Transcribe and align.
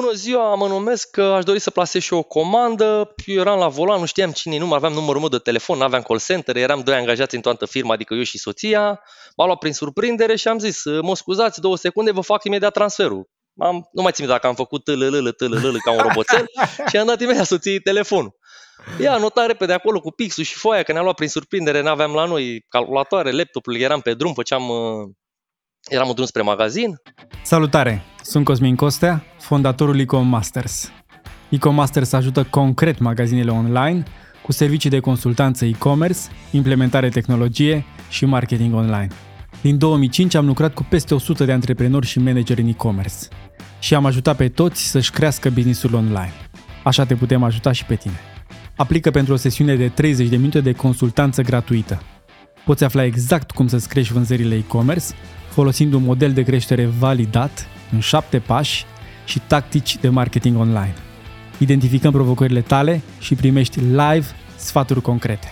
bună 0.00 0.12
ziua, 0.12 0.54
mă 0.54 0.66
numesc, 0.66 1.10
că 1.10 1.22
aș 1.22 1.44
dori 1.44 1.58
să 1.58 1.70
plasez 1.70 2.02
și 2.02 2.12
o 2.12 2.22
comandă. 2.22 3.14
Eu 3.24 3.40
eram 3.40 3.58
la 3.58 3.68
volan, 3.68 4.00
nu 4.00 4.06
știam 4.06 4.30
cine 4.30 4.58
nu 4.58 4.72
aveam 4.72 4.92
numărul 4.92 5.20
meu 5.20 5.28
de 5.28 5.38
telefon, 5.38 5.78
nu 5.78 5.84
aveam 5.84 6.02
call 6.02 6.20
center, 6.20 6.56
eram 6.56 6.80
doi 6.80 6.94
angajați 6.94 7.34
în 7.34 7.40
toată 7.40 7.66
firma, 7.66 7.92
adică 7.94 8.14
eu 8.14 8.22
și 8.22 8.38
soția. 8.38 9.00
M-a 9.36 9.44
luat 9.44 9.58
prin 9.58 9.72
surprindere 9.72 10.36
și 10.36 10.48
am 10.48 10.58
zis, 10.58 10.84
mă 10.84 11.16
scuzați, 11.16 11.60
două 11.60 11.76
secunde, 11.76 12.10
vă 12.10 12.20
fac 12.20 12.44
imediat 12.44 12.72
transferul. 12.72 13.28
Am, 13.58 13.88
nu 13.92 14.02
mai 14.02 14.12
țin 14.12 14.26
dacă 14.26 14.46
am 14.46 14.54
făcut 14.54 14.84
tâlălălă, 14.84 15.30
tâlălălă 15.30 15.78
ca 15.84 15.90
un 15.92 15.98
roboțel 15.98 16.44
și 16.90 16.96
am 16.96 17.06
dat 17.06 17.20
imediat 17.20 17.46
soției 17.46 17.80
telefonul. 17.80 18.38
Ia, 19.00 19.16
nota 19.16 19.46
repede 19.46 19.72
acolo 19.72 20.00
cu 20.00 20.10
pixul 20.10 20.44
și 20.44 20.54
foaia, 20.54 20.82
că 20.82 20.92
ne-a 20.92 21.02
luat 21.02 21.14
prin 21.14 21.28
surprindere, 21.28 21.82
n-aveam 21.82 22.12
la 22.12 22.24
noi 22.24 22.64
calculatoare, 22.68 23.30
laptopul, 23.30 23.76
eram 23.76 24.00
pe 24.00 24.14
drum, 24.14 24.32
făceam, 24.32 24.68
uh, 24.68 25.08
eram 25.88 26.08
în 26.08 26.14
drum 26.14 26.26
spre 26.26 26.42
magazin. 26.42 27.00
Salutare, 27.42 28.02
sunt 28.22 28.44
Cosmin 28.44 28.76
Costea, 28.76 29.24
fondatorul 29.38 29.98
Ecom 29.98 30.26
Masters. 30.26 30.90
Ecom 31.48 31.74
Masters 31.74 32.12
ajută 32.12 32.44
concret 32.50 32.98
magazinele 32.98 33.50
online 33.50 34.02
cu 34.42 34.52
servicii 34.52 34.90
de 34.90 35.00
consultanță 35.00 35.64
e-commerce, 35.64 36.18
implementare 36.50 37.08
tehnologie 37.08 37.84
și 38.08 38.24
marketing 38.24 38.74
online. 38.74 39.08
Din 39.60 39.78
2005 39.78 40.34
am 40.34 40.46
lucrat 40.46 40.74
cu 40.74 40.86
peste 40.88 41.14
100 41.14 41.44
de 41.44 41.52
antreprenori 41.52 42.06
și 42.06 42.18
manageri 42.18 42.60
în 42.60 42.68
e-commerce 42.68 43.16
și 43.78 43.94
am 43.94 44.06
ajutat 44.06 44.36
pe 44.36 44.48
toți 44.48 44.82
să-și 44.82 45.10
crească 45.10 45.50
businessul 45.50 45.94
online. 45.94 46.32
Așa 46.84 47.04
te 47.04 47.14
putem 47.14 47.42
ajuta 47.42 47.72
și 47.72 47.84
pe 47.84 47.94
tine. 47.94 48.18
Aplică 48.76 49.10
pentru 49.10 49.32
o 49.32 49.36
sesiune 49.36 49.76
de 49.76 49.88
30 49.88 50.28
de 50.28 50.36
minute 50.36 50.60
de 50.60 50.72
consultanță 50.72 51.42
gratuită. 51.42 52.02
Poți 52.64 52.84
afla 52.84 53.04
exact 53.04 53.50
cum 53.50 53.68
să-ți 53.68 53.88
crești 53.88 54.12
vânzările 54.12 54.54
e-commerce 54.54 55.06
folosind 55.50 55.92
un 55.92 56.02
model 56.02 56.32
de 56.32 56.42
creștere 56.42 56.86
validat 56.86 57.66
în 57.92 58.00
7 58.00 58.38
pași 58.38 58.84
și 59.24 59.40
tactici 59.46 59.96
de 59.96 60.08
marketing 60.08 60.58
online. 60.58 60.94
Identificăm 61.58 62.12
provocările 62.12 62.60
tale 62.60 63.02
și 63.18 63.34
primești 63.34 63.78
live 63.80 64.26
sfaturi 64.56 65.02
concrete. 65.02 65.48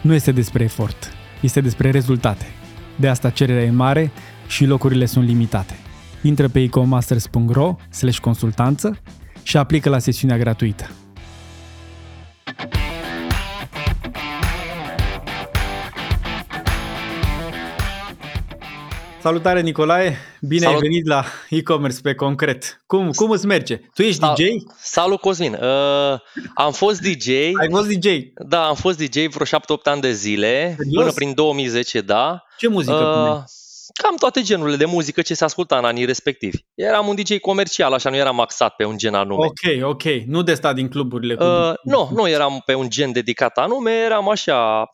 Nu 0.00 0.14
este 0.14 0.32
despre 0.32 0.64
efort, 0.64 1.12
este 1.40 1.60
despre 1.60 1.90
rezultate. 1.90 2.46
De 2.96 3.08
asta 3.08 3.30
cererea 3.30 3.62
e 3.62 3.70
mare 3.70 4.10
și 4.46 4.64
locurile 4.64 5.06
sunt 5.06 5.26
limitate. 5.26 5.74
Intră 6.22 6.48
pe 6.48 6.60
ecomasters.ro 6.60 7.76
consultanță 8.20 8.98
și 9.42 9.56
aplică 9.56 9.88
la 9.88 9.98
sesiunea 9.98 10.38
gratuită. 10.38 10.90
Salutare 19.26 19.60
Nicolae, 19.60 20.16
bine 20.40 20.60
Salut. 20.60 20.82
ai 20.82 20.88
venit 20.88 21.06
la 21.06 21.24
e-commerce 21.50 22.00
pe 22.00 22.14
concret. 22.14 22.82
Cum, 22.86 23.10
cum 23.10 23.30
îți 23.30 23.46
merge? 23.46 23.80
Tu 23.94 24.02
ești 24.02 24.20
Sal- 24.20 24.34
DJ? 24.34 24.42
Salut 24.78 25.20
Cosmin, 25.20 25.52
uh, 25.52 26.18
am 26.54 26.72
fost 26.72 27.00
DJ. 27.00 27.28
Ai 27.28 27.68
fost 27.70 27.88
DJ? 27.88 28.08
Da, 28.34 28.66
am 28.66 28.74
fost 28.74 28.98
DJ 28.98 29.26
vreo 29.26 29.46
7-8 29.46 29.82
ani 29.84 30.00
de 30.00 30.12
zile, 30.12 30.74
Serios? 30.76 31.02
până 31.02 31.12
prin 31.12 31.34
2010, 31.34 32.00
da. 32.00 32.42
Ce 32.58 32.68
muzică 32.68 33.34
uh, 33.38 33.42
Cam 34.02 34.16
toate 34.16 34.42
genurile 34.42 34.76
de 34.76 34.84
muzică 34.84 35.22
ce 35.22 35.34
se 35.34 35.44
asculta 35.44 35.78
în 35.78 35.84
anii 35.84 36.04
respectivi. 36.04 36.58
Eram 36.74 37.08
un 37.08 37.14
DJ 37.14 37.38
comercial, 37.38 37.92
așa 37.92 38.10
nu 38.10 38.16
eram 38.16 38.40
axat 38.40 38.74
pe 38.74 38.84
un 38.84 38.96
gen 38.96 39.14
anume. 39.14 39.46
Ok, 39.46 39.88
ok. 39.90 40.02
Nu 40.26 40.42
de 40.42 40.54
stat 40.54 40.74
din 40.74 40.88
cluburile. 40.88 41.34
Cu... 41.34 41.44
Uh, 41.44 41.72
nu, 41.82 42.08
nu 42.14 42.28
eram 42.28 42.62
pe 42.64 42.74
un 42.74 42.90
gen 42.90 43.12
dedicat 43.12 43.56
anume, 43.56 43.90
eram 43.92 44.28
așa 44.28 44.84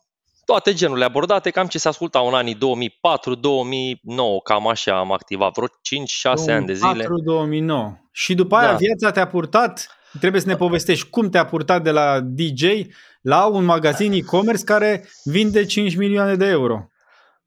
toate 0.45 0.73
genurile 0.73 1.05
abordate, 1.05 1.49
cam 1.49 1.67
ce 1.67 1.77
se 1.77 1.87
asculta 1.87 2.19
în 2.19 2.33
anii 2.33 2.55
2004-2009, 2.55 2.59
cam 4.43 4.67
așa 4.67 4.99
am 4.99 5.11
activat, 5.11 5.53
vreo 5.53 5.67
5-6 5.67 6.53
ani 6.53 6.65
de 6.65 6.73
zile. 6.73 7.05
2004-2009. 7.05 7.07
Și 8.11 8.35
după 8.35 8.55
aia 8.55 8.71
da. 8.71 8.75
viața 8.75 9.11
te-a 9.11 9.27
purtat, 9.27 9.97
trebuie 10.19 10.41
să 10.41 10.47
ne 10.47 10.55
povestești 10.55 11.09
cum 11.09 11.29
te-a 11.29 11.45
purtat 11.45 11.83
de 11.83 11.91
la 11.91 12.19
DJ 12.23 12.63
la 13.21 13.45
un 13.45 13.65
magazin 13.65 14.11
e-commerce 14.11 14.63
care 14.63 15.09
vinde 15.23 15.65
5 15.65 15.95
milioane 15.95 16.35
de 16.35 16.45
euro. 16.45 16.87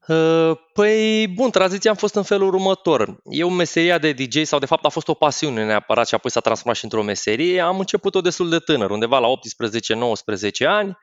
Uh, 0.07 0.51
păi, 0.73 1.27
bun, 1.27 1.49
tranziția 1.49 1.91
am 1.91 1.97
fost 1.97 2.15
în 2.15 2.23
felul 2.23 2.47
următor. 2.47 3.17
Eu 3.29 3.49
meseria 3.49 3.97
de 3.97 4.11
DJ, 4.11 4.41
sau 4.43 4.59
de 4.59 4.65
fapt 4.65 4.85
a 4.85 4.89
fost 4.89 5.07
o 5.07 5.13
pasiune 5.13 5.65
neapărat 5.65 6.07
și 6.07 6.15
apoi 6.15 6.31
s-a 6.31 6.39
transformat 6.39 6.77
și 6.77 6.83
într-o 6.83 7.03
meserie, 7.03 7.59
am 7.59 7.79
început-o 7.79 8.21
destul 8.21 8.49
de 8.49 8.59
tânăr, 8.59 8.89
undeva 8.89 9.19
la 9.19 9.27
18-19 9.27 10.67
ani 10.67 10.97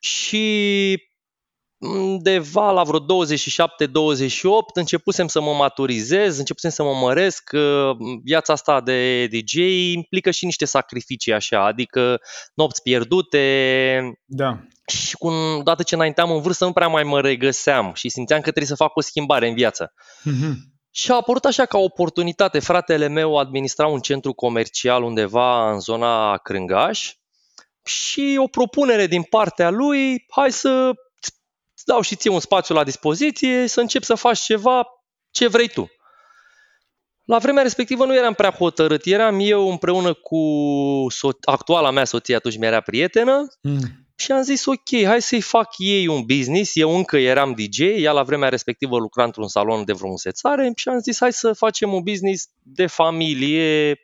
și 0.00 1.02
undeva 1.78 2.70
la 2.70 2.82
vreo 2.82 3.00
27-28 3.00 3.04
începusem 4.74 5.26
să 5.26 5.40
mă 5.40 5.52
maturizez, 5.52 6.38
începusem 6.38 6.70
să 6.70 6.82
mă 6.82 6.92
măresc. 6.92 7.50
Viața 8.24 8.52
asta 8.52 8.80
de 8.80 9.26
DJ 9.26 9.54
implică 9.92 10.30
și 10.30 10.44
niște 10.44 10.64
sacrificii 10.64 11.32
așa, 11.32 11.64
adică 11.64 12.20
nopți 12.54 12.82
pierdute. 12.82 14.00
Da. 14.24 14.60
Și 14.86 15.16
cu, 15.16 15.28
odată 15.58 15.82
ce 15.82 15.94
înainteam 15.94 16.30
în 16.30 16.40
vârstă 16.40 16.64
nu 16.64 16.72
prea 16.72 16.88
mai 16.88 17.02
mă 17.02 17.20
regăseam 17.20 17.90
și 17.94 18.08
simțeam 18.08 18.40
că 18.40 18.50
trebuie 18.50 18.76
să 18.76 18.84
fac 18.84 18.96
o 18.96 19.00
schimbare 19.00 19.48
în 19.48 19.54
viață. 19.54 19.92
Mm-hmm. 20.20 20.52
Și 20.90 21.10
a 21.10 21.14
apărut 21.14 21.44
așa 21.44 21.64
ca 21.64 21.78
oportunitate. 21.78 22.58
Fratele 22.58 23.08
meu 23.08 23.36
administra 23.36 23.86
un 23.86 24.00
centru 24.00 24.32
comercial 24.32 25.02
undeva 25.02 25.70
în 25.72 25.80
zona 25.80 26.36
Crângaș 26.36 27.12
și 27.84 28.36
o 28.42 28.46
propunere 28.46 29.06
din 29.06 29.22
partea 29.22 29.70
lui, 29.70 30.24
hai 30.28 30.52
să 30.52 30.68
îți 30.88 31.05
dau 31.86 32.00
și 32.00 32.16
ție 32.16 32.30
un 32.30 32.40
spațiu 32.40 32.74
la 32.74 32.84
dispoziție 32.84 33.66
să 33.66 33.80
începi 33.80 34.04
să 34.04 34.14
faci 34.14 34.38
ceva 34.38 34.86
ce 35.30 35.48
vrei 35.48 35.68
tu. 35.68 35.90
La 37.24 37.38
vremea 37.38 37.62
respectivă 37.62 38.04
nu 38.04 38.14
eram 38.14 38.34
prea 38.34 38.50
hotărât, 38.50 39.04
eram 39.04 39.38
eu 39.40 39.70
împreună 39.70 40.12
cu 40.12 40.40
so- 41.12 41.38
actuala 41.44 41.90
mea 41.90 42.04
soție, 42.04 42.34
atunci 42.34 42.58
mi-era 42.58 42.80
prietenă, 42.80 43.46
mm. 43.62 43.80
și 44.16 44.32
am 44.32 44.42
zis 44.42 44.66
ok, 44.66 45.04
hai 45.04 45.22
să-i 45.22 45.40
fac 45.40 45.68
ei 45.78 46.06
un 46.06 46.22
business, 46.24 46.76
eu 46.76 46.96
încă 46.96 47.16
eram 47.16 47.52
DJ, 47.52 47.78
ea 47.78 48.12
la 48.12 48.22
vremea 48.22 48.48
respectivă 48.48 48.98
lucra 48.98 49.24
într-un 49.24 49.48
salon 49.48 49.84
de 49.84 49.92
frumusețare 49.92 50.72
și 50.74 50.88
am 50.88 50.98
zis 50.98 51.18
hai 51.18 51.32
să 51.32 51.52
facem 51.52 51.92
un 51.92 52.02
business 52.02 52.48
de 52.62 52.86
familie, 52.86 53.96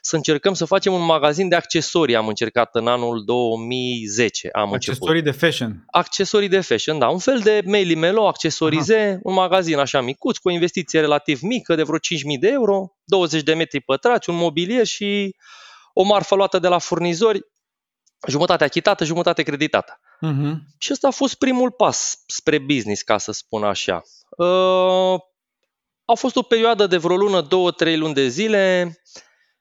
să 0.00 0.16
încercăm 0.16 0.54
să 0.54 0.64
facem 0.64 0.92
un 0.92 1.04
magazin 1.04 1.48
de 1.48 1.54
accesorii. 1.54 2.16
Am 2.16 2.28
încercat 2.28 2.74
în 2.74 2.86
anul 2.86 3.24
2010. 3.24 4.48
Am 4.52 4.72
accesorii 4.72 5.18
început. 5.18 5.24
de 5.24 5.46
fashion. 5.46 5.84
Accesorii 5.86 6.48
de 6.48 6.60
fashion, 6.60 6.98
da. 6.98 7.08
Un 7.08 7.18
fel 7.18 7.38
de 7.38 7.62
Maily 7.64 7.94
Melo, 7.94 8.26
accesorize, 8.26 8.98
Aha. 8.98 9.18
un 9.22 9.34
magazin 9.34 9.78
așa 9.78 10.00
micuț, 10.00 10.36
cu 10.36 10.48
o 10.48 10.52
investiție 10.52 11.00
relativ 11.00 11.40
mică 11.40 11.74
de 11.74 11.82
vreo 11.82 11.98
5.000 11.98 12.38
de 12.40 12.48
euro, 12.48 12.92
20 13.04 13.42
de 13.42 13.54
metri 13.54 13.80
pătrați, 13.80 14.30
un 14.30 14.36
mobilier 14.36 14.86
și 14.86 15.36
o 15.92 16.02
marfă 16.02 16.34
luată 16.34 16.58
de 16.58 16.68
la 16.68 16.78
furnizori, 16.78 17.40
jumătate 18.28 18.64
achitată, 18.64 19.04
jumătate 19.04 19.42
creditată. 19.42 20.00
Uh-huh. 20.26 20.54
Și 20.78 20.92
ăsta 20.92 21.06
a 21.06 21.10
fost 21.10 21.34
primul 21.34 21.70
pas 21.70 22.22
spre 22.26 22.58
business, 22.58 23.02
ca 23.02 23.18
să 23.18 23.32
spun 23.32 23.64
așa. 23.64 24.02
Uh, 24.36 25.20
a 26.04 26.14
fost 26.14 26.36
o 26.36 26.42
perioadă 26.42 26.86
de 26.86 26.96
vreo 26.96 27.16
lună, 27.16 27.40
două, 27.40 27.70
trei 27.70 27.96
luni 27.96 28.14
de 28.14 28.28
zile 28.28 28.94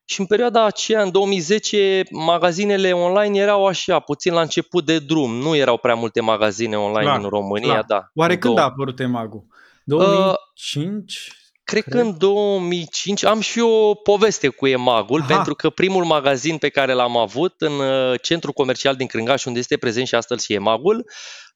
și 0.09 0.19
în 0.19 0.25
perioada 0.25 0.65
aceea, 0.65 1.01
în 1.01 1.11
2010, 1.11 2.03
magazinele 2.11 2.91
online 2.91 3.39
erau 3.39 3.65
așa, 3.65 3.99
puțin 3.99 4.33
la 4.33 4.41
început 4.41 4.85
de 4.85 4.99
drum. 4.99 5.35
Nu 5.35 5.55
erau 5.55 5.77
prea 5.77 5.95
multe 5.95 6.21
magazine 6.21 6.77
online 6.77 7.03
clar, 7.03 7.19
în 7.19 7.29
România, 7.29 7.71
clar. 7.71 7.83
da. 7.87 8.09
Oare 8.13 8.37
când 8.37 8.53
două... 8.53 8.65
a 8.65 8.69
apărut 8.69 8.99
Emagu? 8.99 9.47
2005? 9.83 11.13
Uh, 11.13 11.35
cred, 11.63 11.83
cred 11.83 11.93
că 11.93 12.07
în 12.07 12.17
2005 12.17 13.25
am 13.25 13.39
și 13.39 13.59
o 13.59 13.93
poveste 13.93 14.47
cu 14.47 14.67
Emagul, 14.67 15.19
Aha. 15.19 15.33
pentru 15.33 15.55
că 15.55 15.69
primul 15.69 16.03
magazin 16.03 16.57
pe 16.57 16.69
care 16.69 16.93
l-am 16.93 17.17
avut 17.17 17.53
în 17.57 17.71
uh, 17.71 18.21
centrul 18.21 18.53
comercial 18.53 18.95
din 18.95 19.07
Crângaș, 19.07 19.45
unde 19.45 19.59
este 19.59 19.77
prezent 19.77 20.07
și 20.07 20.15
astăzi 20.15 20.45
și 20.45 20.53
Emagul, 20.53 21.05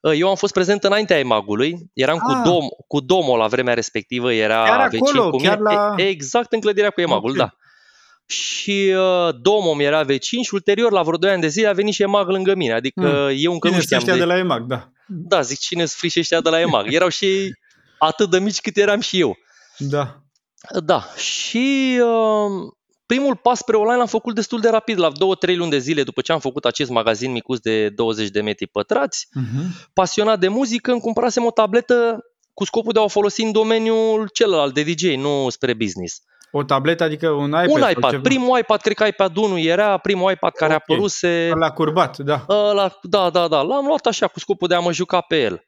uh, 0.00 0.12
eu 0.16 0.28
am 0.28 0.36
fost 0.36 0.52
prezent 0.52 0.84
înaintea 0.84 1.18
Emagului, 1.18 1.90
eram 1.92 2.16
ah. 2.16 2.22
cu, 2.22 2.48
Dom, 2.48 2.64
cu 2.86 3.00
Domo 3.00 3.36
la 3.36 3.46
vremea 3.46 3.74
respectivă, 3.74 4.32
era 4.32 4.62
chiar 4.62 4.80
acolo, 4.80 5.30
cu 5.30 5.36
mine, 5.36 5.48
chiar 5.48 5.58
la... 5.58 5.94
exact 5.96 6.52
în 6.52 6.60
clădirea 6.60 6.90
cu 6.90 7.00
Emagul, 7.00 7.30
okay. 7.30 7.46
da 7.46 7.54
și 8.26 8.94
uh, 8.96 9.34
Domom 9.40 9.80
era 9.80 10.02
vecin 10.02 10.42
și 10.42 10.54
ulterior, 10.54 10.92
la 10.92 11.02
vreo 11.02 11.16
2 11.16 11.30
ani 11.30 11.40
de 11.40 11.48
zile, 11.48 11.66
a 11.66 11.72
venit 11.72 11.94
și 11.94 12.02
EMAG 12.02 12.28
lângă 12.28 12.54
mine. 12.54 12.72
Adică 12.72 13.00
mm. 13.00 13.36
eu 13.36 13.52
încă 13.52 13.66
cine 13.66 13.78
nu 13.78 13.84
știam. 13.84 14.04
de... 14.04 14.16
de 14.16 14.24
la 14.24 14.38
EMAG, 14.38 14.66
da. 14.66 14.88
Da, 15.06 15.40
zic, 15.40 15.58
cine 15.58 15.78
sunt 15.78 15.98
frișeștia 15.98 16.40
de 16.40 16.48
la 16.48 16.60
EMAG? 16.60 16.92
Erau 16.92 17.08
și 17.08 17.54
atât 17.98 18.30
de 18.30 18.38
mici 18.38 18.60
cât 18.60 18.76
eram 18.76 19.00
și 19.00 19.20
eu. 19.20 19.36
Da. 19.78 20.22
Da, 20.84 21.04
și 21.16 21.98
uh, 22.00 22.72
primul 23.06 23.36
pas 23.36 23.58
spre 23.58 23.76
online 23.76 23.96
l-am 23.96 24.06
făcut 24.06 24.34
destul 24.34 24.60
de 24.60 24.68
rapid, 24.68 24.98
la 24.98 25.10
2-3 25.10 25.56
luni 25.56 25.70
de 25.70 25.78
zile 25.78 26.02
după 26.02 26.20
ce 26.20 26.32
am 26.32 26.40
făcut 26.40 26.64
acest 26.64 26.90
magazin 26.90 27.32
micuț 27.32 27.58
de 27.58 27.88
20 27.88 28.28
de 28.28 28.40
metri 28.40 28.66
pătrați. 28.66 29.26
Uh-huh. 29.40 29.88
Pasionat 29.92 30.38
de 30.40 30.48
muzică, 30.48 30.90
îmi 30.90 31.00
cumpărasem 31.00 31.44
o 31.44 31.50
tabletă 31.50 32.18
cu 32.54 32.64
scopul 32.64 32.92
de 32.92 32.98
a 32.98 33.02
o 33.02 33.08
folosi 33.08 33.42
în 33.42 33.52
domeniul 33.52 34.28
celălalt 34.32 34.74
de 34.74 34.82
DJ, 34.82 35.02
nu 35.02 35.48
spre 35.48 35.74
business. 35.74 36.22
O 36.56 36.62
tabletă, 36.62 37.04
adică 37.04 37.28
un 37.28 37.48
iPad? 37.48 37.68
Un 37.68 37.90
iPad. 37.90 38.10
Ceva? 38.10 38.22
Primul 38.22 38.58
iPad, 38.58 38.80
cred 38.80 38.96
că 38.96 39.04
iPad 39.04 39.36
1 39.36 39.58
era 39.58 39.96
primul 39.98 40.30
iPad 40.30 40.52
care 40.52 40.74
okay. 40.74 40.84
apăruse. 40.86 41.50
La 41.54 41.70
curbat, 41.70 42.16
da. 42.18 42.44
La, 42.48 42.98
da, 43.02 43.30
da, 43.30 43.48
da. 43.48 43.62
L-am 43.62 43.86
luat 43.86 44.06
așa 44.06 44.26
cu 44.26 44.38
scopul 44.38 44.68
de 44.68 44.74
a 44.74 44.80
mă 44.80 44.92
juca 44.92 45.20
pe 45.20 45.40
el. 45.40 45.64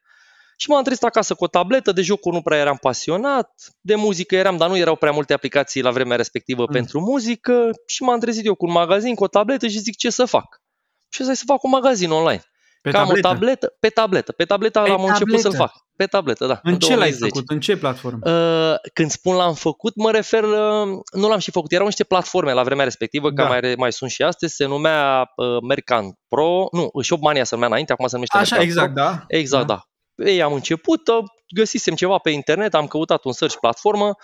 Și 0.57 0.69
m-am 0.69 0.83
trezit 0.83 1.03
acasă 1.03 1.33
cu 1.33 1.43
o 1.43 1.47
tabletă, 1.47 1.91
de 1.91 2.01
jocuri 2.01 2.35
nu 2.35 2.41
prea 2.41 2.57
eram 2.57 2.77
pasionat, 2.81 3.51
de 3.81 3.95
muzică 3.95 4.35
eram, 4.35 4.57
dar 4.57 4.69
nu 4.69 4.77
erau 4.77 4.95
prea 4.95 5.11
multe 5.11 5.33
aplicații 5.33 5.81
la 5.81 5.91
vremea 5.91 6.17
respectivă 6.17 6.61
mm. 6.61 6.73
pentru 6.73 6.99
muzică 6.99 7.71
și 7.85 8.03
m-am 8.03 8.19
trezit 8.19 8.45
eu 8.45 8.55
cu 8.55 8.65
un 8.65 8.71
magazin, 8.71 9.15
cu 9.15 9.23
o 9.23 9.27
tabletă 9.27 9.67
și 9.67 9.79
zic 9.79 9.95
ce 9.95 10.09
să 10.09 10.25
fac. 10.25 10.61
Și 11.09 11.23
să 11.23 11.41
fac 11.45 11.63
un 11.63 11.69
magazin 11.69 12.11
online. 12.11 12.43
Pe 12.81 12.91
Cam 12.91 13.05
tabletă? 13.05 13.27
o 13.27 13.31
tabletă, 13.31 13.75
pe 13.79 13.89
tabletă. 13.89 14.31
Pe 14.31 14.45
tabletă 14.45 14.79
pe 14.79 14.89
am 14.89 14.95
tabletă. 14.95 15.11
început 15.11 15.39
să-l 15.39 15.53
fac. 15.53 15.86
Pe 15.97 16.05
tabletă, 16.05 16.45
da. 16.45 16.59
În, 16.63 16.71
în 16.71 16.79
ce 16.79 16.93
2010. 16.93 17.19
l-ai 17.19 17.29
făcut? 17.29 17.49
În 17.49 17.59
ce 17.59 17.77
platformă? 17.77 18.31
Uh, 18.31 18.75
când 18.93 19.11
spun 19.11 19.35
l-am 19.35 19.53
făcut, 19.53 19.95
mă 19.95 20.11
refer, 20.11 20.43
uh, 20.43 20.87
nu 21.11 21.27
l-am 21.27 21.39
și 21.39 21.51
făcut, 21.51 21.71
erau 21.71 21.85
niște 21.85 22.03
platforme 22.03 22.53
la 22.53 22.63
vremea 22.63 22.83
respectivă, 22.83 23.31
da. 23.31 23.47
care 23.47 23.67
mai, 23.67 23.75
mai 23.77 23.91
sunt 23.91 24.11
și 24.11 24.23
astăzi, 24.23 24.55
se 24.55 24.65
numea 24.65 25.31
uh, 25.35 25.61
Mercant 25.67 26.15
Pro, 26.27 26.67
nu, 26.71 26.89
Shopmania 27.01 27.43
se 27.43 27.53
numea 27.53 27.69
înainte, 27.69 27.91
acum 27.91 28.07
se 28.07 28.13
numește 28.13 28.37
Așa, 28.37 28.55
Mercant 28.55 28.69
exact, 28.69 28.93
Pro. 28.93 29.03
da. 29.03 29.23
Exact, 29.27 29.67
da. 29.67 29.79
da. 30.15 30.25
Ei, 30.25 30.41
am 30.41 30.53
început, 30.53 31.07
uh, 31.07 31.23
găsisem 31.55 31.95
ceva 31.95 32.17
pe 32.17 32.29
internet, 32.29 32.73
am 32.73 32.87
căutat 32.87 33.23
un 33.23 33.31
search 33.31 33.55
platformă 33.59 34.15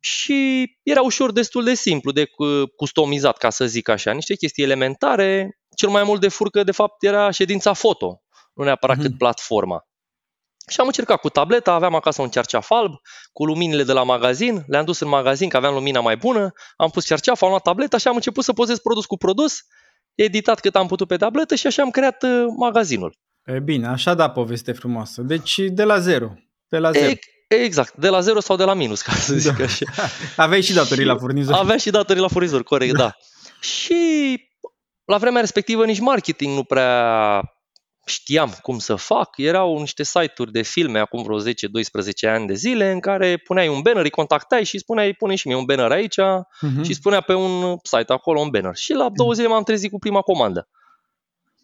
și 0.00 0.64
era 0.82 1.00
ușor 1.00 1.32
destul 1.32 1.64
de 1.64 1.74
simplu 1.74 2.10
de 2.10 2.26
customizat, 2.76 3.36
ca 3.36 3.50
să 3.50 3.66
zic 3.66 3.88
așa, 3.88 4.12
niște 4.12 4.34
chestii 4.34 4.62
elementare. 4.62 5.58
Cel 5.76 5.88
mai 5.88 6.02
mult 6.02 6.20
de 6.20 6.28
furcă, 6.28 6.62
de 6.62 6.72
fapt, 6.72 7.02
era 7.02 7.30
ședința 7.30 7.72
foto, 7.72 8.22
nu 8.54 8.64
neapărat 8.64 8.96
mm-hmm. 8.96 9.00
cât 9.00 9.18
platforma. 9.18 9.86
Și 10.68 10.80
am 10.80 10.86
încercat 10.86 11.20
cu 11.20 11.28
tableta, 11.28 11.72
aveam 11.72 11.94
acasă 11.94 12.22
un 12.22 12.28
cerceaf 12.28 12.70
alb, 12.70 12.92
cu 13.32 13.44
luminile 13.44 13.82
de 13.82 13.92
la 13.92 14.02
magazin, 14.02 14.64
le-am 14.66 14.84
dus 14.84 15.00
în 15.00 15.08
magazin 15.08 15.48
că 15.48 15.56
aveam 15.56 15.74
lumina 15.74 16.00
mai 16.00 16.16
bună, 16.16 16.52
am 16.76 16.90
pus 16.90 17.04
cerceaful, 17.04 17.46
am 17.46 17.50
luat 17.52 17.62
tableta 17.62 17.96
și 17.96 18.08
am 18.08 18.14
început 18.14 18.44
să 18.44 18.52
pozez 18.52 18.78
produs 18.78 19.06
cu 19.06 19.16
produs, 19.16 19.58
editat 20.14 20.60
cât 20.60 20.76
am 20.76 20.86
putut 20.86 21.08
pe 21.08 21.16
tabletă 21.16 21.54
și 21.54 21.66
așa 21.66 21.82
am 21.82 21.90
creat 21.90 22.22
uh, 22.22 22.44
magazinul. 22.56 23.16
E 23.44 23.60
bine, 23.60 23.86
așa 23.86 24.14
da 24.14 24.30
poveste 24.30 24.72
frumoasă. 24.72 25.22
Deci 25.22 25.58
de 25.58 25.82
la 25.82 25.98
zero. 25.98 26.32
De 26.68 26.78
la 26.78 26.90
zero. 26.90 27.10
E, 27.48 27.54
exact, 27.54 27.94
de 27.94 28.08
la 28.08 28.20
zero 28.20 28.40
sau 28.40 28.56
de 28.56 28.64
la 28.64 28.74
minus, 28.74 29.02
ca 29.02 29.12
să 29.12 29.34
zic 29.34 29.56
da. 29.56 29.64
așa. 29.64 29.84
Aveai 30.36 30.62
și 30.62 30.72
datorii 30.72 31.04
la 31.04 31.16
furnizor. 31.16 31.54
Aveai 31.54 31.78
și 31.78 31.90
datorii 31.90 32.22
la 32.22 32.28
furnizor, 32.28 32.62
corect, 32.62 32.96
da. 32.96 33.16
și 33.60 34.40
la 35.04 35.18
vremea 35.18 35.40
respectivă 35.40 35.84
nici 35.84 36.00
marketing 36.00 36.54
nu 36.56 36.64
prea 36.64 37.42
știam 38.04 38.54
cum 38.62 38.78
să 38.78 38.94
fac. 38.94 39.30
Erau 39.36 39.78
niște 39.78 40.02
site-uri 40.02 40.52
de 40.52 40.62
filme 40.62 40.98
acum 40.98 41.22
vreo 41.22 41.40
10-12 41.40 41.44
ani 42.22 42.46
de 42.46 42.54
zile 42.54 42.90
în 42.90 43.00
care 43.00 43.36
puneai 43.36 43.68
un 43.68 43.80
banner, 43.80 44.04
îi 44.04 44.10
contactai 44.10 44.64
și 44.64 44.78
spuneai 44.78 45.12
pune 45.12 45.34
și 45.34 45.46
mie 45.46 45.56
un 45.56 45.64
banner 45.64 45.90
aici 45.90 46.16
uh-huh. 46.20 46.82
și 46.82 46.94
spunea 46.94 47.20
pe 47.20 47.34
un 47.34 47.76
site 47.82 48.12
acolo 48.12 48.40
un 48.40 48.48
banner. 48.50 48.74
Și 48.74 48.92
la 48.92 49.08
două 49.08 49.32
zile 49.32 49.48
m-am 49.48 49.62
trezit 49.62 49.90
cu 49.90 49.98
prima 49.98 50.20
comandă. 50.20 50.68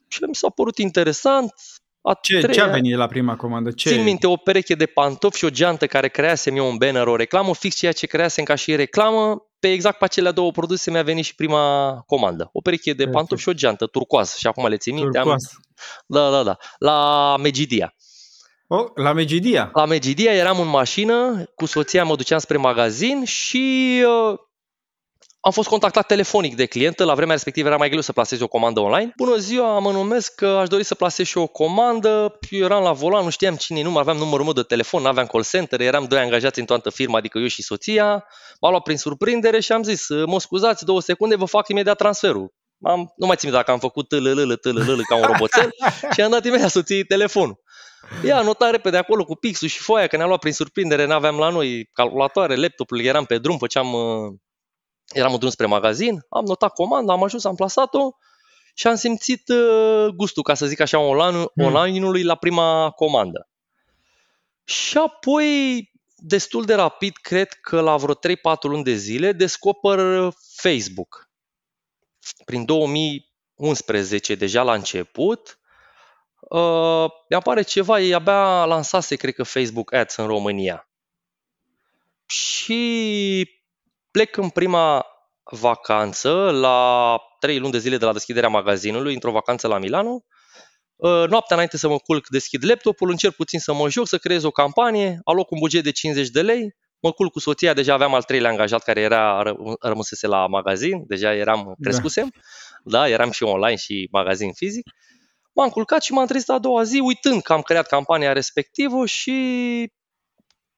Și 0.09 0.23
mi 0.23 0.35
s-a 0.35 0.49
părut 0.49 0.79
interesant. 0.79 1.53
A 2.01 2.19
ce, 2.23 2.39
treia, 2.39 2.53
ce 2.53 2.61
a 2.61 2.73
venit 2.73 2.97
la 2.97 3.07
prima 3.07 3.37
comandă? 3.37 3.71
Ce? 3.71 3.89
Țin 3.89 4.03
minte 4.03 4.27
o 4.27 4.37
pereche 4.37 4.75
de 4.75 4.87
pantofi 4.87 5.39
și 5.39 5.45
o 5.45 5.51
geantă 5.51 5.87
care 5.87 6.09
creasem 6.09 6.57
eu 6.57 6.69
un 6.69 6.77
banner, 6.77 7.07
o 7.07 7.17
reclamă, 7.17 7.55
fix 7.55 7.77
ceea 7.77 7.93
ce 7.93 8.07
creasem 8.07 8.45
ca 8.45 8.55
și 8.55 8.75
reclamă. 8.75 9.48
Pe 9.61 9.73
exact 9.73 9.99
pe 9.99 10.05
acelea 10.05 10.33
două 10.33 10.51
produse 10.51 10.91
mi-a 10.91 11.03
venit 11.03 11.25
și 11.25 11.35
prima 11.35 11.95
comandă. 12.07 12.49
O 12.53 12.61
pereche 12.61 12.93
de 12.93 13.09
pantofi 13.09 13.43
și 13.43 13.49
o 13.49 13.53
geantă 13.53 13.87
turcoaz. 13.87 14.35
Și 14.35 14.47
acum 14.47 14.67
le 14.67 14.77
țin 14.77 14.95
minte. 14.95 15.19
Am, 15.19 15.35
da, 16.07 16.31
da, 16.31 16.43
da. 16.43 16.57
La 16.79 17.37
Megidia. 17.37 17.95
Oh, 18.67 18.91
la 18.95 19.13
Megidia? 19.13 19.71
La 19.73 19.85
Megidia 19.85 20.33
eram 20.33 20.61
în 20.61 20.69
mașină, 20.69 21.45
cu 21.55 21.67
soția 21.67 22.05
mă 22.05 22.17
duceam 22.17 22.39
spre 22.39 22.57
magazin 22.57 23.25
și 23.25 23.95
uh, 24.31 24.39
am 25.41 25.51
fost 25.51 25.69
contactat 25.69 26.07
telefonic 26.07 26.57
de 26.57 26.67
clientă, 26.67 27.05
la 27.05 27.15
vremea 27.15 27.35
respectivă 27.35 27.69
era 27.69 27.77
mai 27.77 27.89
greu 27.89 28.01
să 28.01 28.13
plasez 28.13 28.41
o 28.41 28.47
comandă 28.47 28.81
online. 28.81 29.13
Bună 29.17 29.37
ziua, 29.37 29.79
mă 29.79 29.91
numesc 29.93 30.35
că 30.35 30.47
aș 30.47 30.69
dori 30.69 30.85
să 30.85 30.95
plasez 30.95 31.27
și 31.27 31.39
o 31.39 31.47
comandă. 31.47 32.39
Eu 32.51 32.65
eram 32.65 32.83
la 32.83 32.93
volan, 32.93 33.25
nu 33.25 33.31
știam 33.31 33.57
cine 33.57 33.83
nu 33.83 33.99
aveam 33.99 34.17
numărul 34.17 34.45
meu 34.45 34.53
de 34.53 34.63
telefon, 34.63 35.03
nu 35.03 35.09
aveam 35.09 35.27
call 35.27 35.45
center, 35.45 35.81
eram 35.81 36.05
doi 36.05 36.19
angajați 36.19 36.61
în 36.61 36.65
toată 36.65 36.91
firma, 36.91 37.19
adică 37.19 37.39
eu 37.39 37.47
și 37.47 37.63
soția. 37.63 38.25
M-a 38.61 38.71
luat 38.71 38.83
prin 38.83 38.97
surprindere 38.97 39.61
și 39.61 39.73
am 39.73 39.83
zis, 39.83 40.07
mă 40.27 40.41
scuzați 40.41 40.85
două 40.85 41.01
secunde, 41.01 41.37
vă 41.37 41.45
fac 41.45 41.69
imediat 41.69 41.97
transferul. 41.97 42.53
Am, 42.83 43.13
nu 43.17 43.27
mai 43.27 43.37
țin 43.37 43.51
dacă 43.51 43.71
am 43.71 43.79
făcut 43.79 44.09
tâlălălă, 44.09 44.57
tâlălălă 44.57 45.03
ca 45.09 45.17
un 45.17 45.23
roboțel 45.23 45.71
și 46.15 46.21
am 46.21 46.31
dat 46.31 46.45
imediat 46.45 46.71
soției 46.71 47.05
telefonul. 47.05 47.61
Ia, 48.25 48.41
nota 48.41 48.71
repede 48.71 48.97
acolo 48.97 49.25
cu 49.25 49.35
pixul 49.35 49.69
și 49.69 49.79
foaia, 49.79 50.07
că 50.07 50.17
ne-a 50.17 50.27
luat 50.27 50.41
prin 50.41 50.53
surprindere, 50.53 51.07
n-aveam 51.07 51.39
la 51.39 51.49
noi 51.49 51.89
calculatoare, 51.93 52.55
laptopul, 52.57 53.01
eram 53.01 53.25
pe 53.25 53.39
drum, 53.39 53.59
făceam, 53.59 53.93
uh, 53.93 54.33
eram 55.13 55.33
în 55.33 55.39
drum 55.39 55.51
spre 55.51 55.67
magazin, 55.67 56.27
am 56.29 56.45
notat 56.45 56.73
comanda, 56.73 57.13
am 57.13 57.23
ajuns, 57.23 57.45
am 57.45 57.55
plasat-o 57.55 58.11
și 58.75 58.87
am 58.87 58.95
simțit 58.95 59.49
uh, 59.49 60.07
gustul, 60.07 60.43
ca 60.43 60.55
să 60.55 60.67
zic 60.67 60.81
așa, 60.81 60.99
online, 60.99 61.45
hmm. 61.55 61.65
online-ului 61.65 62.23
la 62.23 62.35
prima 62.35 62.91
comandă. 62.91 63.49
Și 64.65 64.99
apoi, 64.99 65.91
destul 66.17 66.65
de 66.65 66.75
rapid, 66.75 67.17
cred 67.17 67.49
că 67.49 67.81
la 67.81 67.97
vreo 67.97 68.15
3-4 68.15 68.19
luni 68.63 68.85
de 68.85 68.95
zile, 68.95 69.33
descoper 69.33 70.29
Facebook 70.57 71.31
prin 72.45 72.65
2011, 72.65 74.35
deja 74.35 74.63
la 74.63 74.75
început, 74.75 75.59
uh, 76.41 77.07
mi-apare 77.29 77.63
ceva, 77.63 78.01
ei 78.01 78.15
abia 78.15 78.65
lansase, 78.65 79.17
cred 79.17 79.35
că, 79.35 79.43
Facebook 79.43 79.93
Ads 79.93 80.17
în 80.17 80.27
România. 80.27 80.89
Și 82.27 83.58
plec 84.19 84.37
în 84.37 84.49
prima 84.49 85.07
vacanță, 85.43 86.31
la 86.53 87.19
3 87.39 87.59
luni 87.59 87.73
de 87.73 87.79
zile 87.79 87.97
de 87.97 88.05
la 88.05 88.13
deschiderea 88.13 88.49
magazinului, 88.49 89.15
într-o 89.15 89.31
vacanță 89.31 89.69
la 89.69 89.79
Milano. 89.79 90.25
Uh, 90.97 91.11
noaptea 91.11 91.57
înainte 91.57 91.77
să 91.77 91.89
mă 91.89 91.99
culc, 91.99 92.29
deschid 92.29 92.65
laptopul, 92.65 93.11
încerc 93.11 93.35
puțin 93.35 93.59
să 93.59 93.73
mă 93.73 93.89
joc, 93.89 94.07
să 94.07 94.19
creez 94.19 94.43
o 94.43 94.51
campanie, 94.51 95.21
aloc 95.25 95.51
un 95.51 95.59
buget 95.59 95.83
de 95.83 95.91
50 95.91 96.29
de 96.29 96.43
lei, 96.43 96.75
mă 97.01 97.13
culc 97.13 97.33
cu 97.33 97.39
soția, 97.39 97.73
deja 97.73 97.93
aveam 97.93 98.15
al 98.15 98.23
treilea 98.23 98.51
angajat 98.51 98.83
care 98.83 99.01
era 99.01 99.43
rămăsese 99.81 100.27
la 100.27 100.47
magazin, 100.47 101.05
deja 101.07 101.35
eram 101.35 101.65
da. 101.65 101.73
crescusem, 101.83 102.31
da. 102.85 102.99
da, 102.99 103.09
eram 103.09 103.31
și 103.31 103.43
online 103.43 103.77
și 103.77 104.09
magazin 104.11 104.53
fizic. 104.53 104.91
M-am 105.53 105.69
culcat 105.69 106.03
și 106.03 106.13
m-am 106.13 106.27
trezit 106.27 106.49
a 106.49 106.59
doua 106.59 106.83
zi 106.83 107.01
uitând 107.01 107.43
că 107.43 107.53
am 107.53 107.63
creat 107.63 107.87
campania 107.87 108.33
respectivă 108.33 109.07
și 109.07 109.37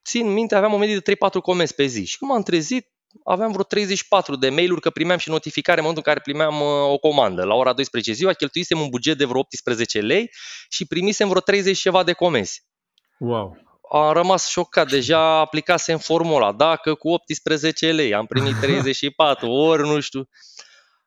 țin 0.04 0.32
minte, 0.32 0.54
aveam 0.54 0.72
o 0.72 0.76
medie 0.76 0.98
de 0.98 1.12
3-4 1.12 1.16
comenzi 1.42 1.74
pe 1.74 1.84
zi. 1.84 2.04
Și 2.04 2.18
când 2.18 2.30
m-am 2.30 2.42
trezit, 2.42 2.88
aveam 3.24 3.50
vreo 3.50 3.62
34 3.62 4.36
de 4.36 4.48
mail-uri 4.48 4.80
că 4.80 4.90
primeam 4.90 5.18
și 5.18 5.30
notificare 5.30 5.78
în 5.80 5.86
momentul 5.86 6.04
în 6.06 6.12
care 6.12 6.24
primeam 6.24 6.60
uh, 6.60 6.92
o 6.92 6.98
comandă. 6.98 7.44
La 7.44 7.54
ora 7.54 7.72
12 7.72 8.12
ziua 8.12 8.32
cheltuisem 8.32 8.80
un 8.80 8.88
buget 8.88 9.18
de 9.18 9.24
vreo 9.24 9.40
18 9.40 10.00
lei 10.00 10.30
și 10.68 10.86
primisem 10.86 11.28
vreo 11.28 11.40
30 11.40 11.78
ceva 11.78 12.02
de 12.02 12.12
comenzi. 12.12 12.64
Wow 13.18 13.68
am 13.92 14.12
rămas 14.12 14.48
șocat, 14.48 14.88
deja 14.88 15.38
aplicasem 15.38 15.98
formula, 15.98 16.52
dacă 16.52 16.94
cu 16.94 17.08
18 17.08 17.92
lei 17.92 18.14
am 18.14 18.26
primit 18.26 18.60
34, 18.60 19.50
ori 19.50 19.82
nu 19.88 20.00
știu. 20.00 20.28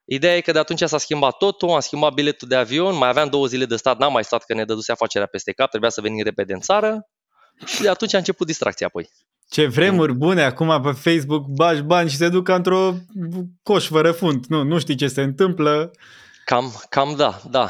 Ideea 0.05 0.35
e 0.35 0.41
că 0.41 0.51
de 0.51 0.59
atunci 0.59 0.81
s-a 0.83 0.97
schimbat 0.97 1.37
totul, 1.37 1.69
am 1.69 1.79
schimbat 1.79 2.13
biletul 2.13 2.47
de 2.47 2.55
avion, 2.55 2.95
mai 2.95 3.09
aveam 3.09 3.29
două 3.29 3.45
zile 3.45 3.65
de 3.65 3.75
stat, 3.75 3.97
n-am 3.97 4.11
mai 4.11 4.23
stat 4.23 4.43
că 4.43 4.53
ne 4.53 4.65
dăduse 4.65 4.91
afacerea 4.91 5.27
peste 5.27 5.51
cap, 5.51 5.69
trebuia 5.69 5.89
să 5.89 6.01
venim 6.01 6.23
repede 6.23 6.53
în 6.53 6.59
țară 6.59 7.07
și 7.65 7.81
de 7.81 7.89
atunci 7.89 8.13
a 8.13 8.17
început 8.17 8.47
distracția 8.47 8.87
apoi. 8.87 9.09
Ce 9.49 9.67
vremuri 9.67 10.13
bune, 10.13 10.43
acum 10.43 10.81
pe 10.81 10.91
Facebook 10.91 11.45
bagi 11.45 11.81
bani 11.81 12.09
și 12.09 12.15
se 12.15 12.29
duc 12.29 12.47
într-o 12.47 12.93
coș 13.63 13.87
fără 13.87 14.11
fund, 14.11 14.45
nu, 14.45 14.63
nu 14.63 14.79
știi 14.79 14.95
ce 14.95 15.07
se 15.07 15.21
întâmplă. 15.21 15.91
Cam, 16.45 16.73
cam 16.89 17.15
da, 17.15 17.41
da. 17.49 17.69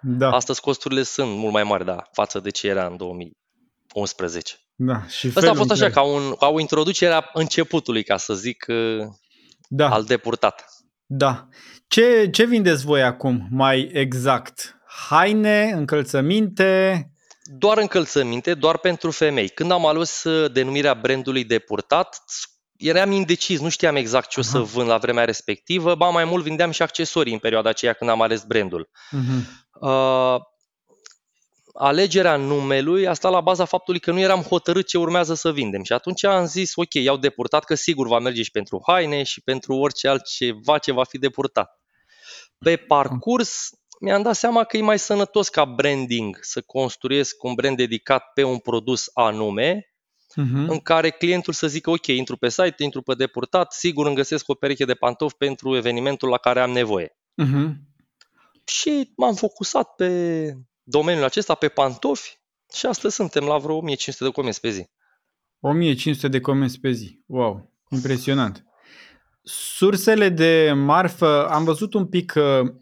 da. 0.00 0.30
Astăzi 0.30 0.60
costurile 0.60 1.02
sunt 1.02 1.36
mult 1.36 1.52
mai 1.52 1.62
mari, 1.62 1.84
da, 1.84 2.08
față 2.12 2.40
de 2.40 2.50
ce 2.50 2.68
era 2.68 2.86
în 2.86 2.96
2000. 2.96 3.36
11. 3.94 4.54
Da, 4.74 5.06
și 5.06 5.32
Asta 5.34 5.50
a 5.50 5.54
fost 5.54 5.70
așa, 5.70 5.90
ca, 5.90 6.02
un, 6.02 6.34
ca 6.34 6.46
o 6.46 6.60
introducere 6.60 7.12
a 7.12 7.30
începutului, 7.32 8.02
ca 8.02 8.16
să 8.16 8.34
zic, 8.34 8.64
uh, 8.68 9.06
da. 9.68 9.88
al 9.88 10.04
depurtat. 10.04 10.64
Da. 11.06 11.48
Ce, 11.86 12.28
ce 12.30 12.44
vindeți 12.44 12.84
voi 12.84 13.02
acum, 13.02 13.46
mai 13.50 13.90
exact? 13.92 14.78
Haine, 15.08 15.70
încălțăminte? 15.74 17.08
Doar 17.46 17.78
încălțăminte, 17.78 18.54
doar 18.54 18.78
pentru 18.78 19.10
femei. 19.10 19.48
Când 19.48 19.70
am 19.70 19.86
ales 19.86 20.24
uh, 20.24 20.52
denumirea 20.52 20.94
brandului 20.94 21.44
depurtat, 21.44 22.24
eram 22.76 23.10
indecis, 23.10 23.60
nu 23.60 23.68
știam 23.68 23.96
exact 23.96 24.28
ce 24.28 24.40
Aha. 24.40 24.48
o 24.48 24.52
să 24.52 24.72
vând 24.72 24.88
la 24.88 24.98
vremea 24.98 25.24
respectivă, 25.24 25.94
ba 25.94 26.08
mai 26.08 26.24
mult 26.24 26.44
vindeam 26.44 26.70
și 26.70 26.82
accesorii 26.82 27.32
în 27.32 27.38
perioada 27.38 27.68
aceea 27.68 27.92
când 27.92 28.10
am 28.10 28.22
ales 28.22 28.44
brandul. 28.44 28.88
Uh-huh. 28.88 29.62
Uh, 29.80 30.36
alegerea 31.74 32.36
numelui 32.36 33.06
a 33.06 33.12
stat 33.12 33.32
la 33.32 33.40
baza 33.40 33.64
faptului 33.64 34.00
că 34.00 34.10
nu 34.10 34.20
eram 34.20 34.40
hotărât 34.40 34.86
ce 34.86 34.98
urmează 34.98 35.34
să 35.34 35.52
vindem. 35.52 35.82
Și 35.82 35.92
atunci 35.92 36.24
am 36.24 36.46
zis, 36.46 36.72
ok, 36.74 36.94
i-au 36.94 37.16
depurtat, 37.16 37.64
că 37.64 37.74
sigur 37.74 38.06
va 38.06 38.18
merge 38.18 38.42
și 38.42 38.50
pentru 38.50 38.82
haine 38.86 39.22
și 39.22 39.40
pentru 39.40 39.74
orice 39.74 40.08
altceva 40.08 40.78
ce 40.78 40.92
va 40.92 41.04
fi 41.04 41.18
depurtat. 41.18 41.80
Pe 42.58 42.76
parcurs 42.76 43.68
mi-am 44.00 44.22
dat 44.22 44.34
seama 44.34 44.64
că 44.64 44.76
e 44.76 44.82
mai 44.82 44.98
sănătos 44.98 45.48
ca 45.48 45.64
branding 45.64 46.38
să 46.40 46.60
construiesc 46.60 47.42
un 47.42 47.54
brand 47.54 47.76
dedicat 47.76 48.32
pe 48.34 48.42
un 48.42 48.58
produs 48.58 49.10
anume, 49.14 49.94
uh-huh. 50.30 50.66
în 50.68 50.78
care 50.78 51.10
clientul 51.10 51.52
să 51.52 51.66
zică, 51.66 51.90
ok, 51.90 52.06
intru 52.06 52.36
pe 52.36 52.48
site, 52.48 52.82
intru 52.82 53.02
pe 53.02 53.14
depurtat, 53.14 53.72
sigur 53.72 54.06
îmi 54.06 54.14
găsesc 54.14 54.48
o 54.48 54.54
pereche 54.54 54.84
de 54.84 54.94
pantofi 54.94 55.34
pentru 55.36 55.76
evenimentul 55.76 56.28
la 56.28 56.38
care 56.38 56.60
am 56.60 56.70
nevoie. 56.70 57.16
Uh-huh. 57.42 57.72
Și 58.64 59.12
m-am 59.16 59.34
focusat 59.34 59.94
pe 59.94 60.52
domeniul 60.82 61.24
acesta 61.24 61.54
pe 61.54 61.68
pantofi 61.68 62.38
Și 62.74 62.86
astăzi 62.86 63.14
suntem 63.14 63.44
la 63.44 63.58
vreo 63.58 63.76
1500 63.76 64.24
de 64.24 64.30
comenzi 64.30 64.60
pe 64.60 64.70
zi. 64.70 64.90
1500 65.60 66.28
de 66.28 66.40
comenzi 66.40 66.80
pe 66.80 66.90
zi. 66.90 67.20
Wow, 67.26 67.72
impresionant. 67.88 68.64
Sursele 69.42 70.28
de 70.28 70.72
marfă, 70.76 71.48
am 71.48 71.64
văzut 71.64 71.94
un 71.94 72.06
pic 72.06 72.30
că 72.30 72.74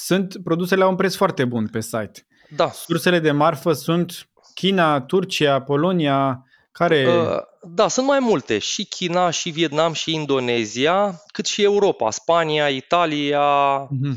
sunt 0.00 0.36
produsele 0.44 0.82
la 0.82 0.88
un 0.88 0.96
preț 0.96 1.14
foarte 1.14 1.44
bun 1.44 1.68
pe 1.68 1.80
site. 1.80 2.26
Da. 2.48 2.70
Sursele 2.70 3.18
de 3.18 3.30
marfă 3.30 3.72
sunt 3.72 4.30
China, 4.54 5.00
Turcia, 5.00 5.62
Polonia, 5.62 6.44
care... 6.72 7.06
Uh, 7.08 7.38
da, 7.62 7.88
sunt 7.88 8.06
mai 8.06 8.18
multe. 8.18 8.58
Și 8.58 8.84
China, 8.84 9.30
și 9.30 9.50
Vietnam, 9.50 9.92
și 9.92 10.14
Indonezia, 10.14 11.22
cât 11.32 11.46
și 11.46 11.62
Europa, 11.62 12.10
Spania, 12.10 12.68
Italia, 12.68 13.86
uh-huh. 13.86 14.14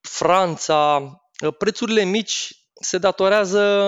Franța. 0.00 0.96
Uh, 1.44 1.54
prețurile 1.58 2.02
mici 2.02 2.50
se 2.80 2.98
datorează 2.98 3.80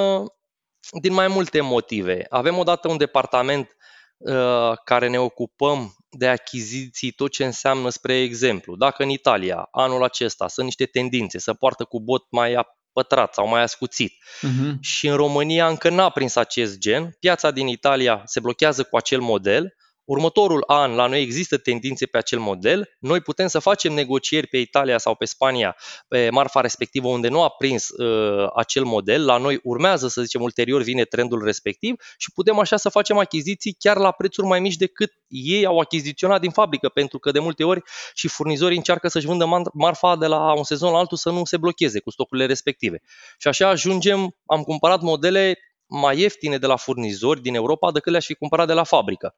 din 1.00 1.12
mai 1.12 1.28
multe 1.28 1.61
motive. 1.61 2.26
Avem 2.28 2.59
odată 2.59 2.88
un 2.88 2.97
departament 2.97 3.76
uh, 4.16 4.73
care 4.85 5.09
ne 5.09 5.18
ocupăm 5.18 5.98
de 6.10 6.28
achiziții, 6.28 7.10
tot 7.10 7.30
ce 7.30 7.44
înseamnă, 7.44 7.88
spre 7.88 8.20
exemplu, 8.20 8.76
dacă 8.76 9.02
în 9.02 9.08
Italia 9.08 9.68
anul 9.70 10.04
acesta 10.04 10.48
sunt 10.48 10.66
niște 10.66 10.84
tendințe 10.84 11.38
să 11.38 11.54
poartă 11.54 11.84
cu 11.84 12.00
bot 12.00 12.26
mai 12.30 12.56
pătrat 12.92 13.34
sau 13.34 13.48
mai 13.48 13.62
ascuțit. 13.62 14.12
Uh-huh. 14.12 14.72
Și 14.80 15.06
în 15.08 15.16
România 15.16 15.68
încă 15.68 15.90
n-a 15.90 16.10
prins 16.10 16.36
acest 16.36 16.78
gen. 16.78 17.16
Piața 17.20 17.50
din 17.50 17.66
Italia 17.66 18.22
se 18.24 18.40
blochează 18.40 18.82
cu 18.82 18.96
acel 18.96 19.20
model 19.20 19.74
următorul 20.08 20.64
an 20.66 20.94
la 20.94 21.06
noi 21.06 21.20
există 21.20 21.56
tendințe 21.56 22.06
pe 22.06 22.18
acel 22.18 22.38
model, 22.38 22.96
noi 22.98 23.20
putem 23.20 23.46
să 23.46 23.58
facem 23.58 23.92
negocieri 23.92 24.46
pe 24.46 24.56
Italia 24.56 24.98
sau 24.98 25.14
pe 25.14 25.24
Spania, 25.24 25.76
pe 26.08 26.30
marfa 26.30 26.60
respectivă 26.60 27.08
unde 27.08 27.28
nu 27.28 27.42
a 27.42 27.48
prins 27.48 27.88
uh, 27.88 28.48
acel 28.54 28.84
model, 28.84 29.24
la 29.24 29.36
noi 29.36 29.60
urmează, 29.62 30.08
să 30.08 30.22
zicem, 30.22 30.42
ulterior 30.42 30.82
vine 30.82 31.04
trendul 31.04 31.44
respectiv 31.44 31.94
și 32.16 32.32
putem 32.32 32.58
așa 32.58 32.76
să 32.76 32.88
facem 32.88 33.18
achiziții 33.18 33.76
chiar 33.78 33.96
la 33.96 34.10
prețuri 34.10 34.46
mai 34.46 34.60
mici 34.60 34.76
decât 34.76 35.12
ei 35.26 35.66
au 35.66 35.78
achiziționat 35.78 36.40
din 36.40 36.50
fabrică, 36.50 36.88
pentru 36.88 37.18
că 37.18 37.30
de 37.30 37.38
multe 37.38 37.64
ori 37.64 37.82
și 38.14 38.28
furnizorii 38.28 38.76
încearcă 38.76 39.08
să-și 39.08 39.26
vândă 39.26 39.64
marfa 39.72 40.16
de 40.16 40.26
la 40.26 40.52
un 40.52 40.64
sezon 40.64 40.92
la 40.92 40.98
altul 40.98 41.16
să 41.16 41.30
nu 41.30 41.44
se 41.44 41.56
blocheze 41.56 42.00
cu 42.00 42.10
stocurile 42.10 42.46
respective. 42.46 43.02
Și 43.38 43.48
așa 43.48 43.68
ajungem, 43.68 44.36
am 44.46 44.62
cumpărat 44.62 45.00
modele 45.00 45.58
mai 45.86 46.18
ieftine 46.18 46.58
de 46.58 46.66
la 46.66 46.76
furnizori 46.76 47.42
din 47.42 47.54
Europa 47.54 47.92
decât 47.92 48.12
le-aș 48.12 48.26
fi 48.26 48.34
cumpărat 48.34 48.66
de 48.66 48.72
la 48.72 48.84
fabrică. 48.84 49.34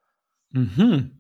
Mm-hmm. 0.59 1.19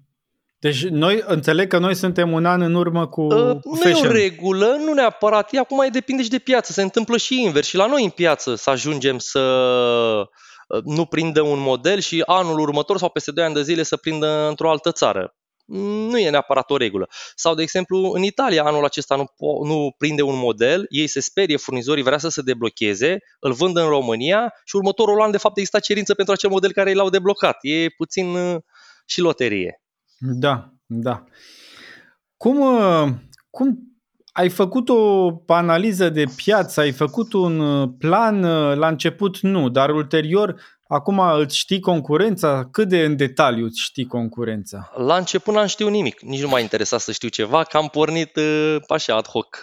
Deci 0.58 0.84
noi 0.84 1.22
înțeleg 1.26 1.68
că 1.68 1.78
noi 1.78 1.94
suntem 1.94 2.32
un 2.32 2.44
an 2.44 2.60
în 2.60 2.74
urmă 2.74 3.06
cu 3.06 3.20
uh, 3.20 3.58
Nu 3.82 3.88
e 3.88 3.92
o 3.94 4.10
regulă, 4.10 4.76
nu 4.84 4.92
neapărat. 4.92 5.52
E 5.52 5.58
acum 5.58 5.76
mai 5.76 5.90
depinde 5.90 6.22
și 6.22 6.28
de 6.28 6.38
piață. 6.38 6.72
Se 6.72 6.82
întâmplă 6.82 7.16
și 7.16 7.42
invers. 7.42 7.66
Și 7.66 7.76
la 7.76 7.86
noi 7.86 8.04
în 8.04 8.10
piață 8.10 8.54
să 8.54 8.70
ajungem 8.70 9.18
să 9.18 9.40
uh, 10.68 10.82
nu 10.84 11.04
prindă 11.04 11.42
un 11.42 11.60
model 11.60 12.00
și 12.00 12.22
anul 12.26 12.58
următor 12.58 12.98
sau 12.98 13.08
peste 13.08 13.30
2 13.30 13.44
ani 13.44 13.54
de 13.54 13.62
zile 13.62 13.82
să 13.82 13.96
prindă 13.96 14.46
într-o 14.48 14.70
altă 14.70 14.92
țară. 14.92 15.34
Nu 16.10 16.18
e 16.18 16.30
neapărat 16.30 16.70
o 16.70 16.76
regulă. 16.76 17.08
Sau, 17.34 17.54
de 17.54 17.62
exemplu, 17.62 18.10
în 18.10 18.22
Italia 18.22 18.64
anul 18.64 18.84
acesta 18.84 19.16
nu, 19.16 19.26
nu 19.64 19.94
prinde 19.98 20.22
un 20.22 20.38
model, 20.38 20.86
ei 20.88 21.06
se 21.06 21.20
sperie, 21.20 21.56
furnizorii 21.56 22.02
vrea 22.02 22.18
să 22.18 22.28
se 22.28 22.42
deblocheze, 22.42 23.18
îl 23.40 23.52
vând 23.52 23.76
în 23.76 23.88
România 23.88 24.54
și 24.64 24.76
următorul 24.76 25.20
an, 25.20 25.30
de 25.30 25.38
fapt, 25.38 25.56
există 25.56 25.78
cerință 25.78 26.14
pentru 26.14 26.34
acel 26.34 26.50
model 26.50 26.72
care 26.72 26.92
l-au 26.92 27.08
deblocat. 27.08 27.58
E 27.60 27.88
puțin 27.96 28.34
uh, 28.34 28.56
și 29.10 29.20
loterie. 29.20 29.82
Da, 30.18 30.72
da. 30.86 31.24
Cum, 32.36 32.60
uh, 32.60 33.08
cum 33.50 33.78
ai 34.32 34.48
făcut 34.48 34.88
o 34.88 35.32
analiză 35.46 36.08
de 36.08 36.24
piață, 36.36 36.80
ai 36.80 36.92
făcut 36.92 37.32
un 37.32 37.58
uh, 37.58 37.88
plan, 37.98 38.42
uh, 38.42 38.76
la 38.76 38.88
început 38.88 39.40
nu, 39.40 39.68
dar 39.68 39.90
ulterior 39.90 40.60
acum 40.88 41.18
îți 41.18 41.56
știi 41.56 41.80
concurența? 41.80 42.68
Cât 42.70 42.88
de 42.88 43.04
în 43.04 43.16
detaliu 43.16 43.64
îți 43.64 43.80
știi 43.80 44.06
concurența? 44.06 44.92
La 44.96 45.16
început 45.16 45.54
n-am 45.54 45.66
știut 45.66 45.90
nimic, 45.90 46.20
nici 46.20 46.42
nu 46.42 46.48
m-a 46.48 46.60
interesat 46.60 47.00
să 47.00 47.12
știu 47.12 47.28
ceva, 47.28 47.64
că 47.64 47.76
am 47.76 47.88
pornit 47.88 48.38
așa 48.88 49.16
ad 49.16 49.26
hoc, 49.26 49.60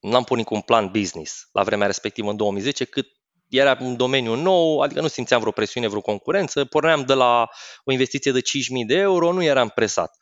n-am 0.00 0.24
pornit 0.24 0.46
cu 0.46 0.54
un 0.54 0.60
plan 0.60 0.88
business 0.92 1.48
la 1.52 1.62
vremea 1.62 1.86
respectivă 1.86 2.30
în 2.30 2.36
2010, 2.36 2.84
cât 2.84 3.06
era 3.48 3.76
un 3.80 3.96
domeniu 3.96 4.34
nou, 4.34 4.80
adică 4.80 5.00
nu 5.00 5.08
simțeam 5.08 5.40
vreo 5.40 5.52
presiune, 5.52 5.88
vreo 5.88 6.00
concurență, 6.00 6.64
porneam 6.64 7.04
de 7.04 7.14
la 7.14 7.48
o 7.84 7.92
investiție 7.92 8.32
de 8.32 8.40
5.000 8.40 8.44
de 8.86 8.94
euro, 8.94 9.32
nu 9.32 9.42
eram 9.42 9.68
presat. 9.68 10.16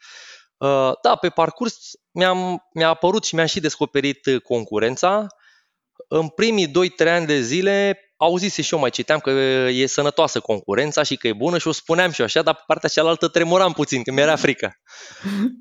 Uh, 0.57 0.93
da, 1.03 1.17
pe 1.21 1.29
parcurs 1.29 1.77
mi-am, 2.11 2.69
mi-a 2.75 2.89
apărut 2.89 3.25
și 3.25 3.35
mi-am 3.35 3.47
și 3.47 3.61
descoperit 3.61 4.21
concurența. 4.43 5.27
În 6.09 6.29
primii 6.29 6.69
2-3 6.69 6.71
ani 7.09 7.27
de 7.27 7.41
zile 7.41 7.99
auzise 8.17 8.63
și 8.63 8.75
eu, 8.75 8.81
mai 8.81 8.91
citeam 8.91 9.19
că 9.19 9.31
e 9.71 9.87
sănătoasă 9.87 10.41
concurența 10.41 11.03
și 11.03 11.17
că 11.17 11.27
e 11.29 11.33
bună 11.33 11.59
și 11.59 11.69
o 11.69 11.73
spuneam 11.73 12.11
și 12.11 12.21
eu 12.21 12.27
așa, 12.27 12.43
dar 12.43 12.55
pe 12.55 12.63
partea 12.67 12.89
cealaltă 12.89 13.29
tremuram 13.29 13.73
puțin, 13.73 14.03
că 14.03 14.13
mi-era 14.13 14.37
frică. 14.37 14.73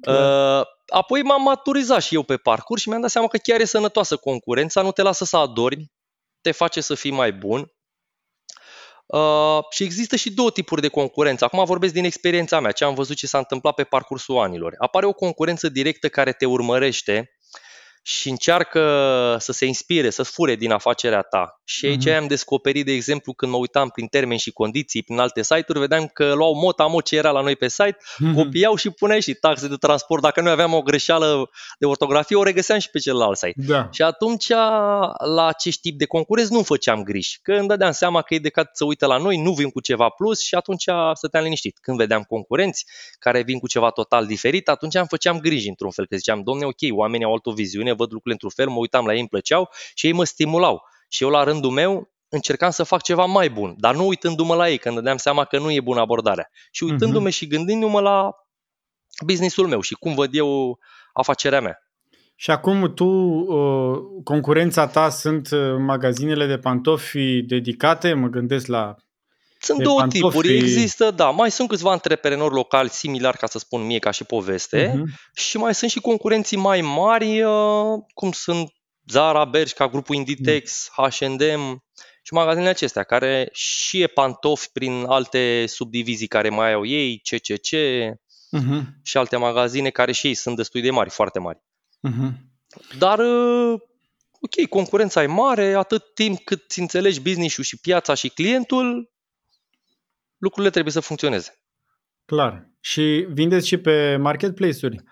Uh, 0.07 0.61
apoi 0.87 1.21
m-am 1.21 1.41
maturizat 1.41 2.03
și 2.03 2.15
eu 2.15 2.23
pe 2.23 2.37
parcurs 2.37 2.81
și 2.81 2.89
mi-am 2.89 3.01
dat 3.01 3.09
seama 3.09 3.27
că 3.27 3.37
chiar 3.37 3.59
e 3.59 3.65
sănătoasă 3.65 4.15
concurența, 4.15 4.81
nu 4.81 4.91
te 4.91 5.01
lasă 5.01 5.25
să 5.25 5.37
adormi, 5.37 5.91
te 6.43 6.51
face 6.51 6.81
să 6.81 6.95
fii 6.95 7.11
mai 7.11 7.33
bun. 7.33 7.71
Uh, 9.05 9.59
și 9.69 9.83
există 9.83 10.15
și 10.15 10.33
două 10.33 10.51
tipuri 10.51 10.81
de 10.81 10.87
concurență. 10.87 11.45
Acum 11.45 11.65
vorbesc 11.65 11.93
din 11.93 12.03
experiența 12.03 12.59
mea, 12.59 12.71
ce 12.71 12.83
am 12.83 12.93
văzut 12.93 13.15
ce 13.15 13.27
s-a 13.27 13.37
întâmplat 13.37 13.73
pe 13.73 13.83
parcursul 13.83 14.37
anilor. 14.37 14.73
Apare 14.77 15.05
o 15.05 15.13
concurență 15.13 15.69
directă 15.69 16.09
care 16.09 16.31
te 16.31 16.45
urmărește 16.45 17.32
și 18.05 18.29
încearcă 18.29 18.81
să 19.39 19.51
se 19.51 19.65
inspire, 19.65 20.09
să 20.09 20.23
fure 20.23 20.55
din 20.55 20.71
afacerea 20.71 21.21
ta. 21.21 21.61
Și 21.63 21.85
aici 21.85 22.07
uh-huh. 22.09 22.17
am 22.17 22.27
descoperit, 22.27 22.85
de 22.85 22.91
exemplu, 22.91 23.33
când 23.33 23.51
mă 23.51 23.57
uitam 23.57 23.89
prin 23.89 24.07
termeni 24.07 24.39
și 24.39 24.51
condiții, 24.51 25.03
prin 25.03 25.17
alte 25.17 25.43
site-uri, 25.43 25.79
vedeam 25.79 26.07
că 26.07 26.33
luau 26.33 26.55
mot 26.55 26.79
a 26.79 26.95
ce 27.03 27.15
era 27.15 27.31
la 27.31 27.41
noi 27.41 27.55
pe 27.55 27.67
site, 27.67 27.97
uh-huh. 27.97 28.35
copiau 28.35 28.75
și 28.75 28.89
puneau 28.89 29.19
și 29.19 29.33
taxe 29.33 29.67
de 29.67 29.75
transport. 29.75 30.21
Dacă 30.21 30.41
noi 30.41 30.51
aveam 30.51 30.73
o 30.73 30.81
greșeală 30.81 31.49
de 31.79 31.85
ortografie, 31.85 32.35
o 32.35 32.43
regăseam 32.43 32.79
și 32.79 32.89
pe 32.89 32.99
celălalt 32.99 33.37
site. 33.37 33.53
Da. 33.67 33.87
Și 33.91 34.01
atunci, 34.01 34.49
la 35.35 35.47
acest 35.47 35.81
tip 35.81 35.97
de 35.97 36.05
concurenți, 36.05 36.51
nu 36.51 36.63
făceam 36.63 37.03
griji. 37.03 37.39
Că 37.41 37.51
îmi 37.53 37.67
dădeam 37.67 37.91
seama 37.91 38.21
că 38.21 38.33
e 38.33 38.39
de 38.39 38.51
să 38.73 38.85
uită 38.85 39.05
la 39.05 39.17
noi, 39.17 39.37
nu 39.37 39.51
vin 39.51 39.69
cu 39.69 39.79
ceva 39.79 40.09
plus 40.09 40.41
și 40.41 40.55
atunci 40.55 40.85
stăteam 41.13 41.43
liniștit. 41.43 41.77
Când 41.81 41.97
vedeam 41.97 42.21
concurenți 42.21 42.85
care 43.19 43.41
vin 43.41 43.59
cu 43.59 43.67
ceva 43.67 43.89
total 43.89 44.25
diferit, 44.25 44.69
atunci 44.69 44.95
îmi 44.95 45.07
făceam 45.09 45.39
griji 45.39 45.69
într-un 45.69 45.91
fel, 45.91 46.07
că 46.07 46.15
ziceam, 46.15 46.41
domne, 46.43 46.65
ok, 46.65 46.97
oamenii 46.97 47.25
au 47.25 47.31
altă 47.31 47.51
viziune, 47.55 47.92
văd 47.93 48.11
lucrurile 48.11 48.33
într-un 48.33 48.49
fel, 48.49 48.67
mă 48.67 48.79
uitam 48.79 49.05
la 49.05 49.13
ei, 49.13 49.19
îmi 49.19 49.27
plăceau 49.27 49.69
și 49.93 50.05
ei 50.05 50.13
mă 50.13 50.23
stimulau. 50.23 50.81
Și 51.09 51.23
eu, 51.23 51.29
la 51.29 51.43
rândul 51.43 51.71
meu, 51.71 52.11
încercam 52.29 52.69
să 52.69 52.83
fac 52.83 53.01
ceva 53.01 53.25
mai 53.25 53.49
bun, 53.49 53.75
dar 53.77 53.95
nu 53.95 54.07
uitându-mă 54.07 54.55
la 54.55 54.69
ei, 54.69 54.77
când 54.77 54.95
dădeam 54.95 55.17
seama 55.17 55.45
că 55.45 55.59
nu 55.59 55.71
e 55.71 55.81
bună 55.81 55.99
abordarea. 55.99 56.49
Și 56.71 56.83
uitându-mă 56.83 57.27
uh-huh. 57.27 57.33
și 57.33 57.47
gândindu-mă 57.47 57.99
la 57.99 58.31
businessul 59.25 59.67
meu 59.67 59.81
și 59.81 59.93
cum 59.93 60.13
văd 60.13 60.29
eu 60.35 60.79
afacerea 61.13 61.61
mea. 61.61 61.77
Și 62.35 62.51
acum 62.51 62.93
tu, 62.93 63.05
uh, 63.05 63.99
concurența 64.23 64.87
ta 64.87 65.09
sunt 65.09 65.49
uh, 65.51 65.75
magazinele 65.77 66.45
de 66.45 66.57
pantofi 66.57 67.41
dedicate, 67.41 68.13
mă 68.13 68.27
gândesc 68.27 68.67
la 68.67 68.95
sunt 69.63 69.77
de 69.77 69.83
două 69.83 69.99
pantofi... 69.99 70.21
tipuri. 70.21 70.55
Există, 70.55 71.11
da, 71.11 71.29
mai 71.29 71.51
sunt 71.51 71.69
câțiva 71.69 71.91
antreprenori 71.91 72.53
locali 72.53 72.89
similari, 72.89 73.37
ca 73.37 73.47
să 73.47 73.59
spun 73.59 73.85
mie, 73.85 73.99
ca 73.99 74.11
și 74.11 74.23
poveste, 74.23 74.89
uh-huh. 74.89 75.33
și 75.35 75.57
mai 75.57 75.75
sunt 75.75 75.91
și 75.91 75.99
concurenții 75.99 76.57
mai 76.57 76.81
mari, 76.81 77.41
uh, 77.41 77.99
cum 78.13 78.31
sunt 78.31 78.71
Zara, 79.07 79.45
Bershka, 79.45 79.87
grupul 79.87 80.15
Inditex, 80.15 80.87
uh-huh. 80.89 81.09
H&M 81.09 81.83
și 82.23 82.33
magazinele 82.33 82.69
acestea, 82.69 83.03
care 83.03 83.49
și 83.51 84.01
e 84.01 84.07
pantofi 84.07 84.69
prin 84.73 85.03
alte 85.07 85.65
subdivizii 85.67 86.27
care 86.27 86.49
mai 86.49 86.73
au 86.73 86.85
ei, 86.85 87.21
CCC 87.29 87.75
uh-huh. 88.57 88.81
și 89.03 89.17
alte 89.17 89.37
magazine 89.37 89.89
care 89.89 90.11
și 90.11 90.27
ei 90.27 90.33
sunt 90.33 90.55
destul 90.55 90.81
de 90.81 90.91
mari, 90.91 91.09
foarte 91.09 91.39
mari. 91.39 91.63
Uh-huh. 92.09 92.31
Dar 92.97 93.19
uh, 93.19 93.79
ok, 94.39 94.67
concurența 94.69 95.23
e 95.23 95.25
mare, 95.25 95.73
atât 95.73 96.13
timp 96.13 96.39
cât 96.43 96.69
ți 96.69 96.79
înțelegi 96.79 97.21
business-ul 97.21 97.63
și 97.63 97.79
piața 97.79 98.13
și 98.13 98.29
clientul, 98.29 99.12
lucrurile 100.43 100.71
trebuie 100.71 100.93
să 100.93 100.99
funcționeze. 100.99 101.61
Clar. 102.25 102.69
Și 102.79 103.27
vindeți 103.29 103.67
și 103.67 103.77
pe 103.77 104.15
marketplace-uri? 104.15 105.03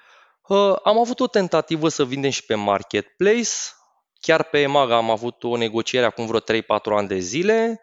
Uh, 0.48 0.76
am 0.84 1.00
avut 1.00 1.20
o 1.20 1.28
tentativă 1.28 1.90
să 1.90 2.06
vindem 2.06 2.30
și 2.30 2.46
pe 2.46 2.56
marketplace. 2.56 3.50
Chiar 4.20 4.44
pe 4.44 4.60
Emaga 4.60 4.96
am 4.96 5.10
avut 5.10 5.44
o 5.44 5.58
negociere 5.58 6.06
acum 6.06 6.26
vreo 6.26 6.40
3-4 6.40 6.44
ani 6.98 7.08
de 7.08 7.20
zile, 7.20 7.82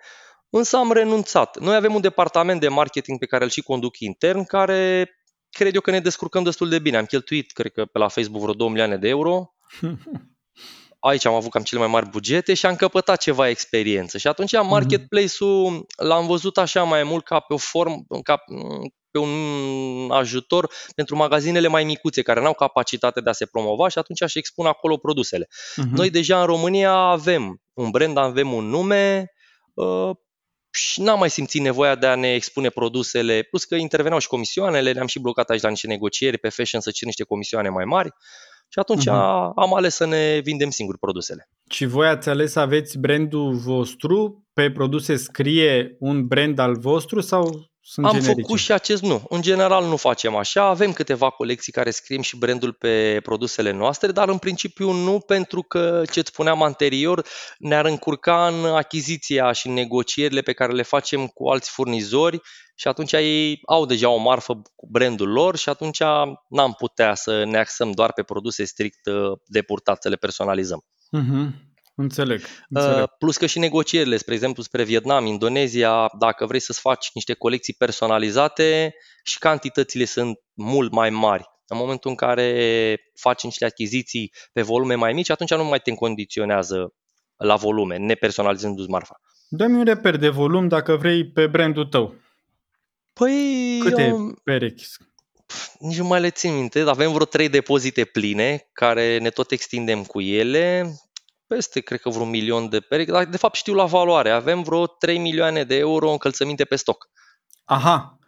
însă 0.51 0.77
am 0.77 0.93
renunțat. 0.93 1.59
Noi 1.59 1.75
avem 1.75 1.95
un 1.95 2.01
departament 2.01 2.61
de 2.61 2.69
marketing 2.69 3.19
pe 3.19 3.27
care 3.27 3.45
îl 3.45 3.51
și 3.51 3.63
conduc 3.63 3.99
intern, 3.99 4.45
care 4.45 5.11
cred 5.51 5.75
eu 5.75 5.81
că 5.81 5.91
ne 5.91 6.01
descurcăm 6.01 6.43
destul 6.43 6.69
de 6.69 6.79
bine. 6.79 6.97
Am 6.97 7.05
cheltuit, 7.05 7.53
cred 7.53 7.73
că 7.73 7.85
pe 7.85 7.99
la 7.99 8.09
Facebook, 8.09 8.43
vreo 8.43 8.55
2 8.55 8.69
milioane 8.69 8.97
de 8.97 9.09
euro 9.09 9.55
aici 11.01 11.25
am 11.25 11.35
avut 11.35 11.51
cam 11.51 11.63
cele 11.63 11.81
mai 11.81 11.91
mari 11.91 12.09
bugete 12.09 12.55
și 12.55 12.67
am 12.67 12.77
căpătat 12.77 13.21
ceva 13.21 13.49
experiență. 13.49 14.19
Și 14.19 14.27
atunci 14.27 14.53
mhm. 14.53 14.67
marketplace-ul 14.67 15.87
l-am 15.97 16.27
văzut 16.27 16.59
așa 16.59 16.83
mai 16.83 17.03
mult 17.03 17.25
ca 17.25 17.41
pe 17.41 17.55
o 17.55 17.57
formă, 17.57 18.05
ca 18.23 18.45
pe 19.11 19.19
un 19.19 20.11
ajutor 20.11 20.71
pentru 20.95 21.17
magazinele 21.17 21.69
mai 21.69 21.85
micuțe 21.85 22.23
care 22.23 22.41
nu 22.41 22.47
au 22.47 22.55
capacitate 22.55 23.21
de 23.21 23.31
a 23.31 23.33
se 23.33 23.47
promova 23.47 23.89
și 23.89 23.99
atunci 23.99 24.31
și 24.31 24.39
expun 24.39 24.67
acolo 24.67 24.97
produsele. 24.97 25.47
Uh-huh. 25.47 25.91
Noi 25.91 26.11
deja 26.11 26.41
în 26.41 26.47
România 26.47 26.93
avem 26.93 27.63
un 27.73 27.91
brand, 27.91 28.17
avem 28.17 28.53
un 28.53 28.65
nume 28.69 29.33
uh, 29.75 30.11
și 30.71 31.01
n-am 31.01 31.19
mai 31.19 31.31
simțit 31.31 31.61
nevoia 31.61 31.95
de 31.95 32.07
a 32.07 32.15
ne 32.15 32.35
expune 32.35 32.69
produsele, 32.69 33.43
plus 33.43 33.65
că 33.65 33.75
interveneau 33.75 34.19
și 34.19 34.29
comisioanele, 34.29 34.93
le-am 34.93 35.07
și 35.07 35.19
blocat 35.19 35.51
aici 35.51 35.63
la 35.63 35.69
niște 35.69 35.87
negocieri 35.87 36.39
pe 36.39 36.49
fashion 36.49 36.81
să 36.81 36.91
cer 36.91 37.07
niște 37.07 37.25
comisioane 37.25 37.69
mai 37.69 37.85
mari 37.85 38.11
și 38.69 38.79
atunci 38.79 39.03
uh-huh. 39.03 39.53
am 39.55 39.75
ales 39.75 39.95
să 39.95 40.07
ne 40.07 40.41
vindem 40.45 40.71
singuri 40.71 40.99
produsele. 40.99 41.49
Și 41.71 41.85
voi 41.87 42.09
ați 42.09 42.29
ales 42.29 42.53
să 42.53 42.61
aveți 42.61 42.99
brandul 42.99 43.55
vostru? 43.55 44.47
Pe 44.53 44.71
produse 44.71 45.17
scrie 45.17 45.97
un 45.99 46.27
brand 46.27 46.59
al 46.59 46.79
vostru 46.79 47.21
sau 47.21 47.68
sunt 47.91 48.07
Am 48.07 48.13
generice? 48.13 48.41
făcut 48.41 48.59
și 48.59 48.73
acest 48.73 49.03
nu. 49.03 49.23
În 49.29 49.43
general 49.43 49.85
nu 49.85 49.97
facem 49.97 50.37
așa. 50.37 50.63
Avem 50.63 50.93
câteva 50.93 51.31
colecții 51.31 51.73
care 51.73 51.91
scriem 51.91 52.21
și 52.21 52.37
brandul 52.37 52.73
pe 52.73 53.21
produsele 53.23 53.71
noastre, 53.71 54.13
dar 54.13 54.29
în 54.29 54.39
principiu 54.39 54.91
nu 54.91 55.21
pentru 55.21 55.63
că, 55.63 56.03
ce 56.11 56.19
îți 56.19 56.29
spuneam 56.29 56.63
anterior, 56.63 57.27
ne-ar 57.59 57.85
încurca 57.85 58.47
în 58.47 58.65
achiziția 58.65 59.53
și 59.53 59.67
în 59.67 59.73
negocierile 59.73 60.41
pe 60.41 60.53
care 60.53 60.73
le 60.73 60.83
facem 60.83 61.27
cu 61.27 61.49
alți 61.49 61.71
furnizori 61.71 62.41
și 62.75 62.89
atunci 62.89 63.13
ei 63.13 63.61
au 63.67 63.87
deja 63.87 64.09
o 64.09 64.17
marfă 64.17 64.63
cu 64.75 64.89
brandul 64.91 65.29
lor 65.29 65.57
și 65.57 65.69
atunci 65.69 66.01
n-am 66.49 66.73
putea 66.79 67.15
să 67.15 67.45
ne 67.45 67.59
axăm 67.59 67.91
doar 67.91 68.13
pe 68.13 68.23
produse 68.23 68.65
strict 68.65 69.07
uh, 69.07 69.39
de 69.47 69.63
purtat, 69.63 70.03
să 70.03 70.09
le 70.09 70.17
personalizăm. 70.17 70.85
Uh-huh. 71.17 71.68
Înțeleg, 72.01 72.41
înțeleg. 72.69 73.03
Uh, 73.03 73.09
plus 73.19 73.37
că 73.37 73.47
și 73.47 73.59
negocierile, 73.59 74.17
spre 74.17 74.35
exemplu, 74.35 74.63
spre 74.63 74.85
Vietnam, 74.85 75.27
Indonezia, 75.27 76.11
dacă 76.19 76.47
vrei 76.47 76.61
să-ți 76.61 76.81
faci 76.81 77.11
niște 77.15 77.33
colecții 77.35 77.75
personalizate 77.75 78.95
și 79.25 79.39
cantitățile 79.39 80.05
sunt 80.05 80.39
mult 80.55 80.93
mai 80.93 81.11
mari. 81.11 81.45
În 81.67 81.77
momentul 81.77 82.11
în 82.11 82.17
care 82.17 82.97
faci 83.15 83.43
niște 83.43 83.65
achiziții 83.65 84.33
pe 84.53 84.63
volume 84.63 84.95
mai 84.95 85.13
mici, 85.13 85.31
atunci 85.31 85.55
nu 85.55 85.65
mai 85.65 85.79
te 85.79 85.95
condiționează 85.95 86.95
la 87.37 87.57
volume, 87.57 87.97
nepersonalizându-ți 87.97 88.91
marfa. 88.91 89.21
Dă-mi 89.49 89.77
un 89.77 89.85
reper 89.85 90.17
de 90.17 90.29
volum 90.29 90.69
dacă 90.69 90.97
vrei 90.97 91.31
pe 91.31 91.47
brandul 91.47 91.85
tău. 91.85 92.15
Păi... 93.13 93.79
Câte 93.83 94.03
eu... 94.03 94.41
perechi? 94.45 94.85
Nici 95.79 95.99
nu 95.99 96.05
mai 96.05 96.21
le 96.21 96.31
țin 96.31 96.55
minte, 96.55 96.81
avem 96.81 97.13
vreo 97.13 97.25
trei 97.25 97.49
depozite 97.49 98.05
pline 98.05 98.69
care 98.73 99.19
ne 99.19 99.31
tot 99.31 99.51
extindem 99.51 100.05
cu 100.05 100.21
ele 100.21 100.93
peste, 101.49 101.81
cred 101.81 102.01
că, 102.01 102.11
vreun 102.11 102.29
milion 102.29 102.69
de 102.69 102.81
perechi, 102.81 103.11
dar 103.11 103.25
de 103.25 103.37
fapt 103.37 103.55
știu 103.55 103.75
la 103.75 103.85
valoare. 103.85 104.31
Avem 104.31 104.63
vreo 104.63 104.87
3 104.87 105.19
milioane 105.19 105.65
de 105.65 105.77
euro 105.77 106.11
încălțăminte 106.11 106.65
pe 106.65 106.77
stoc. 106.77 107.09
Aha. 107.65 108.19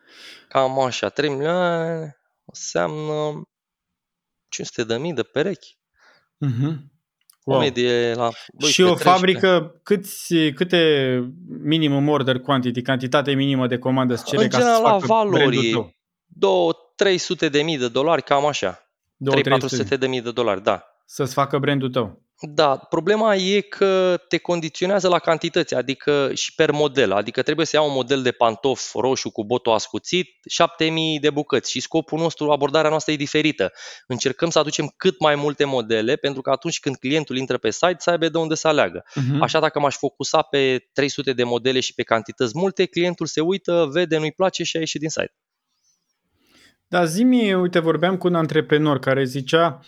Cam 0.49 0.79
așa, 0.79 1.09
3 1.09 1.29
milioane 1.29 2.17
înseamnă 2.45 3.43
500 4.49 4.85
de 4.85 4.97
mii 4.97 5.13
de 5.13 5.23
perechi. 5.23 5.79
Uh-huh. 6.47 6.75
Wow. 7.45 7.57
O 7.57 7.61
medie 7.61 8.15
la 8.15 8.31
12, 8.53 8.73
Și 8.73 8.83
o 8.83 8.95
13. 8.95 9.09
fabrică, 9.09 9.81
câți, 9.83 10.35
câte 10.55 11.23
minimum 11.63 12.09
order 12.09 12.39
quantity, 12.39 12.83
cantitate 12.83 13.33
minimă 13.33 13.67
de 13.67 13.79
comandă 13.79 14.13
îți 14.13 14.25
cere 14.25 14.43
în 14.43 14.49
ca 14.49 14.59
general, 14.59 14.77
să 14.77 14.83
la 14.83 14.97
valori, 14.97 15.93
2 16.27 16.71
300 16.97 17.49
de 17.49 17.63
mii 17.63 17.79
de 17.79 17.89
dolari, 17.89 18.23
cam 18.23 18.47
așa. 18.47 18.91
3-400 19.95 19.99
de 19.99 20.07
mii 20.07 20.21
de 20.21 20.31
dolari, 20.31 20.63
da. 20.63 20.85
Să-ți 21.07 21.33
facă 21.33 21.59
brandul 21.59 21.91
tău. 21.91 22.23
Da, 22.43 22.77
problema 22.77 23.35
e 23.35 23.61
că 23.61 24.21
te 24.29 24.39
condiționează 24.39 25.09
la 25.09 25.19
cantități, 25.19 25.75
adică 25.75 26.31
și 26.35 26.55
per 26.55 26.71
model, 26.71 27.13
adică 27.13 27.43
trebuie 27.43 27.67
să 27.67 27.77
iau 27.77 27.87
un 27.87 27.95
model 27.95 28.23
de 28.23 28.31
pantof 28.31 28.95
roșu 28.95 29.31
cu 29.31 29.45
botul 29.45 29.73
ascuțit, 29.73 30.29
7000 30.49 31.21
de 31.21 31.31
bucăți 31.31 31.71
și 31.71 31.81
scopul 31.81 32.19
nostru, 32.19 32.51
abordarea 32.51 32.91
noastră 32.91 33.13
e 33.13 33.17
diferită. 33.17 33.73
Încercăm 34.07 34.51
să 34.51 34.59
aducem 34.59 34.93
cât 34.97 35.21
mai 35.21 35.35
multe 35.35 35.65
modele 35.65 36.17
pentru 36.17 36.43
că 36.43 36.51
atunci 36.51 36.81
când 36.81 36.97
clientul 36.97 37.37
intră 37.37 37.59
pe 37.59 37.71
site 37.71 37.97
să 37.99 38.11
aibă 38.11 38.29
de 38.29 38.39
unde 38.39 38.55
să 38.55 38.69
aleagă. 38.69 39.05
Uh-huh. 39.05 39.39
Așa 39.41 39.61
dacă 39.61 39.81
m-aș 39.81 39.97
focusa 39.97 40.43
pe 40.43 40.89
300 40.93 41.33
de 41.33 41.45
modele 41.45 41.81
și 41.81 41.95
pe 41.95 42.03
cantități 42.03 42.59
multe, 42.59 42.85
clientul 42.87 43.27
se 43.27 43.41
uită, 43.41 43.89
vede, 43.93 44.19
nu-i 44.19 44.33
place 44.33 44.63
și 44.63 44.77
a 44.77 44.81
ieșit 44.81 45.01
din 45.01 45.09
site. 45.09 45.35
Da, 46.87 47.05
zi 47.05 47.23
uite, 47.55 47.79
vorbeam 47.79 48.17
cu 48.17 48.27
un 48.27 48.35
antreprenor 48.35 48.99
care 48.99 49.25
zicea 49.25 49.81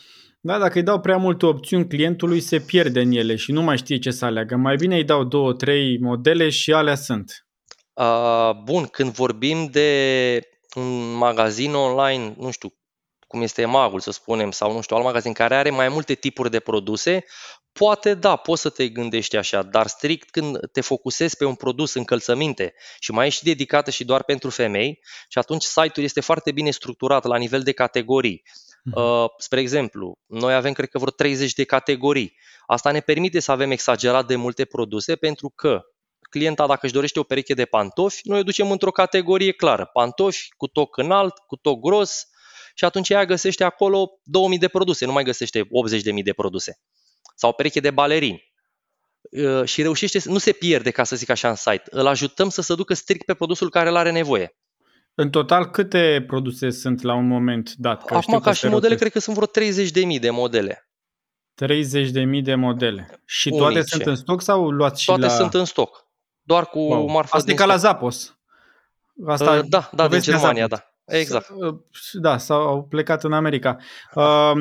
da, 0.45 0.57
dacă 0.57 0.77
îi 0.77 0.83
dau 0.83 0.99
prea 0.99 1.17
multe 1.17 1.45
opțiuni 1.45 1.87
clientului, 1.87 2.39
se 2.39 2.59
pierde 2.59 2.99
în 2.99 3.11
ele 3.11 3.35
și 3.35 3.51
nu 3.51 3.61
mai 3.61 3.77
știe 3.77 3.99
ce 3.99 4.11
să 4.11 4.25
aleagă. 4.25 4.55
Mai 4.55 4.75
bine 4.75 4.95
îi 4.95 5.03
dau 5.03 5.23
două, 5.23 5.53
trei 5.53 5.99
modele 5.99 6.49
și 6.49 6.73
alea 6.73 6.95
sunt. 6.95 7.47
Uh, 7.93 8.51
bun, 8.63 8.85
când 8.85 9.11
vorbim 9.11 9.65
de 9.65 10.39
un 10.75 11.13
magazin 11.13 11.73
online, 11.73 12.35
nu 12.37 12.51
știu, 12.51 12.73
cum 13.27 13.41
este 13.41 13.65
Magul, 13.65 13.99
să 13.99 14.11
spunem, 14.11 14.51
sau 14.51 14.73
nu 14.73 14.81
știu, 14.81 14.95
alt 14.95 15.05
magazin 15.05 15.33
care 15.33 15.55
are 15.55 15.69
mai 15.69 15.89
multe 15.89 16.13
tipuri 16.13 16.49
de 16.49 16.59
produse, 16.59 17.25
poate 17.71 18.13
da, 18.13 18.35
poți 18.35 18.61
să 18.61 18.69
te 18.69 18.87
gândești 18.87 19.37
așa, 19.37 19.63
dar 19.63 19.87
strict 19.87 20.29
când 20.29 20.71
te 20.71 20.81
focusezi 20.81 21.37
pe 21.37 21.45
un 21.45 21.55
produs 21.55 21.93
încălțăminte 21.93 22.73
și 22.99 23.11
mai 23.11 23.27
ești 23.27 23.43
dedicată 23.43 23.91
și 23.91 24.05
doar 24.05 24.23
pentru 24.23 24.49
femei 24.49 24.99
și 25.29 25.37
atunci 25.37 25.63
site-ul 25.63 26.05
este 26.05 26.21
foarte 26.21 26.51
bine 26.51 26.71
structurat 26.71 27.23
la 27.23 27.37
nivel 27.37 27.61
de 27.61 27.71
categorii. 27.71 28.43
Mhm. 28.83 29.01
Uh, 29.01 29.25
spre 29.37 29.59
exemplu, 29.59 30.17
noi 30.25 30.53
avem 30.53 30.73
cred 30.73 30.89
că 30.89 30.97
vreo 30.97 31.11
30 31.11 31.53
de 31.53 31.63
categorii. 31.63 32.37
Asta 32.65 32.91
ne 32.91 32.99
permite 32.99 33.39
să 33.39 33.51
avem 33.51 33.71
exagerat 33.71 34.27
de 34.27 34.35
multe 34.35 34.65
produse 34.65 35.15
pentru 35.15 35.51
că 35.55 35.81
clienta 36.29 36.67
dacă 36.67 36.79
își 36.85 36.93
dorește 36.93 37.19
o 37.19 37.23
pereche 37.23 37.53
de 37.53 37.65
pantofi, 37.65 38.21
noi 38.23 38.39
o 38.39 38.43
ducem 38.43 38.71
într-o 38.71 38.91
categorie 38.91 39.51
clară. 39.51 39.85
Pantofi 39.85 40.47
cu 40.57 40.67
toc 40.67 40.97
înalt, 40.97 41.37
cu 41.37 41.55
toc 41.55 41.81
gros 41.81 42.27
și 42.75 42.85
atunci 42.85 43.09
ea 43.09 43.25
găsește 43.25 43.63
acolo 43.63 44.11
2000 44.23 44.57
de 44.57 44.67
produse, 44.67 45.05
nu 45.05 45.11
mai 45.11 45.23
găsește 45.23 45.61
80.000 45.61 46.23
de 46.23 46.33
produse. 46.33 46.79
Sau 47.35 47.49
o 47.49 47.53
pereche 47.53 47.79
de 47.79 47.91
balerini. 47.91 48.51
Uh, 49.31 49.65
și 49.65 49.81
reușește, 49.81 50.21
nu 50.25 50.37
se 50.37 50.51
pierde, 50.51 50.91
ca 50.91 51.03
să 51.03 51.15
zic 51.15 51.29
așa, 51.29 51.49
în 51.49 51.55
site. 51.55 51.83
Îl 51.85 52.07
ajutăm 52.07 52.49
să 52.49 52.61
se 52.61 52.75
ducă 52.75 52.93
strict 52.93 53.25
pe 53.25 53.33
produsul 53.33 53.69
care 53.69 53.89
îl 53.89 53.95
are 53.95 54.11
nevoie. 54.11 54.55
În 55.15 55.29
total, 55.29 55.65
câte 55.65 56.23
produse 56.27 56.69
sunt 56.69 57.01
la 57.01 57.13
un 57.13 57.27
moment 57.27 57.73
dat? 57.73 58.05
Că 58.05 58.15
Acum, 58.15 58.39
ca 58.39 58.53
și 58.53 58.67
modele, 58.67 58.95
cred 58.95 59.11
că 59.11 59.19
sunt 59.19 59.35
vreo 59.35 59.47
30.000 60.15 60.19
de 60.19 60.29
modele. 60.29 60.87
30.000 61.65 62.41
de 62.43 62.55
modele. 62.55 63.21
Și 63.25 63.47
Unice. 63.47 63.63
toate 63.63 63.81
sunt 63.81 64.05
în 64.05 64.15
stoc 64.15 64.41
sau 64.41 64.69
luați 64.69 65.05
toate 65.05 65.21
și 65.21 65.27
la... 65.27 65.35
Toate 65.35 65.41
sunt 65.41 65.61
în 65.61 65.65
stoc. 65.65 66.07
Doar 66.41 66.65
cu 66.65 66.79
wow. 66.79 67.07
marfa 67.09 67.37
Asta 67.37 67.51
e 67.51 67.55
ca 67.55 67.65
la 67.65 67.75
Zappos. 67.75 68.37
Asta 69.25 69.51
uh, 69.51 69.61
da, 69.67 69.89
da, 69.91 70.07
din 70.07 70.19
Germania, 70.19 70.67
da. 70.67 70.93
Exact. 71.05 71.49
Uh, 71.49 71.75
da, 72.11 72.37
s-au 72.37 72.83
plecat 72.83 73.23
în 73.23 73.33
America. 73.33 73.77
Uh, 74.13 74.51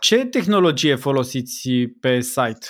ce 0.00 0.24
tehnologie 0.24 0.94
folosiți 0.94 1.70
pe 2.00 2.20
site? 2.20 2.66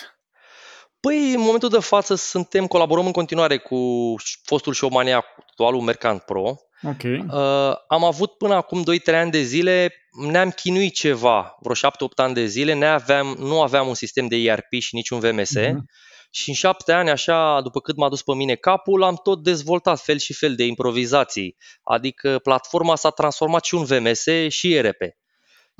Păi, 1.00 1.32
în 1.34 1.40
momentul 1.40 1.68
de 1.68 1.78
față 1.78 2.14
suntem, 2.14 2.66
colaborăm 2.66 3.06
în 3.06 3.12
continuare 3.12 3.58
cu 3.58 4.14
fostul 4.42 4.72
showmania, 4.72 5.24
actualul 5.56 5.80
Mercant 5.80 6.22
Pro. 6.22 6.56
Ok. 6.82 7.02
Uh, 7.02 7.74
am 7.88 8.04
avut 8.04 8.32
până 8.32 8.54
acum 8.54 8.84
2-3 9.10 9.14
ani 9.14 9.30
de 9.30 9.42
zile, 9.42 9.92
ne-am 10.30 10.50
chinuit 10.50 10.94
ceva, 10.94 11.56
vreo 11.60 11.74
7-8 11.74 11.78
ani 12.14 12.34
de 12.34 12.46
zile, 12.46 12.74
ne 12.74 12.86
aveam, 12.86 13.36
nu 13.38 13.62
aveam 13.62 13.88
un 13.88 13.94
sistem 13.94 14.26
de 14.26 14.36
ERP 14.36 14.72
și 14.78 14.94
niciun 14.94 15.18
VMS. 15.18 15.58
Uh-huh. 15.58 15.70
Mhm. 15.70 15.84
Și 16.30 16.48
în 16.48 16.54
șapte 16.54 16.92
ani, 16.92 17.10
așa, 17.10 17.60
după 17.62 17.80
cât 17.80 17.96
m-a 17.96 18.08
dus 18.08 18.22
pe 18.22 18.34
mine 18.34 18.54
capul, 18.54 19.02
am 19.02 19.20
tot 19.22 19.42
dezvoltat 19.42 20.00
fel 20.00 20.18
și 20.18 20.32
fel 20.34 20.54
de 20.54 20.64
improvizații. 20.64 21.56
Adică 21.82 22.38
platforma 22.42 22.96
s-a 22.96 23.10
transformat 23.10 23.64
și 23.64 23.74
un 23.74 23.84
VMS 23.84 24.24
și 24.48 24.74
ERP. 24.74 25.00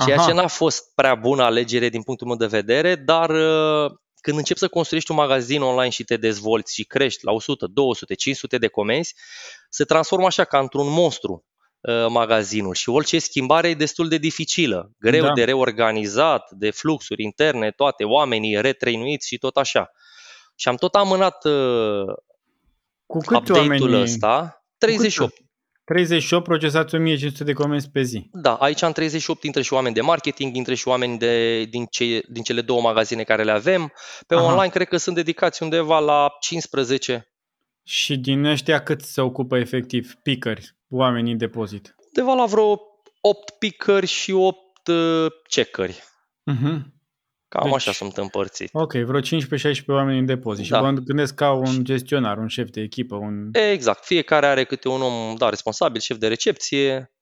Ceea 0.05 0.19
Aha. 0.19 0.27
ce 0.27 0.33
n-a 0.35 0.47
fost 0.47 0.95
prea 0.95 1.15
bună 1.15 1.43
alegere 1.43 1.89
din 1.89 2.03
punctul 2.03 2.27
meu 2.27 2.37
de 2.37 2.47
vedere, 2.47 2.95
dar 2.95 3.31
uh, 3.31 3.91
când 4.27 4.39
începi 4.39 4.59
să 4.59 4.69
construiești 4.69 5.11
un 5.11 5.17
magazin 5.17 5.62
online 5.62 5.89
și 5.89 6.05
te 6.05 6.17
dezvolți 6.17 6.75
și 6.75 6.85
crești 6.85 7.25
la 7.25 7.33
100, 7.33 7.67
200, 7.67 8.15
500 8.15 8.59
de 8.59 8.69
comenzi, 8.69 9.15
se 9.71 9.85
transformă 9.85 10.27
așa 10.27 10.45
ca 10.45 10.59
într-un 10.59 10.93
monstru 10.93 11.45
uh, 11.81 12.07
magazinul 12.09 12.75
și 12.75 12.89
orice 12.89 13.19
schimbare 13.19 13.69
e 13.69 13.75
destul 13.75 14.09
de 14.09 14.19
dificilă, 14.19 14.91
greu 14.99 15.23
da. 15.23 15.33
de 15.33 15.45
reorganizat, 15.45 16.51
de 16.51 16.71
fluxuri 16.71 17.23
interne, 17.23 17.71
toate, 17.71 18.05
oamenii 18.05 18.61
retrainuiți 18.61 19.27
și 19.27 19.39
tot 19.39 19.57
așa. 19.57 19.91
Și 20.55 20.69
am 20.69 20.77
tot 20.77 20.95
amânat 20.95 21.45
uh, 21.45 22.15
Cu 23.07 23.19
cât 23.19 23.37
update-ul 23.37 23.93
ăsta, 23.93 24.65
38. 24.79 25.46
38 25.87 26.44
procesați 26.44 26.94
1500 26.94 27.44
de 27.44 27.53
comenzi 27.53 27.90
pe 27.90 28.03
zi. 28.03 28.29
Da, 28.33 28.55
aici 28.55 28.83
am 28.83 28.92
38 28.92 29.42
intră 29.42 29.62
și 29.62 29.72
oameni 29.72 29.94
de 29.94 30.01
marketing, 30.01 30.57
intră 30.57 30.75
și 30.75 30.88
oameni 30.88 31.18
de, 31.18 31.64
din, 31.64 31.85
ce, 31.85 32.22
din 32.29 32.42
cele 32.42 32.61
două 32.61 32.81
magazine 32.81 33.22
care 33.22 33.42
le 33.42 33.51
avem. 33.51 33.92
Pe 34.27 34.35
Aha. 34.35 34.44
online 34.44 34.68
cred 34.68 34.88
că 34.88 34.96
sunt 34.96 35.14
dedicați 35.14 35.62
undeva 35.62 35.99
la 35.99 36.29
15. 36.40 37.31
Și 37.83 38.16
din 38.16 38.44
ăștia 38.44 38.83
cât 38.83 39.03
se 39.03 39.20
ocupă 39.20 39.57
efectiv 39.57 40.14
pickeri, 40.22 40.77
oamenii 40.88 41.33
în 41.33 41.38
depozit? 41.38 41.94
Undeva 42.14 42.35
la 42.35 42.46
vreo 42.46 42.81
8 43.20 43.51
pickeri 43.59 44.07
și 44.07 44.33
8 44.33 44.87
uh, 44.88 45.27
checkeri. 45.49 46.03
Uh-huh. 46.53 46.96
Cam 47.57 47.71
deci, 47.71 47.75
așa 47.75 47.92
sunt 47.92 48.16
împărțiți. 48.16 48.71
Ok, 48.73 48.92
vreo 48.92 49.21
15-16 49.21 49.25
oameni 49.87 50.19
în 50.19 50.27
depozit. 50.27 50.69
Da. 50.69 50.77
Și 50.77 50.83
vă 50.83 50.90
gândesc 50.90 51.35
ca 51.35 51.53
un 51.53 51.85
gestionar, 51.85 52.38
un 52.38 52.49
șef 52.49 52.69
de 52.71 52.81
echipă. 52.81 53.14
Un... 53.14 53.49
Exact. 53.53 54.05
Fiecare 54.05 54.47
are 54.47 54.64
câte 54.64 54.88
un 54.88 55.03
om 55.03 55.35
da, 55.37 55.49
responsabil, 55.49 56.01
șef 56.01 56.16
de 56.16 56.29
recepție, 56.29 57.12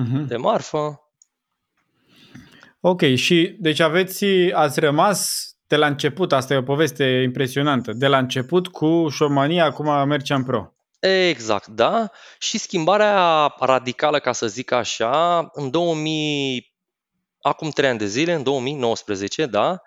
uh-huh. 0.00 0.26
de 0.26 0.36
marfă. 0.36 1.00
Ok, 2.80 3.14
și 3.14 3.56
deci 3.58 3.80
aveți, 3.80 4.24
ați 4.52 4.80
rămas 4.80 5.50
de 5.66 5.76
la 5.76 5.86
început, 5.86 6.32
asta 6.32 6.54
e 6.54 6.56
o 6.56 6.62
poveste 6.62 7.04
impresionantă, 7.04 7.92
de 7.92 8.06
la 8.06 8.18
început 8.18 8.68
cu 8.68 9.08
Showmania, 9.08 9.64
acum 9.64 10.08
Merchant 10.08 10.46
Pro. 10.46 10.72
Exact, 11.00 11.66
da. 11.66 12.10
Și 12.38 12.58
schimbarea 12.58 13.54
radicală, 13.58 14.18
ca 14.18 14.32
să 14.32 14.46
zic 14.46 14.72
așa, 14.72 15.48
în 15.52 15.70
2000, 15.70 16.69
acum 17.40 17.70
3 17.70 17.88
ani 17.88 17.98
de 17.98 18.06
zile, 18.06 18.32
în 18.32 18.42
2019, 18.42 19.46
da, 19.46 19.82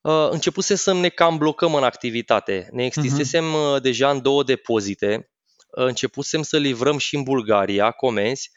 uh, 0.00 0.28
începuse 0.30 0.74
să 0.74 0.92
ne 0.92 1.08
cam 1.08 1.38
blocăm 1.38 1.74
în 1.74 1.82
activitate. 1.82 2.68
Ne 2.72 2.84
extinsesem 2.84 3.44
uh-huh. 3.44 3.80
deja 3.80 4.10
în 4.10 4.22
două 4.22 4.42
depozite, 4.42 5.30
începusem 5.70 6.42
să 6.42 6.58
livrăm 6.58 6.98
și 6.98 7.16
în 7.16 7.22
Bulgaria 7.22 7.90
comenzi 7.90 8.50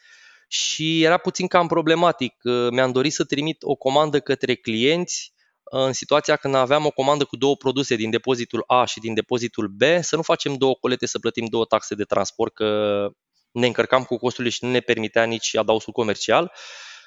și 0.48 1.02
era 1.02 1.16
puțin 1.16 1.46
cam 1.46 1.66
problematic. 1.66 2.34
Uh, 2.42 2.68
mi-am 2.70 2.92
dorit 2.92 3.12
să 3.12 3.24
trimit 3.24 3.62
o 3.62 3.74
comandă 3.74 4.20
către 4.20 4.54
clienți 4.54 5.32
în 5.62 5.92
situația 5.92 6.36
când 6.36 6.54
aveam 6.54 6.86
o 6.86 6.90
comandă 6.90 7.24
cu 7.24 7.36
două 7.36 7.56
produse 7.56 7.94
din 7.94 8.10
depozitul 8.10 8.64
A 8.66 8.84
și 8.84 9.00
din 9.00 9.14
depozitul 9.14 9.66
B, 9.68 9.82
să 10.00 10.16
nu 10.16 10.22
facem 10.22 10.54
două 10.54 10.74
colete 10.74 11.06
să 11.06 11.18
plătim 11.18 11.46
două 11.46 11.64
taxe 11.64 11.94
de 11.94 12.04
transport, 12.04 12.54
că 12.54 13.08
ne 13.50 13.66
încărcam 13.66 14.04
cu 14.04 14.16
costurile 14.16 14.52
și 14.52 14.64
nu 14.64 14.70
ne 14.70 14.80
permitea 14.80 15.24
nici 15.24 15.56
adausul 15.56 15.92
comercial. 15.92 16.52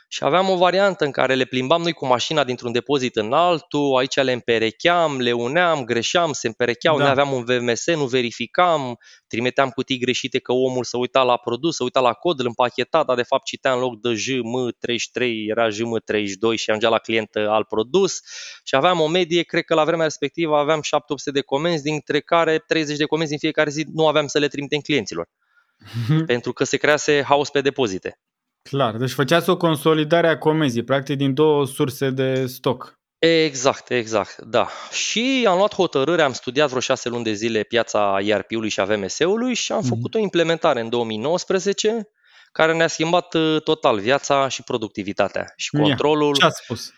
Și 0.08 0.24
aveam 0.24 0.50
o 0.50 0.58
variantă 0.58 1.06
în 1.06 1.12
care 1.12 1.34
le 1.36 1.46
plimbam 1.46 1.82
noi 1.82 1.94
cu 1.94 2.06
mașina 2.06 2.44
dintr-un 2.44 2.72
depozit 2.72 3.16
în 3.16 3.34
altul, 3.34 3.98
aici 3.98 4.16
le 4.16 4.32
împerecheam, 4.32 5.20
le 5.20 5.32
uneam, 5.32 5.84
greșeam, 5.84 6.32
se 6.32 6.48
împerecheau, 6.48 6.98
da. 6.98 7.04
ne 7.04 7.10
aveam 7.10 7.32
un 7.32 7.44
VMS, 7.44 7.86
nu 7.86 8.06
verificam, 8.06 8.98
trimiteam 9.28 9.70
cutii 9.70 10.00
greșite 10.00 10.40
că 10.40 10.52
omul 10.52 10.84
să 10.84 10.98
uita 10.98 11.24
la 11.24 11.38
produs, 11.38 11.76
să 11.76 11.84
uita 11.84 12.00
la 12.00 12.14
cod, 12.14 12.40
îl 12.40 12.46
împacheta, 12.46 13.04
dar 13.04 13.16
de 13.16 13.24
fapt 13.24 13.46
citea 13.46 13.74
în 13.74 13.80
loc 13.80 14.00
de 14.02 14.14
JM33, 14.14 15.22
era 15.48 15.68
JM32 15.68 16.56
și 16.56 16.70
ajungea 16.70 16.90
la 16.90 16.98
client 16.98 17.36
al 17.36 17.66
produs 17.66 18.20
și 18.64 18.76
aveam 18.76 19.00
o 19.00 19.08
medie, 19.08 19.44
cred 19.44 19.64
că 19.64 19.74
la 19.74 19.84
vremea 19.84 20.06
respectivă 20.06 20.58
aveam 20.58 20.82
700 20.82 21.32
de 21.32 21.42
comenzi, 21.42 21.84
dintre 21.84 22.20
care 22.20 22.64
30 22.68 22.98
de 22.98 23.06
comenzi 23.06 23.32
în 23.32 23.40
fiecare 23.40 23.70
zi 23.70 23.86
nu 23.94 24.08
aveam 24.08 24.28
să 24.28 24.40
le 24.40 24.48
trimitem 24.48 24.80
clienților. 24.80 25.30
pentru 26.26 26.54
că 26.54 26.64
se 26.64 26.78
crease 26.78 27.22
haos 27.22 27.50
pe 27.50 27.62
depozite. 27.62 28.20
Clar, 28.70 28.98
deci 28.98 29.12
făceați 29.12 29.50
o 29.50 29.58
consolidare 29.58 30.28
a 30.28 30.38
comenzii, 30.38 30.84
practic 30.84 31.18
din 31.18 31.34
două 31.34 31.66
surse 31.66 32.10
de 32.10 32.46
stoc. 32.46 33.00
Exact, 33.18 33.90
exact, 33.90 34.42
da. 34.42 34.68
Și 34.92 35.46
am 35.48 35.58
luat 35.58 35.74
hotărârea, 35.74 36.26
am 36.26 36.34
studiat 36.34 36.68
vreo 36.68 36.80
șase 36.80 37.10
luni 37.10 37.24
de 37.24 37.34
zile 37.34 37.64
piața 37.64 38.18
IRP-ului 38.22 38.70
și 38.70 38.80
a 38.80 38.86
VMS-ului 38.86 39.54
și 39.54 39.72
am 39.72 39.82
mm-hmm. 39.84 39.88
făcut 39.88 40.16
o 40.16 40.18
implementare 40.18 40.80
în 40.80 40.90
2019 40.90 42.10
care 42.52 42.74
ne-a 42.74 42.88
schimbat 42.88 43.34
uh, 43.34 43.62
total 43.64 44.00
viața 44.00 44.48
și 44.48 44.64
productivitatea 44.64 45.54
și 45.56 45.70
controlul. 45.70 46.36
Ce 46.36 46.46
ați 46.46 46.62
spus? 46.64 46.92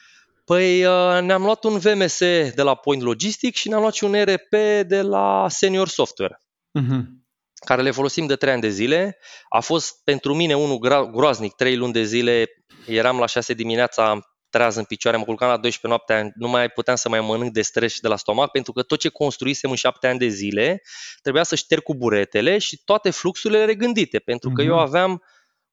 Păi 0.45 0.85
uh, 0.85 1.21
ne-am 1.21 1.43
luat 1.43 1.63
un 1.63 1.77
VMS 1.77 2.19
de 2.55 2.61
la 2.61 2.75
Point 2.75 3.01
Logistic 3.01 3.55
și 3.55 3.69
ne-am 3.69 3.81
luat 3.81 3.93
și 3.93 4.03
un 4.03 4.13
ERP 4.13 4.51
de 4.87 5.01
la 5.01 5.45
Senior 5.49 5.87
Software. 5.87 6.39
Mm-hmm 6.79 7.24
care 7.65 7.81
le 7.81 7.91
folosim 7.91 8.25
de 8.25 8.35
3 8.35 8.53
ani 8.53 8.61
de 8.61 8.69
zile. 8.69 9.17
A 9.49 9.59
fost 9.59 10.03
pentru 10.03 10.33
mine 10.33 10.55
unul 10.55 10.77
groaznic, 11.11 11.55
3 11.55 11.75
luni 11.75 11.93
de 11.93 12.03
zile, 12.03 12.45
eram 12.85 13.19
la 13.19 13.25
6 13.25 13.53
dimineața 13.53 14.19
treaz 14.49 14.75
în 14.75 14.83
picioare, 14.83 15.17
mă 15.17 15.23
culcam 15.23 15.49
la 15.49 15.57
12 15.57 15.87
noaptea, 15.87 16.31
nu 16.35 16.47
mai 16.47 16.69
puteam 16.69 16.95
să 16.95 17.09
mai 17.09 17.19
mănânc 17.19 17.51
de 17.51 17.61
stres 17.61 17.93
și 17.93 18.01
de 18.01 18.07
la 18.07 18.15
stomac, 18.15 18.51
pentru 18.51 18.71
că 18.71 18.81
tot 18.81 18.99
ce 18.99 19.09
construisem 19.09 19.69
în 19.69 19.75
7 19.75 20.07
ani 20.07 20.19
de 20.19 20.27
zile 20.27 20.81
trebuia 21.21 21.43
să 21.43 21.55
șterg 21.55 21.83
cu 21.83 21.95
buretele 21.95 22.57
și 22.57 22.81
toate 22.85 23.09
fluxurile 23.09 23.65
regândite, 23.65 24.19
pentru 24.19 24.49
că 24.49 24.63
mm-hmm. 24.63 24.67
eu 24.67 24.79
aveam 24.79 25.23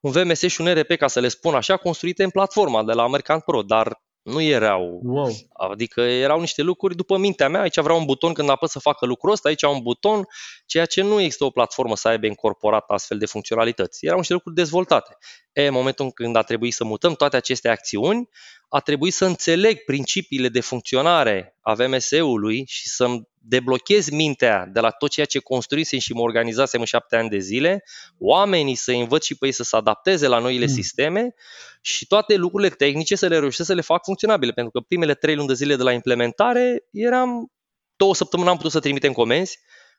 un 0.01 0.11
VMS 0.11 0.41
și 0.41 0.61
un 0.61 0.75
RP, 0.75 0.97
ca 0.97 1.07
să 1.07 1.21
le 1.21 1.29
spun 1.29 1.55
așa, 1.55 1.77
construite 1.77 2.23
în 2.23 2.31
platforma 2.31 2.85
de 2.85 2.93
la 2.93 3.03
American 3.03 3.41
Pro, 3.41 3.63
dar 3.63 4.02
nu 4.23 4.41
erau. 4.41 5.01
Wow. 5.03 5.37
Adică 5.53 6.01
erau 6.01 6.41
niște 6.41 6.63
lucruri 6.63 6.97
după 6.97 7.17
mintea 7.17 7.49
mea. 7.49 7.61
Aici 7.61 7.81
vreau 7.81 7.99
un 7.99 8.05
buton 8.05 8.33
când 8.33 8.49
apăs 8.49 8.71
să 8.71 8.79
facă 8.79 9.07
lucrul 9.07 9.33
ăsta, 9.33 9.49
aici 9.49 9.63
un 9.63 9.83
buton, 9.83 10.27
ceea 10.67 10.85
ce 10.85 11.03
nu 11.03 11.21
există 11.21 11.45
o 11.45 11.51
platformă 11.51 11.97
să 11.97 12.09
aibă 12.09 12.27
incorporat 12.27 12.85
astfel 12.87 13.19
de 13.19 13.27
funcționalități. 13.27 14.05
Erau 14.05 14.19
niște 14.19 14.33
lucruri 14.33 14.55
dezvoltate. 14.55 15.17
E, 15.53 15.67
în 15.67 15.73
momentul 15.73 16.11
când 16.11 16.37
a 16.37 16.43
trebuit 16.43 16.75
să 16.75 16.85
mutăm 16.85 17.15
toate 17.15 17.37
aceste 17.37 17.69
acțiuni, 17.69 18.29
a 18.69 18.81
trebuit 18.81 19.15
să 19.15 19.25
înțeleg 19.25 19.85
principiile 19.85 20.49
de 20.49 20.61
funcționare 20.61 21.57
a 21.61 21.75
VMS-ului 21.75 22.65
și 22.67 22.89
să-mi 22.89 23.29
deblochez 23.45 24.09
mintea 24.09 24.67
de 24.73 24.81
la 24.81 24.91
tot 24.91 25.11
ceea 25.11 25.27
ce 25.27 25.39
construisem 25.39 25.99
și 25.99 26.13
mă 26.13 26.21
organizasem 26.21 26.81
în 26.81 26.87
șapte 26.87 27.17
ani 27.17 27.29
de 27.29 27.39
zile, 27.39 27.85
oamenii 28.19 28.75
să 28.75 28.93
învăț 28.93 29.25
și 29.25 29.37
pe 29.37 29.47
ei 29.47 29.53
să 29.53 29.63
se 29.63 29.77
adapteze 29.77 30.27
la 30.27 30.39
noile 30.39 30.67
mm. 30.67 30.73
sisteme 30.73 31.35
și 31.81 32.07
toate 32.07 32.35
lucrurile 32.35 32.71
tehnice 32.71 33.17
să 33.17 33.27
le 33.27 33.39
reușesc 33.39 33.69
să 33.69 33.75
le 33.75 33.81
fac 33.81 34.05
funcționabile, 34.05 34.53
pentru 34.53 34.73
că 34.73 34.81
primele 34.89 35.15
trei 35.15 35.35
luni 35.35 35.49
de 35.49 35.55
zile 35.55 35.77
de 35.77 35.83
la 35.83 35.93
implementare 35.93 36.85
eram 36.91 37.53
două 37.97 38.15
săptămâni 38.15 38.49
am 38.49 38.57
putut 38.57 38.71
să 38.71 38.81
trimitem 38.81 39.13
comenzi 39.13 39.59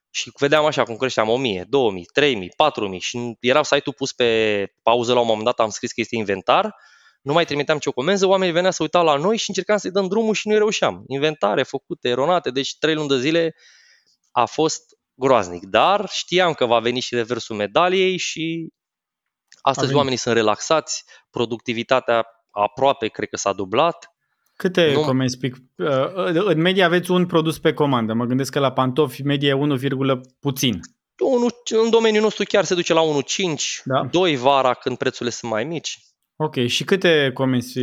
și 0.09 0.31
vedeam 0.39 0.65
așa 0.65 0.83
cum 0.83 0.95
creșteam 0.95 1.29
1000, 1.29 1.65
2000, 1.69 2.05
3000, 2.13 2.51
4000 2.55 2.99
și 2.99 3.37
era 3.39 3.63
site-ul 3.63 3.95
pus 3.97 4.11
pe 4.11 4.67
pauză 4.81 5.13
la 5.13 5.19
un 5.19 5.25
moment 5.25 5.45
dat, 5.45 5.59
am 5.59 5.69
scris 5.69 5.91
că 5.91 6.01
este 6.01 6.15
inventar, 6.15 6.75
nu 7.23 7.33
mai 7.33 7.45
trimiteam 7.45 7.77
ce 7.77 7.89
o 7.89 7.91
comenză, 7.91 8.27
oamenii 8.27 8.53
veneau 8.53 8.71
să 8.71 8.83
uitau 8.83 9.03
la 9.03 9.15
noi 9.15 9.37
și 9.37 9.45
încercam 9.47 9.77
să-i 9.77 9.91
dăm 9.91 10.07
drumul 10.07 10.33
și 10.33 10.47
nu 10.47 10.57
reușeam. 10.57 11.03
Inventare 11.07 11.63
făcute, 11.63 12.09
eronate, 12.09 12.49
deci 12.49 12.77
trei 12.77 12.95
luni 12.95 13.07
de 13.07 13.19
zile 13.19 13.55
a 14.31 14.45
fost 14.45 14.83
groaznic, 15.13 15.63
dar 15.65 16.09
știam 16.09 16.53
că 16.53 16.65
va 16.65 16.79
veni 16.79 16.99
și 16.99 17.15
reversul 17.15 17.55
medaliei 17.55 18.17
și 18.17 18.67
astăzi 19.61 19.85
Amin. 19.85 19.97
oamenii 19.97 20.17
sunt 20.17 20.35
relaxați, 20.35 21.03
productivitatea 21.29 22.25
aproape 22.49 23.07
cred 23.07 23.29
că 23.29 23.37
s-a 23.37 23.53
dublat. 23.53 24.07
Câte 24.55 24.91
nu... 24.93 25.01
comenzi 25.01 25.37
pic? 25.37 25.55
Uh, 25.77 26.13
în 26.33 26.61
medie 26.61 26.83
aveți 26.83 27.11
un 27.11 27.25
produs 27.25 27.59
pe 27.59 27.73
comandă. 27.73 28.13
Mă 28.13 28.25
gândesc 28.25 28.51
că 28.51 28.59
la 28.59 28.71
pantofi 28.71 29.21
medie 29.21 29.53
1, 29.53 29.77
puțin. 30.39 30.79
în 31.83 31.89
domeniul 31.89 32.23
nostru 32.23 32.43
chiar 32.43 32.63
se 32.63 32.75
duce 32.75 32.93
la 32.93 33.01
1,5, 33.01 33.83
da? 33.83 34.07
2 34.11 34.35
vara 34.35 34.73
când 34.73 34.97
prețurile 34.97 35.29
sunt 35.29 35.51
mai 35.51 35.63
mici. 35.63 35.99
Ok, 36.35 36.65
și 36.65 36.83
câte 36.83 37.31
comenzi? 37.33 37.79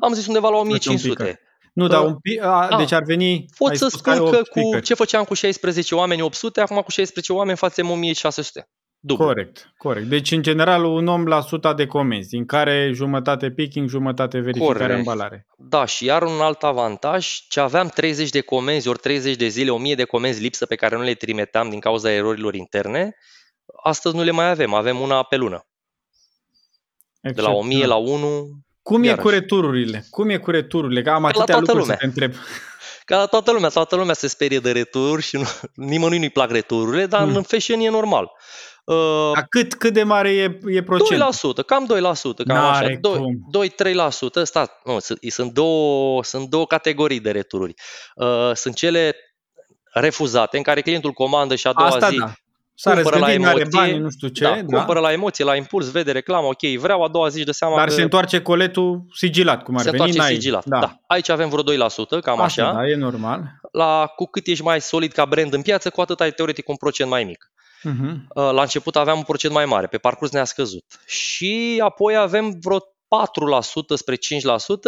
Am 0.00 0.12
zis 0.12 0.26
undeva 0.26 0.48
la 0.48 0.56
1500. 0.56 1.40
Nu, 1.72 1.86
dar 1.86 2.04
un 2.04 2.18
pic, 2.18 2.42
a, 2.42 2.68
a, 2.70 2.76
deci 2.76 2.92
ar 2.92 3.02
veni... 3.02 3.44
Pot 3.58 3.76
să 3.76 3.88
spun 3.88 4.30
că 4.30 4.42
cu 4.50 4.78
ce 4.80 4.94
făceam 4.94 5.24
cu 5.24 5.34
16 5.34 5.94
oameni 5.94 6.22
800, 6.22 6.60
acum 6.60 6.76
cu 6.76 6.90
16 6.90 7.32
oameni 7.32 7.56
facem 7.56 7.90
1600. 7.90 8.68
Dublu. 8.98 9.24
Corect, 9.24 9.72
corect. 9.76 10.06
Deci, 10.06 10.30
în 10.30 10.42
general, 10.42 10.84
un 10.84 11.06
om 11.06 11.26
la 11.26 11.40
suta 11.40 11.74
de 11.74 11.86
comenzi, 11.86 12.28
din 12.28 12.46
care 12.46 12.90
jumătate 12.94 13.50
picking, 13.50 13.88
jumătate 13.88 14.38
verificare 14.38 14.86
corect. 14.86 15.04
balare. 15.04 15.46
Da, 15.56 15.84
și 15.84 16.04
iar 16.04 16.22
un 16.22 16.40
alt 16.40 16.62
avantaj, 16.62 17.26
ce 17.48 17.60
aveam 17.60 17.88
30 17.88 18.30
de 18.30 18.40
comenzi 18.40 18.88
ori 18.88 18.98
30 18.98 19.36
de 19.36 19.46
zile, 19.46 19.70
1000 19.70 19.94
de 19.94 20.04
comenzi 20.04 20.42
lipsă 20.42 20.66
pe 20.66 20.74
care 20.74 20.96
nu 20.96 21.02
le 21.02 21.14
trimiteam 21.14 21.70
din 21.70 21.80
cauza 21.80 22.10
erorilor 22.12 22.54
interne, 22.54 23.16
astăzi 23.82 24.16
nu 24.16 24.22
le 24.22 24.30
mai 24.30 24.50
avem, 24.50 24.74
avem 24.74 25.00
una 25.00 25.22
pe 25.22 25.36
lună. 25.36 25.66
De 27.34 27.40
la 27.40 27.50
1000 27.50 27.86
la 27.86 27.94
1. 27.94 28.48
Cum 28.82 29.04
iarăși. 29.04 29.20
e 29.20 29.22
cu 29.22 29.28
retururile? 29.28 30.06
Cum 30.10 30.28
e 30.28 30.36
cu 30.36 30.50
retururile? 30.50 31.02
Că 31.02 31.10
am 31.10 31.22
Ca 31.22 31.28
atâtea 31.28 31.58
lucruri 31.58 31.78
lumea. 31.78 31.94
să 31.94 32.00
te 32.00 32.06
întreb. 32.06 32.32
Ca 33.04 33.16
la 33.16 33.26
toată 33.26 33.52
lumea, 33.52 33.68
toată 33.68 33.96
lumea 33.96 34.14
se 34.14 34.28
sperie 34.28 34.58
de 34.58 34.72
retururi 34.72 35.22
și 35.22 35.36
nu, 35.36 35.44
nimănui 35.74 36.18
nu-i 36.18 36.30
plac 36.30 36.50
retururile, 36.50 37.06
dar 37.06 37.24
mm. 37.24 37.36
în 37.36 37.42
fashion 37.42 37.80
e 37.80 37.88
normal. 37.88 38.30
Uh, 38.84 39.30
Dar 39.34 39.46
cât, 39.48 39.74
cât 39.74 39.92
de 39.92 40.02
mare 40.02 40.30
e, 40.30 40.58
e 40.66 40.82
procent? 40.82 41.22
2%, 41.62 41.64
cam 41.66 41.84
2%, 41.84 41.88
cam 42.46 42.56
N-are 42.56 43.00
așa. 43.04 44.08
2-3%, 44.08 44.42
sta, 44.42 44.80
nu, 44.84 44.98
sunt, 45.28 45.52
două, 45.52 46.24
sunt 46.24 46.48
două 46.48 46.66
categorii 46.66 47.20
de 47.20 47.30
retururi. 47.30 47.74
Uh, 48.14 48.50
sunt 48.54 48.74
cele 48.74 49.16
refuzate, 49.92 50.56
în 50.56 50.62
care 50.62 50.80
clientul 50.80 51.12
comandă 51.12 51.54
și 51.54 51.66
a 51.66 51.72
doua 51.72 51.88
Asta 51.88 52.08
zi 52.08 52.16
da. 52.16 52.32
S-a 52.78 52.92
cumpără 52.92 53.18
la 53.18 53.32
emoție, 53.32 53.52
are 53.52 53.66
bani, 53.70 53.98
nu 53.98 54.10
știu 54.10 54.28
ce. 54.28 54.42
Da, 54.42 54.60
da? 54.66 54.76
cumpără 54.76 55.00
la 55.00 55.12
emoție, 55.12 55.44
la 55.44 55.56
impuls, 55.56 55.90
vede 55.90 56.12
reclamă, 56.12 56.46
ok, 56.46 56.78
vreau, 56.78 57.02
a 57.02 57.08
doua 57.08 57.28
zi 57.28 57.44
de 57.44 57.52
seama 57.52 57.76
Dar 57.76 57.88
că... 57.88 57.94
se 57.94 58.02
întoarce 58.02 58.42
coletul 58.42 59.06
sigilat, 59.12 59.62
cum 59.62 59.76
ar 59.76 59.82
se 59.82 59.90
veni. 59.90 60.02
Se 60.02 60.08
întoarce 60.08 60.34
sigilat, 60.34 60.64
da. 60.64 60.78
da. 60.78 61.00
Aici 61.06 61.28
avem 61.28 61.48
vreo 61.48 61.62
2%, 61.62 61.66
cam 62.22 62.40
Asta, 62.40 62.42
așa. 62.42 62.72
Da, 62.72 62.86
e 62.86 62.94
normal. 62.94 63.42
La, 63.72 64.12
cu 64.16 64.26
cât 64.26 64.46
ești 64.46 64.64
mai 64.64 64.80
solid 64.80 65.12
ca 65.12 65.24
brand 65.24 65.52
în 65.52 65.62
piață, 65.62 65.90
cu 65.90 66.00
atât 66.00 66.20
ai 66.20 66.32
teoretic 66.32 66.68
un 66.68 66.76
procent 66.76 67.10
mai 67.10 67.24
mic. 67.24 67.50
Uh-huh. 67.84 68.52
La 68.52 68.60
început 68.60 68.96
aveam 68.96 69.16
un 69.16 69.22
procent 69.22 69.52
mai 69.52 69.64
mare, 69.64 69.86
pe 69.86 69.98
parcurs 69.98 70.30
ne-a 70.30 70.44
scăzut. 70.44 70.84
Și 71.06 71.80
apoi 71.84 72.16
avem 72.16 72.58
vreo 72.60 72.78
4% 72.78 72.82
spre 73.94 74.16
5% 74.16 74.18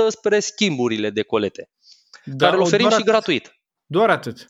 spre 0.08 0.40
schimburile 0.40 1.10
de 1.10 1.22
colete, 1.22 1.70
da, 2.24 2.44
care 2.44 2.56
le 2.56 2.62
oferim 2.62 2.88
și 2.88 2.92
atât. 2.92 3.06
gratuit. 3.06 3.52
Doar 3.86 4.10
atât. 4.10 4.46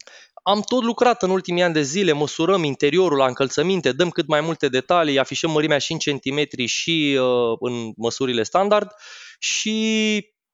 Am 0.48 0.60
tot 0.60 0.82
lucrat 0.82 1.22
în 1.22 1.30
ultimii 1.30 1.62
ani 1.62 1.72
de 1.72 1.82
zile, 1.82 2.12
măsurăm 2.12 2.64
interiorul 2.64 3.18
la 3.18 3.26
încălțăminte, 3.26 3.92
dăm 3.92 4.08
cât 4.08 4.26
mai 4.26 4.40
multe 4.40 4.68
detalii, 4.68 5.18
afișăm 5.18 5.50
mărimea 5.50 5.78
și 5.78 5.92
în 5.92 5.98
centimetri 5.98 6.66
și 6.66 7.18
uh, 7.20 7.56
în 7.60 7.92
măsurile 7.96 8.42
standard 8.42 8.90
și 9.38 9.76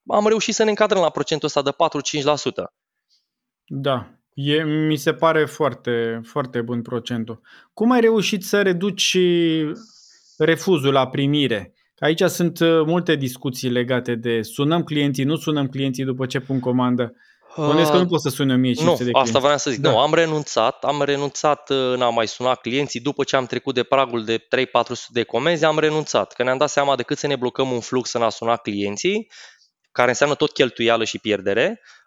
am 0.06 0.26
reușit 0.26 0.54
să 0.54 0.62
ne 0.62 0.68
încadrăm 0.68 1.02
la 1.02 1.10
procentul 1.10 1.48
ăsta 1.48 1.62
de 1.62 1.70
4-5%. 1.70 1.74
Da, 3.66 4.10
e, 4.34 4.62
mi 4.64 4.96
se 4.96 5.12
pare 5.12 5.44
foarte, 5.44 6.20
foarte 6.24 6.60
bun 6.60 6.82
procentul. 6.82 7.40
Cum 7.72 7.90
ai 7.90 8.00
reușit 8.00 8.44
să 8.44 8.62
reduci 8.62 9.16
refuzul 10.38 10.92
la 10.92 11.08
primire? 11.08 11.74
Aici 11.98 12.22
sunt 12.22 12.60
uh, 12.60 12.82
multe 12.86 13.14
discuții 13.14 13.70
legate 13.70 14.14
de 14.14 14.42
sunăm 14.42 14.82
clienții, 14.82 15.24
nu 15.24 15.36
sunăm 15.36 15.66
clienții 15.66 16.04
după 16.04 16.26
ce 16.26 16.40
pun 16.40 16.60
comandă. 16.60 17.14
Bănuiesc 17.56 17.90
că 17.90 17.96
nu 17.96 18.06
poți 18.06 18.22
să 18.22 18.28
suni 18.28 18.52
1500 18.52 18.90
nu, 18.90 18.96
de 18.96 19.10
clienți. 19.10 19.30
asta 19.30 19.38
vreau 19.38 19.58
să 19.58 19.70
zic. 19.70 19.80
Da. 19.80 19.90
Nu, 19.90 19.98
am 19.98 20.14
renunțat, 20.14 20.84
am 20.84 21.02
renunțat, 21.02 21.70
uh, 21.70 21.96
n-am 21.96 22.14
mai 22.14 22.28
sunat 22.28 22.60
clienții. 22.60 23.00
După 23.00 23.24
ce 23.24 23.36
am 23.36 23.46
trecut 23.46 23.74
de 23.74 23.82
pragul 23.82 24.24
de 24.24 24.38
3-400 24.38 24.42
de 25.08 25.22
comenzi, 25.22 25.64
am 25.64 25.78
renunțat. 25.78 26.32
Că 26.32 26.42
ne-am 26.42 26.58
dat 26.58 26.70
seama 26.70 26.96
de 26.96 27.02
cât 27.02 27.18
să 27.18 27.26
ne 27.26 27.36
blocăm 27.36 27.70
un 27.70 27.80
flux 27.80 28.12
în 28.12 28.22
a 28.22 28.28
suna 28.28 28.56
clienții, 28.56 29.30
care 29.92 30.08
înseamnă 30.08 30.34
tot 30.34 30.52
cheltuială 30.52 31.04
și 31.04 31.18
pierdere, 31.18 31.80
Uh, 31.80 32.03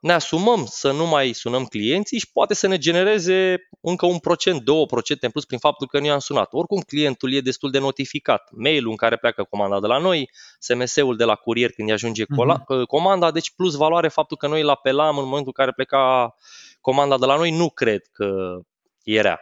ne 0.00 0.12
asumăm 0.12 0.66
să 0.66 0.90
nu 0.90 1.06
mai 1.06 1.32
sunăm 1.32 1.64
clienții 1.64 2.18
și 2.18 2.32
poate 2.32 2.54
să 2.54 2.66
ne 2.66 2.78
genereze 2.78 3.68
încă 3.80 4.06
un 4.06 4.18
procent, 4.18 4.62
două 4.62 4.86
procente 4.86 5.26
în 5.26 5.32
plus 5.32 5.44
prin 5.44 5.58
faptul 5.58 5.86
că 5.86 5.98
nu 5.98 6.06
i-am 6.06 6.18
sunat. 6.18 6.48
Oricum 6.52 6.80
clientul 6.80 7.32
e 7.32 7.40
destul 7.40 7.70
de 7.70 7.78
notificat. 7.78 8.48
Mailul 8.50 8.90
în 8.90 8.96
care 8.96 9.16
pleacă 9.16 9.44
comanda 9.50 9.80
de 9.80 9.86
la 9.86 9.98
noi, 9.98 10.30
SMS-ul 10.58 11.16
de 11.16 11.24
la 11.24 11.34
curier 11.34 11.70
când 11.70 11.88
îi 11.88 11.94
ajunge 11.94 12.24
uh-huh. 12.24 12.86
comanda, 12.86 13.30
deci 13.30 13.50
plus 13.50 13.74
valoare 13.74 14.08
faptul 14.08 14.36
că 14.36 14.46
noi 14.46 14.60
îl 14.60 14.68
apelam 14.68 15.18
în 15.18 15.24
momentul 15.24 15.52
în 15.56 15.64
care 15.64 15.72
pleca 15.72 16.34
comanda 16.80 17.18
de 17.18 17.26
la 17.26 17.36
noi, 17.36 17.50
nu 17.50 17.70
cred 17.70 18.02
că 18.12 18.58
era. 19.02 19.40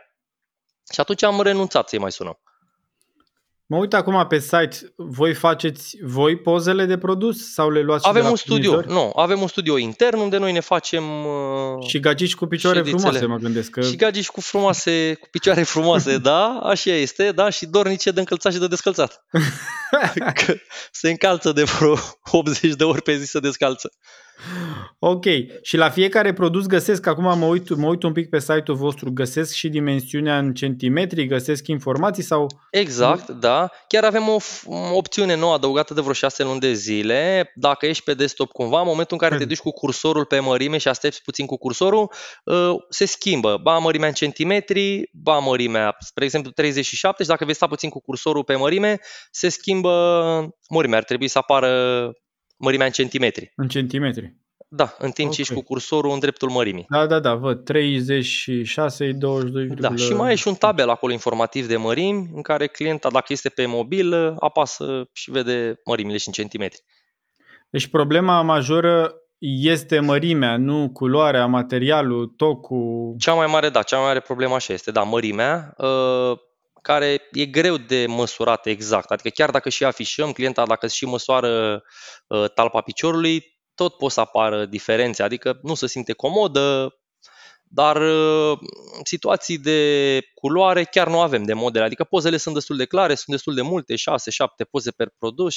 Și 0.93 1.01
atunci 1.01 1.23
am 1.23 1.41
renunțat 1.41 1.89
să-i 1.89 1.99
mai 1.99 2.13
sunăm. 2.13 2.41
Mă 3.69 3.77
uit 3.77 3.95
acum 3.95 4.27
pe 4.29 4.39
site, 4.39 4.77
voi 4.97 5.35
faceți 5.35 5.97
voi 6.03 6.37
pozele 6.37 6.85
de 6.85 6.99
produs 6.99 7.53
sau 7.53 7.71
le 7.71 7.81
luați 7.81 8.09
Avem 8.09 8.21
de 8.21 8.27
la 8.27 8.31
un 8.31 8.37
studio, 8.37 8.81
nu, 8.87 9.13
avem 9.17 9.41
un 9.41 9.47
studio 9.47 9.79
intern 9.79 10.19
unde 10.19 10.37
noi 10.37 10.53
ne 10.53 10.61
facem 10.61 11.05
uh, 11.25 11.87
Și 11.89 12.01
gagici 12.01 12.35
cu 12.35 12.47
picioare 12.47 12.79
ședințele. 12.79 13.11
frumoase, 13.11 13.27
mă 13.27 13.37
gândesc 13.37 13.71
că... 13.71 13.81
Și 13.83 13.97
gagici 13.97 14.29
cu 14.29 14.41
frumoase, 14.41 15.17
cu 15.21 15.29
picioare 15.31 15.63
frumoase, 15.63 16.19
da, 16.33 16.47
așa 16.47 16.91
este, 16.91 17.33
da, 17.33 17.49
și 17.49 17.67
dornice 17.67 18.11
de 18.11 18.21
încălțat 18.21 18.53
și 18.53 18.59
de 18.59 18.67
descălțat. 18.67 19.25
se 20.91 21.11
încalță 21.11 21.53
de 21.53 21.63
vreo 21.63 21.95
80 22.31 22.75
de 22.75 22.85
ori 22.85 23.03
pe 23.03 23.17
zi 23.17 23.25
să 23.25 23.41
descalță. 23.41 23.93
Ok. 24.99 25.25
Și 25.63 25.77
la 25.77 25.91
fiecare 25.91 26.33
produs 26.33 26.67
găsesc, 26.67 27.07
acum 27.07 27.39
mă 27.39 27.45
uit, 27.45 27.77
mă 27.77 27.87
uit 27.87 28.03
un 28.03 28.13
pic 28.13 28.29
pe 28.29 28.39
site-ul 28.39 28.77
vostru, 28.77 29.13
găsesc 29.13 29.53
și 29.53 29.69
dimensiunea 29.69 30.39
în 30.39 30.55
centimetri, 30.55 31.27
găsesc 31.27 31.67
informații 31.67 32.23
sau... 32.23 32.47
Exact, 32.71 33.29
da. 33.29 33.56
Chiar 33.89 34.05
avem 34.05 34.29
o, 34.29 34.37
o 34.65 34.97
opțiune 34.97 35.35
nouă 35.35 35.53
adăugată 35.53 35.95
de 35.95 36.01
vreo 36.01 36.13
6 36.13 36.43
luni 36.43 36.61
de 36.61 36.73
zile. 36.73 37.51
Dacă 37.55 37.87
ești 37.87 38.05
pe 38.05 38.15
desktop 38.15 38.53
cumva, 38.53 38.81
în 38.81 38.87
momentul 38.87 39.19
în 39.21 39.29
care 39.29 39.39
te 39.39 39.45
duci 39.45 39.59
cu 39.59 39.71
cursorul 39.71 40.25
pe 40.25 40.39
mărime 40.39 40.79
și 40.79 40.89
aștepți 40.89 41.23
puțin 41.23 41.47
cu 41.47 41.57
cursorul, 41.57 42.13
uh, 42.45 42.75
se 42.89 43.05
schimbă. 43.05 43.59
Ba 43.63 43.79
mărimea 43.79 44.09
în 44.09 44.15
centimetri, 44.15 45.11
ba 45.13 45.39
mărimea, 45.39 45.97
spre 45.99 46.25
exemplu 46.25 46.51
37 46.51 47.23
și 47.23 47.29
dacă 47.29 47.45
vei 47.45 47.55
sta 47.55 47.67
puțin 47.67 47.91
cu 47.91 48.01
cursorul 48.01 48.45
pe 48.45 48.57
mărime, 48.57 48.99
se 49.31 49.49
schimbă 49.49 49.93
mărimea. 50.69 50.99
Ar 50.99 51.05
trebui 51.05 51.29
să 51.29 51.39
apară 51.39 52.13
mărimea 52.57 52.87
în 52.87 52.93
centimetri. 52.93 53.53
În 53.57 53.69
centimetri. 53.69 54.46
Da, 54.69 54.95
în 54.99 55.11
timp 55.11 55.29
okay. 55.29 55.31
ce 55.31 55.41
ești 55.41 55.55
cu 55.55 55.63
cursorul 55.63 56.13
în 56.13 56.19
dreptul 56.19 56.51
mărimii. 56.51 56.85
Da, 56.89 57.07
da, 57.07 57.21
da, 57.21 57.35
văd. 57.35 57.65
36, 57.65 59.13
22. 59.13 59.67
Da, 59.67 59.97
și 59.97 60.13
mai 60.13 60.33
e 60.33 60.37
și 60.37 60.49
un 60.49 60.55
tabel 60.55 60.89
acolo 60.89 61.13
informativ 61.13 61.67
de 61.67 61.77
mărimi, 61.77 62.31
în 62.35 62.43
care 62.43 62.67
clienta, 62.67 63.11
dacă 63.11 63.27
este 63.29 63.49
pe 63.49 63.67
mobil, 63.67 64.35
apasă 64.39 65.09
și 65.13 65.31
vede 65.31 65.81
mărimile 65.85 66.17
și 66.17 66.27
în 66.27 66.33
centimetri. 66.33 66.83
Deci 67.71 67.87
problema 67.87 68.43
majoră 68.43 69.15
este 69.61 70.01
mărimea, 70.01 70.57
nu 70.57 70.91
culoarea, 70.93 71.47
materialul, 71.47 72.27
tocul. 72.27 73.15
Cea 73.19 73.35
mai 73.35 73.47
mare, 73.47 73.69
da, 73.69 73.83
cea 73.83 73.97
mai 73.97 74.07
mare 74.07 74.21
problemă 74.21 74.55
așa 74.55 74.73
este, 74.73 74.91
da, 74.91 75.03
mărimea. 75.03 75.75
Uh, 75.77 76.39
care 76.83 77.29
e 77.33 77.45
greu 77.45 77.77
de 77.77 78.05
măsurat 78.09 78.67
exact. 78.67 79.11
Adică 79.11 79.29
chiar 79.29 79.51
dacă 79.51 79.69
și 79.69 79.85
afișăm, 79.85 80.33
clienta 80.33 80.67
dacă 80.67 80.87
și 80.87 81.05
măsoară 81.05 81.83
uh, 82.27 82.51
talpa 82.55 82.81
piciorului, 82.81 83.56
tot 83.77 83.97
pot 83.97 84.11
să 84.11 84.21
apară 84.21 84.67
diferențe, 84.67 85.23
adică 85.23 85.59
nu 85.63 85.75
se 85.75 85.87
simte 85.87 86.13
comodă, 86.13 86.95
dar 87.63 87.97
uh, 87.97 88.59
situații 89.05 89.59
de 89.59 90.21
culoare 90.35 90.85
chiar 90.85 91.09
nu 91.09 91.21
avem 91.21 91.43
de 91.43 91.53
modele, 91.53 91.85
adică 91.85 92.05
pozele 92.05 92.37
sunt 92.37 92.55
destul 92.55 92.77
de 92.77 92.85
clare, 92.85 93.15
sunt 93.15 93.37
destul 93.37 93.55
de 93.55 93.63
multe, 93.63 93.95
6-7 93.95 93.97
poze 94.71 94.91
per 94.91 95.09
produs, 95.19 95.57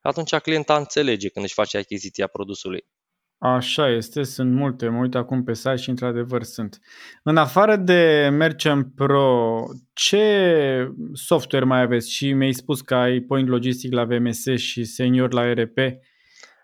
atunci 0.00 0.34
clienta 0.34 0.76
înțelege 0.76 1.28
când 1.28 1.44
își 1.44 1.54
face 1.54 1.78
achiziția 1.78 2.26
produsului. 2.26 2.84
Așa 3.42 3.88
este, 3.88 4.22
sunt 4.22 4.52
multe. 4.52 4.88
Mă 4.88 5.00
uit 5.00 5.14
acum 5.14 5.44
pe 5.44 5.54
site 5.54 5.76
și 5.76 5.88
într-adevăr 5.88 6.42
sunt. 6.42 6.78
În 7.22 7.36
afară 7.36 7.76
de 7.76 8.28
Merchant 8.32 8.94
Pro, 8.94 9.62
ce 9.92 10.92
software 11.12 11.64
mai 11.64 11.80
aveți? 11.80 12.12
Și 12.12 12.32
mi-ai 12.32 12.52
spus 12.52 12.80
că 12.80 12.94
ai 12.94 13.20
Point 13.20 13.48
Logistic 13.48 13.92
la 13.92 14.04
VMS 14.04 14.44
și 14.56 14.84
Senior 14.84 15.32
la 15.32 15.52
RP. 15.52 15.78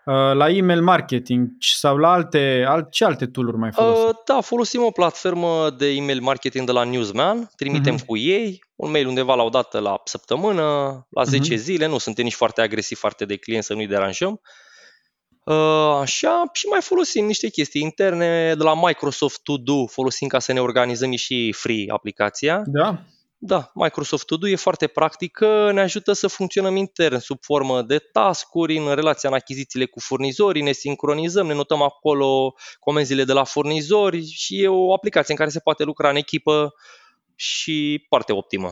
Uh, 0.07 0.13
la 0.13 0.49
email 0.49 0.81
marketing 0.81 1.47
sau 1.59 1.97
la 1.97 2.11
alte, 2.11 2.67
ce 2.89 3.05
alte 3.05 3.25
tool-uri 3.25 3.57
mai 3.57 3.71
folosiți? 3.71 4.05
Uh, 4.05 4.15
da, 4.25 4.41
folosim 4.41 4.83
o 4.83 4.91
platformă 4.91 5.69
de 5.77 5.87
email 5.87 6.21
marketing 6.21 6.65
de 6.65 6.71
la 6.71 6.83
Newsman, 6.83 7.49
trimitem 7.55 7.95
uh-huh. 7.95 8.05
cu 8.05 8.17
ei 8.17 8.63
un 8.75 8.91
mail 8.91 9.07
undeva 9.07 9.35
la 9.35 9.43
o 9.43 9.49
dată 9.49 9.79
la 9.79 10.01
săptămână, 10.03 10.63
la 11.09 11.23
10 11.23 11.53
uh-huh. 11.53 11.57
zile, 11.57 11.85
nu 11.85 11.97
suntem 11.97 12.23
nici 12.23 12.33
foarte 12.33 12.61
agresivi, 12.61 12.99
foarte 12.99 13.25
de 13.25 13.35
client 13.35 13.63
să 13.63 13.73
nu-i 13.73 13.87
deranjăm. 13.87 14.41
Uh, 15.43 15.97
așa, 16.01 16.43
și 16.51 16.65
mai 16.65 16.81
folosim 16.81 17.25
niște 17.25 17.49
chestii 17.49 17.81
interne 17.81 18.53
de 18.53 18.63
la 18.63 18.75
Microsoft 18.75 19.41
To 19.43 19.57
Do, 19.57 19.85
folosim 19.85 20.27
ca 20.27 20.39
să 20.39 20.53
ne 20.53 20.59
organizăm 20.59 21.11
și 21.11 21.51
free 21.57 21.85
aplicația. 21.87 22.63
Da. 22.65 23.03
Da, 23.39 23.71
Microsoft 23.73 24.25
To 24.25 24.35
Do 24.35 24.47
e 24.47 24.55
foarte 24.55 24.87
practică, 24.87 25.71
ne 25.73 25.81
ajută 25.81 26.13
să 26.13 26.27
funcționăm 26.27 26.75
intern 26.75 27.17
sub 27.17 27.37
formă 27.41 27.81
de 27.81 27.97
task-uri 27.97 28.77
în 28.77 28.95
relația 28.95 29.29
în 29.29 29.35
achizițiile 29.35 29.85
cu 29.85 29.99
furnizorii, 29.99 30.61
ne 30.61 30.71
sincronizăm, 30.71 31.47
ne 31.47 31.53
notăm 31.53 31.81
acolo 31.81 32.53
comenzile 32.79 33.23
de 33.23 33.33
la 33.33 33.43
furnizori 33.43 34.25
și 34.25 34.61
e 34.61 34.67
o 34.67 34.93
aplicație 34.93 35.33
în 35.33 35.39
care 35.39 35.49
se 35.49 35.59
poate 35.59 35.83
lucra 35.83 36.09
în 36.09 36.15
echipă 36.15 36.73
și 37.35 38.05
foarte 38.07 38.33
optimă. 38.33 38.71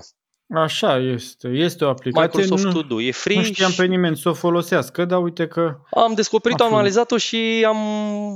Așa 0.49 0.97
este. 0.97 1.47
Este 1.47 1.85
o 1.85 1.89
aplicație. 1.89 2.41
Microsoft 2.41 2.63
nu, 2.63 2.71
To 2.71 2.81
Do. 2.81 3.01
E 3.01 3.11
free. 3.11 3.37
Nu 3.37 3.43
știam 3.43 3.71
pe 3.71 3.85
nimeni 3.85 4.17
să 4.17 4.29
o 4.29 4.33
folosească, 4.33 5.05
dar 5.05 5.21
uite 5.21 5.47
că... 5.47 5.79
Am 5.91 6.13
descoperit-o, 6.13 6.63
am 6.63 6.73
analizat-o 6.73 7.17
și 7.17 7.65
am 7.67 7.77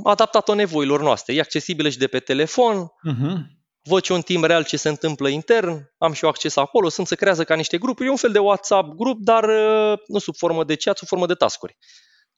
adaptat-o 0.06 0.54
nevoilor 0.54 1.02
noastre. 1.02 1.34
E 1.34 1.40
accesibilă 1.40 1.88
și 1.88 1.98
de 1.98 2.06
pe 2.06 2.18
telefon. 2.18 2.86
Uh-huh. 2.86 3.59
Văd 3.82 4.02
și 4.02 4.12
un 4.12 4.20
timp 4.20 4.44
real 4.44 4.64
ce 4.64 4.76
se 4.76 4.88
întâmplă 4.88 5.28
intern, 5.28 5.90
am 5.98 6.12
și 6.12 6.24
eu 6.24 6.30
acces 6.30 6.56
acolo, 6.56 6.88
sunt 6.88 7.06
să 7.06 7.14
creează 7.14 7.44
ca 7.44 7.54
niște 7.54 7.78
grupuri, 7.78 8.08
e 8.08 8.10
un 8.10 8.16
fel 8.16 8.32
de 8.32 8.38
WhatsApp 8.38 8.94
grup, 8.94 9.20
dar 9.20 9.44
uh, 9.44 9.98
nu 10.06 10.18
sub 10.18 10.34
formă 10.36 10.64
de 10.64 10.76
chat, 10.76 10.96
sub 10.96 11.08
formă 11.08 11.26
de 11.26 11.34
tascuri. 11.34 11.76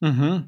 Uh-huh. 0.07 0.39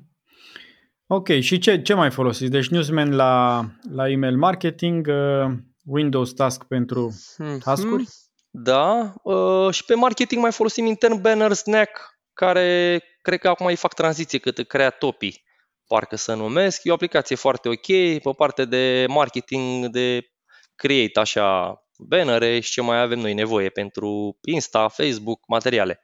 Ok, 1.07 1.28
și 1.40 1.59
ce, 1.59 1.83
ce 1.83 1.94
mai 1.94 2.11
folosiți? 2.11 2.50
Deci 2.50 2.68
Newsman 2.68 3.14
la, 3.14 3.64
la 3.90 4.09
email 4.09 4.37
marketing, 4.37 5.07
uh, 5.07 5.52
Windows 5.85 6.33
Task 6.33 6.64
pentru 6.64 7.12
uh-huh. 7.12 7.59
task-uri? 7.59 8.04
Da, 8.50 9.14
uh, 9.22 9.70
și 9.70 9.85
pe 9.85 9.94
marketing 9.94 10.42
mai 10.42 10.52
folosim 10.52 10.87
intern 10.87 11.20
Banner 11.20 11.52
Snack, 11.52 11.90
care 12.33 13.00
cred 13.20 13.38
că 13.38 13.48
acum 13.48 13.66
îi 13.66 13.76
fac 13.76 13.94
tranziție 13.94 14.38
către 14.38 14.64
Creatopi, 14.64 15.42
parcă 15.87 16.16
să 16.16 16.35
numesc. 16.35 16.80
E 16.85 16.90
o 16.90 16.94
aplicație 16.94 17.37
foarte 17.37 17.68
ok 17.68 17.87
pe 18.22 18.30
partea 18.37 18.64
de 18.64 19.07
marketing, 19.09 19.87
de 19.87 20.34
create 20.75 21.21
așa 21.21 21.79
bannere 21.99 22.61
și 22.61 22.73
ce 22.73 22.83
mai 22.83 23.01
avem 23.01 23.19
noi 23.19 23.35
nevoie 23.35 23.69
pentru 23.69 24.39
Insta, 24.43 24.89
Facebook, 24.89 25.41
materiale. 25.47 26.01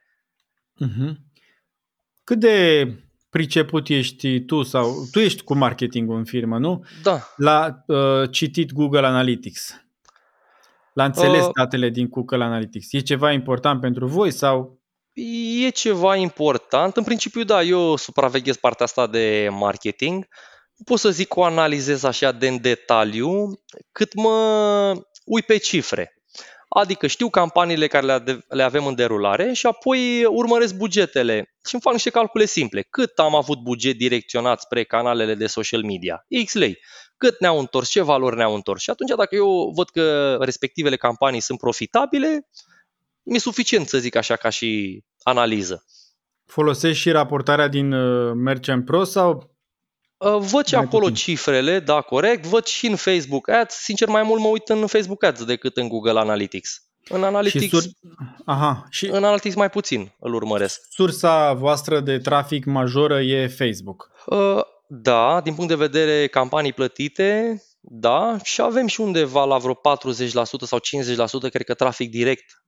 Uh-huh. 0.85 1.13
Cât 2.23 2.39
de 2.39 2.87
priceput 3.29 3.87
ești 3.87 4.41
tu 4.41 4.63
sau 4.63 4.93
tu 5.11 5.19
ești 5.19 5.43
cu 5.43 5.55
marketingul 5.55 6.17
în 6.17 6.25
firmă, 6.25 6.57
nu? 6.57 6.85
Da. 7.03 7.19
La 7.35 7.83
uh, 7.87 8.31
citit 8.31 8.73
Google 8.73 9.05
Analytics. 9.05 9.85
La 10.93 11.05
înțeles 11.05 11.45
uh, 11.45 11.51
datele 11.53 11.89
din 11.89 12.07
Google 12.09 12.43
Analytics. 12.43 12.93
E 12.93 12.99
ceva 12.99 13.31
important 13.31 13.81
pentru 13.81 14.07
voi 14.07 14.31
sau? 14.31 14.79
E 15.63 15.69
ceva 15.69 16.15
important. 16.15 16.97
În 16.97 17.03
principiu, 17.03 17.43
da, 17.43 17.61
eu 17.61 17.95
supraveghez 17.95 18.57
partea 18.57 18.85
asta 18.85 19.07
de 19.07 19.47
marketing. 19.51 20.27
Pot 20.85 20.99
să 20.99 21.09
zic 21.09 21.27
că 21.27 21.39
o 21.39 21.43
analizez 21.43 22.03
așa 22.03 22.31
de 22.31 22.47
în 22.47 22.61
detaliu, 22.61 23.59
cât 23.91 24.13
mă 24.13 24.93
ui 25.25 25.41
pe 25.41 25.57
cifre. 25.57 26.15
Adică 26.69 27.07
știu 27.07 27.29
campaniile 27.29 27.87
care 27.87 28.23
le 28.47 28.63
avem 28.63 28.85
în 28.85 28.95
derulare 28.95 29.53
și 29.53 29.65
apoi 29.65 30.25
urmăresc 30.25 30.75
bugetele 30.75 31.55
și 31.65 31.73
îmi 31.73 31.81
fac 31.81 31.93
niște 31.93 32.09
calcule 32.09 32.45
simple. 32.45 32.81
Cât 32.81 33.19
am 33.19 33.35
avut 33.35 33.59
buget 33.59 33.97
direcționat 33.97 34.61
spre 34.61 34.83
canalele 34.83 35.35
de 35.35 35.47
social 35.47 35.83
media? 35.83 36.25
X 36.45 36.53
lei 36.53 36.79
cât 37.21 37.39
ne-au 37.39 37.59
întors, 37.59 37.89
ce 37.89 38.01
valori 38.01 38.35
ne-au 38.35 38.55
întors. 38.55 38.81
Și 38.81 38.89
atunci 38.89 39.09
dacă 39.09 39.35
eu 39.35 39.71
văd 39.75 39.89
că 39.89 40.35
respectivele 40.39 40.95
campanii 40.95 41.39
sunt 41.39 41.59
profitabile, 41.59 42.47
mi-e 43.23 43.39
suficient 43.39 43.87
să 43.87 43.97
zic 43.97 44.15
așa 44.15 44.35
ca 44.35 44.49
și 44.49 45.01
analiză. 45.23 45.85
Folosești 46.45 47.01
și 47.01 47.11
raportarea 47.11 47.67
din 47.67 47.91
uh, 47.91 48.33
Merchant 48.35 48.85
Pro 48.85 49.03
sau? 49.03 49.55
Uh, 50.21 50.37
văd 50.37 50.65
și 50.65 50.75
acolo 50.75 51.07
puțin. 51.07 51.15
cifrele, 51.15 51.79
da, 51.79 52.01
corect. 52.01 52.45
Văd 52.45 52.65
și 52.65 52.87
în 52.87 52.95
Facebook 52.95 53.49
Ads. 53.49 53.75
Sincer, 53.75 54.07
mai 54.07 54.23
mult 54.23 54.41
mă 54.41 54.47
uit 54.47 54.69
în 54.69 54.87
Facebook 54.87 55.23
Ads 55.23 55.43
decât 55.43 55.77
în 55.77 55.87
Google 55.87 56.19
Analytics. 56.19 56.83
În 57.09 57.23
Analytics, 57.23 57.63
și 57.63 57.69
sur... 57.69 57.83
Aha, 58.45 58.85
și... 58.89 59.05
în 59.05 59.23
Analytics 59.23 59.55
mai 59.55 59.69
puțin 59.69 60.13
îl 60.19 60.33
urmăresc. 60.33 60.81
Sursa 60.89 61.53
voastră 61.53 61.99
de 61.99 62.17
trafic 62.17 62.65
majoră 62.65 63.21
e 63.21 63.47
Facebook. 63.47 64.11
Uh, 64.25 64.61
Da, 64.87 65.41
din 65.41 65.55
punct 65.55 65.69
de 65.69 65.75
vedere 65.75 66.27
campanii 66.27 66.73
plătite, 66.73 67.61
da, 67.79 68.37
și 68.43 68.61
avem 68.61 68.87
și 68.87 69.01
undeva 69.01 69.45
la 69.45 69.57
vreo 69.57 69.73
40% 69.73 69.79
sau 70.65 70.79
50%, 70.79 71.49
cred 71.49 71.65
că 71.65 71.73
trafic 71.73 72.09
direct. 72.09 72.63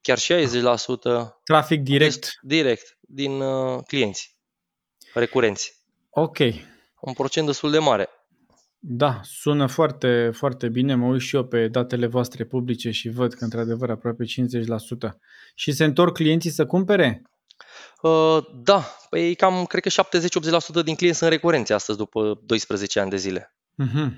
Chiar 0.00 0.18
60%. 0.18 0.22
Trafic 1.44 1.80
direct? 1.80 2.28
Direct, 2.42 2.98
din 3.00 3.40
uh, 3.40 3.82
clienți 3.86 4.38
recurenți. 5.14 5.79
Ok. 6.10 6.38
Un 7.00 7.12
procent 7.12 7.46
destul 7.46 7.70
de 7.70 7.78
mare. 7.78 8.08
Da, 8.78 9.20
sună 9.22 9.66
foarte, 9.66 10.30
foarte 10.34 10.68
bine. 10.68 10.94
Mă 10.94 11.06
uit 11.06 11.20
și 11.20 11.36
eu 11.36 11.44
pe 11.44 11.68
datele 11.68 12.06
voastre 12.06 12.44
publice 12.44 12.90
și 12.90 13.08
văd 13.08 13.34
că, 13.34 13.44
într-adevăr, 13.44 13.90
aproape 13.90 14.24
50%. 14.24 14.28
Și 15.54 15.72
se 15.72 15.84
întorc 15.84 16.14
clienții 16.14 16.50
să 16.50 16.66
cumpere? 16.66 17.22
Uh, 18.02 18.38
da, 18.62 18.96
păi 19.10 19.34
cam, 19.34 19.64
cred 19.64 19.82
că 19.82 20.02
70-80% 20.80 20.84
din 20.84 20.94
clienți 20.94 21.18
sunt 21.18 21.30
recurenți 21.30 21.72
astăzi, 21.72 21.98
după 21.98 22.40
12 22.44 23.00
ani 23.00 23.10
de 23.10 23.16
zile. 23.16 23.54
Uh-huh. 23.82 24.08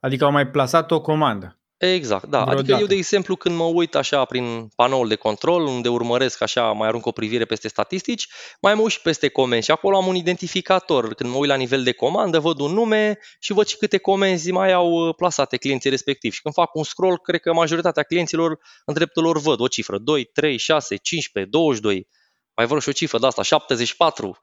Adică 0.00 0.24
au 0.24 0.30
mai 0.30 0.48
plasat 0.50 0.90
o 0.90 1.00
comandă. 1.00 1.58
Exact, 1.76 2.24
da. 2.24 2.42
Vreodată. 2.42 2.60
Adică 2.60 2.78
eu, 2.78 2.86
de 2.86 2.94
exemplu, 2.94 3.36
când 3.36 3.56
mă 3.56 3.64
uit 3.64 3.94
așa 3.94 4.24
prin 4.24 4.68
panoul 4.76 5.08
de 5.08 5.14
control, 5.14 5.66
unde 5.66 5.88
urmăresc 5.88 6.42
așa, 6.42 6.72
mai 6.72 6.88
arunc 6.88 7.06
o 7.06 7.10
privire 7.10 7.44
peste 7.44 7.68
statistici, 7.68 8.28
mai 8.60 8.74
mă 8.74 8.80
uit 8.80 8.90
și 8.90 9.00
peste 9.00 9.28
comenzi 9.28 9.64
și 9.64 9.70
acolo 9.70 9.96
am 9.96 10.06
un 10.06 10.14
identificator. 10.14 11.14
Când 11.14 11.30
mă 11.30 11.36
uit 11.36 11.48
la 11.48 11.56
nivel 11.56 11.82
de 11.82 11.92
comandă, 11.92 12.38
văd 12.38 12.60
un 12.60 12.72
nume 12.72 13.18
și 13.38 13.52
văd 13.52 13.66
și 13.66 13.76
câte 13.76 13.98
comenzi 13.98 14.50
mai 14.50 14.72
au 14.72 14.90
uh, 14.90 15.14
plasate 15.14 15.56
clienții 15.56 15.90
respectivi. 15.90 16.34
Și 16.34 16.42
când 16.42 16.54
fac 16.54 16.74
un 16.74 16.84
scroll, 16.84 17.18
cred 17.18 17.40
că 17.40 17.52
majoritatea 17.52 18.02
clienților 18.02 18.58
în 18.84 18.94
dreptul 18.94 19.22
lor 19.22 19.38
văd 19.38 19.60
o 19.60 19.66
cifră, 19.66 19.98
2, 19.98 20.24
3, 20.24 20.56
6, 20.56 20.96
15, 20.96 21.50
22, 21.50 22.08
mai 22.56 22.66
vreau 22.66 22.80
și 22.80 22.88
o 22.88 22.92
cifră 22.92 23.18
de 23.18 23.26
asta, 23.26 23.42
74. 23.42 24.40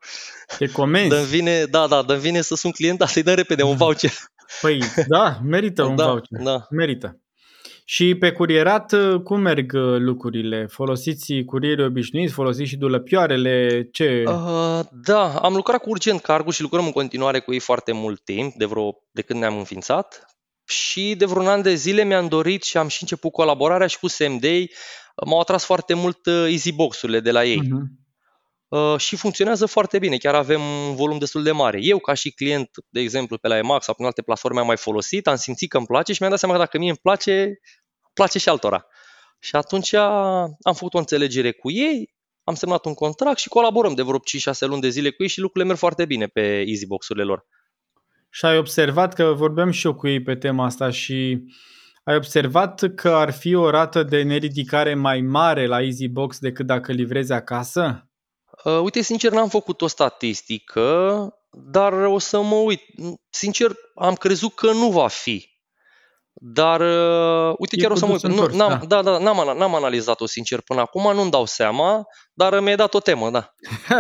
De 0.60 0.68
comenzi? 0.68 1.10
Dă 1.10 1.22
vine, 1.22 1.66
da, 1.66 1.88
da, 1.88 2.02
dă 2.02 2.16
vine 2.16 2.42
să 2.42 2.56
sunt 2.56 2.74
client, 2.74 2.98
dar 2.98 3.08
să-i 3.08 3.24
dăm 3.24 3.36
repede 3.36 3.64
un 3.64 3.76
voucher. 3.76 4.14
Păi, 4.62 4.82
da, 5.08 5.40
merită 5.44 5.84
un 5.90 5.96
da, 5.96 6.06
voucher. 6.06 6.42
Da. 6.44 6.68
Merită. 6.70 7.22
Și 7.86 8.16
pe 8.16 8.32
curierat, 8.32 8.92
uh, 8.92 9.22
cum 9.22 9.40
merg 9.40 9.74
uh, 9.74 9.98
lucrurile? 9.98 10.66
Folosiți 10.66 11.44
curierii 11.46 11.86
obișnuiți? 11.86 12.34
Folosiți 12.34 12.70
și 12.70 12.78
dulăpioarele? 12.78 13.88
Ce? 13.92 14.24
Uh, 14.28 14.80
da, 14.92 15.36
am 15.36 15.54
lucrat 15.54 15.82
cu 15.82 15.90
Urgent 15.90 16.22
Cargo 16.22 16.52
și 16.52 16.62
lucrăm 16.62 16.86
în 16.86 16.92
continuare 16.92 17.40
cu 17.40 17.54
ei 17.54 17.60
foarte 17.60 17.92
mult 17.92 18.24
timp, 18.24 18.54
de, 18.54 18.66
vreo, 18.66 18.98
de 19.12 19.22
când 19.22 19.40
ne-am 19.40 19.58
înființat. 19.58 20.26
Și 20.66 21.16
de 21.18 21.26
vreun 21.26 21.48
an 21.48 21.62
de 21.62 21.74
zile 21.74 22.04
mi-am 22.04 22.28
dorit 22.28 22.64
și 22.64 22.78
am 22.78 22.88
și 22.88 22.98
început 23.02 23.32
colaborarea 23.32 23.88
și 23.88 24.00
cu 24.00 24.08
SMDay. 24.08 24.72
M-au 25.26 25.40
atras 25.40 25.66
foarte 25.66 25.94
mult 25.94 26.26
uh, 26.26 26.48
EasyBox-urile 26.50 27.20
de 27.20 27.32
la 27.32 27.44
ei. 27.44 27.62
Uh-huh. 27.64 28.01
Uh, 28.72 28.98
și 28.98 29.16
funcționează 29.16 29.66
foarte 29.66 30.00
bine. 30.00 30.18
Chiar 30.18 30.36
avem 30.36 30.62
un 30.62 30.96
volum 30.96 31.18
destul 31.18 31.44
de 31.44 31.52
mare. 31.52 31.78
Eu, 31.82 32.00
ca 32.00 32.14
și 32.14 32.32
client, 32.32 32.70
de 32.90 33.00
exemplu, 33.00 33.38
pe 33.38 33.48
la 33.48 33.58
Emax 33.58 33.86
sau 33.86 33.94
pe 33.94 34.04
alte 34.04 34.22
platforme 34.22 34.60
am 34.60 34.66
mai 34.66 34.78
folosit, 34.78 35.28
am 35.28 35.36
simțit 35.36 35.70
că 35.70 35.78
îmi 35.78 35.86
place 35.86 36.12
și 36.14 36.18
mi-am 36.20 36.32
dat 36.32 36.40
seama 36.40 36.56
că 36.56 36.62
dacă 36.62 36.78
mie 36.78 36.90
îmi 36.90 36.98
place, 37.02 37.60
place 38.14 38.40
și 38.40 38.50
altora. 38.50 38.86
Și 39.40 39.56
atunci 39.56 39.94
am 39.94 40.74
făcut 40.74 40.94
o 40.94 40.98
înțelegere 40.98 41.52
cu 41.52 41.72
ei, 41.72 42.14
am 42.44 42.56
semnat 42.56 42.86
un 42.86 42.94
contract 42.94 43.38
și 43.40 43.48
colaborăm 43.48 43.94
de 43.94 44.02
vreo 44.02 44.20
5-6 44.20 44.22
luni 44.60 44.82
de 44.82 44.90
zile 44.90 45.10
cu 45.10 45.22
ei 45.22 45.30
și 45.30 45.40
lucrurile 45.40 45.66
merg 45.66 45.80
foarte 45.80 46.06
bine 46.06 46.28
pe 46.28 46.64
EasyBox-urile 46.68 47.26
lor. 47.26 47.46
Și 48.30 48.46
ai 48.46 48.58
observat 48.58 49.14
că 49.14 49.24
vorbeam 49.24 49.72
și 49.72 49.86
eu 49.86 49.96
cu 49.96 50.08
ei 50.08 50.22
pe 50.22 50.36
tema 50.36 50.66
asta 50.66 50.90
și 50.90 51.44
ai 52.04 52.16
observat 52.16 52.94
că 52.96 53.10
ar 53.10 53.32
fi 53.32 53.56
o 53.56 53.70
rată 53.70 54.04
de 54.04 54.22
neridicare 54.22 54.94
mai 54.94 55.22
mare 55.22 55.66
la 55.68 55.82
EasyBox 55.82 56.40
decât 56.40 56.66
dacă 56.66 56.92
livrezi 56.92 57.32
acasă? 57.32 58.06
Uh, 58.64 58.80
uite, 58.82 59.02
sincer, 59.02 59.32
n-am 59.32 59.50
făcut 59.50 59.82
o 59.82 59.88
statistică, 59.88 61.28
dar 61.50 61.94
o 61.94 62.20
să 62.20 62.42
mă 62.42 62.56
uit. 62.56 62.82
Sincer, 63.30 63.72
am 63.96 64.14
crezut 64.14 64.54
că 64.56 64.72
nu 64.72 64.90
va 64.90 65.08
fi. 65.08 65.50
Dar, 66.34 66.80
uh, 66.80 67.56
uite, 67.58 67.76
chiar 67.76 67.92
o 67.92 67.96
să 67.96 68.06
mă 68.06 68.12
uit. 68.12 68.22
Nu, 68.22 68.46
n-am, 68.46 68.84
da, 68.88 69.02
da, 69.02 69.18
n-am, 69.18 69.58
n-am 69.58 69.76
analizat-o 69.76 70.26
sincer 70.26 70.62
până 70.62 70.80
acum, 70.80 71.14
nu-mi 71.16 71.32
dau 71.32 71.46
seama, 71.46 72.04
dar 72.34 72.60
mi-ai 72.60 72.76
dat 72.76 72.94
o 72.94 73.00
temă, 73.00 73.30
da. 73.30 73.54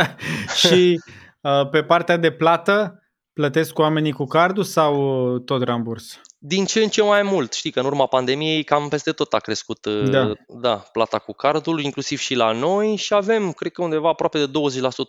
și 0.67 1.01
uh, 1.41 1.69
pe 1.69 1.83
partea 1.83 2.17
de 2.17 2.31
plată, 2.31 3.03
plătesc 3.33 3.73
cu 3.73 3.81
oamenii 3.81 4.11
cu 4.11 4.25
cardul 4.25 4.63
sau 4.63 5.39
tot 5.39 5.63
ramburs? 5.63 6.21
Din 6.43 6.65
ce 6.65 6.83
în 6.83 6.89
ce 6.89 7.01
mai 7.01 7.21
mult. 7.21 7.53
Știi 7.53 7.71
că 7.71 7.79
în 7.79 7.85
urma 7.85 8.05
pandemiei 8.05 8.63
cam 8.63 8.89
peste 8.89 9.11
tot 9.11 9.33
a 9.33 9.39
crescut 9.39 9.87
da. 9.87 10.33
Da, 10.47 10.75
plata 10.75 11.19
cu 11.19 11.33
cardul, 11.33 11.81
inclusiv 11.81 12.19
și 12.19 12.35
la 12.35 12.51
noi 12.51 12.95
și 12.95 13.13
avem, 13.13 13.51
cred 13.51 13.71
că 13.71 13.81
undeva 13.81 14.09
aproape 14.09 14.45
de 14.45 14.51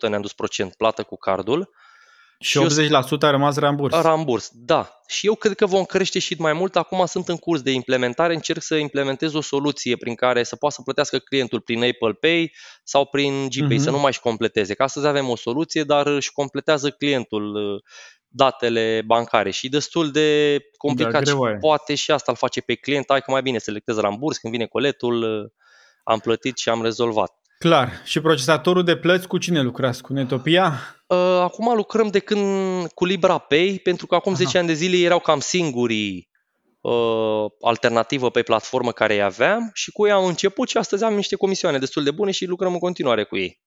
20% 0.07 0.09
ne-am 0.09 0.21
dus 0.21 0.33
procent 0.33 0.75
plată 0.75 1.03
cu 1.03 1.17
cardul. 1.17 1.69
Și 2.39 2.59
80% 2.59 2.89
eu, 2.89 3.17
a 3.21 3.29
rămas 3.29 3.57
ramburs. 3.57 3.95
Ramburs, 3.95 4.49
da. 4.53 5.01
Și 5.07 5.27
eu 5.27 5.35
cred 5.35 5.55
că 5.55 5.65
vom 5.65 5.83
crește 5.83 6.19
și 6.19 6.35
mai 6.39 6.53
mult. 6.53 6.75
Acum 6.75 7.05
sunt 7.05 7.27
în 7.27 7.37
curs 7.37 7.61
de 7.61 7.71
implementare, 7.71 8.33
încerc 8.33 8.61
să 8.61 8.75
implementez 8.75 9.33
o 9.33 9.41
soluție 9.41 9.95
prin 9.95 10.15
care 10.15 10.43
să 10.43 10.55
poată 10.55 10.75
să 10.75 10.81
plătească 10.81 11.17
clientul 11.17 11.61
prin 11.61 11.83
Apple 11.83 12.13
Pay 12.19 12.53
sau 12.83 13.05
prin 13.05 13.49
GPay, 13.49 13.77
uh-huh. 13.77 13.83
să 13.83 13.89
nu 13.89 13.99
mai 13.99 14.13
și 14.13 14.19
completeze. 14.19 14.73
Ca 14.73 14.83
astăzi 14.83 15.07
avem 15.07 15.29
o 15.29 15.35
soluție, 15.35 15.83
dar 15.83 16.07
își 16.07 16.31
completează 16.31 16.89
clientul 16.89 17.81
datele 18.35 19.01
bancare 19.05 19.49
și 19.49 19.69
destul 19.69 20.11
de 20.11 20.59
complicat 20.77 21.23
da, 21.23 21.31
și 21.31 21.37
poate 21.59 21.95
și 21.95 22.11
asta 22.11 22.31
îl 22.31 22.37
face 22.37 22.61
pe 22.61 22.75
client, 22.75 23.05
hai 23.07 23.21
că 23.21 23.31
mai 23.31 23.41
bine 23.41 23.57
selectez 23.57 23.97
ramburs, 23.97 24.37
când 24.37 24.53
vine 24.53 24.65
coletul, 24.65 25.51
am 26.03 26.19
plătit 26.19 26.57
și 26.57 26.69
am 26.69 26.81
rezolvat. 26.81 27.31
Clar. 27.59 28.01
Și 28.03 28.21
procesatorul 28.21 28.83
de 28.83 28.97
plăți 28.97 29.27
cu 29.27 29.37
cine 29.37 29.61
lucrați? 29.61 30.01
Cu 30.01 30.13
Netopia? 30.13 30.79
Uh, 31.07 31.17
acum 31.17 31.75
lucrăm 31.75 32.07
de 32.07 32.19
când 32.19 32.87
cu 32.87 33.05
LibraPay, 33.05 33.79
pentru 33.83 34.07
că 34.07 34.15
acum 34.15 34.33
Aha. 34.33 34.43
10 34.43 34.57
ani 34.57 34.67
de 34.67 34.73
zile 34.73 34.97
erau 34.97 35.19
cam 35.19 35.39
singurii 35.39 36.29
uh, 36.81 37.45
alternativă 37.61 38.29
pe 38.29 38.41
platformă 38.41 38.91
care 38.91 39.13
îi 39.13 39.21
aveam 39.21 39.69
și 39.73 39.91
cu 39.91 40.05
ei 40.05 40.11
am 40.11 40.25
început 40.25 40.69
și 40.69 40.77
astăzi 40.77 41.03
am 41.03 41.13
niște 41.13 41.35
comisioane 41.35 41.77
destul 41.77 42.03
de 42.03 42.11
bune 42.11 42.31
și 42.31 42.45
lucrăm 42.45 42.73
în 42.73 42.79
continuare 42.79 43.23
cu 43.23 43.37
ei. 43.37 43.61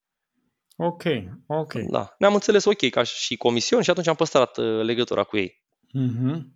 Ok, 0.77 1.03
ok. 1.47 1.73
Da, 1.73 2.15
ne-am 2.19 2.35
înțeles 2.35 2.65
ok 2.65 2.91
ca 2.91 3.03
și 3.03 3.37
comision 3.37 3.83
și 3.83 3.91
atunci 3.91 4.07
am 4.07 4.15
păstrat 4.15 4.57
uh, 4.57 4.83
legătura 4.83 5.23
cu 5.23 5.37
ei. 5.37 5.63
Mm-hmm. 5.99 6.55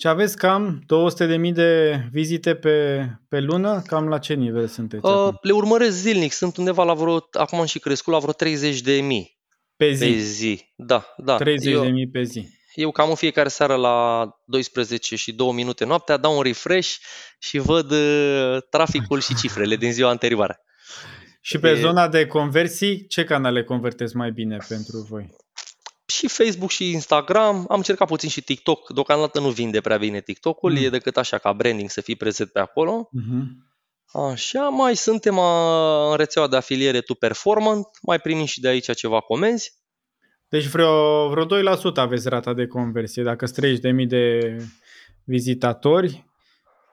Și 0.00 0.08
aveți 0.08 0.36
cam 0.36 0.82
200.000 1.48 1.52
de 1.52 2.00
vizite 2.10 2.54
pe, 2.54 3.06
pe 3.28 3.40
lună? 3.40 3.82
Cam 3.86 4.08
la 4.08 4.18
ce 4.18 4.34
nivel 4.34 4.66
sunteți? 4.66 5.06
Uh, 5.06 5.34
le 5.42 5.52
urmăresc 5.52 5.96
zilnic, 5.96 6.32
sunt 6.32 6.56
undeva 6.56 6.84
la 6.84 6.94
vreo, 6.94 7.28
acum 7.32 7.58
am 7.58 7.66
și 7.66 7.78
crescut, 7.78 8.12
la 8.12 8.18
vreo 8.18 8.32
30.000 8.32 9.28
pe 9.76 9.92
zi. 9.92 10.04
Pe 10.04 10.18
zi, 10.18 10.72
da, 10.76 11.14
da. 11.16 11.38
30.000 11.38 11.44
eu, 11.62 11.82
pe 12.12 12.22
zi. 12.22 12.48
Eu 12.74 12.90
cam 12.90 13.08
în 13.08 13.14
fiecare 13.14 13.48
seară 13.48 13.74
la 13.74 14.28
12 14.44 15.16
și 15.16 15.32
2 15.32 15.52
minute 15.52 15.84
noaptea 15.84 16.16
dau 16.16 16.36
un 16.36 16.42
refresh 16.42 16.96
și 17.38 17.58
văd 17.58 17.90
uh, 17.90 18.56
traficul 18.70 19.20
și 19.20 19.34
cifrele 19.34 19.76
din 19.76 19.92
ziua 19.92 20.10
anterioară. 20.10 20.62
Și 21.48 21.58
pe 21.58 21.68
e... 21.68 21.80
zona 21.80 22.08
de 22.08 22.26
conversii, 22.26 23.06
ce 23.06 23.24
canale 23.24 23.64
convertezi 23.64 24.16
mai 24.16 24.30
bine 24.30 24.56
pentru 24.68 24.98
voi? 24.98 25.36
Și 26.06 26.28
Facebook 26.28 26.70
și 26.70 26.90
Instagram, 26.90 27.56
am 27.56 27.76
încercat 27.76 28.08
puțin 28.08 28.28
și 28.28 28.40
TikTok, 28.40 28.92
deocamdată 28.92 29.40
nu 29.40 29.48
vinde 29.48 29.80
prea 29.80 29.96
bine 29.96 30.20
TikTok-ul, 30.20 30.70
mm. 30.70 30.84
e 30.84 30.88
decât 30.88 31.16
așa 31.16 31.38
ca 31.38 31.52
branding 31.52 31.90
să 31.90 32.00
fii 32.00 32.16
prezent 32.16 32.50
pe 32.50 32.58
acolo. 32.58 33.08
Mm-hmm. 33.08 33.44
Așa, 34.30 34.68
mai 34.68 34.96
suntem 34.96 35.38
în 36.10 36.16
rețeaua 36.16 36.48
de 36.48 36.56
afiliere 36.56 37.00
Tu 37.00 37.14
Performant, 37.14 37.86
mai 38.02 38.18
primim 38.18 38.44
și 38.44 38.60
de 38.60 38.68
aici 38.68 38.94
ceva 38.94 39.20
comenzi. 39.20 39.72
Deci 40.48 40.66
vreo, 40.66 41.28
vreo 41.28 41.46
2% 41.46 41.94
aveți 41.94 42.28
rata 42.28 42.54
de 42.54 42.66
conversie, 42.66 43.22
dacă 43.22 43.46
străiești 43.46 43.82
de 43.82 43.90
mii 43.90 44.06
de 44.06 44.56
vizitatori 45.24 46.26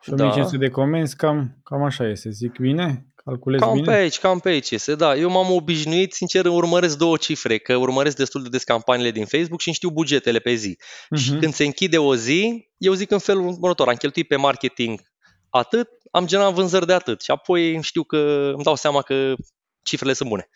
și 0.01 0.11
1500 0.11 0.57
da. 0.57 0.65
de 0.65 0.69
comenzi, 0.71 1.15
cam, 1.15 1.59
cam 1.63 1.83
așa 1.83 2.07
este, 2.07 2.29
zic 2.29 2.57
bine? 2.57 3.05
Calculez 3.25 3.59
cam 3.59 3.73
bine? 3.73 3.85
pe 3.85 3.93
aici, 3.93 4.19
cam 4.19 4.39
pe 4.39 4.49
aici 4.49 4.71
este, 4.71 4.95
da. 4.95 5.15
Eu 5.15 5.29
m-am 5.29 5.51
obișnuit, 5.51 6.13
sincer, 6.13 6.45
urmăresc 6.45 6.97
două 6.97 7.17
cifre, 7.17 7.57
că 7.57 7.75
urmăresc 7.75 8.15
destul 8.15 8.43
de 8.43 8.49
des 8.49 8.63
campaniile 8.63 9.11
din 9.11 9.25
Facebook 9.25 9.61
și 9.61 9.71
știu 9.71 9.89
bugetele 9.89 10.39
pe 10.39 10.53
zi. 10.53 10.77
Uh-huh. 10.77 11.17
Și 11.17 11.31
mhm. 11.31 11.39
când 11.39 11.53
se 11.53 11.63
închide 11.63 11.97
o 11.97 12.15
zi, 12.15 12.69
eu 12.77 12.93
zic 12.93 13.11
în 13.11 13.19
felul 13.19 13.47
următor, 13.47 13.87
am 13.87 13.95
cheltuit 13.95 14.27
pe 14.27 14.35
marketing 14.35 15.01
atât, 15.49 15.89
am 16.11 16.25
generat 16.25 16.53
vânzări 16.53 16.85
de 16.85 16.93
atât 16.93 17.21
și 17.21 17.31
apoi 17.31 17.81
știu 17.81 18.03
că 18.03 18.51
îmi 18.53 18.63
dau 18.63 18.75
seama 18.75 19.01
că 19.01 19.33
cifrele 19.81 20.13
sunt 20.13 20.29
bune 20.29 20.49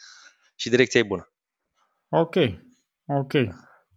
și 0.56 0.70
direcția 0.70 1.00
e 1.00 1.04
bună. 1.04 1.34
Ok, 2.10 2.36
ok. 3.06 3.34
Uh... 3.34 3.48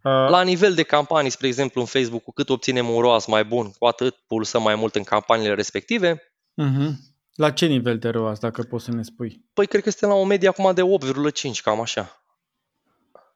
La 0.03 0.41
nivel 0.41 0.73
de 0.73 0.83
campanii, 0.83 1.29
spre 1.29 1.47
exemplu, 1.47 1.81
în 1.81 1.87
Facebook, 1.87 2.23
cu 2.23 2.31
cât 2.31 2.49
obținem 2.49 2.89
un 2.89 3.01
ROAS 3.01 3.25
mai 3.25 3.45
bun, 3.45 3.71
cu 3.71 3.85
atât 3.85 4.15
pulsăm 4.27 4.61
mai 4.61 4.75
mult 4.75 4.95
în 4.95 5.03
campaniile 5.03 5.53
respective. 5.53 6.33
Uh-huh. 6.61 7.12
La 7.33 7.51
ce 7.51 7.65
nivel 7.65 7.97
de 7.97 8.09
ROAS, 8.09 8.39
dacă 8.39 8.61
poți 8.61 8.85
să 8.85 8.91
ne 8.91 9.01
spui? 9.01 9.45
Păi 9.53 9.67
cred 9.67 9.83
că 9.83 9.89
suntem 9.89 10.09
la 10.09 10.15
o 10.15 10.25
medie 10.25 10.47
acum 10.47 10.73
de 10.73 10.81
8,5, 10.81 11.61
cam 11.63 11.81
așa. 11.81 12.23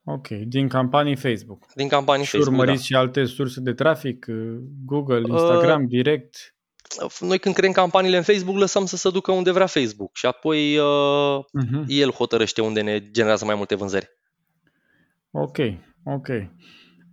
Ok, 0.03 0.27
din 0.27 0.67
campanii 0.67 1.15
Facebook. 1.15 1.65
Din 1.73 1.87
campanii 1.87 2.25
și 2.25 2.31
Facebook, 2.31 2.53
urmăriți 2.53 2.79
da. 2.79 2.85
și 2.85 2.95
alte 2.95 3.25
surse 3.25 3.59
de 3.59 3.73
trafic, 3.73 4.25
Google, 4.85 5.21
Instagram, 5.27 5.81
uh, 5.81 5.87
direct? 5.89 6.55
Noi 7.19 7.39
când 7.39 7.55
creăm 7.55 7.71
campaniile 7.71 8.17
în 8.17 8.23
Facebook, 8.23 8.57
lăsăm 8.57 8.85
să 8.85 8.97
se 8.97 9.09
ducă 9.09 9.31
unde 9.31 9.51
vrea 9.51 9.65
Facebook 9.65 10.15
și 10.15 10.25
apoi 10.25 10.77
uh, 10.77 11.39
uh-huh. 11.39 11.85
el 11.87 12.11
hotărăște 12.11 12.61
unde 12.61 12.81
ne 12.81 13.11
generează 13.11 13.45
mai 13.45 13.55
multe 13.55 13.75
vânzări. 13.75 14.09
Ok, 15.31 15.57
Ok. 16.09 16.27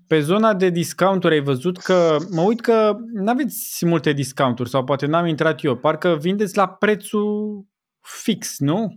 Pe 0.06 0.20
zona 0.20 0.54
de 0.54 0.68
discounturi 0.68 1.34
ai 1.34 1.40
văzut 1.40 1.78
că, 1.78 2.16
mă 2.30 2.40
uit 2.40 2.60
că 2.60 2.96
nu 3.12 3.30
aveți 3.30 3.86
multe 3.86 4.12
discounturi 4.12 4.68
sau 4.68 4.84
poate 4.84 5.06
n-am 5.06 5.26
intrat 5.26 5.64
eu, 5.64 5.76
parcă 5.76 6.16
vindeți 6.16 6.56
la 6.56 6.68
prețul 6.68 7.64
fix, 8.00 8.58
nu? 8.58 8.96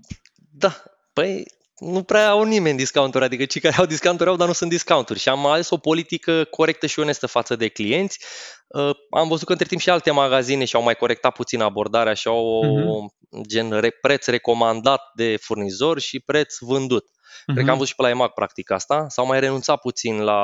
Da, 0.51 0.83
păi 1.13 1.43
nu 1.79 2.03
prea 2.03 2.29
au 2.29 2.43
nimeni 2.43 2.77
discounturi, 2.77 3.23
adică 3.23 3.45
cei 3.45 3.61
care 3.61 3.75
au 3.75 3.85
discounturi 3.85 4.29
au, 4.29 4.35
dar 4.35 4.47
nu 4.47 4.53
sunt 4.53 4.69
discounturi 4.69 5.19
și 5.19 5.29
am 5.29 5.45
ales 5.45 5.69
o 5.69 5.77
politică 5.77 6.43
corectă 6.43 6.85
și 6.85 6.99
onestă 6.99 7.27
față 7.27 7.55
de 7.55 7.67
clienți. 7.67 8.19
Uh, 8.67 8.95
am 9.09 9.27
văzut 9.27 9.45
că 9.45 9.51
între 9.51 9.67
timp 9.67 9.81
și 9.81 9.89
alte 9.89 10.11
magazine 10.11 10.65
și-au 10.65 10.83
mai 10.83 10.95
corectat 10.95 11.33
puțin 11.33 11.61
abordarea 11.61 12.13
și 12.13 12.27
au 12.27 12.61
uh-huh. 12.63 13.41
gen 13.47 13.79
preț 14.01 14.25
recomandat 14.25 15.01
de 15.15 15.37
furnizor 15.41 15.99
și 15.99 16.19
preț 16.19 16.55
vândut. 16.59 17.03
Uh-huh. 17.03 17.53
Cred 17.53 17.55
că 17.55 17.61
am 17.61 17.67
mhm. 17.67 17.77
văzut 17.77 17.87
și 17.87 17.95
pe 17.95 18.01
la 18.01 18.09
EMAG 18.09 18.33
practic 18.33 18.71
asta. 18.71 19.05
S-au 19.07 19.25
mai 19.25 19.39
renunțat 19.39 19.79
puțin 19.79 20.21
la 20.21 20.41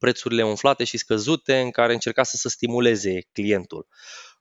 prețurile 0.00 0.44
umflate 0.44 0.84
și 0.84 0.96
scăzute 0.96 1.60
în 1.60 1.70
care 1.70 1.92
încerca 1.92 2.22
să 2.22 2.36
se 2.36 2.48
stimuleze 2.48 3.20
clientul. 3.32 3.86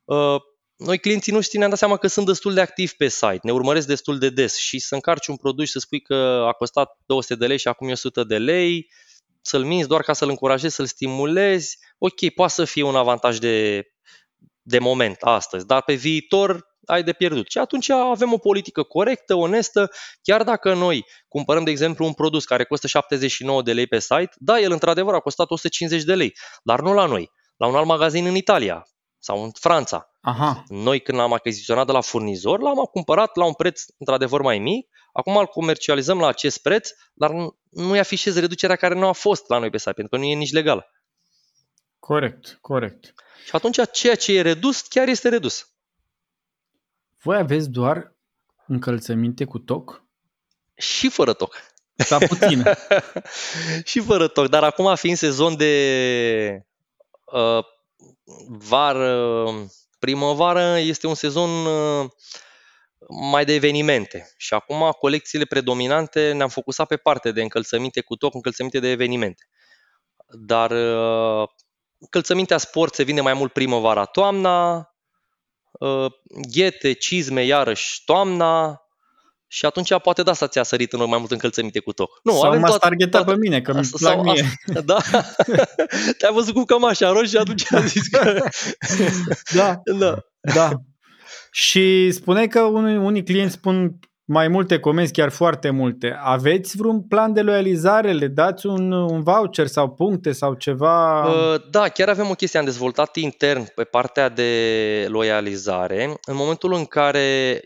Uh, 0.04 0.36
noi 0.76 1.00
clienții 1.00 1.32
noștri 1.32 1.58
ne-am 1.58 1.70
dat 1.70 1.80
seama 1.80 1.98
că 1.98 2.08
sunt 2.08 2.26
destul 2.26 2.54
de 2.54 2.62
activi 2.62 2.94
pe 2.98 3.08
site, 3.08 3.40
ne 3.44 3.52
urmăresc 3.52 3.88
destul 3.88 4.18
de 4.18 4.30
des 4.30 4.58
și 4.58 4.80
să 4.80 4.96
încarci 4.96 5.28
un 5.28 5.36
produs 5.36 5.66
și 5.66 5.72
să 5.72 5.80
spui 5.80 6.02
că 6.02 6.46
a 6.48 6.52
costat 6.52 6.98
200 7.06 7.36
de 7.36 7.48
lei 7.48 7.58
și 7.58 7.68
acum 7.68 7.88
e 7.88 7.92
100 7.92 8.24
de 8.24 8.38
lei, 8.38 8.92
să-l 9.42 9.64
minți 9.64 9.88
doar 9.88 10.02
ca 10.02 10.14
să-l 10.14 10.30
încurajezi, 10.30 10.76
să-l 10.76 10.86
stimulezi, 10.86 11.78
ok, 11.98 12.30
poate 12.36 12.54
să 12.54 12.66
fie 12.66 12.84
un 12.84 12.96
avantaj 12.96 13.38
de, 13.38 13.84
de 14.62 14.80
moment 14.80 15.22
astăzi, 15.22 15.66
dar 15.66 15.84
pe 15.84 15.94
viitor 15.94 16.69
ai 16.90 17.04
de 17.04 17.14
pierdut. 17.14 17.50
Și 17.50 17.58
atunci 17.58 17.90
avem 17.90 18.34
o 18.34 18.38
politică 18.38 18.84
corectă, 18.84 19.36
onestă, 19.36 19.90
chiar 20.22 20.44
dacă 20.44 20.74
noi 20.74 21.06
cumpărăm, 21.28 21.64
de 21.64 21.72
exemplu, 21.72 22.06
un 22.06 22.14
produs 22.14 22.46
care 22.46 22.64
costă 22.64 22.88
79 22.88 23.62
de 23.62 23.74
lei 23.74 23.88
pe 23.88 24.00
site, 24.00 24.32
da, 24.36 24.60
el 24.60 24.72
într-adevăr 24.72 25.14
a 25.14 25.20
costat 25.20 25.52
150 25.52 26.04
de 26.04 26.16
lei, 26.16 26.34
dar 26.64 26.82
nu 26.82 26.94
la 26.94 27.06
noi, 27.06 27.32
la 27.58 27.68
un 27.68 27.76
alt 27.76 27.86
magazin 27.86 28.26
în 28.26 28.36
Italia 28.36 28.84
sau 29.20 29.44
în 29.44 29.52
Franța. 29.60 30.10
Aha. 30.22 30.64
Noi 30.68 31.02
când 31.02 31.18
l-am 31.18 31.34
achiziționat 31.34 31.86
de 31.86 31.92
la 31.92 32.02
furnizor, 32.02 32.62
l-am 32.62 32.84
cumpărat 32.92 33.36
la 33.36 33.46
un 33.46 33.54
preț 33.54 33.82
într-adevăr 33.98 34.42
mai 34.42 34.58
mic, 34.60 34.88
acum 35.14 35.38
îl 35.38 35.46
comercializăm 35.46 36.20
la 36.20 36.28
acest 36.28 36.62
preț, 36.62 36.90
dar 37.14 37.32
nu-i 37.70 38.00
afișez 38.00 38.40
reducerea 38.40 38.76
care 38.76 38.96
nu 38.96 39.08
a 39.08 39.12
fost 39.12 39.50
la 39.50 39.58
noi 39.58 39.70
pe 39.70 39.78
site, 39.78 39.92
pentru 39.92 40.18
că 40.18 40.24
nu 40.24 40.30
e 40.30 40.36
nici 40.36 40.52
legală. 40.52 40.86
Corect, 42.00 42.58
corect. 42.62 43.14
Și 43.46 43.56
atunci 43.56 43.80
ceea 43.92 44.16
ce 44.16 44.38
e 44.38 44.42
redus 44.42 44.82
chiar 44.82 45.08
este 45.08 45.30
redus. 45.30 45.74
Voi 47.22 47.38
aveți 47.38 47.70
doar 47.70 48.16
încălțăminte 48.68 49.46
cu 49.46 49.60
toc? 49.60 50.04
Și 50.76 51.10
fără 51.10 51.34
toc. 51.34 51.56
Da, 52.10 52.18
puțin. 52.18 52.64
și 53.90 54.00
fără 54.00 54.28
toc, 54.28 54.48
dar 54.48 54.64
acum 54.64 54.96
fiind 54.96 55.18
sezon 55.18 55.58
de 55.58 56.66
uh, 57.26 57.64
vară, 58.48 59.48
primăvară, 60.00 60.78
este 60.78 61.08
un 61.08 61.16
sezon 61.16 61.50
uh, 61.50 62.10
mai 63.32 63.46
de 63.46 63.54
evenimente. 63.54 64.34
Și 64.38 64.54
acum 64.54 64.92
colecțiile 65.00 65.46
predominante 65.46 66.32
ne-am 66.32 66.50
focusat 66.50 66.88
pe 66.88 66.98
parte 66.98 67.32
de 67.32 67.42
încălțăminte 67.42 68.02
cu 68.02 68.16
toc, 68.16 68.34
încălțăminte 68.34 68.80
de 68.80 68.90
evenimente. 68.90 69.48
Dar 70.28 70.72
uh, 70.72 71.48
încălțămintea 71.98 72.58
sport 72.58 72.94
se 72.94 73.04
vinde 73.04 73.22
mai 73.22 73.34
mult 73.34 73.54
primăvara, 73.54 74.06
toamna, 74.06 74.78
Uh, 74.78 74.86
ghete, 76.52 76.94
cizme, 76.94 77.44
iarăși 77.44 78.02
toamna, 78.06 78.82
și 79.52 79.66
atunci 79.66 80.00
poate 80.02 80.24
da 80.24 80.34
să 80.34 80.48
ți-a 80.48 80.64
sărit 80.64 80.94
în 80.94 81.10
mai 81.10 81.20
mult 81.20 81.32
încălțăminte 81.32 81.80
cu 81.80 81.94
toc. 81.94 82.20
Nu, 82.24 82.32
sau 82.32 82.42
avem 82.44 82.60
m-a 82.60 82.78
targetat 82.78 83.26
pe 83.26 83.36
mine, 83.38 83.62
că 83.62 83.74
mi 83.74 83.90
plac 84.00 84.24
mie. 84.24 84.60
Asta, 84.68 84.82
da? 84.82 84.98
Te-ai 86.18 86.34
văzut 86.34 86.54
cu 86.54 86.64
cămașa 86.64 87.12
roșie 87.12 87.28
și 87.28 87.38
atunci 87.38 87.74
am 87.74 87.88
zis 87.88 88.08
că... 88.08 88.44
da, 89.56 89.82
da. 89.98 90.18
da. 90.54 90.72
Și 91.52 92.12
spuneai 92.12 92.48
că 92.48 92.62
unii, 92.62 92.98
unii 92.98 93.24
clienți 93.24 93.54
spun 93.54 94.00
mai 94.32 94.48
multe 94.48 94.80
comenzi, 94.80 95.12
chiar 95.12 95.30
foarte 95.30 95.70
multe. 95.70 96.20
Aveți 96.24 96.78
vreun 96.78 97.02
plan 97.02 97.34
de 97.34 97.42
loializare? 97.42 98.12
Le 98.12 98.28
dați 98.28 98.66
un, 98.66 98.92
un 98.92 99.24
voucher 99.24 99.68
sau 99.68 99.90
puncte 99.90 100.32
sau 100.32 100.54
ceva? 100.54 101.26
Uh, 101.26 101.62
da, 101.70 101.88
chiar 101.88 102.10
avem 102.10 102.30
o 102.30 102.34
chestie, 102.34 102.60
am 102.60 102.66
dezvoltat 102.66 103.16
intern 103.16 103.68
pe 103.76 103.84
partea 103.84 104.30
de 104.30 105.06
loializare. 105.08 106.04
În 106.26 106.36
momentul 106.36 106.74
în 106.74 106.86
care 106.86 107.62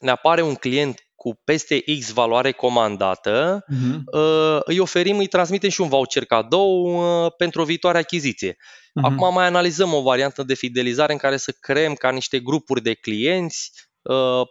ne 0.00 0.10
apare 0.10 0.42
un 0.42 0.54
client 0.54 1.00
cu 1.14 1.40
peste 1.44 1.84
X 1.98 2.12
valoare 2.12 2.52
comandată, 2.52 3.64
uh-huh. 3.72 4.60
îi 4.64 4.78
oferim, 4.78 5.18
îi 5.18 5.26
transmitem 5.26 5.70
și 5.70 5.80
un 5.80 5.88
voucher 5.88 6.24
cadou 6.24 6.84
uh, 6.84 7.32
pentru 7.36 7.60
o 7.60 7.64
viitoare 7.64 7.98
achiziție. 7.98 8.52
Uh-huh. 8.52 9.02
Acum 9.02 9.34
mai 9.34 9.46
analizăm 9.46 9.94
o 9.94 10.02
variantă 10.02 10.42
de 10.42 10.54
fidelizare 10.54 11.12
în 11.12 11.18
care 11.18 11.36
să 11.36 11.54
creăm 11.60 11.94
ca 11.94 12.10
niște 12.10 12.38
grupuri 12.38 12.82
de 12.82 12.94
clienți 12.94 13.70
Uh, 13.70 13.85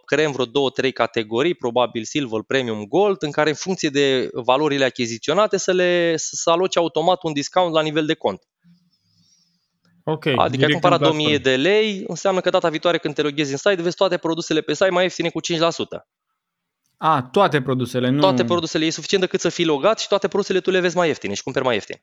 creăm 0.05 0.31
vreo 0.31 0.45
două, 0.45 0.69
trei 0.69 0.91
categorii, 0.91 1.53
probabil 1.53 2.03
Silver, 2.03 2.41
Premium, 2.47 2.83
Gold, 2.83 3.23
în 3.23 3.31
care 3.31 3.49
în 3.49 3.55
funcție 3.55 3.89
de 3.89 4.29
valorile 4.33 4.85
achiziționate 4.85 5.57
să 5.57 5.71
le 5.71 6.13
să 6.17 6.49
aloci 6.49 6.77
automat 6.77 7.23
un 7.23 7.33
discount 7.33 7.73
la 7.73 7.81
nivel 7.81 8.05
de 8.05 8.13
cont. 8.13 8.41
Ok. 10.03 10.25
Adică 10.25 10.65
ai 10.65 10.71
cumpărat 10.71 10.99
2000 10.99 11.39
de 11.39 11.55
lei, 11.55 12.03
înseamnă 12.07 12.41
că 12.41 12.49
data 12.49 12.69
viitoare 12.69 12.97
când 12.97 13.13
te 13.13 13.21
loghezi 13.21 13.51
în 13.51 13.57
site, 13.57 13.81
vezi 13.81 13.95
toate 13.95 14.17
produsele 14.17 14.61
pe 14.61 14.73
site 14.73 14.89
mai 14.89 15.03
ieftine 15.03 15.29
cu 15.29 15.39
5%. 15.41 15.45
A, 16.97 17.27
toate 17.31 17.61
produsele, 17.61 18.09
nu... 18.09 18.19
Toate 18.19 18.43
produsele, 18.43 18.85
e 18.85 18.89
suficient 18.89 19.23
decât 19.23 19.39
să 19.39 19.49
fii 19.49 19.65
logat 19.65 19.99
și 19.99 20.07
toate 20.07 20.27
produsele 20.27 20.59
tu 20.59 20.71
le 20.71 20.79
vezi 20.79 20.95
mai 20.95 21.07
ieftine 21.07 21.33
și 21.33 21.43
cumperi 21.43 21.65
mai 21.65 21.73
ieftin. 21.73 22.01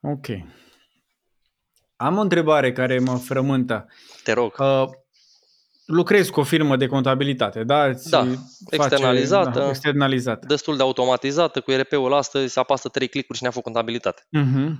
Ok. 0.00 0.26
Am 1.96 2.16
o 2.16 2.20
întrebare 2.20 2.72
care 2.72 2.98
mă 2.98 3.16
frământă. 3.16 3.86
Te 4.22 4.32
rog. 4.32 4.54
Uh, 4.58 4.88
lucrezi 5.90 6.30
cu 6.30 6.40
o 6.40 6.42
firmă 6.42 6.76
de 6.76 6.86
contabilitate, 6.86 7.64
da? 7.64 7.94
Ți 7.94 8.10
da, 8.10 8.26
externalizată, 8.70 9.58
da, 9.58 9.68
externalizată. 9.68 10.46
Destul 10.46 10.76
de 10.76 10.82
automatizată, 10.82 11.60
cu 11.60 11.70
ERP-ul 11.70 12.14
astăzi 12.14 12.52
se 12.52 12.60
apasă 12.60 12.88
trei 12.88 13.08
clicuri 13.08 13.36
și 13.36 13.42
ne-a 13.42 13.52
făcut 13.52 13.72
contabilitate. 13.72 14.22
Uh-huh. 14.38 14.72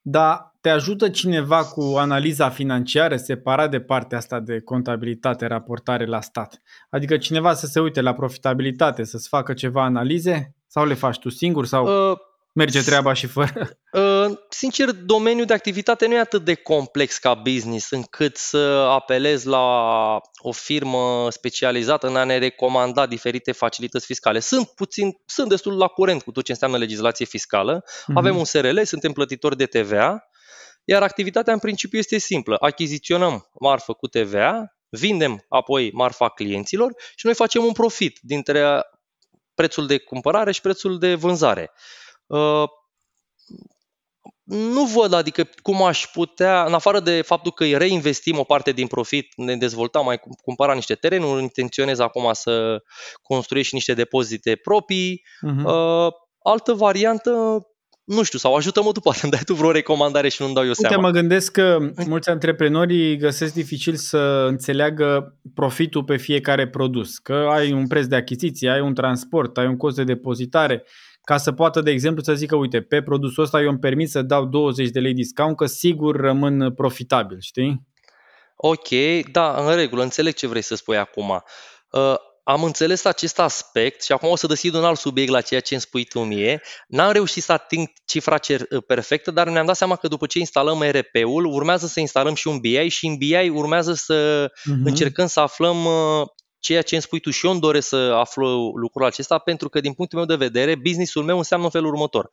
Da, 0.00 0.54
te 0.60 0.68
ajută 0.68 1.08
cineva 1.08 1.64
cu 1.64 1.94
analiza 1.98 2.48
financiară 2.48 3.16
separat 3.16 3.70
de 3.70 3.80
partea 3.80 4.18
asta 4.18 4.40
de 4.40 4.60
contabilitate, 4.60 5.46
raportare 5.46 6.06
la 6.06 6.20
stat? 6.20 6.62
Adică 6.90 7.16
cineva 7.16 7.54
să 7.54 7.66
se 7.66 7.80
uite 7.80 8.00
la 8.00 8.14
profitabilitate, 8.14 9.04
să-ți 9.04 9.28
facă 9.28 9.52
ceva 9.52 9.84
analize? 9.84 10.54
Sau 10.66 10.86
le 10.86 10.94
faci 10.94 11.18
tu 11.18 11.28
singur? 11.28 11.66
Sau... 11.66 12.10
Uh, 12.10 12.16
Merge 12.56 12.82
treaba 12.82 13.12
și 13.12 13.26
fără? 13.26 13.68
Uh, 13.96 14.36
sincer, 14.48 14.90
domeniul 14.90 15.46
de 15.46 15.52
activitate 15.52 16.06
nu 16.06 16.14
e 16.14 16.18
atât 16.18 16.44
de 16.44 16.54
complex 16.54 17.18
ca 17.18 17.34
business 17.34 17.90
încât 17.90 18.36
să 18.36 18.88
apelez 18.90 19.44
la 19.44 20.20
o 20.36 20.52
firmă 20.52 21.28
specializată 21.30 22.06
în 22.06 22.16
a 22.16 22.24
ne 22.24 22.38
recomanda 22.38 23.06
diferite 23.06 23.52
facilități 23.52 24.06
fiscale. 24.06 24.38
Sunt 24.38 24.68
puțin, 24.68 25.12
sunt 25.26 25.48
destul 25.48 25.76
la 25.76 25.86
curent 25.86 26.22
cu 26.22 26.30
tot 26.30 26.44
ce 26.44 26.52
înseamnă 26.52 26.76
legislație 26.76 27.26
fiscală. 27.26 27.82
Mm-hmm. 27.82 28.14
Avem 28.14 28.36
un 28.36 28.44
SRL, 28.44 28.82
suntem 28.82 29.12
plătitori 29.12 29.56
de 29.56 29.66
TVA, 29.66 30.28
iar 30.84 31.02
activitatea 31.02 31.52
în 31.52 31.58
principiu 31.58 31.98
este 31.98 32.18
simplă. 32.18 32.56
Achiziționăm 32.60 33.50
marfă 33.60 33.92
cu 33.92 34.06
TVA, 34.06 34.76
vindem 34.88 35.44
apoi 35.48 35.90
marfa 35.92 36.28
clienților 36.28 36.94
și 37.14 37.26
noi 37.26 37.34
facem 37.34 37.64
un 37.64 37.72
profit 37.72 38.18
dintre 38.22 38.82
prețul 39.54 39.86
de 39.86 39.98
cumpărare 39.98 40.52
și 40.52 40.60
prețul 40.60 40.98
de 40.98 41.14
vânzare. 41.14 41.70
Uh, 42.26 42.64
nu 44.46 44.84
văd, 44.84 45.12
adică 45.12 45.48
cum 45.62 45.82
aș 45.82 46.06
putea, 46.12 46.64
în 46.64 46.72
afară 46.72 47.00
de 47.00 47.22
faptul 47.22 47.52
că 47.52 47.64
îi 47.64 47.76
reinvestim 47.76 48.38
o 48.38 48.42
parte 48.42 48.72
din 48.72 48.86
profit, 48.86 49.26
ne 49.36 49.56
dezvoltăm, 49.56 50.04
mai 50.04 50.20
cumpăra 50.42 50.74
niște 50.74 50.94
terenuri, 50.94 51.42
intenționez 51.42 51.98
acum 51.98 52.30
să 52.32 52.82
construiesc 53.22 53.70
niște 53.70 53.94
depozite 53.94 54.56
proprii. 54.56 55.22
Uh-huh. 55.22 55.64
Uh, 55.64 56.12
altă 56.42 56.72
variantă, 56.72 57.30
nu 58.04 58.22
știu, 58.22 58.38
sau 58.38 58.54
ajută-mă 58.54 58.92
tu, 58.92 59.00
poate 59.00 59.18
îmi 59.22 59.32
dai 59.32 59.40
tu 59.44 59.54
vreo 59.54 59.70
recomandare 59.70 60.28
și 60.28 60.42
nu-mi 60.42 60.54
dau 60.54 60.62
eu 60.62 60.68
Uite, 60.68 60.86
seama. 60.88 61.02
mă 61.02 61.10
gândesc 61.10 61.52
că 61.52 61.78
mulți 62.06 62.28
antreprenori 62.28 63.16
găsesc 63.16 63.52
dificil 63.54 63.94
să 63.94 64.46
înțeleagă 64.48 65.38
profitul 65.54 66.04
pe 66.04 66.16
fiecare 66.16 66.68
produs, 66.68 67.18
că 67.18 67.48
ai 67.50 67.72
un 67.72 67.86
preț 67.86 68.06
de 68.06 68.16
achiziție, 68.16 68.70
ai 68.70 68.80
un 68.80 68.94
transport, 68.94 69.58
ai 69.58 69.66
un 69.66 69.76
cost 69.76 69.96
de 69.96 70.04
depozitare, 70.04 70.84
ca 71.26 71.36
să 71.36 71.52
poată, 71.52 71.80
de 71.80 71.90
exemplu, 71.90 72.22
să 72.22 72.34
zică, 72.34 72.56
uite, 72.56 72.80
pe 72.80 73.02
produsul 73.02 73.42
ăsta 73.42 73.60
eu 73.60 73.68
îmi 73.68 73.78
permit 73.78 74.10
să 74.10 74.22
dau 74.22 74.44
20 74.44 74.88
de 74.88 75.00
lei 75.00 75.14
discount, 75.14 75.56
că 75.56 75.66
sigur 75.66 76.16
rămân 76.16 76.74
profitabil, 76.74 77.40
știi? 77.40 77.86
Ok, 78.56 78.88
da, 79.32 79.54
în 79.66 79.74
regulă, 79.74 80.02
înțeleg 80.02 80.34
ce 80.34 80.46
vrei 80.46 80.62
să 80.62 80.74
spui 80.74 80.96
acum. 80.96 81.42
Uh, 81.90 82.14
am 82.42 82.62
înțeles 82.62 83.04
acest 83.04 83.38
aspect 83.38 84.02
și 84.02 84.12
acum 84.12 84.28
o 84.28 84.36
să 84.36 84.46
deschid 84.46 84.74
un 84.74 84.84
alt 84.84 84.98
subiect 84.98 85.30
la 85.30 85.40
ceea 85.40 85.60
ce 85.60 85.72
îmi 85.72 85.82
spui 85.82 86.04
tu 86.04 86.20
mie. 86.20 86.62
N-am 86.88 87.12
reușit 87.12 87.42
să 87.42 87.52
ating 87.52 87.88
cifra 88.04 88.38
cer- 88.38 88.68
uh, 88.70 88.82
perfectă, 88.86 89.30
dar 89.30 89.48
ne-am 89.48 89.66
dat 89.66 89.76
seama 89.76 89.96
că 89.96 90.08
după 90.08 90.26
ce 90.26 90.38
instalăm 90.38 90.82
ERP-ul, 90.82 91.44
urmează 91.44 91.86
să 91.86 92.00
instalăm 92.00 92.34
și 92.34 92.48
un 92.48 92.58
BI 92.58 92.88
și 92.88 93.06
în 93.06 93.16
BI 93.16 93.48
urmează 93.48 93.92
să 93.92 94.46
uh-huh. 94.50 94.84
încercăm 94.84 95.26
să 95.26 95.40
aflăm 95.40 95.84
uh, 95.84 96.26
ceea 96.66 96.82
ce 96.82 96.94
îmi 96.94 97.02
spui 97.02 97.20
tu 97.20 97.30
și 97.30 97.46
eu 97.46 97.52
îmi 97.52 97.60
doresc 97.60 97.88
să 97.88 97.96
aflu 97.96 98.72
lucrul 98.74 99.04
acesta 99.04 99.38
pentru 99.38 99.68
că 99.68 99.80
din 99.80 99.92
punctul 99.92 100.18
meu 100.18 100.26
de 100.26 100.44
vedere 100.44 100.74
businessul 100.74 101.24
meu 101.24 101.36
înseamnă 101.36 101.66
în 101.66 101.70
felul 101.70 101.92
următor. 101.92 102.30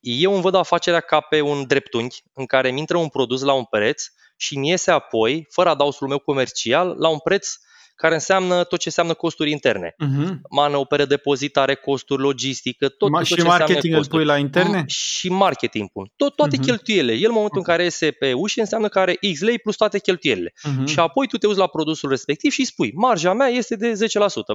Eu 0.00 0.32
îmi 0.32 0.42
văd 0.42 0.54
afacerea 0.54 1.00
ca 1.00 1.20
pe 1.20 1.40
un 1.40 1.66
dreptunghi 1.66 2.22
în 2.32 2.46
care 2.46 2.70
mi 2.70 2.78
intră 2.78 2.96
un 2.96 3.08
produs 3.08 3.42
la 3.42 3.52
un 3.52 3.64
preț 3.64 4.02
și 4.36 4.58
mi 4.58 4.68
iese 4.68 4.90
apoi, 4.90 5.46
fără 5.50 5.68
adausul 5.68 6.08
meu 6.08 6.18
comercial, 6.18 6.94
la 6.98 7.08
un 7.08 7.18
preț 7.18 7.48
care 7.94 8.14
înseamnă 8.14 8.64
tot 8.64 8.78
ce 8.78 8.88
înseamnă 8.88 9.14
costuri 9.14 9.50
interne. 9.50 9.94
Uh-huh. 10.04 10.28
Mană, 10.50 10.86
depozitare, 11.08 11.74
costuri, 11.74 12.22
logistică, 12.22 12.88
tot, 12.88 13.08
Ma- 13.08 13.18
tot 13.18 13.26
și 13.26 13.34
ce 13.34 13.42
marketing 13.42 13.94
îl 13.94 14.06
pui 14.06 14.24
la 14.24 14.36
interne? 14.36 14.84
Și 14.86 15.28
marketing 15.28 15.88
pun. 15.92 16.12
Tot, 16.16 16.36
toate 16.36 16.56
uh-huh. 16.56 16.64
cheltuielile. 16.64 17.12
El 17.12 17.28
în 17.28 17.34
momentul 17.34 17.60
uh-huh. 17.60 17.66
în 17.66 17.72
care 17.72 17.82
iese 17.82 18.10
pe 18.10 18.32
ușă 18.32 18.60
înseamnă 18.60 18.88
că 18.88 18.98
are 18.98 19.18
X 19.32 19.40
lei 19.40 19.58
plus 19.58 19.76
toate 19.76 19.98
cheltuielile. 19.98 20.52
Uh-huh. 20.52 20.84
Și 20.84 20.98
apoi 20.98 21.26
tu 21.26 21.36
te 21.36 21.46
uiți 21.46 21.58
la 21.58 21.66
produsul 21.66 22.08
respectiv 22.08 22.50
și 22.50 22.64
spui, 22.64 22.92
marja 22.94 23.32
mea 23.32 23.46
este 23.46 23.76
de 23.76 23.92
10%, 23.92 23.96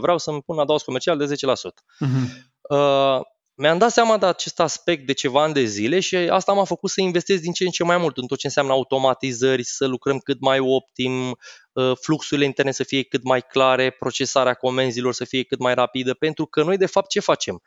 vreau 0.01 0.17
să-mi 0.17 0.41
pun 0.41 0.59
adaos 0.59 0.83
comercial 0.83 1.17
de 1.17 1.25
10%. 1.25 1.29
Uh-huh. 1.29 2.55
Uh, 2.69 3.19
mi-am 3.57 3.77
dat 3.77 3.91
seama 3.91 4.17
de 4.17 4.25
acest 4.25 4.59
aspect 4.59 5.05
de 5.05 5.13
ceva 5.13 5.43
ani 5.43 5.53
de 5.53 5.63
zile 5.63 5.99
și 5.99 6.15
asta 6.15 6.53
m-a 6.53 6.63
făcut 6.63 6.89
să 6.89 7.01
investesc 7.01 7.41
din 7.41 7.51
ce 7.51 7.63
în 7.63 7.69
ce 7.69 7.83
mai 7.83 7.97
mult 7.97 8.17
în 8.17 8.27
tot 8.27 8.37
ce 8.37 8.45
înseamnă 8.45 8.71
automatizări, 8.71 9.63
să 9.63 9.85
lucrăm 9.85 10.17
cât 10.17 10.39
mai 10.39 10.59
optim, 10.59 11.37
uh, 11.73 11.91
fluxurile 12.01 12.45
interne 12.45 12.71
să 12.71 12.83
fie 12.83 13.03
cât 13.03 13.23
mai 13.23 13.41
clare, 13.41 13.89
procesarea 13.89 14.53
comenzilor 14.53 15.13
să 15.13 15.25
fie 15.25 15.43
cât 15.43 15.59
mai 15.59 15.73
rapidă, 15.73 16.13
pentru 16.13 16.45
că 16.45 16.63
noi 16.63 16.77
de 16.77 16.85
fapt 16.85 17.09
ce 17.09 17.19
facem? 17.19 17.61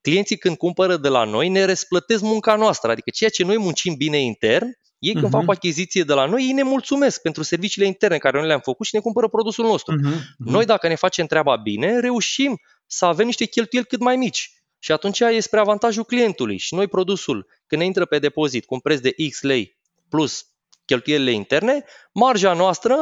Clienții 0.00 0.38
când 0.38 0.56
cumpără 0.56 0.96
de 0.96 1.08
la 1.08 1.24
noi 1.24 1.48
ne 1.48 1.64
răsplătesc 1.64 2.22
munca 2.22 2.56
noastră, 2.56 2.90
adică 2.90 3.10
ceea 3.10 3.30
ce 3.30 3.44
noi 3.44 3.58
muncim 3.58 3.94
bine 3.94 4.18
intern, 4.18 4.66
ei 4.98 5.12
când 5.12 5.26
uh-huh. 5.26 5.30
fac 5.30 5.48
o 5.48 5.50
achiziție 5.50 6.02
de 6.02 6.12
la 6.12 6.26
noi, 6.26 6.42
ei 6.42 6.52
ne 6.52 6.62
mulțumesc 6.62 7.22
pentru 7.22 7.42
serviciile 7.42 7.86
interne 7.86 8.18
care 8.18 8.38
noi 8.38 8.46
le-am 8.46 8.60
făcut 8.60 8.86
și 8.86 8.94
ne 8.94 9.00
cumpără 9.00 9.28
produsul 9.28 9.64
nostru. 9.64 9.94
Uh-huh. 9.94 10.14
Uh-huh. 10.14 10.36
Noi 10.36 10.64
dacă 10.64 10.88
ne 10.88 10.94
facem 10.94 11.26
treaba 11.26 11.56
bine, 11.56 12.00
reușim 12.00 12.60
să 12.86 13.04
avem 13.04 13.26
niște 13.26 13.44
cheltuieli 13.44 13.86
cât 13.86 14.00
mai 14.00 14.16
mici. 14.16 14.52
Și 14.78 14.92
atunci 14.92 15.20
e 15.20 15.40
spre 15.40 15.60
avantajul 15.60 16.04
clientului. 16.04 16.56
Și 16.56 16.74
noi 16.74 16.88
produsul, 16.88 17.46
când 17.66 17.80
ne 17.80 17.86
intră 17.86 18.04
pe 18.04 18.18
depozit 18.18 18.64
cu 18.64 18.74
un 18.74 18.80
preț 18.80 19.00
de 19.00 19.14
X 19.30 19.42
lei 19.42 19.78
plus 20.08 20.46
cheltuielile 20.84 21.30
interne, 21.30 21.84
marja 22.12 22.52
noastră, 22.52 22.94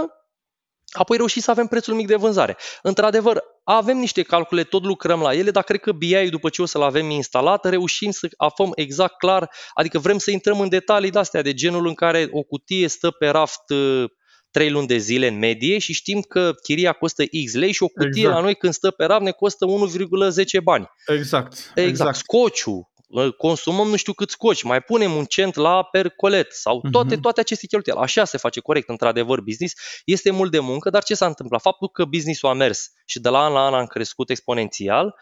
apoi 0.93 1.17
reușim 1.17 1.43
să 1.43 1.51
avem 1.51 1.67
prețul 1.67 1.95
mic 1.95 2.07
de 2.07 2.17
vânzare. 2.17 2.57
Într-adevăr, 2.83 3.43
avem 3.65 3.97
niște 3.97 4.23
calcule, 4.23 4.65
tot 4.65 4.85
lucrăm 4.85 5.21
la 5.21 5.35
ele, 5.35 5.51
dar 5.51 5.63
cred 5.63 5.81
că 5.81 5.93
BI 5.93 6.31
după 6.31 6.49
ce 6.49 6.63
o 6.63 6.67
să-l 6.67 6.83
avem 6.83 7.11
instalat, 7.11 7.65
reușim 7.65 8.11
să 8.11 8.29
afăm 8.37 8.73
exact 8.75 9.19
clar, 9.19 9.51
adică 9.75 9.99
vrem 9.99 10.19
să 10.19 10.31
intrăm 10.31 10.61
în 10.61 10.69
detalii 10.69 11.11
de 11.11 11.19
astea, 11.19 11.43
de 11.43 11.55
genul 11.55 11.87
în 11.87 11.95
care 11.95 12.29
o 12.31 12.43
cutie 12.43 12.89
stă 12.89 13.11
pe 13.11 13.29
raft 13.29 13.73
3 14.57 14.71
luni 14.71 14.87
de 14.87 14.97
zile 14.97 15.27
în 15.27 15.39
medie 15.39 15.79
și 15.79 15.93
știm 15.93 16.21
că 16.21 16.53
chiria 16.63 16.93
costă 16.93 17.25
X 17.45 17.55
lei 17.55 17.73
și 17.73 17.83
o 17.83 17.89
cutie 17.89 18.11
exact. 18.21 18.35
la 18.35 18.41
noi 18.41 18.55
când 18.55 18.73
stă 18.73 18.91
pe 18.91 19.05
rav 19.05 19.23
ne 19.23 19.31
costă 19.31 19.67
1,10 19.67 20.63
bani. 20.63 20.91
Exact. 21.07 21.53
Exact. 21.53 21.89
exact. 21.89 22.17
Scociu, 22.17 22.91
consumăm 23.37 23.89
nu 23.89 23.97
știu 23.97 24.13
cât 24.13 24.31
scoci, 24.31 24.63
mai 24.63 24.81
punem 24.81 25.13
un 25.13 25.25
cent 25.25 25.55
la 25.55 25.83
percolet 25.83 26.53
sau 26.53 26.81
mhm. 26.83 26.91
toate, 26.91 27.17
uh-huh. 27.17 27.21
toate 27.21 27.41
aceste 27.41 27.67
cheltuieli. 27.67 28.01
Așa 28.01 28.25
se 28.25 28.39
face 28.39 28.61
corect, 28.61 28.89
într-adevăr, 28.89 29.41
business. 29.41 29.75
Este 30.05 30.31
mult 30.31 30.51
de 30.51 30.59
muncă, 30.59 30.91
dar 30.91 31.03
ce 31.03 31.15
s-a 31.15 31.27
întâmplat? 31.27 31.61
Faptul 31.61 31.89
că 31.89 32.05
businessul 32.05 32.49
a 32.49 32.53
mers 32.53 32.93
și 33.07 33.21
de 33.21 33.29
la 33.29 33.45
an 33.45 33.53
la 33.53 33.67
an 33.67 33.75
am 33.75 33.87
crescut 33.87 34.31
exponențial, 34.31 35.15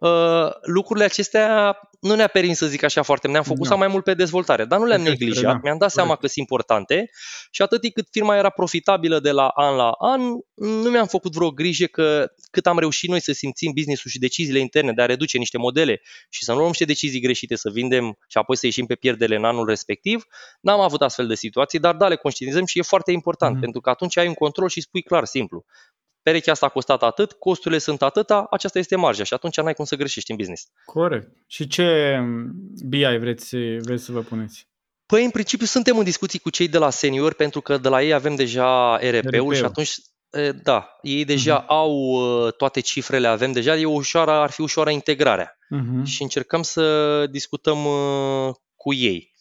uh, 0.00 0.50
lucrurile 0.62 1.04
acestea 1.04 1.78
nu 2.00 2.14
ne-a 2.14 2.26
permis 2.26 2.56
să 2.56 2.66
zic 2.66 2.82
așa 2.82 3.02
foarte, 3.02 3.28
ne-am 3.28 3.42
focusat 3.42 3.72
no. 3.72 3.78
mai 3.78 3.88
mult 3.88 4.04
pe 4.04 4.14
dezvoltare, 4.14 4.64
dar 4.64 4.78
nu 4.78 4.84
le-am 4.84 5.02
neglijat, 5.02 5.52
da. 5.52 5.60
mi-am 5.62 5.78
dat 5.78 5.90
seama 5.90 6.16
că 6.16 6.26
sunt 6.26 6.36
importante 6.36 7.10
și 7.50 7.62
atât 7.62 7.92
cât 7.92 8.08
firma 8.10 8.36
era 8.36 8.50
profitabilă 8.50 9.20
de 9.20 9.30
la 9.30 9.46
an 9.46 9.76
la 9.76 9.90
an, 9.90 10.20
nu 10.54 10.90
mi-am 10.90 11.06
făcut 11.06 11.34
vreo 11.34 11.50
grijă 11.50 11.84
că 11.84 12.26
cât 12.50 12.66
am 12.66 12.78
reușit 12.78 13.10
noi 13.10 13.20
să 13.20 13.32
simțim 13.32 13.72
business-ul 13.74 14.10
și 14.10 14.18
deciziile 14.18 14.58
interne 14.58 14.92
de 14.92 15.02
a 15.02 15.06
reduce 15.06 15.38
niște 15.38 15.58
modele 15.58 16.00
și 16.28 16.44
să 16.44 16.50
nu 16.50 16.56
luăm 16.56 16.68
niște 16.68 16.84
decizii 16.84 17.20
greșite, 17.20 17.56
să 17.56 17.70
vindem 17.70 18.18
și 18.28 18.38
apoi 18.38 18.56
să 18.56 18.66
ieșim 18.66 18.86
pe 18.86 18.94
pierdere 18.94 19.36
în 19.36 19.44
anul 19.44 19.66
respectiv, 19.66 20.24
n-am 20.60 20.80
avut 20.80 21.02
astfel 21.02 21.26
de 21.26 21.34
situații, 21.34 21.78
dar 21.78 21.94
da, 21.94 22.08
le 22.08 22.16
conștientizăm 22.16 22.64
și 22.64 22.78
e 22.78 22.82
foarte 22.82 23.12
important, 23.12 23.56
mm-hmm. 23.56 23.60
pentru 23.60 23.80
că 23.80 23.90
atunci 23.90 24.16
ai 24.16 24.26
un 24.26 24.34
control 24.34 24.68
și 24.68 24.80
spui 24.80 25.02
clar, 25.02 25.24
simplu 25.24 25.64
perechea 26.28 26.52
asta 26.52 26.66
a 26.66 26.68
costat 26.68 27.02
atât, 27.02 27.32
costurile 27.32 27.80
sunt 27.80 28.02
atâta, 28.02 28.46
aceasta 28.50 28.78
este 28.78 28.96
marja 28.96 29.24
și 29.24 29.34
atunci 29.34 29.56
n-ai 29.56 29.74
cum 29.74 29.84
să 29.84 29.96
greșești 29.96 30.30
în 30.30 30.36
business. 30.36 30.66
Corect. 30.84 31.28
Și 31.46 31.66
ce 31.66 32.18
BI 32.84 33.16
vreți, 33.18 33.56
vreți 33.56 34.04
să 34.04 34.12
vă 34.12 34.20
puneți? 34.20 34.66
Păi, 35.06 35.24
în 35.24 35.30
principiu, 35.30 35.66
suntem 35.66 35.98
în 35.98 36.04
discuții 36.04 36.38
cu 36.38 36.50
cei 36.50 36.68
de 36.68 36.78
la 36.78 36.90
senior, 36.90 37.34
pentru 37.34 37.60
că 37.60 37.78
de 37.78 37.88
la 37.88 38.02
ei 38.02 38.12
avem 38.12 38.34
deja 38.34 38.96
RP-ul, 38.96 39.30
RP-ul. 39.30 39.54
și 39.54 39.64
atunci, 39.64 39.94
da, 40.62 40.98
ei 41.02 41.24
deja 41.24 41.64
uh-huh. 41.64 41.66
au 41.66 42.20
toate 42.50 42.80
cifrele, 42.80 43.26
avem 43.26 43.52
deja, 43.52 43.76
e 43.76 43.84
ușoară, 43.84 44.30
ar 44.30 44.50
fi 44.50 44.60
ușoară 44.60 44.90
integrarea. 44.90 45.58
Uh-huh. 45.76 46.04
Și 46.04 46.22
încercăm 46.22 46.62
să 46.62 47.26
discutăm 47.30 47.78
cu 48.76 48.94
ei. 48.94 49.34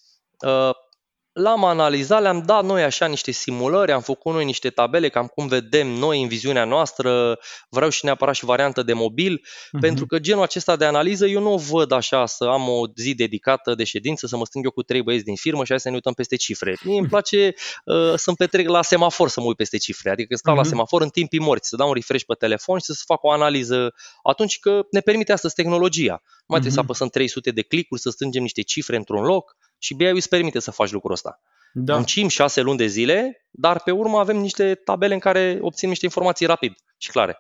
L-am 1.37 1.63
analizat, 1.63 2.21
le-am 2.21 2.43
dat 2.45 2.63
noi 2.63 2.83
așa 2.83 3.05
niște 3.05 3.31
simulări, 3.31 3.91
am 3.91 4.01
făcut 4.01 4.33
noi 4.33 4.45
niște 4.45 4.69
tabele, 4.69 5.09
cam 5.09 5.27
cum 5.27 5.47
vedem 5.47 5.87
noi 5.87 6.21
în 6.21 6.27
viziunea 6.27 6.65
noastră, 6.65 7.39
vreau 7.69 7.89
și 7.89 8.05
neapărat 8.05 8.35
și 8.35 8.45
variantă 8.45 8.83
de 8.83 8.93
mobil, 8.93 9.39
uh-huh. 9.39 9.79
pentru 9.79 10.05
că 10.05 10.19
genul 10.19 10.43
acesta 10.43 10.75
de 10.75 10.85
analiză 10.85 11.25
eu 11.25 11.41
nu 11.41 11.53
o 11.53 11.57
văd 11.57 11.91
așa 11.91 12.25
să 12.25 12.43
am 12.43 12.69
o 12.69 12.85
zi 12.95 13.15
dedicată 13.15 13.75
de 13.75 13.83
ședință, 13.83 14.27
să 14.27 14.37
mă 14.37 14.45
strâng 14.45 14.65
eu 14.65 14.71
cu 14.71 14.81
trei 14.81 15.01
băieți 15.01 15.23
din 15.23 15.35
firmă 15.35 15.63
și 15.63 15.69
hai 15.69 15.79
să 15.79 15.87
ne 15.87 15.93
uităm 15.93 16.13
peste 16.13 16.35
cifre. 16.35 16.77
Mie 16.83 16.99
îmi 16.99 17.07
place 17.07 17.53
uh, 17.85 18.13
să-mi 18.15 18.37
petrec 18.37 18.67
la 18.67 18.81
semafor 18.81 19.29
să 19.29 19.39
mă 19.39 19.45
uit 19.45 19.57
peste 19.57 19.77
cifre, 19.77 20.09
adică 20.09 20.35
stau 20.35 20.53
uh-huh. 20.53 20.57
la 20.57 20.61
mhm. 20.61 20.71
semafor 20.71 21.01
în 21.01 21.09
timpii 21.09 21.39
morți, 21.39 21.69
să 21.69 21.75
dau 21.75 21.87
un 21.87 21.93
refresh 21.93 22.23
pe 22.25 22.33
telefon 22.33 22.79
și 22.79 22.85
să 22.85 23.03
fac 23.05 23.23
o 23.23 23.31
analiză 23.31 23.93
atunci 24.23 24.59
că 24.59 24.81
ne 24.91 24.99
permite 24.99 25.31
astăzi 25.31 25.53
tehnologia. 25.53 26.21
Nu 26.21 26.45
mai 26.47 26.59
uh-huh. 26.59 26.61
trebuie 26.61 26.71
să 26.71 26.79
mhm. 26.79 26.87
apăsăm 26.87 27.07
300 27.07 27.51
de 27.51 27.61
clicuri, 27.61 28.01
să 28.01 28.09
strângem 28.09 28.41
niște 28.41 28.61
cifre 28.61 28.95
într-un 28.95 29.23
loc, 29.23 29.56
și 29.77 29.93
BI 29.93 30.05
îți 30.05 30.29
permite 30.29 30.59
să 30.59 30.71
faci 30.71 30.91
lucrul 30.91 31.11
ăsta. 31.11 31.41
Da. 31.73 31.93
Muncim 31.93 32.27
șase 32.27 32.61
luni 32.61 32.77
de 32.77 32.85
zile, 32.85 33.45
dar 33.51 33.81
pe 33.81 33.91
urmă 33.91 34.17
avem 34.17 34.37
niște 34.37 34.75
tabele 34.75 35.13
în 35.13 35.19
care 35.19 35.57
obținem 35.61 35.89
niște 35.89 36.05
informații 36.05 36.45
rapid 36.45 36.73
și 36.97 37.11
clare. 37.11 37.37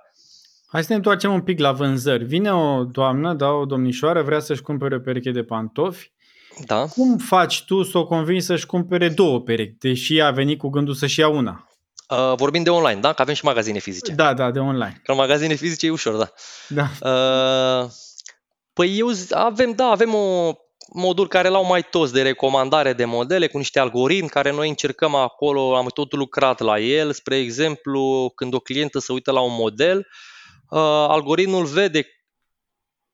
Hai 0.67 0.81
să 0.81 0.87
ne 0.89 0.95
întoarcem 0.95 1.33
un 1.33 1.41
pic 1.41 1.59
la 1.59 1.71
vânzări. 1.71 2.23
Vine 2.23 2.53
o 2.53 2.83
doamnă, 2.83 3.33
da, 3.33 3.49
o 3.49 3.65
domnișoară, 3.65 4.21
vrea 4.21 4.39
să-și 4.39 4.61
cumpere 4.61 4.95
o 4.95 4.99
pereche 4.99 5.31
de 5.31 5.43
pantofi. 5.43 6.11
Da. 6.65 6.85
Cum 6.85 7.17
faci 7.17 7.63
tu 7.65 7.83
să 7.83 7.97
o 7.97 8.05
convingi 8.05 8.45
să-și 8.45 8.65
cumpere 8.65 9.09
două 9.09 9.41
perechi, 9.41 9.77
deși 9.77 10.21
a 10.21 10.31
venit 10.31 10.57
cu 10.57 10.69
gândul 10.69 10.93
să-și 10.93 11.19
ia 11.19 11.27
una? 11.27 11.69
Uh, 12.09 12.33
vorbim 12.35 12.63
de 12.63 12.69
online, 12.69 12.99
da? 12.99 13.13
Că 13.13 13.21
avem 13.21 13.33
și 13.33 13.45
magazine 13.45 13.79
fizice. 13.79 14.11
Da, 14.11 14.33
da, 14.33 14.51
de 14.51 14.59
online. 14.59 15.01
Că 15.03 15.13
magazine 15.13 15.53
fizice 15.53 15.85
e 15.85 15.89
ușor, 15.89 16.15
da. 16.15 16.31
Da. 16.67 16.89
Uh, 17.11 17.89
păi 18.73 18.97
eu 18.97 19.07
avem, 19.31 19.71
da, 19.71 19.85
avem 19.85 20.13
o 20.13 20.53
modul 20.93 21.27
care 21.27 21.47
l-au 21.47 21.65
mai 21.65 21.83
toți 21.83 22.13
de 22.13 22.21
recomandare 22.21 22.93
de 22.93 23.05
modele 23.05 23.47
cu 23.47 23.57
niște 23.57 23.79
algoritmi 23.79 24.29
care 24.29 24.51
noi 24.51 24.69
încercăm 24.69 25.15
acolo, 25.15 25.75
am 25.75 25.87
tot 25.93 26.13
lucrat 26.13 26.59
la 26.59 26.79
el. 26.79 27.11
Spre 27.11 27.37
exemplu, 27.37 28.31
când 28.35 28.53
o 28.53 28.59
clientă 28.59 28.99
se 28.99 29.11
uită 29.11 29.31
la 29.31 29.39
un 29.39 29.53
model, 29.53 29.97
uh, 30.69 30.79
algoritmul 31.07 31.65
vede 31.65 32.16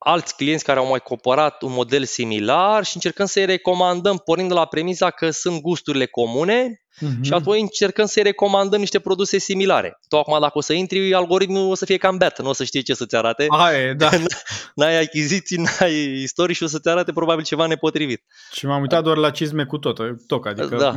alți 0.04 0.36
clienți 0.36 0.64
care 0.64 0.80
au 0.80 0.88
mai 0.88 1.00
cumpărat 1.00 1.62
un 1.62 1.72
model 1.72 2.06
similar 2.06 2.84
și 2.84 2.92
încercăm 2.96 3.26
să-i 3.26 3.46
recomandăm, 3.46 4.18
pornind 4.18 4.48
de 4.48 4.54
la 4.54 4.66
premisa 4.66 5.10
că 5.10 5.30
sunt 5.30 5.62
gusturile 5.62 6.06
comune 6.06 6.82
uh-huh. 6.96 7.22
și 7.22 7.34
apoi 7.34 7.62
încercăm 7.62 8.06
să-i 8.06 8.24
recomandăm 8.24 8.80
niște 8.80 9.00
produse 9.00 9.38
similare. 9.38 10.00
Tu 10.08 10.18
acum 10.18 10.40
dacă 10.40 10.58
o 10.58 10.62
să 10.62 10.74
intri, 10.74 11.14
algoritmul 11.14 11.70
o 11.70 11.76
să 11.76 11.86
fie 11.86 11.98
cam 11.98 12.18
beat, 12.18 12.42
nu 12.42 12.50
o 12.50 12.54
să 12.54 12.64
știe 12.64 12.82
ce 12.82 12.94
să-ți 12.94 13.16
arate. 13.16 13.46
Aia, 13.50 13.94
da. 13.94 14.10
n-ai 14.76 15.00
achiziții, 15.02 15.58
n-ai 15.58 16.22
istorii 16.22 16.56
și 16.56 16.64
o 16.64 16.68
să-ți 16.68 16.90
arate 16.90 17.12
probabil 17.12 17.44
ceva 17.44 17.66
nepotrivit. 17.66 18.24
Și 18.52 18.66
m-am 18.66 18.82
uitat 18.82 19.04
doar 19.04 19.18
la 19.18 19.30
cizme 19.30 19.66
cu 19.66 19.78
tot, 19.78 19.98
tot 20.28 20.46
adică... 20.46 20.76
Da, 20.76 20.96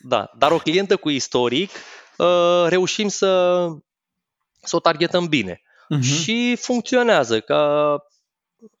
da. 0.00 0.30
dar 0.38 0.50
o 0.50 0.58
clientă 0.58 0.96
cu 0.96 1.10
istoric 1.10 1.70
uh, 2.16 2.64
reușim 2.68 3.08
să, 3.08 3.66
să 4.62 4.76
o 4.76 4.80
targetăm 4.80 5.26
bine. 5.26 5.60
Uh-huh. 5.94 6.02
Și 6.02 6.56
funcționează, 6.60 7.40
că 7.40 7.96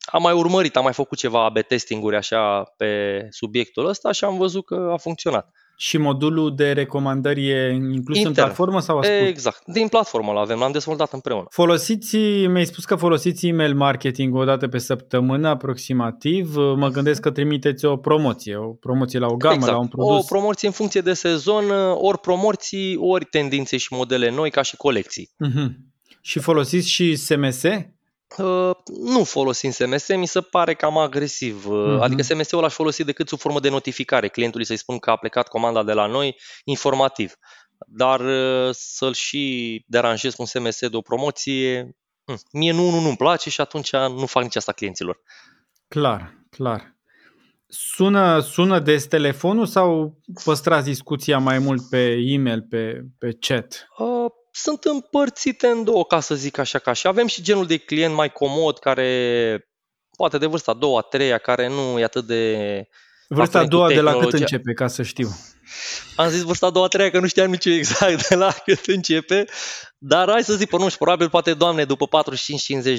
am 0.04 0.22
mai 0.22 0.32
urmărit, 0.32 0.76
am 0.76 0.82
mai 0.82 0.92
făcut 0.92 1.18
ceva 1.18 1.44
AB 1.44 1.58
testing-uri 1.68 2.16
așa 2.16 2.62
pe 2.76 2.86
subiectul 3.30 3.86
ăsta 3.86 4.12
și 4.12 4.24
am 4.24 4.36
văzut 4.36 4.64
că 4.64 4.90
a 4.92 4.96
funcționat. 4.96 5.50
Și 5.76 5.98
modulul 5.98 6.54
de 6.54 6.72
recomandări 6.72 7.48
e 7.48 7.72
inclus 7.72 8.16
Intern. 8.16 8.26
în 8.26 8.44
platformă 8.44 8.80
sau 8.80 8.98
ascult? 8.98 9.26
Exact, 9.26 9.62
din 9.66 9.88
platformă 9.88 10.32
l 10.32 10.36
avem, 10.36 10.58
l-am 10.58 10.72
dezvoltat 10.72 11.12
împreună. 11.12 11.46
Folosiți, 11.50 12.16
mi-ai 12.46 12.64
spus 12.64 12.84
că 12.84 12.96
folosiți 12.96 13.46
email 13.46 13.74
marketing 13.74 14.34
o 14.34 14.44
dată 14.44 14.68
pe 14.68 14.78
săptămână 14.78 15.48
aproximativ. 15.48 16.56
Mă 16.56 16.88
gândesc 16.88 17.20
că 17.20 17.30
trimiteți 17.30 17.84
o 17.84 17.96
promoție, 17.96 18.56
o 18.56 18.72
promoție 18.72 19.18
la 19.18 19.26
o 19.26 19.36
gamă, 19.36 19.54
exact. 19.54 19.72
la 19.72 19.78
un 19.78 19.88
produs. 19.88 20.22
O 20.22 20.26
promoție 20.28 20.68
în 20.68 20.74
funcție 20.74 21.00
de 21.00 21.12
sezon, 21.12 21.70
ori 21.94 22.18
promoții, 22.18 22.96
ori 22.96 23.24
tendințe 23.24 23.76
și 23.76 23.88
modele 23.90 24.30
noi 24.30 24.50
ca 24.50 24.62
și 24.62 24.76
colecții. 24.76 25.30
Uh-huh. 25.46 25.68
Și 26.20 26.38
folosiți 26.38 26.88
și 26.88 27.16
SMS? 27.16 27.62
Uh, 28.38 28.76
nu 28.86 29.24
folosim 29.24 29.70
SMS, 29.70 30.08
mi 30.08 30.26
se 30.26 30.40
pare 30.40 30.74
cam 30.74 30.98
agresiv. 30.98 31.66
Uh-huh. 31.66 32.00
Adică 32.00 32.22
SMS-ul 32.22 32.60
l-aș 32.60 32.72
folosi 32.72 33.04
decât 33.04 33.28
sub 33.28 33.38
formă 33.38 33.60
de 33.60 33.68
notificare, 33.68 34.28
clientului 34.28 34.66
să-i 34.66 34.76
spun 34.76 34.98
că 34.98 35.10
a 35.10 35.16
plecat 35.16 35.48
comanda 35.48 35.82
de 35.82 35.92
la 35.92 36.06
noi 36.06 36.36
informativ. 36.64 37.34
Dar 37.86 38.20
uh, 38.20 38.68
să-l 38.72 39.12
și 39.12 39.84
deranjez 39.86 40.34
cu 40.34 40.42
un 40.42 40.46
SMS 40.46 40.88
de 40.88 40.96
o 40.96 41.00
promoție, 41.00 41.96
hm, 42.24 42.40
mie 42.52 42.72
nu, 42.72 42.90
nu, 42.90 43.00
nu-mi 43.00 43.16
place 43.16 43.50
și 43.50 43.60
atunci 43.60 43.92
nu 43.92 44.26
fac 44.26 44.42
nici 44.42 44.56
asta 44.56 44.72
clienților. 44.72 45.20
Clar, 45.88 46.44
clar. 46.50 46.94
Sună, 47.66 48.40
sună 48.40 48.78
des 48.78 49.06
telefonul 49.06 49.66
sau 49.66 50.18
păstrați 50.44 50.88
discuția 50.88 51.38
mai 51.38 51.58
mult 51.58 51.88
pe 51.88 52.16
e-mail, 52.20 52.62
pe, 52.62 53.04
pe 53.18 53.36
chat? 53.40 53.88
Uh, 53.98 54.30
sunt 54.56 54.84
împărțite 54.84 55.66
în 55.66 55.84
două, 55.84 56.04
ca 56.04 56.20
să 56.20 56.34
zic 56.34 56.58
așa, 56.58 56.78
ca 56.78 56.92
și 56.92 57.06
avem 57.06 57.26
și 57.26 57.42
genul 57.42 57.66
de 57.66 57.76
client 57.76 58.14
mai 58.14 58.32
comod 58.32 58.78
care 58.78 59.68
poate 60.16 60.38
de 60.38 60.46
vârsta 60.46 60.70
a 60.70 60.74
doua, 60.74 60.98
a 60.98 61.02
treia, 61.02 61.38
care 61.38 61.68
nu 61.68 61.98
e 61.98 62.04
atât 62.04 62.26
de... 62.26 62.86
Vârsta 63.28 63.58
a 63.58 63.66
doua 63.66 63.88
de 63.88 64.00
la 64.00 64.16
cât 64.16 64.32
începe, 64.32 64.72
ca 64.72 64.86
să 64.86 65.02
știu? 65.02 65.28
Am 66.16 66.28
zis 66.28 66.42
vârsta 66.42 66.66
a 66.66 66.70
doua, 66.70 66.84
a 66.84 66.88
treia, 66.88 67.10
că 67.10 67.20
nu 67.20 67.26
știam 67.26 67.50
nici 67.50 67.64
exact 67.64 68.28
de 68.28 68.34
la 68.34 68.52
cât 68.64 68.86
începe, 68.86 69.44
dar 69.98 70.30
hai 70.30 70.44
să 70.44 70.54
zic, 70.54 70.68
pe 70.68 70.76
nu 70.76 70.84
știu, 70.84 70.98
probabil 70.98 71.28
poate 71.28 71.54
doamne 71.54 71.84
după 71.84 72.22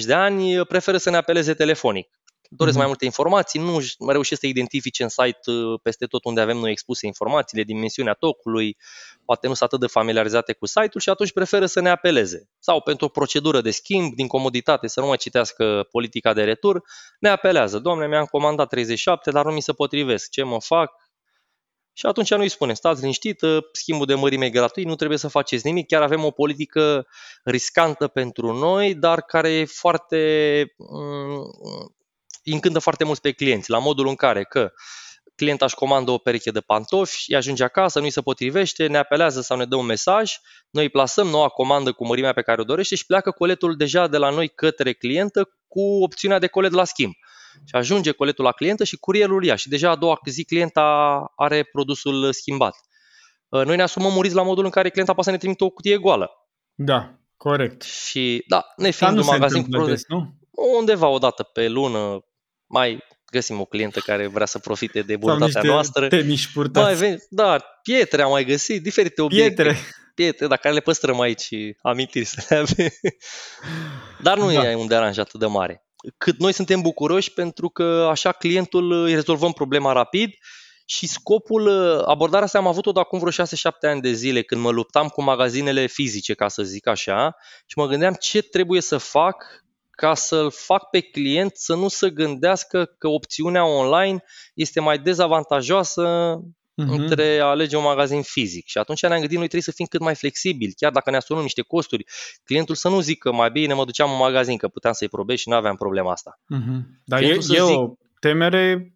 de 0.04 0.14
ani 0.14 0.64
preferă 0.64 0.96
să 0.96 1.10
ne 1.10 1.16
apeleze 1.16 1.54
telefonic 1.54 2.08
doresc 2.50 2.74
mm-hmm. 2.74 2.78
mai 2.78 2.86
multe 2.86 3.04
informații, 3.04 3.60
nu 3.60 3.78
reușesc 4.08 4.40
să 4.40 4.46
identifice 4.46 5.02
în 5.02 5.08
site 5.08 5.50
uh, 5.50 5.80
peste 5.82 6.06
tot 6.06 6.24
unde 6.24 6.40
avem 6.40 6.56
noi 6.56 6.70
expuse 6.70 7.06
informațiile, 7.06 7.62
dimensiunea 7.62 8.12
tocului, 8.12 8.76
poate 9.24 9.46
nu 9.46 9.54
sunt 9.54 9.68
atât 9.68 9.80
de 9.80 9.92
familiarizate 9.92 10.52
cu 10.52 10.66
site-ul 10.66 11.00
și 11.00 11.08
atunci 11.08 11.32
preferă 11.32 11.66
să 11.66 11.80
ne 11.80 11.90
apeleze. 11.90 12.48
Sau 12.58 12.80
pentru 12.80 13.06
o 13.06 13.08
procedură 13.08 13.60
de 13.60 13.70
schimb, 13.70 14.14
din 14.14 14.26
comoditate, 14.26 14.86
să 14.86 15.00
nu 15.00 15.06
mai 15.06 15.16
citească 15.16 15.86
politica 15.90 16.32
de 16.32 16.44
retur, 16.44 16.82
ne 17.20 17.28
apelează. 17.28 17.78
Doamne, 17.78 18.06
mi-am 18.06 18.24
comandat 18.24 18.68
37, 18.68 19.30
dar 19.30 19.44
nu 19.44 19.52
mi 19.52 19.62
se 19.62 19.72
potrivesc. 19.72 20.30
Ce 20.30 20.42
mă 20.42 20.60
fac? 20.60 20.90
Și 21.98 22.06
atunci 22.06 22.30
noi 22.30 22.42
îi 22.42 22.48
spunem, 22.48 22.74
stați 22.74 23.00
liniștit, 23.00 23.40
schimbul 23.72 24.06
de 24.06 24.14
mărime 24.14 24.46
e 24.46 24.50
gratuit, 24.50 24.86
nu 24.86 24.94
trebuie 24.94 25.18
să 25.18 25.28
faceți 25.28 25.66
nimic, 25.66 25.86
chiar 25.86 26.02
avem 26.02 26.24
o 26.24 26.30
politică 26.30 27.06
riscantă 27.44 28.08
pentru 28.08 28.52
noi, 28.52 28.94
dar 28.94 29.20
care 29.20 29.52
e 29.52 29.64
foarte 29.64 30.18
mm, 30.76 31.42
îi 31.95 31.95
încântă 32.52 32.78
foarte 32.78 33.04
mult 33.04 33.18
pe 33.18 33.32
clienți, 33.32 33.70
la 33.70 33.78
modul 33.78 34.08
în 34.08 34.14
care 34.14 34.44
că 34.44 34.72
clienta 35.36 35.64
își 35.64 35.74
comandă 35.74 36.10
o 36.10 36.18
pereche 36.18 36.50
de 36.50 36.60
pantofi, 36.60 37.24
îi 37.28 37.36
ajunge 37.36 37.64
acasă, 37.64 37.98
nu 37.98 38.04
îi 38.04 38.10
se 38.10 38.20
potrivește, 38.20 38.86
ne 38.86 38.98
apelează 38.98 39.40
sau 39.40 39.56
ne 39.56 39.64
dă 39.64 39.76
un 39.76 39.86
mesaj, 39.86 40.32
noi 40.70 40.82
îi 40.82 40.90
plasăm 40.90 41.26
noua 41.26 41.48
comandă 41.48 41.92
cu 41.92 42.06
mărimea 42.06 42.32
pe 42.32 42.42
care 42.42 42.60
o 42.60 42.64
dorește 42.64 42.94
și 42.94 43.06
pleacă 43.06 43.30
coletul 43.30 43.76
deja 43.76 44.06
de 44.06 44.16
la 44.16 44.30
noi 44.30 44.48
către 44.48 44.92
clientă 44.92 45.50
cu 45.68 45.80
opțiunea 45.80 46.38
de 46.38 46.46
colet 46.46 46.72
la 46.72 46.84
schimb. 46.84 47.12
Și 47.64 47.74
ajunge 47.74 48.10
coletul 48.10 48.44
la 48.44 48.52
clientă 48.52 48.84
și 48.84 48.96
curierul 48.96 49.44
ia 49.44 49.54
și 49.54 49.68
deja 49.68 49.90
a 49.90 49.96
doua 49.96 50.18
zi 50.26 50.44
clienta 50.44 50.82
are 51.36 51.62
produsul 51.62 52.32
schimbat. 52.32 52.76
Noi 53.48 53.76
ne 53.76 53.82
asumăm 53.82 54.16
un 54.16 54.22
risc 54.22 54.34
la 54.34 54.42
modul 54.42 54.64
în 54.64 54.70
care 54.70 54.90
clienta 54.90 55.12
poate 55.12 55.28
să 55.28 55.34
ne 55.34 55.40
trimită 55.40 55.64
o 55.64 55.70
cutie 55.70 55.96
goală. 55.96 56.30
Da, 56.74 57.18
corect. 57.36 57.82
Și 57.82 58.44
da, 58.48 58.66
ne 58.76 58.90
fiind 58.90 59.18
un 59.18 59.24
magazin 59.24 59.62
cu 59.62 59.68
produs, 59.68 60.02
nu? 60.08 60.34
undeva 60.78 61.08
o 61.08 61.18
dată 61.18 61.42
pe 61.42 61.68
lună, 61.68 62.24
mai 62.66 63.04
găsim 63.30 63.60
o 63.60 63.64
clientă 63.64 64.00
care 64.00 64.26
vrea 64.26 64.46
să 64.46 64.58
profite 64.58 65.02
de 65.02 65.16
bunătatea 65.16 65.62
noastră. 65.62 66.08
Temiși 66.08 66.52
purtați. 66.52 67.02
Mai, 67.02 67.18
da, 67.30 67.58
pietre 67.82 68.22
am 68.22 68.30
mai 68.30 68.44
găsit, 68.44 68.82
diferite 68.82 69.22
obiecte. 69.22 69.62
Pietre. 69.62 69.80
Pietre, 70.14 70.46
dar 70.46 70.58
care 70.58 70.74
le 70.74 70.80
păstrăm 70.80 71.20
aici 71.20 71.48
amintiri 71.82 72.24
să 72.24 72.44
le 72.48 72.56
avem. 72.56 72.88
Dar 74.22 74.38
nu 74.38 74.52
da. 74.52 74.70
e 74.70 74.74
un 74.74 74.86
deranj 74.86 75.18
atât 75.18 75.40
de 75.40 75.46
mare. 75.46 75.84
Cât 76.18 76.38
noi 76.38 76.52
suntem 76.52 76.80
bucuroși 76.80 77.32
pentru 77.32 77.68
că 77.68 78.08
așa 78.10 78.32
clientul 78.32 78.92
îi 78.92 79.14
rezolvăm 79.14 79.52
problema 79.52 79.92
rapid 79.92 80.30
și 80.84 81.06
scopul, 81.06 81.68
abordarea 82.06 82.44
asta 82.44 82.58
am 82.58 82.66
avut-o 82.66 82.92
de 82.92 83.00
acum 83.00 83.18
vreo 83.18 83.46
6-7 83.46 83.48
ani 83.80 84.00
de 84.00 84.12
zile 84.12 84.42
când 84.42 84.60
mă 84.60 84.70
luptam 84.70 85.08
cu 85.08 85.22
magazinele 85.22 85.86
fizice, 85.86 86.34
ca 86.34 86.48
să 86.48 86.62
zic 86.62 86.86
așa, 86.86 87.36
și 87.66 87.78
mă 87.78 87.86
gândeam 87.86 88.14
ce 88.20 88.42
trebuie 88.42 88.80
să 88.80 88.98
fac 88.98 89.64
ca 89.96 90.14
să-l 90.14 90.50
fac 90.50 90.90
pe 90.90 91.00
client 91.00 91.56
să 91.56 91.74
nu 91.74 91.88
se 91.88 92.10
gândească 92.10 92.84
că 92.98 93.08
opțiunea 93.08 93.66
online 93.66 94.24
este 94.54 94.80
mai 94.80 94.98
dezavantajoasă 94.98 96.36
uh-huh. 96.40 96.98
între 96.98 97.38
a 97.38 97.44
alege 97.44 97.76
un 97.76 97.82
magazin 97.82 98.22
fizic. 98.22 98.66
Și 98.66 98.78
atunci 98.78 99.02
ne-am 99.02 99.18
gândit, 99.18 99.36
noi 99.36 99.48
trebuie 99.48 99.62
să 99.62 99.72
fim 99.72 99.86
cât 99.86 100.00
mai 100.00 100.14
flexibili, 100.14 100.72
chiar 100.72 100.92
dacă 100.92 101.10
ne 101.10 101.16
asumăm 101.16 101.42
niște 101.42 101.62
costuri, 101.62 102.04
clientul 102.44 102.74
să 102.74 102.88
nu 102.88 103.00
zică 103.00 103.32
mai 103.32 103.50
bine 103.50 103.74
mă 103.74 103.84
duceam 103.84 104.10
în 104.10 104.16
magazin, 104.16 104.56
că 104.56 104.68
puteam 104.68 104.92
să-i 104.92 105.08
probez 105.08 105.38
și 105.38 105.48
nu 105.48 105.54
aveam 105.54 105.76
problema 105.76 106.10
asta. 106.12 106.40
Uh-huh. 106.54 107.00
Dar 107.04 107.22
e, 107.22 107.26
e 107.26 107.38
zic, 107.38 107.60
o 107.60 107.92
temere 108.20 108.94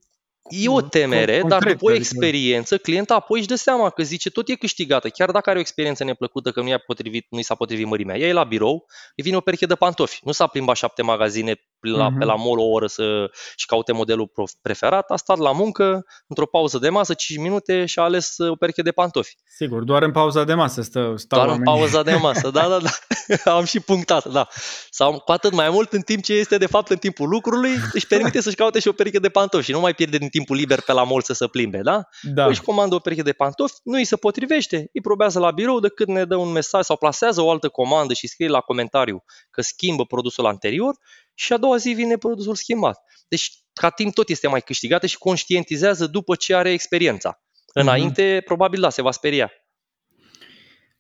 E 0.49 0.69
o 0.69 0.81
temere, 0.81 1.41
concret, 1.41 1.61
dar 1.61 1.73
după 1.73 1.85
o 1.85 1.89
adică- 1.89 1.95
experiență, 1.95 2.79
clienta 2.79 3.15
apoi 3.15 3.39
își 3.39 3.49
dă 3.49 3.55
seama 3.55 3.91
că 3.91 4.03
zice 4.03 4.31
tot 4.31 4.49
e 4.49 4.55
câștigată, 4.55 5.09
chiar 5.09 5.31
dacă 5.31 5.49
are 5.49 5.59
o 5.59 5.61
experiență 5.61 6.05
neplăcută 6.05 6.51
că 6.51 6.61
nu 6.61 6.69
i-a 6.69 6.79
potrivit, 6.79 7.27
nu 7.31 7.39
i 7.39 7.43
s-a 7.43 7.55
potrivit 7.55 7.87
mărimea. 7.87 8.17
Ea 8.17 8.29
e 8.29 8.33
la 8.33 8.45
birou, 8.45 8.87
îi 9.17 9.23
vine 9.25 9.37
o 9.37 9.41
pereche 9.41 9.67
de 9.67 9.75
pantofi. 9.75 10.21
Nu 10.25 10.33
s-a 10.33 10.47
plimbat 10.47 10.77
șapte 10.77 11.03
magazine 11.03 11.61
la, 11.89 12.11
uh-huh. 12.11 12.19
pe 12.19 12.25
la 12.25 12.35
mall 12.35 12.59
o 12.59 12.65
oră 12.65 12.87
să, 12.87 13.31
și 13.57 13.67
caute 13.67 13.93
modelul 13.93 14.33
preferat, 14.63 15.11
a 15.11 15.17
stat 15.17 15.39
la 15.39 15.53
muncă, 15.53 16.05
într-o 16.27 16.47
pauză 16.47 16.79
de 16.79 16.89
masă, 16.89 17.15
5 17.15 17.41
minute 17.41 17.87
și 17.87 17.99
a 17.99 18.03
ales 18.03 18.39
uh, 18.39 18.51
o 18.51 18.55
pereche 18.55 18.83
de 18.83 18.91
pantofi. 18.91 19.37
Sigur, 19.57 19.83
doar 19.83 20.03
în 20.03 20.13
pauza 20.13 20.45
de 20.45 20.55
masă 20.55 20.83
stă, 20.83 21.15
stau 21.17 21.39
Doar 21.39 21.51
oamenii. 21.51 21.73
în 21.73 21.79
pauza 21.79 22.03
de 22.03 22.15
masă, 22.27 22.51
da, 22.51 22.69
da, 22.69 22.79
da. 22.79 22.91
Am 23.57 23.65
și 23.65 23.81
punctat, 23.81 24.33
da. 24.33 24.49
Sau 24.91 25.19
cu 25.19 25.33
atât 25.33 25.53
mai 25.53 25.71
mult 25.71 25.93
în 25.93 26.01
timp 26.01 26.23
ce 26.23 26.33
este 26.33 26.59
de 26.59 26.67
fapt 26.67 26.91
în 26.91 26.97
timpul 26.97 27.29
lucrului, 27.29 27.71
își 27.93 28.07
permite 28.07 28.41
să-și 28.41 28.57
caute 28.57 28.79
și 28.79 28.89
o 28.89 28.93
pereche 28.93 29.19
de 29.19 29.29
pantofi 29.29 29.65
și 29.65 29.73
nu 29.73 29.81
mai 29.81 29.95
pierde 29.95 30.19
din 30.19 30.29
timpul 30.29 30.57
liber 30.57 30.81
pe 30.81 30.93
la 30.93 31.03
mall 31.03 31.23
să 31.23 31.33
se 31.33 31.47
plimbe, 31.47 31.81
da? 31.83 32.03
da. 32.23 32.47
Își 32.47 32.63
comandă 32.63 32.95
o 32.95 32.99
pereche 32.99 33.23
de 33.23 33.33
pantofi, 33.33 33.75
nu 33.83 33.97
îi 33.97 34.05
se 34.05 34.17
potrivește, 34.17 34.77
îi 34.93 35.01
probează 35.01 35.39
la 35.39 35.51
birou 35.51 35.81
decât 35.81 36.09
ne 36.09 36.25
dă 36.25 36.37
un 36.37 36.53
mesaj 36.53 36.85
sau 36.85 36.97
plasează 36.97 37.41
o 37.41 37.51
altă 37.51 37.69
comandă 37.69 38.13
și 38.15 38.27
scrie 38.27 38.49
la 38.49 38.61
comentariu 38.61 39.25
că 39.51 39.63
schimbă 39.63 40.05
produsul 40.05 40.47
anterior 40.47 40.95
și 41.41 41.53
a 41.53 41.57
doua 41.57 41.77
zi 41.77 41.91
vine 41.91 42.17
produsul 42.17 42.55
schimbat. 42.55 43.03
Deci, 43.29 43.51
ca 43.73 43.91
timp 43.91 44.15
tot 44.15 44.29
este 44.29 44.49
mai 44.49 44.61
câștigată 44.61 45.07
și 45.07 45.19
conștientizează 45.19 46.07
după 46.07 46.35
ce 46.35 46.55
are 46.55 46.73
experiența. 46.73 47.29
Mhm. 47.29 47.87
Înainte, 47.87 48.39
mm-hmm. 48.39 48.45
probabil, 48.45 48.81
da, 48.81 48.91
se 48.91 49.03
va 49.03 49.11
speria. 49.11 49.51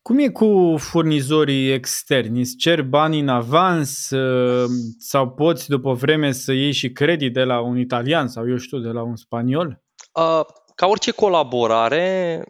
Cum 0.02 0.18
e 0.18 0.28
cu 0.28 0.74
furnizorii 0.78 1.72
externi? 1.72 2.40
Îți 2.40 2.56
cer 2.56 2.82
bani 2.82 3.18
în 3.18 3.28
avans 3.28 4.10
ă, 4.10 4.66
sau 4.98 5.30
poți 5.30 5.68
după 5.68 5.92
vreme 5.92 6.32
să 6.32 6.52
iei 6.52 6.72
și 6.72 6.92
credit 6.92 7.32
de 7.32 7.42
la 7.42 7.60
un 7.60 7.78
italian 7.78 8.28
sau 8.28 8.48
eu 8.48 8.56
știu, 8.56 8.78
de 8.78 8.88
la 8.88 9.02
un 9.02 9.16
spaniol? 9.16 9.82
Ca 10.74 10.86
orice 10.86 11.10
colaborare, 11.10 12.42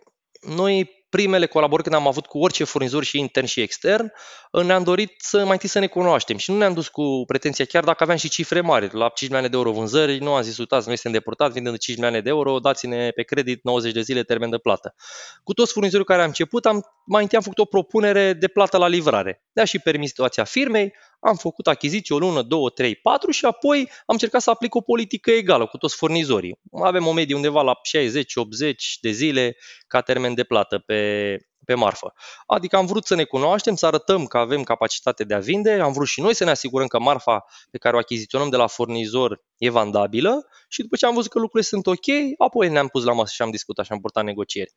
noi 0.56 0.90
primele 1.10 1.46
colaborări 1.46 1.88
când 1.88 2.00
am 2.00 2.06
avut 2.06 2.26
cu 2.26 2.38
orice 2.38 2.64
furnizor 2.64 3.04
și 3.04 3.18
intern 3.18 3.46
și 3.46 3.60
extern, 3.60 4.12
ne-am 4.52 4.82
dorit 4.82 5.14
să 5.18 5.42
mai 5.42 5.52
întâi 5.52 5.68
să 5.68 5.78
ne 5.78 5.86
cunoaștem 5.86 6.36
și 6.36 6.50
nu 6.50 6.56
ne-am 6.56 6.72
dus 6.72 6.88
cu 6.88 7.24
pretenția, 7.26 7.64
chiar 7.64 7.84
dacă 7.84 8.02
aveam 8.02 8.18
și 8.18 8.28
cifre 8.28 8.60
mari, 8.60 8.88
la 8.92 9.08
5 9.08 9.20
milioane 9.20 9.48
de 9.48 9.56
euro 9.56 9.70
vânzări, 9.70 10.18
nu 10.18 10.32
am 10.32 10.42
zis, 10.42 10.58
uitați, 10.58 10.86
noi 10.86 10.96
suntem 10.96 11.20
deportați, 11.20 11.52
vindem 11.52 11.72
de 11.72 11.78
5 11.78 11.96
milioane 11.96 12.22
de 12.22 12.28
euro, 12.28 12.58
dați-ne 12.58 13.10
pe 13.10 13.22
credit 13.22 13.64
90 13.64 13.92
de 13.92 14.00
zile 14.00 14.22
termen 14.22 14.50
de 14.50 14.58
plată. 14.58 14.94
Cu 15.42 15.52
toți 15.52 15.72
furnizorii 15.72 16.06
care 16.06 16.20
am 16.20 16.26
început, 16.26 16.66
am, 16.66 16.84
mai 17.06 17.22
întâi 17.22 17.38
am 17.38 17.44
făcut 17.44 17.58
o 17.58 17.64
propunere 17.64 18.32
de 18.32 18.48
plată 18.48 18.76
la 18.76 18.88
livrare. 18.88 19.42
De-a 19.52 19.64
și 19.64 19.78
permis 19.78 20.08
situația 20.08 20.44
firmei, 20.44 20.94
am 21.20 21.36
făcut 21.36 21.66
achiziții 21.66 22.14
o 22.14 22.18
lună, 22.18 22.42
două, 22.42 22.70
trei, 22.70 22.96
patru 22.96 23.30
și 23.30 23.44
apoi 23.44 23.78
am 23.78 23.88
încercat 24.06 24.40
să 24.40 24.50
aplic 24.50 24.74
o 24.74 24.80
politică 24.80 25.30
egală 25.30 25.66
cu 25.66 25.76
toți 25.76 25.96
furnizorii. 25.96 26.60
Avem 26.82 27.06
o 27.06 27.12
medie 27.12 27.34
undeva 27.34 27.62
la 27.62 27.74
60-80 27.74 28.74
de 29.00 29.10
zile 29.10 29.56
ca 29.86 30.00
termen 30.00 30.34
de 30.34 30.44
plată 30.44 30.78
pe, 30.78 31.36
pe 31.64 31.74
marfă. 31.74 32.12
Adică 32.46 32.76
am 32.76 32.86
vrut 32.86 33.06
să 33.06 33.14
ne 33.14 33.24
cunoaștem, 33.24 33.74
să 33.74 33.86
arătăm 33.86 34.26
că 34.26 34.38
avem 34.38 34.62
capacitate 34.62 35.24
de 35.24 35.34
a 35.34 35.38
vinde, 35.38 35.72
am 35.72 35.92
vrut 35.92 36.06
și 36.06 36.20
noi 36.20 36.34
să 36.34 36.44
ne 36.44 36.50
asigurăm 36.50 36.86
că 36.86 36.98
marfa 36.98 37.44
pe 37.70 37.78
care 37.78 37.96
o 37.96 37.98
achiziționăm 37.98 38.48
de 38.48 38.56
la 38.56 38.66
furnizor 38.66 39.42
e 39.58 39.70
vandabilă 39.70 40.46
și 40.68 40.82
după 40.82 40.96
ce 40.96 41.06
am 41.06 41.14
văzut 41.14 41.30
că 41.30 41.38
lucrurile 41.38 41.68
sunt 41.68 41.86
ok, 41.86 42.06
apoi 42.38 42.68
ne-am 42.68 42.88
pus 42.88 43.04
la 43.04 43.12
masă 43.12 43.32
și 43.34 43.42
am 43.42 43.50
discutat 43.50 43.84
și 43.84 43.92
am 43.92 44.00
purtat 44.00 44.24
negocieri. 44.24 44.72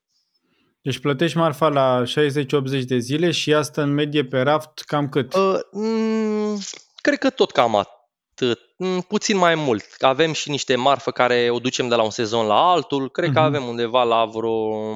Deci 0.84 1.00
plătești 1.00 1.38
marfa 1.38 1.68
la 1.68 2.04
60-80 2.04 2.84
de 2.86 2.98
zile 2.98 3.32
și 3.32 3.54
asta 3.54 3.82
în 3.82 3.94
medie 3.94 4.26
pe 4.26 4.40
raft 4.40 4.80
cam 4.80 5.10
cât? 5.10 5.34
Uh, 5.34 5.60
mm, 5.72 6.60
cred 7.02 7.18
că 7.18 7.30
tot 7.30 7.52
cam 7.52 7.76
atât. 7.76 8.60
Mm, 8.78 9.02
puțin 9.02 9.38
mai 9.38 9.56
mult. 9.56 9.86
Avem 10.00 10.34
și 10.34 10.50
niște 10.50 10.76
marfă 10.76 11.12
care 11.12 11.50
o 11.50 11.60
ducem 11.60 11.88
de 11.88 11.96
la 11.96 12.04
un 12.04 12.10
sezon 12.10 12.46
la 12.46 12.72
altul. 12.72 13.10
Cred 13.10 13.30
uh-huh. 13.30 13.34
că 13.34 13.40
mhm. 13.40 13.48
avem 13.48 13.64
undeva 13.64 14.04
la 14.04 14.26
vreo 14.26 14.94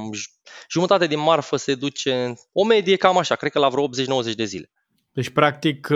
jumătate 0.70 1.08
din 1.08 1.20
marfă 1.20 1.56
se 1.56 1.76
duce 1.76 2.34
o 2.52 2.66
medie 2.66 2.96
cam 2.96 3.18
așa, 3.18 3.36
cred 3.36 3.52
că 3.52 3.60
la 3.60 3.70
vreo 3.70 3.88
80-90 3.88 4.36
de 4.36 4.44
zile. 4.44 4.72
Deci 5.12 5.30
practic 5.30 5.88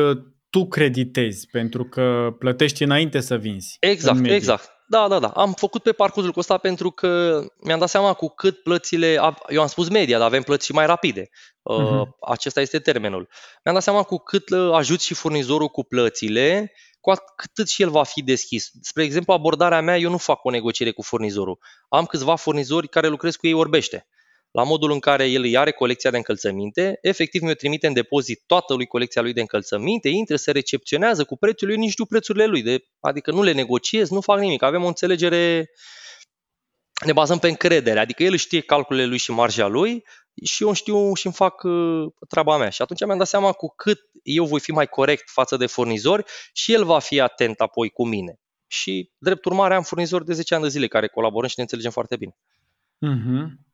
tu 0.49 0.67
creditezi 0.67 1.47
pentru 1.47 1.83
că 1.83 2.35
plătești 2.39 2.83
înainte 2.83 3.19
să 3.19 3.37
vinzi. 3.37 3.77
Exact, 3.79 4.25
exact. 4.25 4.69
Da, 4.91 5.07
da, 5.07 5.19
da. 5.19 5.27
Am 5.27 5.53
făcut 5.53 5.83
pe 5.83 5.91
parcursul 5.91 6.33
ăsta 6.37 6.57
pentru 6.57 6.91
că 6.91 7.41
mi-am 7.63 7.79
dat 7.79 7.89
seama 7.89 8.13
cu 8.13 8.29
cât 8.29 8.63
plățile, 8.63 9.19
eu 9.47 9.61
am 9.61 9.67
spus 9.67 9.89
media, 9.89 10.17
dar 10.17 10.27
avem 10.27 10.43
plăți 10.43 10.65
și 10.65 10.71
mai 10.71 10.85
rapide. 10.85 11.29
Uh-huh. 11.29 12.03
Acesta 12.21 12.61
este 12.61 12.79
termenul. 12.79 13.29
Mi-am 13.63 13.75
dat 13.75 13.83
seama 13.83 14.03
cu 14.03 14.17
cât 14.17 14.49
uh, 14.49 14.73
ajut 14.73 15.01
și 15.01 15.13
furnizorul 15.13 15.67
cu 15.67 15.83
plățile, 15.83 16.73
cu 16.99 17.09
atât 17.09 17.69
și 17.69 17.81
el 17.81 17.89
va 17.89 18.03
fi 18.03 18.23
deschis. 18.23 18.71
Spre 18.81 19.03
exemplu, 19.03 19.33
abordarea 19.33 19.81
mea, 19.81 19.97
eu 19.97 20.09
nu 20.09 20.17
fac 20.17 20.43
o 20.43 20.49
negociere 20.49 20.91
cu 20.91 21.01
furnizorul. 21.01 21.59
Am 21.89 22.05
câțiva 22.05 22.35
furnizori 22.35 22.87
care 22.87 23.07
lucrez 23.07 23.35
cu 23.35 23.47
ei 23.47 23.53
orbește 23.53 24.07
la 24.51 24.63
modul 24.63 24.91
în 24.91 24.99
care 24.99 25.25
el 25.25 25.41
îi 25.41 25.57
are 25.57 25.71
colecția 25.71 26.09
de 26.11 26.17
încălțăminte, 26.17 26.97
efectiv 27.01 27.41
mi-o 27.41 27.53
trimite 27.53 27.87
în 27.87 27.93
depozit 27.93 28.43
toată 28.45 28.73
lui 28.73 28.85
colecția 28.85 29.21
lui 29.21 29.33
de 29.33 29.39
încălțăminte, 29.39 30.09
intră, 30.09 30.35
se 30.35 30.51
recepționează 30.51 31.23
cu 31.23 31.37
prețul, 31.37 31.69
eu 31.69 31.75
nici 31.75 31.91
știu 31.91 32.05
prețurile 32.05 32.45
lui, 32.45 32.61
de, 32.61 32.83
adică 32.99 33.31
nu 33.31 33.41
le 33.41 33.51
negociez, 33.51 34.09
nu 34.09 34.21
fac 34.21 34.39
nimic, 34.39 34.61
avem 34.61 34.83
o 34.83 34.87
înțelegere 34.87 35.69
ne 37.05 37.13
bazăm 37.13 37.39
pe 37.39 37.47
încredere, 37.47 37.99
adică 37.99 38.23
el 38.23 38.35
știe 38.35 38.61
calculele 38.61 39.07
lui 39.07 39.17
și 39.17 39.31
marja 39.31 39.67
lui 39.67 40.03
și 40.43 40.63
eu 40.63 40.73
știu 40.73 41.13
și 41.13 41.25
îmi 41.25 41.35
fac 41.35 41.63
uh, 41.63 42.11
treaba 42.27 42.57
mea. 42.57 42.69
Și 42.69 42.81
atunci 42.81 43.05
mi-am 43.05 43.17
dat 43.17 43.27
seama 43.27 43.51
cu 43.51 43.73
cât 43.75 43.99
eu 44.23 44.45
voi 44.45 44.59
fi 44.59 44.71
mai 44.71 44.87
corect 44.87 45.29
față 45.29 45.57
de 45.57 45.65
furnizori 45.65 46.23
și 46.53 46.73
el 46.73 46.83
va 46.83 46.99
fi 46.99 47.19
atent 47.19 47.59
apoi 47.59 47.89
cu 47.89 48.07
mine. 48.07 48.39
Și, 48.67 49.11
drept 49.17 49.45
urmare, 49.45 49.75
am 49.75 49.83
furnizori 49.83 50.25
de 50.25 50.33
10 50.33 50.53
ani 50.53 50.63
de 50.63 50.69
zile 50.69 50.87
care 50.87 51.07
colaborăm 51.07 51.47
și 51.47 51.53
ne 51.57 51.63
înțelegem 51.63 51.91
foarte 51.91 52.15
bine. 52.15 52.35
Mm-hmm. 53.05 53.70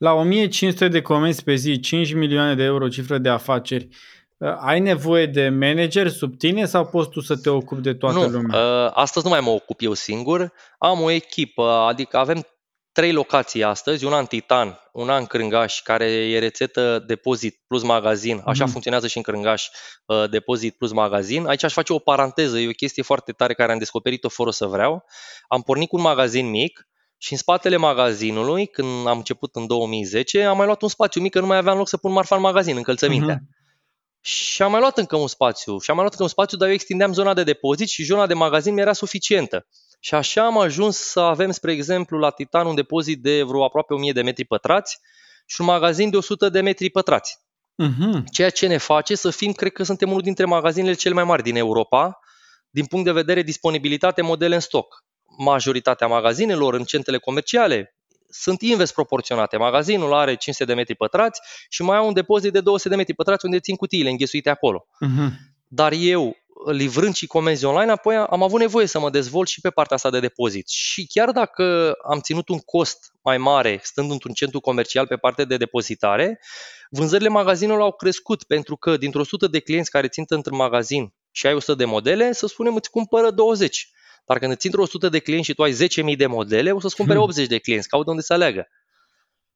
La 0.00 0.12
1500 0.12 0.88
de 0.88 1.02
comenzi 1.02 1.42
pe 1.42 1.54
zi, 1.54 1.80
5 1.80 2.14
milioane 2.14 2.54
de 2.54 2.62
euro 2.62 2.88
cifră 2.88 3.18
de 3.18 3.28
afaceri, 3.28 3.88
uh, 4.36 4.56
ai 4.60 4.80
nevoie 4.80 5.26
de 5.26 5.48
manager 5.48 6.08
sub 6.08 6.36
tine 6.36 6.64
sau 6.64 6.86
poți 6.86 7.10
tu 7.10 7.20
să 7.20 7.36
te 7.36 7.50
ocupi 7.50 7.82
de 7.82 7.94
toată 7.94 8.18
nu, 8.18 8.28
lumea? 8.28 8.58
Uh, 8.58 8.90
astăzi 8.94 9.24
nu 9.24 9.30
mai 9.30 9.40
mă 9.40 9.50
ocup 9.50 9.80
eu 9.80 9.92
singur, 9.92 10.52
am 10.78 11.00
o 11.00 11.10
echipă, 11.10 11.62
adică 11.62 12.16
avem 12.16 12.46
trei 12.92 13.12
locații 13.12 13.62
astăzi, 13.62 14.04
una 14.04 14.18
în 14.18 14.26
Titan, 14.26 14.78
una 14.92 15.16
în 15.16 15.26
Crângaș, 15.26 15.82
care 15.82 16.04
e 16.04 16.38
rețetă 16.38 17.04
depozit 17.06 17.60
plus 17.66 17.82
magazin, 17.82 18.42
așa 18.44 18.64
mm-hmm. 18.64 18.70
funcționează 18.70 19.06
și 19.06 19.16
în 19.16 19.22
Crângaș, 19.22 19.68
uh, 20.06 20.30
depozit 20.30 20.76
plus 20.76 20.92
magazin. 20.92 21.46
Aici 21.46 21.64
aș 21.64 21.72
face 21.72 21.92
o 21.92 21.98
paranteză, 21.98 22.58
e 22.58 22.68
o 22.68 22.70
chestie 22.72 23.02
foarte 23.02 23.32
tare 23.32 23.54
care 23.54 23.72
am 23.72 23.78
descoperit-o 23.78 24.28
fără 24.28 24.50
să 24.50 24.66
vreau. 24.66 25.04
Am 25.48 25.62
pornit 25.62 25.88
cu 25.88 25.96
un 25.96 26.02
magazin 26.02 26.50
mic, 26.50 26.88
și 27.22 27.32
în 27.32 27.38
spatele 27.38 27.76
magazinului, 27.76 28.66
când 28.66 29.06
am 29.06 29.16
început 29.16 29.54
în 29.54 29.66
2010, 29.66 30.42
am 30.42 30.56
mai 30.56 30.66
luat 30.66 30.82
un 30.82 30.88
spațiu 30.88 31.20
mic, 31.20 31.32
că 31.32 31.40
nu 31.40 31.46
mai 31.46 31.56
aveam 31.56 31.76
loc 31.76 31.88
să 31.88 31.96
pun 31.96 32.12
marfa 32.12 32.34
în 32.34 32.40
magazin, 32.40 32.76
încălțămintea. 32.76 33.36
Uh-huh. 33.36 34.20
Și 34.20 34.62
am 34.62 34.70
mai 34.70 34.80
luat 34.80 34.98
încă 34.98 35.16
un 35.16 35.26
spațiu. 35.26 35.78
Și 35.78 35.90
am 35.90 35.96
mai 35.96 36.04
luat 36.04 36.12
încă 36.12 36.22
un 36.22 36.28
spațiu, 36.28 36.56
dar 36.56 36.68
eu 36.68 36.74
extindeam 36.74 37.12
zona 37.12 37.34
de 37.34 37.42
depozit 37.42 37.88
și 37.88 38.04
zona 38.04 38.26
de 38.26 38.34
magazin 38.34 38.74
mi 38.74 38.80
era 38.80 38.92
suficientă. 38.92 39.66
Și 40.00 40.14
așa 40.14 40.44
am 40.44 40.58
ajuns 40.58 40.96
să 40.96 41.20
avem, 41.20 41.50
spre 41.50 41.72
exemplu, 41.72 42.18
la 42.18 42.30
Titan 42.30 42.66
un 42.66 42.74
depozit 42.74 43.22
de 43.22 43.42
vreo 43.42 43.64
aproape 43.64 43.94
1000 43.94 44.12
de 44.12 44.22
metri 44.22 44.44
pătrați 44.44 44.98
și 45.46 45.60
un 45.60 45.66
magazin 45.66 46.10
de 46.10 46.16
100 46.16 46.48
de 46.48 46.60
metri 46.60 46.90
pătrați. 46.90 47.38
Uh-huh. 47.82 48.22
Ceea 48.32 48.50
ce 48.50 48.66
ne 48.66 48.76
face 48.76 49.14
să 49.14 49.30
fim, 49.30 49.52
cred 49.52 49.72
că 49.72 49.82
suntem 49.82 50.08
unul 50.08 50.22
dintre 50.22 50.44
magazinele 50.44 50.94
cele 50.94 51.14
mai 51.14 51.24
mari 51.24 51.42
din 51.42 51.56
Europa, 51.56 52.18
din 52.70 52.84
punct 52.84 53.04
de 53.04 53.12
vedere 53.12 53.42
disponibilitate 53.42 54.22
modele 54.22 54.54
în 54.54 54.60
stoc 54.60 55.08
majoritatea 55.36 56.06
magazinelor 56.06 56.74
în 56.74 56.84
centrele 56.84 57.18
comerciale 57.18 57.94
sunt 58.28 58.60
invers 58.60 58.92
proporționate. 58.92 59.56
Magazinul 59.56 60.14
are 60.14 60.34
500 60.34 60.64
de 60.64 60.74
metri 60.74 60.94
pătrați 60.94 61.40
și 61.68 61.82
mai 61.82 61.96
au 61.96 62.06
un 62.06 62.12
depozit 62.12 62.52
de 62.52 62.60
200 62.60 62.88
de 62.88 62.96
metri 62.96 63.14
pătrați 63.14 63.44
unde 63.44 63.60
țin 63.60 63.76
cutiile 63.76 64.10
înghesuite 64.10 64.50
acolo. 64.50 64.86
Uh-huh. 64.86 65.28
Dar 65.66 65.92
eu, 65.92 66.36
livrând 66.66 67.14
și 67.14 67.26
comenzi 67.26 67.64
online, 67.64 67.90
apoi 67.90 68.16
am 68.16 68.42
avut 68.42 68.60
nevoie 68.60 68.86
să 68.86 68.98
mă 68.98 69.10
dezvolt 69.10 69.48
și 69.48 69.60
pe 69.60 69.70
partea 69.70 69.96
asta 69.96 70.10
de 70.10 70.20
depozit. 70.20 70.68
Și 70.68 71.06
chiar 71.06 71.30
dacă 71.30 71.94
am 72.10 72.20
ținut 72.20 72.48
un 72.48 72.58
cost 72.58 73.12
mai 73.22 73.38
mare 73.38 73.80
stând 73.82 74.10
într-un 74.10 74.32
centru 74.32 74.60
comercial 74.60 75.06
pe 75.06 75.16
partea 75.16 75.44
de 75.44 75.56
depozitare, 75.56 76.40
vânzările 76.90 77.28
magazinului 77.28 77.82
au 77.82 77.92
crescut 77.92 78.42
pentru 78.42 78.76
că 78.76 78.96
dintr-o 78.96 79.20
100 79.20 79.46
de 79.46 79.58
clienți 79.58 79.90
care 79.90 80.08
țin 80.08 80.24
într-un 80.28 80.56
magazin 80.56 81.14
și 81.30 81.46
ai 81.46 81.54
100 81.54 81.74
de 81.74 81.84
modele, 81.84 82.32
să 82.32 82.46
spunem 82.46 82.74
îți 82.74 82.90
cumpără 82.90 83.30
20. 83.30 83.90
Dar 84.26 84.38
când 84.38 84.52
îți 84.52 84.66
intră 84.66 84.80
100 84.80 85.08
de 85.08 85.18
clienți 85.18 85.46
și 85.46 85.54
tu 85.54 85.62
ai 85.62 85.72
10.000 86.12 86.16
de 86.16 86.26
modele, 86.26 86.70
o 86.70 86.80
să-ți 86.80 86.96
cumpere 86.96 87.18
80 87.18 87.46
hmm. 87.46 87.56
de 87.56 87.62
clienți, 87.62 87.88
caut 87.88 88.06
unde 88.06 88.22
să 88.22 88.32
aleagă. 88.32 88.68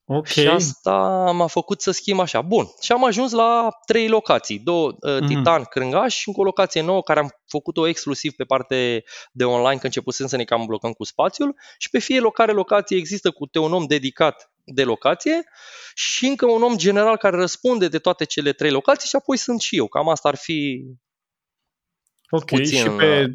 Okay. 0.07 0.45
Și 0.45 0.47
asta 0.49 1.31
m-a 1.33 1.47
făcut 1.47 1.81
să 1.81 1.91
schimb 1.91 2.21
așa. 2.21 2.43
Bun. 2.43 2.67
Și 2.81 2.93
am 2.93 3.05
ajuns 3.05 3.33
la 3.33 3.69
trei 3.87 4.09
locații. 4.09 4.59
Două, 4.59 4.89
uh, 4.89 5.17
mm-hmm. 5.17 5.27
Titan, 5.27 5.65
Crângaș 5.65 6.15
și 6.15 6.29
încă 6.29 6.41
o 6.41 6.45
locație 6.45 6.81
nouă 6.81 7.03
care 7.03 7.21
am 7.21 7.31
făcut-o 7.47 7.87
exclusiv 7.87 8.33
pe 8.33 8.45
parte 8.45 9.05
de 9.33 9.45
online, 9.45 9.79
că 9.79 9.87
începusem 9.87 10.27
să 10.27 10.37
ne 10.37 10.45
cam 10.45 10.67
blocăm 10.67 10.93
cu 10.93 11.05
spațiul. 11.05 11.55
Și 11.79 11.91
pe 11.91 11.99
fiecare 11.99 12.53
locație 12.53 12.97
există 12.97 13.31
cu 13.31 13.47
te 13.47 13.59
un 13.59 13.73
om 13.73 13.85
dedicat 13.85 14.53
de 14.65 14.85
locație 14.85 15.45
și 15.95 16.27
încă 16.27 16.47
un 16.47 16.63
om 16.63 16.77
general 16.77 17.17
care 17.17 17.37
răspunde 17.37 17.89
de 17.89 17.99
toate 17.99 18.25
cele 18.25 18.53
trei 18.53 18.71
locații 18.71 19.09
și 19.09 19.17
apoi 19.17 19.37
sunt 19.37 19.61
și 19.61 19.77
eu. 19.77 19.87
Cam 19.87 20.09
asta 20.09 20.29
ar 20.29 20.37
fi 20.37 20.85
Ok, 22.31 22.45
puțin, 22.45 22.79
și 22.79 22.89
pe 22.89 23.31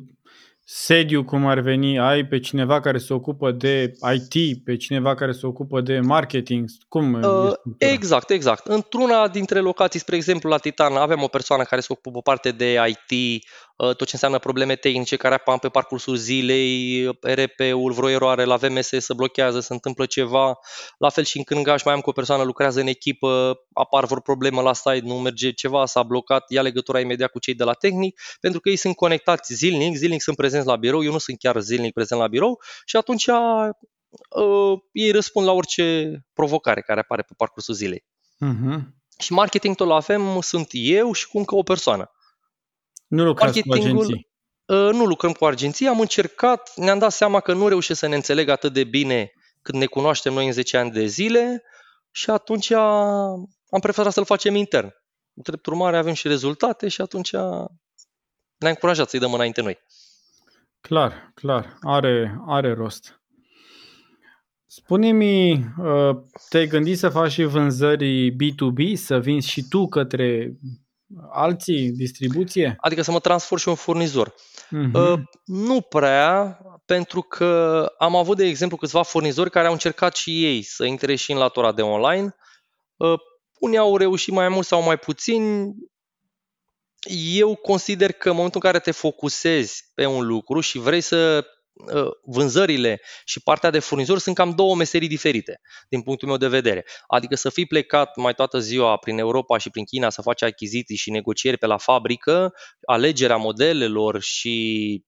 sediu, 0.72 1.24
cum 1.24 1.48
ar 1.48 1.60
veni, 1.60 2.00
ai 2.00 2.26
pe 2.26 2.40
cineva 2.40 2.80
care 2.80 2.98
se 2.98 3.14
ocupă 3.14 3.52
de 3.52 3.94
IT, 4.14 4.64
pe 4.64 4.76
cineva 4.76 5.16
care 5.16 5.32
se 5.32 5.46
ocupă 5.46 5.82
de 5.82 6.00
marketing? 6.00 6.70
Cum 6.88 7.14
uh, 7.14 7.52
Exact, 7.78 8.30
exact. 8.30 8.66
Într-una 8.66 9.28
dintre 9.28 9.60
locații, 9.60 10.00
spre 10.00 10.16
exemplu, 10.16 10.50
la 10.50 10.58
Titan, 10.58 10.96
avem 10.96 11.22
o 11.22 11.28
persoană 11.28 11.64
care 11.64 11.82
se 11.82 11.88
ocupă 11.92 12.22
parte 12.22 12.52
de 12.52 12.78
IT, 12.88 13.44
Uh, 13.44 13.69
tot 13.80 14.04
ce 14.04 14.10
înseamnă 14.12 14.40
probleme 14.40 14.76
tehnice 14.76 15.16
care 15.16 15.34
apar 15.34 15.60
pe 15.60 15.70
parcursul 15.70 16.16
zilei, 16.16 17.06
RP-ul, 17.22 17.92
vreo 17.92 18.10
eroare 18.10 18.44
la 18.44 18.56
VMS 18.56 18.88
se 18.88 19.14
blochează, 19.16 19.60
se 19.60 19.74
întâmplă 19.74 20.06
ceva. 20.06 20.60
La 20.98 21.10
fel 21.10 21.24
și 21.24 21.38
în 21.38 21.44
Cârngaș 21.44 21.84
mai 21.84 21.94
am 21.94 22.00
cu 22.00 22.10
o 22.10 22.14
persoană, 22.14 22.44
lucrează 22.44 22.80
în 22.80 22.88
echipă, 22.88 23.60
apar 23.74 24.06
vreo 24.06 24.20
problemă 24.20 24.62
la 24.62 24.74
site, 24.74 25.02
nu 25.04 25.20
merge 25.20 25.52
ceva, 25.52 25.86
s-a 25.86 26.04
blocat, 26.04 26.50
ia 26.50 26.62
legătura 26.62 27.00
imediat 27.00 27.32
cu 27.32 27.40
cei 27.40 27.54
de 27.54 27.64
la 27.64 27.74
tehnic, 27.74 28.22
pentru 28.40 28.60
că 28.60 28.70
ei 28.70 28.76
sunt 28.76 28.96
conectați 28.96 29.54
zilnic, 29.54 29.96
zilnic 29.96 30.22
sunt 30.22 30.36
prezenți 30.36 30.68
la 30.68 30.76
birou, 30.76 31.04
eu 31.04 31.12
nu 31.12 31.18
sunt 31.18 31.40
chiar 31.40 31.60
zilnic 31.60 31.94
prezent 31.94 32.20
la 32.20 32.28
birou 32.28 32.60
și 32.86 32.96
atunci 32.96 33.26
uh, 33.28 34.80
ei 34.92 35.12
răspund 35.12 35.46
la 35.46 35.52
orice 35.52 36.20
provocare 36.34 36.82
care 36.82 37.00
apare 37.00 37.22
pe 37.22 37.34
parcursul 37.38 37.74
zilei. 37.74 38.06
Uh-huh. 38.46 38.80
Și 39.20 39.34
marketingul 39.34 39.92
avem, 39.92 40.42
sunt 40.42 40.68
eu 40.72 41.12
și 41.12 41.28
cu 41.28 41.38
încă 41.38 41.56
o 41.56 41.64
persoană. 41.64 42.12
Nu 43.10 43.24
lucrați 43.24 43.62
cu 43.62 43.74
agenții? 43.74 44.28
Uh, 44.66 44.90
nu 44.92 45.06
lucrăm 45.06 45.32
cu 45.32 45.46
agenții, 45.46 45.88
am 45.88 46.00
încercat, 46.00 46.72
ne-am 46.76 47.00
dat 47.00 47.12
seama 47.12 47.40
că 47.40 47.54
nu 47.54 47.68
reușesc 47.68 48.00
să 48.00 48.08
ne 48.08 48.16
înțeleg 48.16 48.50
atât 48.50 48.74
de 48.74 48.84
bine 48.84 49.32
cât 49.62 49.76
ne 49.76 49.86
cunoaștem 49.86 50.34
noi 50.34 50.46
în 50.46 50.52
10 50.52 50.78
ani 50.78 50.92
de 50.92 51.06
zile 51.06 51.64
și 52.12 52.30
atunci 52.30 52.72
am 52.72 53.80
preferat 53.82 54.14
să-l 54.14 54.26
facem 54.26 54.56
intern. 54.56 54.94
Drept 55.34 55.66
urmare 55.66 55.98
avem 55.98 56.14
și 56.14 56.28
rezultate 56.28 56.88
și 56.88 57.02
atunci 57.02 57.32
ne-a 57.32 58.70
încurajat 58.70 59.10
să-i 59.10 59.20
dăm 59.20 59.34
înainte 59.34 59.62
noi. 59.62 59.80
Clar, 60.82 61.32
clar, 61.34 61.78
are, 61.82 62.42
are 62.46 62.74
rost. 62.74 63.22
Spune-mi, 64.66 65.52
uh, 65.52 66.18
te-ai 66.50 66.68
gândit 66.68 66.98
să 66.98 67.10
faci 67.10 67.32
și 67.32 67.44
vânzări 67.44 68.32
B2B, 68.32 68.94
să 68.94 69.20
vinzi 69.20 69.50
și 69.50 69.64
tu 69.70 69.88
către 69.88 70.58
alții, 71.32 71.92
distribuție? 71.92 72.76
Adică 72.80 73.02
să 73.02 73.12
mă 73.12 73.20
transform 73.20 73.62
și 73.62 73.68
un 73.68 73.76
furnizor. 73.76 74.34
Uh-huh. 74.34 74.94
Uh, 74.94 75.20
nu 75.46 75.82
prea, 75.82 76.60
pentru 76.86 77.22
că 77.22 77.86
am 77.98 78.16
avut, 78.16 78.38
de 78.38 78.46
exemplu, 78.46 78.78
câțiva 78.78 79.04
furnizori 79.04 79.50
care 79.50 79.66
au 79.68 79.72
încercat 79.72 80.16
și 80.16 80.46
ei 80.46 80.62
să 80.62 80.86
intre 80.86 81.16
și 81.16 81.32
în 81.32 81.38
latura 81.38 81.72
de 81.72 81.82
online. 81.82 82.36
Uh, 82.98 83.20
unii 83.60 83.78
au 83.78 83.98
reușit 83.98 84.34
mai 84.34 84.50
mult 84.50 84.66
sau 84.66 84.84
mai 84.84 84.98
puțin. 84.98 85.74
Eu 87.34 87.56
consider 87.56 88.12
că 88.12 88.30
în 88.30 88.36
momentul 88.36 88.62
în 88.64 88.72
care 88.72 88.84
te 88.84 88.92
focusezi 88.92 89.92
pe 89.94 90.06
un 90.06 90.26
lucru 90.26 90.60
și 90.60 90.78
vrei 90.78 91.02
să 91.02 91.46
Uh, 91.46 91.59
vânzările 92.24 93.02
și 93.26 93.42
partea 93.42 93.70
de 93.70 93.80
furnizori 93.80 94.22
sunt 94.22 94.36
cam 94.36 94.52
două 94.56 94.76
meserii 94.76 95.08
diferite, 95.08 95.62
din 95.90 96.02
punctul 96.02 96.28
meu 96.28 96.38
de 96.38 96.48
vedere. 96.48 96.86
Adică 97.08 97.36
să 97.36 97.50
fii 97.50 97.66
plecat 97.66 98.16
mai 98.16 98.34
toată 98.34 98.60
ziua 98.60 98.98
prin 98.98 99.20
Europa 99.20 99.58
și 99.58 99.70
prin 99.70 99.86
China 99.86 100.10
să 100.10 100.22
faci 100.22 100.42
achiziții 100.42 100.96
și 100.96 101.12
negocieri 101.12 101.58
pe 101.58 101.66
la 101.66 101.78
fabrică, 101.78 102.54
alegerea 102.86 103.38
modelelor 103.38 104.22
și 104.22 105.04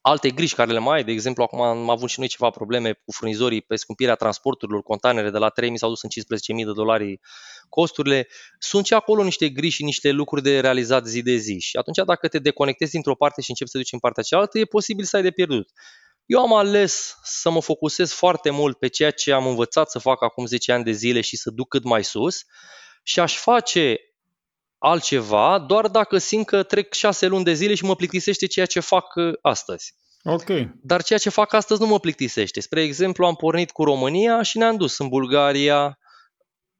alte 0.00 0.30
griji 0.30 0.54
care 0.54 0.72
le 0.72 0.78
mai 0.78 0.96
ai, 0.96 1.04
de 1.04 1.12
exemplu, 1.12 1.42
acum 1.42 1.60
am 1.60 1.90
avut 1.90 2.10
și 2.10 2.18
noi 2.18 2.28
ceva 2.28 2.50
probleme 2.50 2.92
cu 2.92 3.12
furnizorii 3.12 3.62
pe 3.62 3.76
scumpirea 3.76 4.14
transporturilor, 4.14 4.82
containere 4.82 5.30
de 5.30 5.38
la 5.38 5.52
3.000 5.62 5.74
s-au 5.74 5.88
dus 5.88 6.02
în 6.02 6.10
15.000 6.58 6.64
de 6.64 6.72
dolari 6.72 7.20
costurile, 7.68 8.28
sunt 8.58 8.86
și 8.86 8.94
acolo 8.94 9.22
niște 9.22 9.48
griji 9.48 9.76
și 9.76 9.84
niște 9.84 10.10
lucruri 10.10 10.42
de 10.42 10.60
realizat 10.60 11.06
zi 11.06 11.22
de 11.22 11.36
zi. 11.36 11.58
Și 11.60 11.76
atunci 11.76 12.06
dacă 12.06 12.28
te 12.28 12.38
deconectezi 12.38 12.90
dintr-o 12.90 13.14
parte 13.14 13.40
și 13.40 13.50
începi 13.50 13.70
să 13.70 13.78
duci 13.78 13.92
în 13.92 13.98
partea 13.98 14.22
cealaltă, 14.22 14.58
e 14.58 14.64
posibil 14.64 15.04
să 15.04 15.16
ai 15.16 15.22
de 15.22 15.30
pierdut. 15.30 15.68
Eu 16.26 16.40
am 16.40 16.54
ales 16.54 17.18
să 17.22 17.50
mă 17.50 17.60
focusez 17.60 18.12
foarte 18.12 18.50
mult 18.50 18.78
pe 18.78 18.88
ceea 18.88 19.10
ce 19.10 19.32
am 19.32 19.46
învățat 19.46 19.90
să 19.90 19.98
fac 19.98 20.22
acum 20.22 20.46
10 20.46 20.72
ani 20.72 20.84
de 20.84 20.90
zile 20.90 21.20
și 21.20 21.36
să 21.36 21.50
duc 21.50 21.68
cât 21.68 21.84
mai 21.84 22.04
sus 22.04 22.44
și 23.02 23.20
aș 23.20 23.36
face 23.36 23.98
altceva 24.78 25.64
doar 25.66 25.88
dacă 25.88 26.18
simt 26.18 26.46
că 26.46 26.62
trec 26.62 26.92
6 26.92 27.26
luni 27.26 27.44
de 27.44 27.52
zile 27.52 27.74
și 27.74 27.84
mă 27.84 27.96
plictisește 27.96 28.46
ceea 28.46 28.66
ce 28.66 28.80
fac 28.80 29.14
uh, 29.14 29.32
astăzi. 29.42 29.94
Ok. 30.22 30.46
Dar 30.82 31.02
ceea 31.02 31.18
ce 31.18 31.30
fac 31.30 31.52
astăzi 31.52 31.80
nu 31.80 31.86
mă 31.86 32.00
plictisește. 32.00 32.60
Spre 32.60 32.82
exemplu, 32.82 33.26
am 33.26 33.34
pornit 33.34 33.70
cu 33.70 33.84
România 33.84 34.42
și 34.42 34.58
ne-am 34.58 34.76
dus 34.76 34.98
în 34.98 35.08
Bulgaria, 35.08 35.98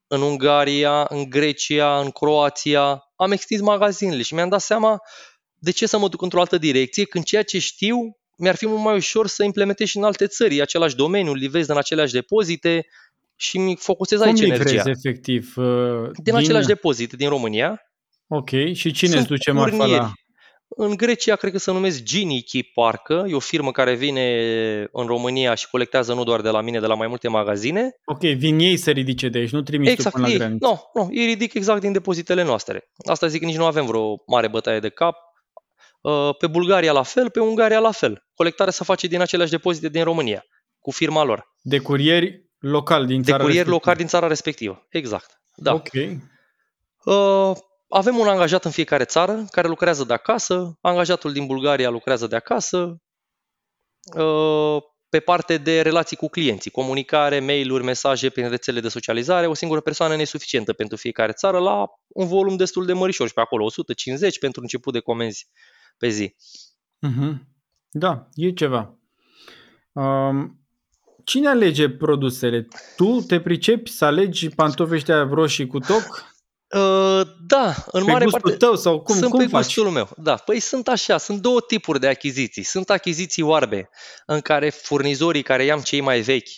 în 0.07 0.23
Ungaria, 0.23 1.07
în 1.09 1.29
Grecia, 1.29 2.01
în 2.01 2.11
Croația. 2.11 3.03
Am 3.17 3.33
extins 3.33 3.61
magazinele 3.61 4.23
și 4.23 4.35
mi-am 4.35 4.49
dat 4.49 4.61
seama 4.61 4.99
de 5.55 5.71
ce 5.71 5.87
să 5.87 5.99
mă 5.99 6.09
duc 6.09 6.23
într-o 6.23 6.41
altă 6.41 6.59
direcție 6.59 7.05
când 7.05 7.25
ceea 7.25 7.43
ce 7.43 7.59
știu 7.59 7.97
mi-ar 8.37 8.57
fi 8.57 8.67
mult 8.67 8.83
mai 8.83 8.95
ușor 8.95 9.27
să 9.27 9.45
implementez 9.45 9.87
și 9.87 9.97
în 9.97 10.05
alte 10.05 10.27
țări, 10.27 10.61
același 10.61 10.97
domeniu, 10.97 11.35
livrez 11.35 11.69
în 11.69 11.77
aceleași 11.77 12.13
depozite 12.13 12.87
și 13.37 13.59
mi 13.59 13.77
focusez 13.77 14.19
Cum 14.19 14.29
aici 14.29 14.41
energia. 14.41 14.83
efectiv? 14.87 15.53
Uh, 15.57 15.65
din, 16.13 16.23
din 16.23 16.35
aceleași 16.35 16.67
depozite 16.67 17.17
din 17.17 17.29
România. 17.29 17.81
Ok, 18.29 18.51
și 18.73 18.93
cine 18.93 19.17
îți 19.17 19.27
duce 19.27 19.51
marfa 19.51 19.87
la... 19.87 20.13
În 20.69 20.97
Grecia 20.97 21.37
cred 21.37 21.53
că 21.53 21.59
se 21.59 21.73
numesc 21.73 22.03
Ginichi 22.03 22.63
parcă, 22.63 23.25
e 23.29 23.35
o 23.35 23.39
firmă 23.39 23.73
care 23.73 23.95
vine 23.95 24.23
în 24.93 25.07
România 25.07 25.55
și 25.55 25.69
colectează 25.69 26.15
nu 26.15 26.25
doar 26.25 26.41
de 26.41 26.51
la 26.51 26.61
mine, 26.61 26.81
de 26.81 26.87
la 26.87 26.95
mai 26.95 27.07
multe 27.07 27.29
magazine. 27.29 27.91
Ok, 28.05 28.21
vin 28.21 28.59
ei 28.59 28.77
să 28.77 28.91
ridice 28.91 29.29
de 29.29 29.39
aici, 29.39 29.51
nu 29.51 29.63
trimiți 29.63 29.91
exact, 29.91 30.15
tu 30.15 30.21
până 30.21 30.33
ei, 30.33 30.39
la 30.39 30.45
graniță. 30.45 30.67
Nu, 30.67 31.03
nu, 31.03 31.09
ei 31.13 31.27
ridic 31.27 31.55
exact 31.55 31.81
din 31.81 31.93
depozitele 31.93 32.43
noastre. 32.43 32.91
Asta 33.07 33.27
zic 33.27 33.41
că 33.41 33.47
nici 33.47 33.57
nu 33.57 33.65
avem 33.65 33.87
vreo 33.87 34.23
mare 34.27 34.49
bătaie 34.49 34.81
de 34.81 34.89
cap. 34.89 35.17
Uh, 36.01 36.37
pe 36.39 36.47
Bulgaria 36.47 36.93
la 36.93 37.03
fel, 37.03 37.31
pe 37.31 37.41
Ungaria 37.41 37.79
la 37.79 37.91
fel. 37.91 38.27
Colectarea 38.35 38.73
se 38.73 38.85
face 38.85 39.07
din 39.07 39.21
aceleași 39.21 39.51
depozite 39.51 39.89
din 39.89 40.05
România, 40.05 40.45
cu 40.79 40.91
firma 40.91 41.25
lor. 41.25 41.55
De 41.63 41.79
curieri 41.79 42.49
local 42.59 43.07
din 43.07 43.23
țara 43.23 43.37
De 43.37 43.43
curieri 43.43 43.69
respectivă. 43.69 43.75
local 43.75 43.95
din 43.95 44.07
țara 44.07 44.27
respectivă. 44.27 44.87
Exact. 44.91 45.41
Da. 45.55 45.75
Ok. 45.75 45.93
Uh, 47.05 47.57
avem 47.89 48.19
un 48.19 48.27
angajat 48.27 48.65
în 48.65 48.71
fiecare 48.71 49.05
țară 49.05 49.45
care 49.51 49.69
lucrează 49.69 50.05
de 50.05 50.13
acasă, 50.13 50.79
angajatul 50.81 51.33
din 51.33 51.47
Bulgaria 51.47 51.91
lucrează 51.91 52.27
de 52.27 52.37
acasă, 52.37 53.01
uh, 54.17 54.83
pe 55.09 55.21
parte 55.21 55.57
de 55.57 55.81
relații 55.83 56.17
cu 56.17 56.29
clienții, 56.29 56.71
comunicare, 56.71 57.41
mail-uri, 57.41 57.85
mesaje 57.85 58.31
prin 58.31 58.49
rețele 58.49 58.81
de 58.81 58.89
socializare, 58.89 59.47
o 59.47 59.55
singură 59.55 59.81
persoană 59.81 60.17
nesuficientă 60.17 60.73
pentru 60.73 60.97
fiecare 60.97 61.33
țară 61.33 61.59
la 61.59 61.85
un 62.09 62.27
volum 62.27 62.57
destul 62.57 62.87
de 62.87 62.93
mărișor 62.93 63.27
și 63.27 63.35
pe 63.35 63.41
acolo 63.41 63.65
150 63.65 64.39
pentru 64.39 64.61
început 64.61 64.93
de 64.93 65.01
comenzi 65.01 65.49
pe 65.97 66.09
zi. 66.09 66.35
Mhm. 66.99 67.49
Da, 67.91 68.29
e 68.33 68.53
ceva. 68.53 68.99
Um, 69.93 70.61
cine 71.25 71.49
alege 71.49 71.91
produsele? 71.91 72.67
Tu 72.97 73.21
te 73.21 73.41
pricepi 73.41 73.91
să 73.91 74.05
alegi 74.05 74.49
pantofi 74.49 74.95
ăștia 74.95 75.23
roșii 75.23 75.67
cu 75.67 75.79
toc? 75.79 76.37
Uh, 76.75 77.23
da, 77.47 77.75
în 77.87 78.05
Pe 78.05 78.11
mare 78.11 78.25
gustul 78.25 78.41
parte 78.41 78.57
tău 78.57 78.77
sau 78.77 79.01
cum, 79.03 79.15
sunt 79.17 79.31
cum 79.31 79.39
pe 79.39 79.47
faci? 79.47 79.63
gustul 79.65 79.91
meu. 79.91 80.09
Da, 80.17 80.37
păi 80.37 80.61
sunt 80.61 80.89
așa, 80.89 81.19
sunt 81.19 81.41
două 81.41 81.61
tipuri 81.61 82.01
de 82.01 82.09
achiziții. 82.09 82.63
Sunt 82.63 82.91
achiziții 82.91 83.43
oarbe, 83.43 83.91
în 84.27 84.41
care 84.41 84.71
furnizorii 84.71 85.43
care 85.43 85.65
i-am 85.65 85.81
cei 85.81 86.01
mai 86.01 86.21
vechi, 86.21 86.49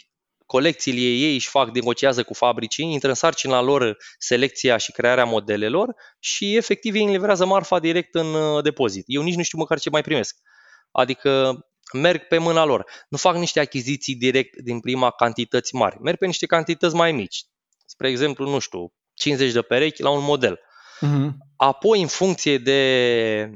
colecțiile 0.46 1.00
ei 1.00 1.34
își 1.34 1.48
fac, 1.48 1.70
negociază 1.70 2.22
cu 2.22 2.34
fabricii, 2.34 2.92
intră 2.92 3.08
în 3.08 3.14
sarcina 3.14 3.60
lor 3.60 3.96
selecția 4.18 4.76
și 4.76 4.92
crearea 4.92 5.24
modelelor 5.24 5.94
și 6.18 6.56
efectiv 6.56 6.94
ei 6.94 7.02
îmi 7.02 7.12
livrează 7.12 7.46
marfa 7.46 7.78
direct 7.78 8.14
în 8.14 8.34
uh, 8.34 8.62
depozit. 8.62 9.04
Eu 9.06 9.22
nici 9.22 9.34
nu 9.34 9.42
știu 9.42 9.58
măcar 9.58 9.78
ce 9.78 9.90
mai 9.90 10.02
primesc. 10.02 10.36
Adică 10.90 11.58
merg 11.92 12.26
pe 12.26 12.38
mâna 12.38 12.64
lor. 12.64 12.84
Nu 13.08 13.16
fac 13.16 13.36
niște 13.36 13.60
achiziții 13.60 14.14
direct 14.14 14.60
din 14.60 14.80
prima 14.80 15.10
cantități 15.10 15.74
mari. 15.74 15.96
Merg 16.00 16.18
pe 16.18 16.26
niște 16.26 16.46
cantități 16.46 16.94
mai 16.94 17.12
mici. 17.12 17.44
Spre 17.86 18.08
exemplu, 18.08 18.48
nu 18.48 18.58
știu, 18.58 18.92
50 19.20 19.52
de 19.52 19.62
perechi 19.62 20.02
la 20.02 20.10
un 20.10 20.24
model. 20.24 20.60
Mhm. 21.00 21.36
Apoi, 21.56 22.00
în 22.00 22.06
funcție 22.06 22.58
de, 22.58 23.50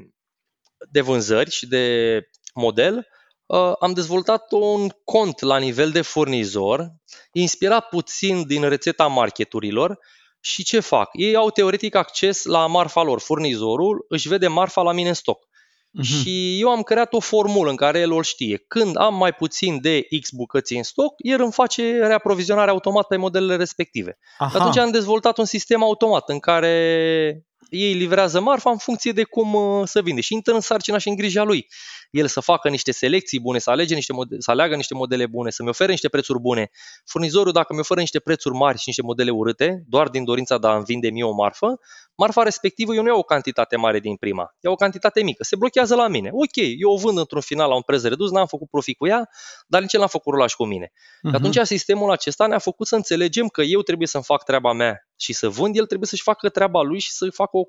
de 0.89 1.01
vânzări 1.01 1.51
și 1.51 1.67
de 1.67 2.19
model, 2.53 3.07
uh, 3.45 3.73
am 3.79 3.93
dezvoltat 3.93 4.51
un 4.51 4.89
cont 5.03 5.39
la 5.41 5.57
nivel 5.57 5.91
de 5.91 6.01
furnizor, 6.01 6.91
inspirat 7.31 7.89
puțin 7.89 8.47
din 8.47 8.69
rețeta 8.69 9.07
marketurilor 9.07 9.99
și 10.39 10.63
ce 10.63 10.79
fac? 10.79 11.09
Ei 11.13 11.35
au 11.35 11.49
teoretic 11.49 11.95
acces 11.95 12.43
la 12.43 12.67
marfa 12.67 13.01
lor. 13.01 13.19
Furnizorul 13.19 14.05
își 14.09 14.27
vede 14.27 14.47
marfa 14.47 14.81
la 14.81 14.91
mine 14.91 15.07
în 15.07 15.13
stoc. 15.13 15.47
Mhm. 15.95 16.05
Și 16.05 16.59
eu 16.61 16.69
am 16.69 16.81
creat 16.81 17.13
o 17.13 17.19
formulă 17.19 17.69
în 17.69 17.75
care 17.75 17.99
el 17.99 18.11
o 18.11 18.21
știe. 18.21 18.63
Când 18.67 18.97
am 18.97 19.15
mai 19.15 19.33
puțin 19.33 19.81
de 19.81 20.07
X 20.21 20.29
bucăți 20.31 20.75
în 20.75 20.83
stoc, 20.83 21.13
el 21.17 21.41
îmi 21.41 21.51
face 21.51 21.97
reaprovizionare 21.97 22.69
automat 22.69 23.07
pe 23.07 23.17
modelele 23.17 23.55
respective. 23.55 24.17
Aha. 24.37 24.49
Și 24.49 24.55
atunci 24.55 24.77
am 24.77 24.91
dezvoltat 24.91 25.37
un 25.37 25.45
sistem 25.45 25.83
automat 25.83 26.29
în 26.29 26.39
care 26.39 27.45
ei 27.75 27.93
livrează 27.93 28.39
marfa 28.39 28.69
în 28.69 28.77
funcție 28.77 29.11
de 29.11 29.23
cum 29.23 29.53
uh, 29.53 29.87
să 29.87 30.01
vinde 30.01 30.21
și 30.21 30.33
intră 30.33 30.53
în 30.53 30.59
sarcina 30.59 30.97
și 30.97 31.07
în 31.07 31.15
grija 31.15 31.43
lui. 31.43 31.67
El 32.09 32.27
să 32.27 32.39
facă 32.39 32.69
niște 32.69 32.91
selecții 32.91 33.39
bune, 33.39 33.59
să, 33.59 33.69
alege 33.69 33.95
niște 33.95 34.13
modele, 34.13 34.39
să 34.41 34.51
aleagă 34.51 34.75
niște 34.75 34.93
modele 34.93 35.25
bune, 35.27 35.49
să-mi 35.49 35.69
ofere 35.69 35.91
niște 35.91 36.09
prețuri 36.09 36.39
bune. 36.39 36.69
Furnizorul, 37.05 37.51
dacă 37.51 37.73
mi 37.73 37.79
oferă 37.79 37.99
niște 37.99 38.19
prețuri 38.19 38.55
mari 38.55 38.77
și 38.77 38.83
niște 38.85 39.01
modele 39.01 39.29
urâte, 39.29 39.83
doar 39.87 40.09
din 40.09 40.23
dorința 40.23 40.57
de 40.57 40.67
a-mi 40.67 40.83
vinde 40.83 41.09
mie 41.09 41.23
o 41.23 41.31
marfă, 41.31 41.79
marfa 42.15 42.43
respectivă 42.43 42.93
eu 42.93 43.01
nu 43.01 43.07
iau 43.07 43.17
o 43.17 43.23
cantitate 43.23 43.75
mare 43.75 43.99
din 43.99 44.15
prima, 44.15 44.55
iau 44.59 44.73
o 44.73 44.75
cantitate 44.75 45.23
mică, 45.23 45.43
se 45.43 45.55
blochează 45.55 45.95
la 45.95 46.07
mine. 46.07 46.29
Ok, 46.31 46.55
eu 46.77 46.91
o 46.91 46.97
vând 46.97 47.17
într-un 47.17 47.41
final 47.41 47.69
la 47.69 47.75
un 47.75 47.81
preț 47.81 48.03
redus, 48.03 48.31
n-am 48.31 48.47
făcut 48.47 48.69
profit 48.69 48.97
cu 48.97 49.07
ea, 49.07 49.29
dar 49.67 49.81
nici 49.81 49.93
el 49.93 49.99
n-am 49.99 50.09
făcut 50.09 50.33
rulaj 50.33 50.53
cu 50.53 50.65
mine. 50.65 50.91
Mhm. 51.21 51.29
Și 51.29 51.35
atunci 51.35 51.67
sistemul 51.67 52.11
acesta 52.11 52.47
ne-a 52.47 52.59
făcut 52.59 52.87
să 52.87 52.95
înțelegem 52.95 53.47
că 53.47 53.61
eu 53.61 53.81
trebuie 53.81 54.07
să-mi 54.07 54.23
fac 54.23 54.43
treaba 54.43 54.73
mea 54.73 55.04
și 55.15 55.33
să 55.33 55.49
vând, 55.49 55.77
el 55.77 55.85
trebuie 55.85 56.07
să-și 56.07 56.21
facă 56.21 56.49
treaba 56.49 56.81
lui 56.81 56.99
și 56.99 57.11
să 57.11 57.29
facă 57.29 57.57
o 57.57 57.63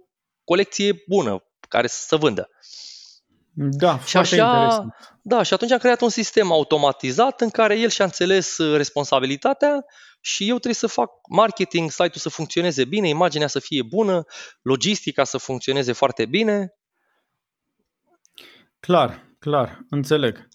colecție 0.44 1.03
bună 1.09 1.44
care 1.68 1.86
să 1.86 2.16
vândă. 2.16 2.51
Da, 3.59 3.99
Și 3.99 4.11
foarte 4.11 4.40
așa, 4.40 4.55
interesant. 4.55 5.18
da, 5.22 5.42
și 5.42 5.55
atunci 5.55 5.70
am 5.70 5.78
creat 5.78 6.01
un 6.01 6.09
sistem 6.09 6.53
automatizat 6.53 7.40
în 7.40 7.51
care 7.51 7.78
el 7.78 7.88
și-a 7.88 8.05
înțeles 8.05 8.59
uh, 8.59 8.76
responsabilitatea 8.76 9.84
și 10.20 10.42
eu 10.49 10.55
trebuie 10.55 10.74
să 10.74 10.86
fac 10.86 11.11
marketing, 11.28 11.90
site-ul 11.90 12.12
să 12.14 12.28
funcționeze 12.28 12.84
bine, 12.84 13.09
imaginea 13.09 13.47
să 13.47 13.59
fie 13.59 13.82
bună, 13.82 14.24
logistica 14.62 15.24
să 15.24 15.38
funcționeze 15.38 15.92
foarte 15.92 16.26
bine. 16.26 16.74
Clar, 18.80 19.26
clar, 19.38 19.84
înțeleg. 19.90 20.49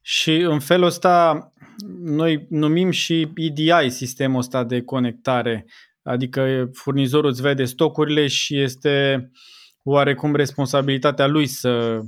Și 0.00 0.34
în 0.34 0.60
felul 0.60 0.86
ăsta 0.86 1.52
noi 2.00 2.46
numim 2.50 2.90
și 2.90 3.32
EDI 3.34 3.88
sistemul 3.90 4.38
ăsta 4.38 4.64
de 4.64 4.82
conectare, 4.82 5.66
adică 6.08 6.70
furnizorul 6.72 7.30
îți 7.30 7.42
vede 7.42 7.64
stocurile 7.64 8.26
și 8.26 8.60
este 8.60 9.30
oarecum 9.82 10.34
responsabilitatea 10.34 11.26
lui 11.26 11.46
să 11.46 11.98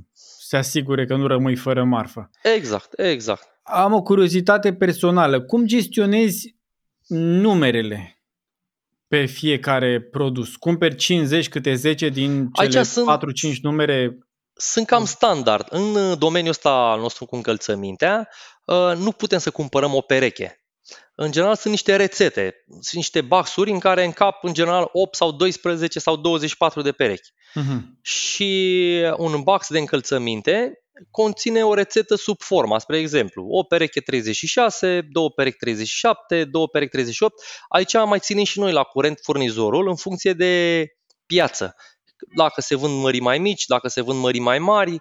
se 0.50 0.56
asigure 0.56 1.06
că 1.06 1.16
nu 1.16 1.26
rămâi 1.26 1.56
fără 1.56 1.84
marfă. 1.84 2.30
Exact, 2.42 2.98
exact. 2.98 3.48
Am 3.62 3.92
o 3.92 4.02
curiozitate 4.02 4.74
personală. 4.74 5.40
Cum 5.42 5.66
gestionezi 5.66 6.56
numerele 7.08 8.22
pe 9.08 9.24
fiecare 9.24 10.00
produs? 10.00 10.56
Cumperi 10.56 10.94
50 10.94 11.48
câte 11.48 11.74
10 11.74 12.08
din 12.08 12.48
Aici 12.52 12.70
cele 12.70 12.82
sunt- 12.82 13.06
4-5 13.06 13.60
numere? 13.62 14.18
Sunt 14.52 14.86
cam 14.86 15.04
standard. 15.04 15.66
În 15.70 15.94
uh, 15.94 16.18
domeniul 16.18 16.50
ăsta 16.50 16.70
al 16.70 17.00
nostru 17.00 17.24
cu 17.24 17.36
încălțămintea, 17.36 18.28
uh, 18.64 18.92
nu 18.96 19.12
putem 19.12 19.38
să 19.38 19.50
cumpărăm 19.50 19.94
o 19.94 20.00
pereche. 20.00 20.59
În 21.14 21.30
general 21.30 21.56
sunt 21.56 21.72
niște 21.72 21.96
rețete, 21.96 22.64
sunt 22.68 22.92
niște 22.92 23.20
baxuri 23.20 23.70
în 23.70 23.78
care 23.78 24.04
încap 24.04 24.44
în 24.44 24.52
general 24.52 24.88
8 24.92 25.14
sau 25.14 25.32
12 25.32 25.98
sau 25.98 26.16
24 26.16 26.82
de 26.82 26.92
perechi. 26.92 27.32
Mhm. 27.54 27.98
Și 28.02 29.02
un 29.16 29.42
box 29.42 29.68
de 29.68 29.78
încălțăminte 29.78 30.72
conține 31.10 31.64
o 31.64 31.74
rețetă 31.74 32.14
sub 32.14 32.40
forma, 32.40 32.78
spre 32.78 32.98
exemplu, 32.98 33.46
o 33.48 33.62
pereche 33.62 34.00
36, 34.00 35.00
două 35.10 35.30
perechi 35.30 35.56
37, 35.56 36.44
două 36.44 36.68
perechi 36.68 36.90
38. 36.90 37.42
Aici 37.68 37.94
mai 37.94 38.18
ținem 38.18 38.44
și 38.44 38.58
noi 38.58 38.72
la 38.72 38.82
curent 38.82 39.18
furnizorul 39.22 39.88
în 39.88 39.96
funcție 39.96 40.32
de 40.32 40.84
piață. 41.26 41.74
Dacă 42.36 42.60
se 42.60 42.74
vând 42.74 43.02
mări 43.02 43.20
mai 43.20 43.38
mici, 43.38 43.64
dacă 43.66 43.88
se 43.88 44.00
vând 44.00 44.20
mări 44.20 44.38
mai 44.38 44.58
mari, 44.58 44.92
Uh, 44.92 44.98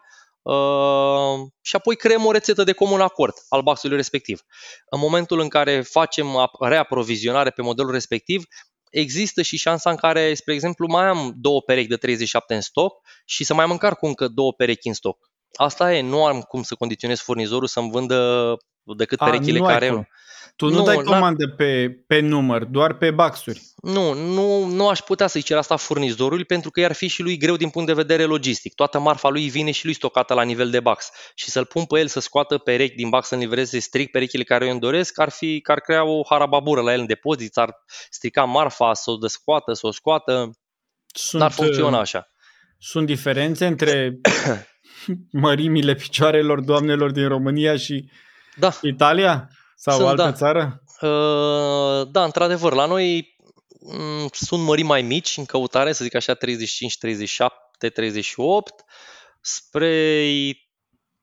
și 1.61 1.75
apoi 1.75 1.95
creăm 1.95 2.25
o 2.25 2.31
rețetă 2.31 2.63
de 2.63 2.71
comun 2.71 3.01
acord 3.01 3.33
al 3.49 3.61
boxului 3.61 3.95
respectiv. 3.95 4.41
În 4.89 4.99
momentul 4.99 5.39
în 5.39 5.47
care 5.47 5.81
facem 5.81 6.27
ap- 6.27 6.67
reaprovizionare 6.69 7.49
pe 7.49 7.61
modelul 7.61 7.91
respectiv, 7.91 8.43
există 8.89 9.41
și 9.41 9.57
șansa 9.57 9.89
în 9.89 9.95
care, 9.95 10.33
spre 10.33 10.53
exemplu, 10.53 10.87
mai 10.87 11.05
am 11.05 11.33
două 11.35 11.61
perechi 11.61 11.87
de 11.87 11.95
37 11.95 12.53
în 12.53 12.61
stoc 12.61 13.01
și 13.25 13.43
să 13.43 13.53
mai 13.53 13.63
am 13.63 13.71
încarc 13.71 13.97
cu 13.97 14.05
încă 14.05 14.27
două 14.27 14.53
perechi 14.53 14.87
în 14.87 14.93
stoc. 14.93 15.17
Asta 15.53 15.93
e, 15.93 16.01
nu 16.01 16.25
am 16.25 16.41
cum 16.41 16.63
să 16.63 16.75
condiționez 16.75 17.19
furnizorul 17.19 17.67
să-mi 17.67 17.91
vândă 17.91 18.57
decât 18.95 19.21
A, 19.21 19.25
perechile 19.25 19.59
nu 19.59 19.65
ai 19.65 19.73
care... 19.73 19.89
cum. 19.89 20.07
Tu 20.59 20.69
nu, 20.69 20.77
Nu, 20.77 20.83
dai 20.83 20.95
n-am- 20.95 21.05
comandă 21.05 21.47
pe, 21.47 21.89
pe 22.07 22.19
număr, 22.19 22.63
doar 22.63 22.93
pe 22.93 23.11
baxuri. 23.11 23.61
Nu, 23.75 24.13
nu, 24.13 24.65
nu 24.65 24.87
aș 24.87 24.99
putea 24.99 25.27
să-i 25.27 25.41
cer 25.41 25.57
asta 25.57 25.75
furnizorului 25.75 26.45
pentru 26.45 26.71
că 26.71 26.79
i-ar 26.79 26.91
fi 26.91 27.07
și 27.07 27.21
lui 27.21 27.37
greu 27.37 27.55
din 27.55 27.69
punct 27.69 27.87
de 27.87 27.93
vedere 27.93 28.23
logistic. 28.23 28.73
Toată 28.73 28.99
marfa 28.99 29.29
lui 29.29 29.49
vine 29.49 29.71
și 29.71 29.85
lui 29.85 29.93
stocată 29.93 30.33
la 30.33 30.43
nivel 30.43 30.69
de 30.69 30.79
box 30.79 31.09
și 31.35 31.49
să-l 31.49 31.65
pun 31.65 31.85
pe 31.85 31.99
el 31.99 32.07
să 32.07 32.19
scoată 32.19 32.57
perechi 32.57 32.95
din 32.95 33.09
box 33.09 33.27
să-mi 33.27 33.41
livreze 33.41 33.79
strict 33.79 34.11
perechile 34.11 34.43
care 34.43 34.65
eu 34.65 34.71
îmi 34.71 34.79
doresc, 34.79 35.19
ar, 35.19 35.29
fi, 35.29 35.61
că 35.61 35.71
ar 35.71 35.79
crea 35.79 36.03
o 36.03 36.21
harababură 36.29 36.81
la 36.81 36.93
el 36.93 36.99
în 36.99 37.05
depozit, 37.05 37.57
ar 37.57 37.75
strica 38.09 38.43
marfa, 38.43 38.93
să 38.93 39.11
o 39.11 39.15
descoată, 39.15 39.73
să 39.73 39.87
o 39.87 39.91
scoată, 39.91 40.51
Sunt, 41.05 41.41
n-ar 41.41 41.51
funcționa 41.51 41.95
uh, 41.95 42.01
așa. 42.01 42.31
Sunt 42.77 43.05
diferențe 43.05 43.65
între 43.65 44.19
mărimile 45.31 45.93
picioarelor 45.93 46.61
doamnelor 46.61 47.11
din 47.11 47.27
România 47.27 47.77
și 47.77 48.09
Da, 48.59 48.79
Italia? 48.81 49.49
Sau 49.75 49.95
Sunt, 49.97 50.07
altă 50.07 50.23
da. 50.23 50.31
țară? 50.31 50.83
Uh, 51.01 52.07
da, 52.11 52.23
într-adevăr, 52.23 52.73
la 52.73 52.85
noi 52.85 53.35
mm, 53.79 54.27
sunt 54.31 54.63
mări 54.63 54.83
mai 54.83 55.01
mici 55.01 55.37
în 55.37 55.45
căutare, 55.45 55.91
să 55.93 56.03
zic 56.03 56.15
așa, 56.15 56.33
35, 56.33 56.97
37, 56.97 57.89
38, 57.89 58.83
spre 59.41 60.53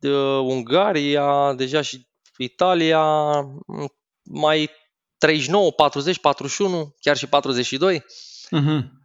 uh, 0.00 0.38
Ungaria, 0.42 1.52
deja 1.52 1.80
și 1.80 2.08
Italia, 2.36 3.40
mm, 3.40 3.92
mai 4.22 4.70
39, 5.18 5.72
40, 5.72 6.18
41, 6.18 6.94
chiar 7.00 7.16
și 7.16 7.26
42. 7.26 8.04
Mhm. 8.50 9.04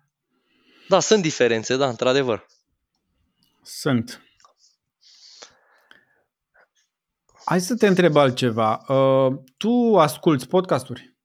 Da, 0.88 1.00
sunt 1.00 1.22
diferențe, 1.22 1.78
da, 1.78 1.88
într-adevăr. 1.88 2.46
Sunt. 3.64 4.22
Hai 7.46 7.62
să 7.62 7.76
te 7.76 7.88
întreb 7.88 8.16
altceva. 8.16 8.84
Uh, 8.88 9.34
tu 9.58 9.98
asculți 10.00 10.48
podcasturi? 10.48 11.16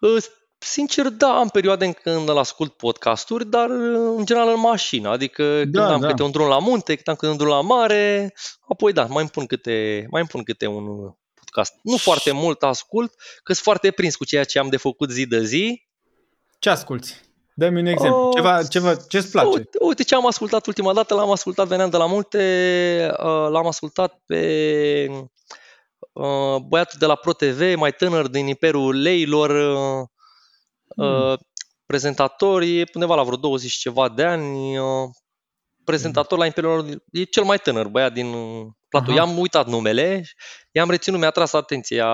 Uh, 0.00 0.22
sincer, 0.58 1.08
da, 1.08 1.38
am 1.38 1.48
perioade 1.48 1.84
în 1.84 1.92
când 1.92 2.28
îl 2.28 2.38
ascult 2.38 2.72
podcasturi, 2.72 3.46
dar 3.46 3.68
uh, 3.70 4.14
în 4.16 4.24
general 4.24 4.48
în 4.54 4.60
mașină, 4.60 5.08
adică 5.08 5.58
când 5.58 5.72
Da, 5.72 5.92
am 5.92 6.00
da. 6.00 6.06
câte 6.08 6.22
un 6.22 6.30
drum 6.30 6.48
la 6.48 6.58
munte, 6.58 6.94
când 6.94 7.08
am 7.08 7.14
câte 7.14 7.30
un 7.30 7.36
drum 7.36 7.48
la 7.48 7.60
mare, 7.60 8.34
apoi 8.68 8.92
da, 8.92 9.04
mai 9.04 9.20
îmi 9.20 9.30
pun 9.30 9.46
câte, 9.46 10.06
mai 10.10 10.20
îmi 10.20 10.30
pun 10.30 10.42
câte 10.42 10.66
un 10.66 10.84
podcast. 11.34 11.72
Nu 11.82 11.96
Și- 11.96 12.02
foarte 12.02 12.30
mult 12.32 12.62
ascult, 12.62 13.14
că 13.42 13.52
sunt 13.52 13.64
foarte 13.64 13.90
prins 13.90 14.16
cu 14.16 14.24
ceea 14.24 14.44
ce 14.44 14.58
am 14.58 14.68
de 14.68 14.76
făcut 14.76 15.10
zi 15.10 15.26
de 15.26 15.44
zi. 15.44 15.86
Ce 16.58 16.70
asculți? 16.70 17.20
Dă-mi 17.58 17.80
un 17.80 17.86
exemplu. 17.86 18.18
Oh, 18.18 18.34
Ceva, 18.34 18.62
ceva, 18.62 18.94
ce-ți 18.94 19.30
place? 19.30 19.48
Uite, 19.48 19.78
uite 19.80 20.02
ce 20.02 20.14
am 20.14 20.26
ascultat 20.26 20.66
ultima 20.66 20.92
dată, 20.92 21.14
l-am 21.14 21.30
ascultat 21.30 21.66
veneam 21.66 21.90
de 21.90 21.96
la 21.96 22.06
multe, 22.06 23.10
uh, 23.12 23.48
l-am 23.50 23.66
ascultat 23.66 24.22
pe 24.26 25.08
uh, 26.12 26.56
băiatul 26.68 26.98
de 26.98 27.06
la 27.06 27.14
ProTV, 27.14 27.74
mai 27.76 27.92
tânăr 27.92 28.28
din 28.28 28.46
Imperiul 28.46 29.00
Leilor, 29.00 29.50
uh, 29.50 30.06
uh, 31.06 31.38
prezentator, 31.86 32.62
e 32.62 32.84
undeva 32.94 33.14
la 33.14 33.22
vreo 33.22 33.36
20 33.36 33.70
și 33.70 33.78
ceva 33.78 34.08
de 34.08 34.24
ani, 34.24 34.78
uh, 34.78 35.08
prezentator 35.84 36.38
la 36.38 36.46
Imperiul 36.46 36.78
Leilor, 36.78 37.02
e 37.10 37.22
cel 37.22 37.44
mai 37.44 37.58
tânăr 37.58 37.88
băiat 37.88 38.12
din 38.12 38.34
uh, 38.92 39.00
platou. 39.02 39.14
Aha. 39.14 39.22
I-am 39.22 39.38
uitat 39.38 39.66
numele, 39.66 40.24
i-am 40.70 40.90
reținut, 40.90 41.20
mi-a 41.20 41.30
tras 41.30 41.52
atenția 41.52 42.06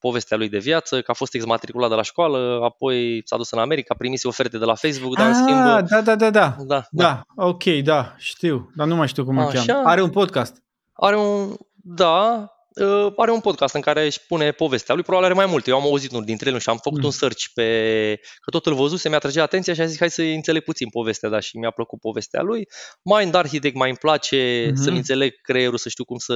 povestea 0.00 0.36
lui 0.36 0.48
de 0.48 0.58
viață, 0.58 1.02
că 1.02 1.10
a 1.10 1.14
fost 1.14 1.34
exmatriculat 1.34 1.88
de 1.88 1.94
la 1.94 2.02
școală, 2.02 2.60
apoi 2.64 3.22
s-a 3.24 3.36
dus 3.36 3.50
în 3.50 3.58
America, 3.58 3.94
primise 3.98 4.28
oferte 4.28 4.58
de 4.58 4.64
la 4.64 4.74
Facebook, 4.74 5.16
dar 5.16 5.26
în 5.26 5.34
schimb... 5.34 5.58
Ah, 5.58 5.84
da, 5.88 6.00
da, 6.00 6.14
da, 6.14 6.30
da. 6.30 6.56
Da, 6.58 6.86
Da, 6.90 7.22
ok, 7.36 7.64
da, 7.64 8.14
știu, 8.18 8.70
dar 8.74 8.86
nu 8.86 8.96
mai 8.96 9.08
știu 9.08 9.24
cum 9.24 9.38
îl 9.38 9.46
Așa. 9.46 9.62
cheamă. 9.66 9.88
Are 9.88 10.02
un 10.02 10.10
podcast. 10.10 10.62
Are 10.92 11.16
un, 11.16 11.56
da, 11.74 12.50
uh, 12.80 13.12
are 13.16 13.30
un 13.30 13.40
podcast 13.40 13.74
în 13.74 13.80
care 13.80 14.04
își 14.04 14.20
pune 14.26 14.50
povestea 14.52 14.94
lui, 14.94 15.02
probabil 15.02 15.26
are 15.28 15.38
mai 15.38 15.46
multe. 15.46 15.70
Eu 15.70 15.76
am 15.76 15.82
auzit 15.82 16.10
unul 16.10 16.24
dintre 16.24 16.48
ele 16.48 16.58
și 16.58 16.68
am 16.68 16.76
făcut 16.82 16.98
Mm. 16.98 17.04
un 17.04 17.10
search 17.10 17.44
pe, 17.54 18.20
că 18.40 18.50
tot 18.50 18.66
îl 18.66 18.74
văzuse, 18.74 19.08
mi-a 19.08 19.18
trăgea 19.18 19.42
atenția 19.42 19.74
și 19.74 19.80
a 19.80 19.86
zis 19.86 19.98
hai 19.98 20.10
să 20.10 20.22
înțeleg 20.22 20.62
puțin 20.62 20.88
povestea, 20.88 21.28
da, 21.28 21.40
și 21.40 21.56
mi-a 21.58 21.70
plăcut 21.70 22.00
povestea 22.00 22.42
lui. 22.42 22.68
Mind 23.02 23.34
Architect 23.34 23.74
mai 23.76 23.88
îmi 23.88 23.98
place 23.98 24.66
Mhm. 24.72 24.82
să-mi 24.82 24.96
înțeleg 24.96 25.40
creierul, 25.40 25.78
să 25.78 25.88
știu 25.88 26.04
cum 26.04 26.18
să 26.18 26.34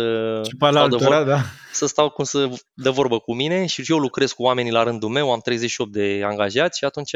Și 0.49 0.57
pe 0.57 0.65
la 0.65 0.71
stau, 0.71 0.89
de 0.89 0.95
altora, 0.95 1.17
vor, 1.23 1.27
da. 1.29 1.41
să 1.73 1.87
stau 1.87 2.11
cum 2.11 2.25
să 2.25 2.49
dă 2.75 2.91
vorbă 2.91 3.19
cu 3.19 3.35
mine 3.35 3.67
și 3.67 3.85
eu 3.89 3.99
lucrez 3.99 4.33
cu 4.33 4.43
oamenii 4.43 4.73
la 4.73 4.83
rândul 4.83 5.09
meu, 5.09 5.33
am 5.33 5.41
38 5.41 5.93
de 5.93 6.21
angajați 6.25 6.79
și 6.79 6.85
atunci 6.85 7.15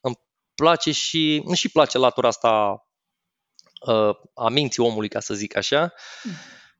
îmi 0.00 0.14
place 0.54 0.92
și 0.92 1.42
îmi 1.44 1.56
și 1.56 1.70
place 1.70 1.98
latura 1.98 2.28
asta 2.28 2.82
uh, 3.86 4.10
a 4.34 4.48
minții 4.48 4.82
omului, 4.82 5.08
ca 5.08 5.20
să 5.20 5.34
zic 5.34 5.56
așa. 5.56 5.92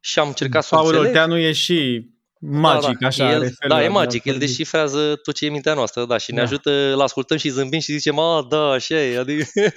Și 0.01 0.19
am 0.19 0.29
încercat 0.29 0.63
să 0.65 0.75
o 0.75 0.79
Paul 0.79 0.89
înțeleg. 0.91 1.09
Olteanu 1.09 1.37
e 1.39 1.53
și 1.53 2.09
magic, 2.41 2.99
da, 2.99 3.07
așa. 3.07 3.31
El, 3.31 3.37
are 3.37 3.49
felul 3.59 3.69
da, 3.69 3.75
e 3.75 3.79
ăla 3.79 3.81
de 3.81 3.87
a 3.87 3.91
magic. 3.91 4.25
El 4.25 4.33
vorbi. 4.33 4.47
deșifrează 4.47 5.17
tot 5.23 5.35
ce 5.35 5.45
e 5.45 5.47
în 5.47 5.53
mintea 5.53 5.75
noastră, 5.75 6.05
da, 6.05 6.19
și 6.19 6.31
ne 6.31 6.37
Da. 6.37 6.43
ajută, 6.43 6.71
îl 6.71 7.01
ascultăm 7.01 7.37
și 7.37 7.49
zâmbim 7.49 7.81
și 7.81 7.93
zicem, 7.93 8.19
a, 8.19 8.47
da, 8.49 8.71
așa 8.71 8.95
e. 8.95 9.19
Adică, 9.19 9.45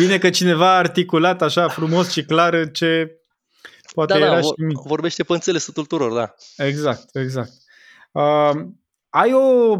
Bine 0.00 0.18
că 0.18 0.30
cineva 0.30 0.72
a 0.72 0.76
articulat 0.76 1.42
așa 1.42 1.68
frumos 1.68 2.10
și 2.10 2.22
clar 2.24 2.70
ce 2.70 3.10
poate 3.94 4.12
da, 4.12 4.18
da, 4.18 4.24
era 4.24 4.40
vor, 4.40 4.54
și 4.58 4.64
mie. 4.64 4.76
vorbește 4.84 5.22
pe 5.22 5.32
înțelesul 5.32 5.72
tuturor, 5.72 6.12
da. 6.12 6.34
Exact, 6.64 7.16
exact. 7.16 7.50
Uh, 8.12 8.50
ai 9.08 9.32
o, 9.32 9.76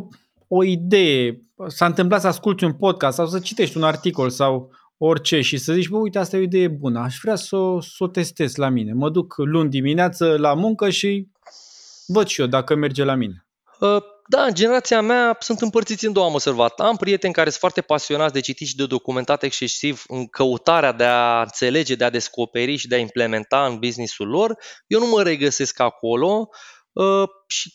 o 0.49 0.65
idee, 0.65 1.41
s-a 1.67 1.87
întâmplat 1.87 2.21
să 2.21 2.27
asculti 2.27 2.65
un 2.65 2.73
podcast 2.73 3.17
sau 3.17 3.27
să 3.27 3.39
citești 3.39 3.77
un 3.77 3.83
articol 3.83 4.31
sau 4.31 4.71
orice 4.99 5.41
și 5.41 5.57
să 5.57 5.73
zici, 5.73 5.89
bă, 5.89 5.97
uite, 5.97 6.19
asta 6.19 6.37
e 6.37 6.41
o 6.41 6.43
idee 6.43 6.69
bună, 6.69 7.01
aș 7.01 7.19
vrea 7.23 7.35
să 7.35 7.57
o, 7.57 7.81
să 7.81 7.97
o 7.99 8.07
testez 8.07 8.57
la 8.57 8.69
mine. 8.69 8.93
Mă 8.93 9.11
duc 9.11 9.35
luni 9.37 9.71
dimineață 9.71 10.37
la 10.37 10.55
muncă 10.55 10.91
și 10.91 11.29
văd 12.07 12.27
și 12.27 12.41
eu 12.41 12.47
dacă 12.47 12.75
merge 12.75 13.05
la 13.05 13.15
mine. 13.15 13.47
Uh, 13.81 14.03
Da, 14.29 14.43
în 14.43 14.55
generația 14.55 15.01
mea 15.01 15.37
sunt 15.41 15.61
împărțiți 15.61 16.07
în 16.07 16.13
două, 16.13 16.27
am 16.27 16.35
observat. 16.35 16.81
Am 16.81 16.97
prieteni 16.97 17.33
care 17.33 17.49
sunt 17.49 17.61
foarte 17.61 17.81
pasionați 17.81 18.33
de 18.33 18.41
citit 18.41 18.69
și 18.69 18.77
de 18.77 18.87
documentat 18.87 19.43
excesiv 19.43 20.05
în 20.07 20.27
căutarea 20.27 20.93
de 20.93 21.05
a 21.05 21.41
înțelege, 21.41 21.95
de 21.95 22.05
a 22.05 22.11
descoperi 22.11 22.77
și 22.77 22.89
de 22.89 22.95
a 22.95 22.99
implementa 22.99 23.67
în 23.67 23.79
businessul 23.79 24.29
lor. 24.29 24.57
Eu 24.87 25.01
nu 25.01 25.07
mă 25.07 25.23
regăsesc 25.23 25.81
acolo 25.81 26.49
uh, 26.93 27.29
și 27.47 27.75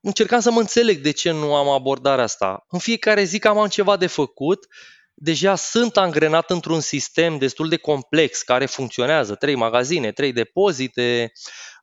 încercam 0.00 0.40
să 0.40 0.50
mă 0.50 0.60
înțeleg 0.60 0.98
de 0.98 1.10
ce 1.10 1.30
nu 1.30 1.54
am 1.54 1.68
abordarea 1.68 2.24
asta. 2.24 2.64
În 2.68 2.78
fiecare 2.78 3.24
zi 3.24 3.38
cam 3.38 3.58
am 3.58 3.68
ceva 3.68 3.96
de 3.96 4.06
făcut, 4.06 4.66
deja 5.14 5.54
sunt 5.54 5.96
angrenat 5.96 6.50
într-un 6.50 6.80
sistem 6.80 7.38
destul 7.38 7.68
de 7.68 7.76
complex 7.76 8.42
care 8.42 8.66
funcționează, 8.66 9.34
trei 9.34 9.54
magazine, 9.54 10.12
trei 10.12 10.32
depozite, 10.32 11.32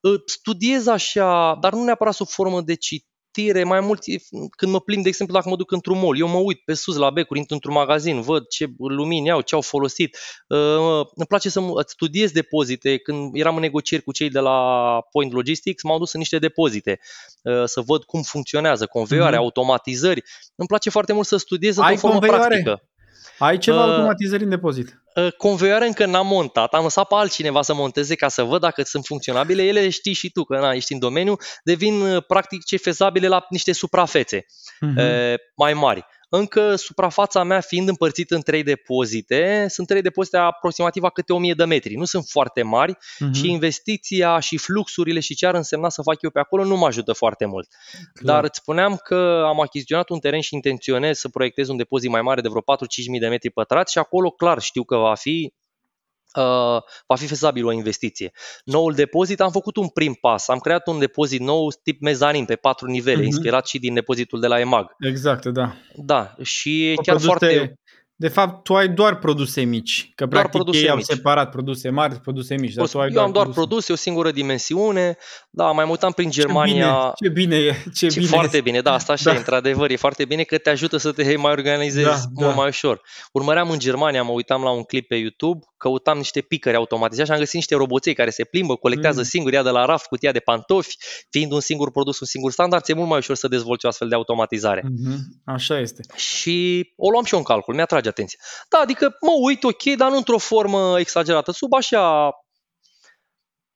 Uh, 0.02 0.20
studiez 0.26 0.88
așa, 0.88 1.58
dar 1.62 1.74
nu 1.74 1.84
neapărat 1.84 2.14
sub 2.14 2.28
formă 2.28 2.62
de 2.62 2.76
citire, 2.76 3.64
mai 3.64 3.80
mult 3.80 4.02
e- 4.06 4.16
când 4.58 4.72
mă 4.72 4.80
plimb, 4.80 5.04
de 5.04 5.10
exemplu, 5.10 5.36
dacă 5.36 5.50
mă 5.50 5.56
duc 5.56 5.72
într-un 5.72 6.00
mall, 6.00 6.20
eu 6.20 6.28
mă 6.28 6.38
uit 6.38 6.60
pe 6.66 6.74
sus 6.74 6.96
la 6.96 7.10
becuri, 7.10 7.40
intru 7.40 7.54
într-un 7.54 7.74
magazin, 7.74 8.22
văd 8.22 8.48
ce 8.48 8.68
lumini 8.78 9.32
au, 9.32 9.42
ce 9.42 9.56
au 9.56 9.62
folosit. 9.62 10.18
Uh, 10.48 10.58
îmi 11.16 11.26
place 11.28 11.50
să 11.50 11.60
mă- 11.60 11.84
studiez 11.88 12.32
depozite. 12.32 12.98
Când 12.98 13.30
eram 13.34 13.56
în 13.56 13.62
negocieri 13.62 14.04
cu 14.04 14.12
cei 14.12 14.30
de 14.30 14.40
la 14.40 14.58
Point 15.12 15.32
Logistics, 15.32 15.84
m-au 15.84 15.98
dus 15.98 16.14
în 16.14 16.20
niște 16.20 16.38
depozite 16.40 17.00
uh, 17.44 17.64
să 17.66 17.82
văd 17.82 18.04
cum 18.04 18.22
funcționează, 18.22 18.86
conveioare, 18.86 19.36
Mhm. 19.36 19.44
automatizări. 19.44 20.24
Îmi 20.56 20.68
place 20.68 20.90
foarte 20.90 21.14
mult 21.14 21.28
să 21.28 21.38
studiez 21.38 21.78
Ai 21.78 21.84
într-o 21.94 22.08
formă 22.08 22.20
conveioare? 22.20 22.62
practică. 22.62 22.91
Ai 23.38 23.58
ceva 23.58 23.86
Uh, 23.86 23.90
automatizări 23.92 24.44
în 24.44 24.50
depozit? 24.50 25.02
Uh, 25.16 25.32
Conveioare 25.38 25.86
încă 25.86 26.06
n-am 26.06 26.28
montat, 26.28 26.74
am 26.74 26.84
lăsat 26.84 27.08
pe 27.08 27.16
altcineva 27.16 27.62
să 27.62 27.74
monteze 27.74 28.16
ca 28.16 28.28
să 28.28 28.44
văd 28.44 28.62
dacă 28.62 28.82
sunt 28.84 29.06
funcționabile. 29.06 29.64
Ele 29.64 29.90
știi 29.90 30.14
și 30.14 30.32
tu 30.32 30.44
că 30.44 30.60
na, 30.60 30.72
ești 30.72 30.94
în 30.94 31.00
domeniu, 31.00 31.36
devin 31.64 32.02
uh, 32.02 32.24
practic 32.28 32.64
ce 32.64 32.78
fezabile 32.78 33.28
la 33.28 33.46
niște 33.50 33.72
suprafețe 33.72 34.46
Mhm. 34.80 34.98
uh, 34.98 35.34
mai 35.56 35.74
mari. 35.74 36.06
Încă 36.34 36.76
suprafața 36.76 37.44
mea 37.44 37.60
fiind 37.60 37.88
împărțită 37.88 38.36
în 38.36 38.42
trei 38.42 38.64
depozite, 38.64 39.66
sunt 39.70 39.88
trei 39.88 40.02
depozite 40.02 40.38
aproximativ 40.38 41.04
a 41.04 41.10
câte 41.10 41.34
1000 41.34 41.54
de 41.54 41.66
metri. 41.66 41.96
Nu 41.96 42.06
sunt 42.06 42.26
foarte 42.28 42.62
mari 42.64 42.98
Mhm. 43.20 43.32
și 43.34 43.50
investiția 43.50 44.40
și 44.40 44.58
fluxurile 44.58 45.20
și 45.20 45.36
ce 45.36 45.46
ar 45.48 45.56
însemna 45.56 45.90
să 45.90 46.02
fac 46.02 46.22
eu 46.22 46.30
pe 46.30 46.40
acolo 46.40 46.64
nu 46.64 46.78
mă 46.78 46.86
ajută 46.86 47.14
foarte 47.14 47.46
mult. 47.46 47.68
Dar 48.22 48.44
îți 48.44 48.60
spuneam 48.60 48.96
că 49.04 49.44
am 49.48 49.62
achiziționat 49.62 50.10
un 50.10 50.20
teren 50.20 50.42
și 50.42 50.56
intenționez 50.56 51.18
să 51.18 51.30
proiectez 51.30 51.68
un 51.68 51.78
depozit 51.78 52.10
mai 52.10 52.22
mare 52.22 52.42
de 52.42 52.48
vreo 52.48 52.62
4-5 52.62 53.08
mii 53.10 53.20
de 53.20 53.28
metri 53.28 53.50
pătrați 53.50 53.92
și 53.92 53.98
acolo 53.98 54.30
clar 54.30 54.60
știu 54.62 54.84
că 54.84 54.96
va 54.96 55.16
fi 55.16 55.54
uh, 56.38 56.82
va 57.08 57.16
fi 57.16 57.28
fezabil 57.28 57.66
o 57.66 57.72
investiție. 57.72 58.32
Noul 58.64 58.94
depozit 58.94 59.42
am 59.42 59.52
făcut 59.52 59.76
un 59.76 59.88
prim 59.88 60.14
pas. 60.14 60.48
Am 60.48 60.60
creat 60.60 60.88
un 60.88 61.00
depozit 61.00 61.40
nou 61.40 61.68
tip 61.84 62.02
mezanin 62.02 62.46
pe 62.46 62.56
patru 62.56 62.88
nivele, 62.88 63.18
Mhm. 63.18 63.26
inspirat 63.26 63.68
și 63.68 63.80
din 63.80 63.94
depozitul 63.94 64.40
de 64.40 64.48
la 64.48 64.60
EMAG. 64.60 64.96
Exact, 65.00 65.46
da. 65.46 65.74
Da, 65.96 66.36
și 66.42 66.92
Cu 66.96 67.02
chiar 67.02 67.16
produse- 67.16 67.38
foarte 67.38 67.80
De 68.22 68.28
fapt, 68.28 68.64
tu 68.64 68.76
ai 68.76 68.88
doar 68.90 69.16
produse 69.20 69.62
mici, 69.62 70.12
că 70.16 70.26
Doar 70.26 70.30
practic 70.42 70.52
produse 70.62 70.84
ei 70.84 70.90
au 70.90 70.96
mici. 70.96 71.06
separat 71.06 71.50
produse 71.52 71.90
mari, 71.90 72.16
produse 72.20 72.56
mici, 72.56 72.74
dar 72.74 72.88
tu 72.88 73.00
ai 73.00 73.10
eu 73.14 73.22
am 73.22 73.32
doar 73.32 73.44
produse. 73.46 73.60
produse, 73.68 73.92
o 73.92 73.96
singură 73.96 74.32
dimensiune. 74.32 75.18
Da, 75.50 75.72
mai 75.72 75.86
mutam 75.86 76.12
prin 76.12 76.30
Germania. 76.32 77.14
Ce 77.16 77.30
bine, 77.30 77.56
ce 77.56 77.56
bine 77.64 77.72
e, 77.76 77.92
ce 77.96 78.08
Ce 78.08 78.20
bine 78.20 78.30
foarte 78.32 78.58
e. 78.58 78.62
bine, 78.62 78.82
da, 78.82 78.94
asta 78.94 79.14
așa 79.14 79.24
Da. 79.30 79.34
e, 79.36 79.38
într-adevăr, 79.38 79.90
e 79.90 79.96
foarte 79.96 80.26
bine 80.26 80.44
că 80.44 80.58
te 80.58 80.70
ajută 80.70 80.98
să 80.98 81.12
te 81.12 81.36
mai 81.38 81.52
organizezi 81.52 82.06
Da, 82.08 82.18
mult 82.34 82.50
da. 82.50 82.56
mai 82.56 82.68
ușor. 82.68 83.02
Urmăream 83.32 83.70
în 83.70 83.80
Germania, 83.80 84.24
mă 84.24 84.32
uitam 84.32 84.64
la 84.64 84.70
un 84.72 84.84
clip 84.84 85.08
pe 85.08 85.16
YouTube, 85.16 85.66
căutam 85.78 86.18
niște 86.18 86.42
picări 86.42 86.76
automatizați 86.76 87.28
și 87.28 87.34
am 87.34 87.40
găsit 87.40 87.56
niște 87.56 87.76
roboței 87.76 88.14
care 88.14 88.30
se 88.30 88.44
plimbă, 88.44 88.76
colectează 88.76 89.20
Mm. 89.20 89.26
singuri, 89.26 89.56
ia 89.56 89.64
de 89.64 89.70
la 89.70 89.86
raft 89.86 90.06
cutia 90.06 90.32
de 90.32 90.40
pantofi, 90.40 90.98
fiind 91.30 91.52
un 91.52 91.60
singur 91.60 91.92
produs, 91.92 92.20
un 92.20 92.28
singur 92.28 92.52
standard, 92.52 92.84
ți-e 92.84 92.94
mult 92.94 93.10
mai 93.10 93.18
ușor 93.18 93.36
să 93.36 93.48
dezvolți 93.48 93.86
o 93.86 93.88
astfel 93.90 94.08
de 94.08 94.16
automatizare. 94.16 94.84
Mhm, 95.04 95.18
Așa 95.46 95.80
este. 95.80 96.04
Și 96.16 96.90
o 96.96 97.10
luam 97.10 97.24
și 97.24 97.34
eu 97.34 97.40
în 97.40 97.46
calcul, 97.46 97.74
mi-atrage 97.76 98.10
atenția. 98.12 98.39
Da, 98.70 98.78
adică 98.80 99.18
mă 99.22 99.32
uit, 99.41 99.64
ok, 99.64 99.84
dar 99.97 100.09
nu 100.09 100.18
într-o 100.18 100.38
formă 100.38 100.99
exagerată, 100.99 101.51
sub 101.51 101.74
așa 101.74 102.30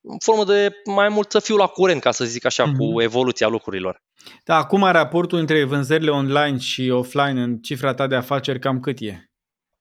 în 0.07 0.17
formă 0.23 0.43
de 0.45 0.71
mai 0.85 1.09
mult 1.09 1.31
să 1.31 1.39
fiu 1.39 1.55
la 1.55 1.67
curent, 1.67 2.01
ca 2.01 2.11
să 2.11 2.25
zic 2.25 2.45
așa, 2.45 2.65
Mhm. 2.65 2.75
cu 2.77 3.01
evoluția 3.01 3.47
lucrurilor. 3.47 4.03
Da, 4.43 4.55
acum 4.55 4.83
raportul 4.83 5.39
între 5.39 5.63
vânzările 5.63 6.11
online 6.11 6.57
și 6.57 6.89
offline 6.89 7.41
în 7.41 7.57
cifra 7.57 7.93
ta 7.93 8.07
de 8.07 8.15
afaceri 8.15 8.59
cam 8.59 8.79
cât 8.79 8.97
e? 8.99 9.29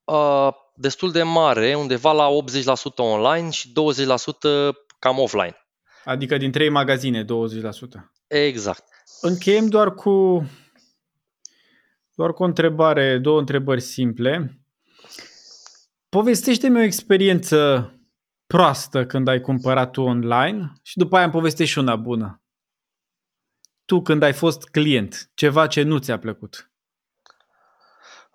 Uh, 0.04 0.48
destul 0.74 1.10
de 1.12 1.22
mare, 1.22 1.74
undeva 1.74 2.12
la 2.12 2.28
80% 2.28 3.02
online 3.02 3.50
și 3.50 3.72
20% 3.72 4.72
cam 4.98 5.18
offline. 5.18 5.56
Adică 6.04 6.36
din 6.36 6.50
trei 6.52 6.68
magazine, 6.68 7.22
20%. 7.24 8.12
Exact. 8.26 8.84
Încheiem 9.20 9.66
doar 9.66 9.94
cu 9.94 10.44
doar 12.14 12.32
cu 12.32 12.42
o 12.42 12.46
întrebare, 12.46 13.18
două 13.18 13.38
întrebări 13.38 13.80
simple. 13.80 14.60
Povestește-mi 16.08 16.78
o 16.78 16.82
experiență 16.82 17.88
proastă 18.46 19.06
când 19.06 19.28
ai 19.28 19.40
cumpărat 19.40 19.90
tu 19.90 20.00
online 20.00 20.72
și 20.82 20.98
după 20.98 21.14
aia 21.14 21.24
îmi 21.24 21.32
povestești 21.32 21.72
și 21.72 21.78
una 21.78 21.96
bună. 21.96 22.42
Tu 23.84 24.02
când 24.02 24.22
ai 24.22 24.32
fost 24.32 24.68
client, 24.68 25.30
ceva 25.34 25.66
ce 25.66 25.82
nu 25.82 25.98
ți-a 25.98 26.18
plăcut. 26.18 26.68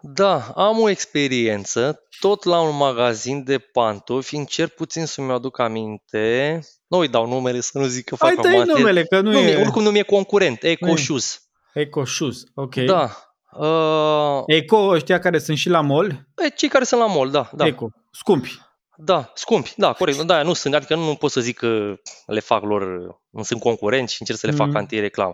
Da, 0.02 0.42
am 0.56 0.80
o 0.80 0.90
experiență, 0.90 2.00
tot 2.20 2.44
la 2.44 2.62
un 2.62 2.78
magazin 2.78 3.44
de 3.44 3.58
pantofi, 3.58 4.36
încerc 4.36 4.74
puțin 4.74 5.06
să-mi 5.06 5.32
aduc 5.32 5.60
aminte. 5.60 6.60
Nu 6.88 6.98
îi 6.98 7.08
dau 7.08 7.28
numele 7.28 7.60
să 7.60 7.78
nu 7.78 7.86
zic 7.86 8.06
că 8.06 8.16
fac 8.16 8.34
Hai, 8.36 8.52
dai 8.52 8.66
numele, 8.66 9.04
că 9.04 9.22
nu, 9.22 9.32
nu 9.32 9.40
e... 9.40 9.62
Oricum 9.62 9.84
nu 9.84 9.92
mi-e 9.92 10.02
concurent, 10.02 10.64
Eco 10.64 10.96
Shoes. 10.96 11.50
Eco 11.74 12.06
Shoes, 12.06 12.44
ok. 12.54 12.76
Da. 12.76 13.29
Uh... 13.52 14.44
Eco, 14.46 14.78
ăștia 14.78 15.20
care 15.20 15.40
sunt 15.40 15.58
și 15.58 15.70
la 15.70 15.82
mall? 15.82 16.28
E, 16.46 16.50
cei 16.50 16.70
care 16.70 16.84
sunt 16.84 17.02
la 17.02 17.08
mall, 17.08 17.30
da. 17.30 17.50
da. 17.54 17.66
Eco, 17.66 17.90
scumpi. 18.12 18.60
Da, 19.02 19.32
scumpi, 19.34 19.74
da, 19.76 19.94
corect. 19.94 20.22
Da, 20.22 20.44
nu 20.44 20.54
sunt, 20.54 20.74
adică 20.74 20.96
nu 20.96 21.16
pot 21.16 21.32
să 21.32 21.42
zic 21.42 21.58
că 21.58 21.96
le 22.26 22.40
fac 22.40 22.64
lor, 22.64 22.84
nu 23.30 23.44
sunt 23.44 23.60
concurenți 23.60 24.14
și 24.14 24.22
încerc 24.22 24.40
să 24.40 24.48
le 24.48 24.54
fac 24.54 24.68
mm. 24.68 24.76
anti-reclamă. 24.76 25.34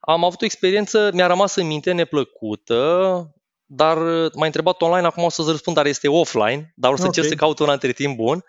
Am 0.00 0.24
avut 0.24 0.42
o 0.42 0.44
experiență, 0.44 1.10
mi-a 1.12 1.26
rămas 1.26 1.54
în 1.54 1.66
minte 1.66 1.92
neplăcută, 1.92 3.34
dar 3.72 3.96
uh, 3.96 4.30
m-a 4.34 4.46
întrebat 4.46 4.82
online, 4.82 5.06
acum 5.06 5.22
o 5.22 5.28
să-ți 5.28 5.50
răspund, 5.50 5.76
dar 5.76 5.86
este 5.86 6.08
offline, 6.08 6.72
dar 6.76 6.92
o 6.92 6.96
să 6.96 7.02
okay. 7.02 7.06
încerc 7.06 7.26
să 7.26 7.34
caut 7.34 7.58
una 7.58 7.72
între 7.72 7.92
timp 7.92 8.16
bun, 8.16 8.44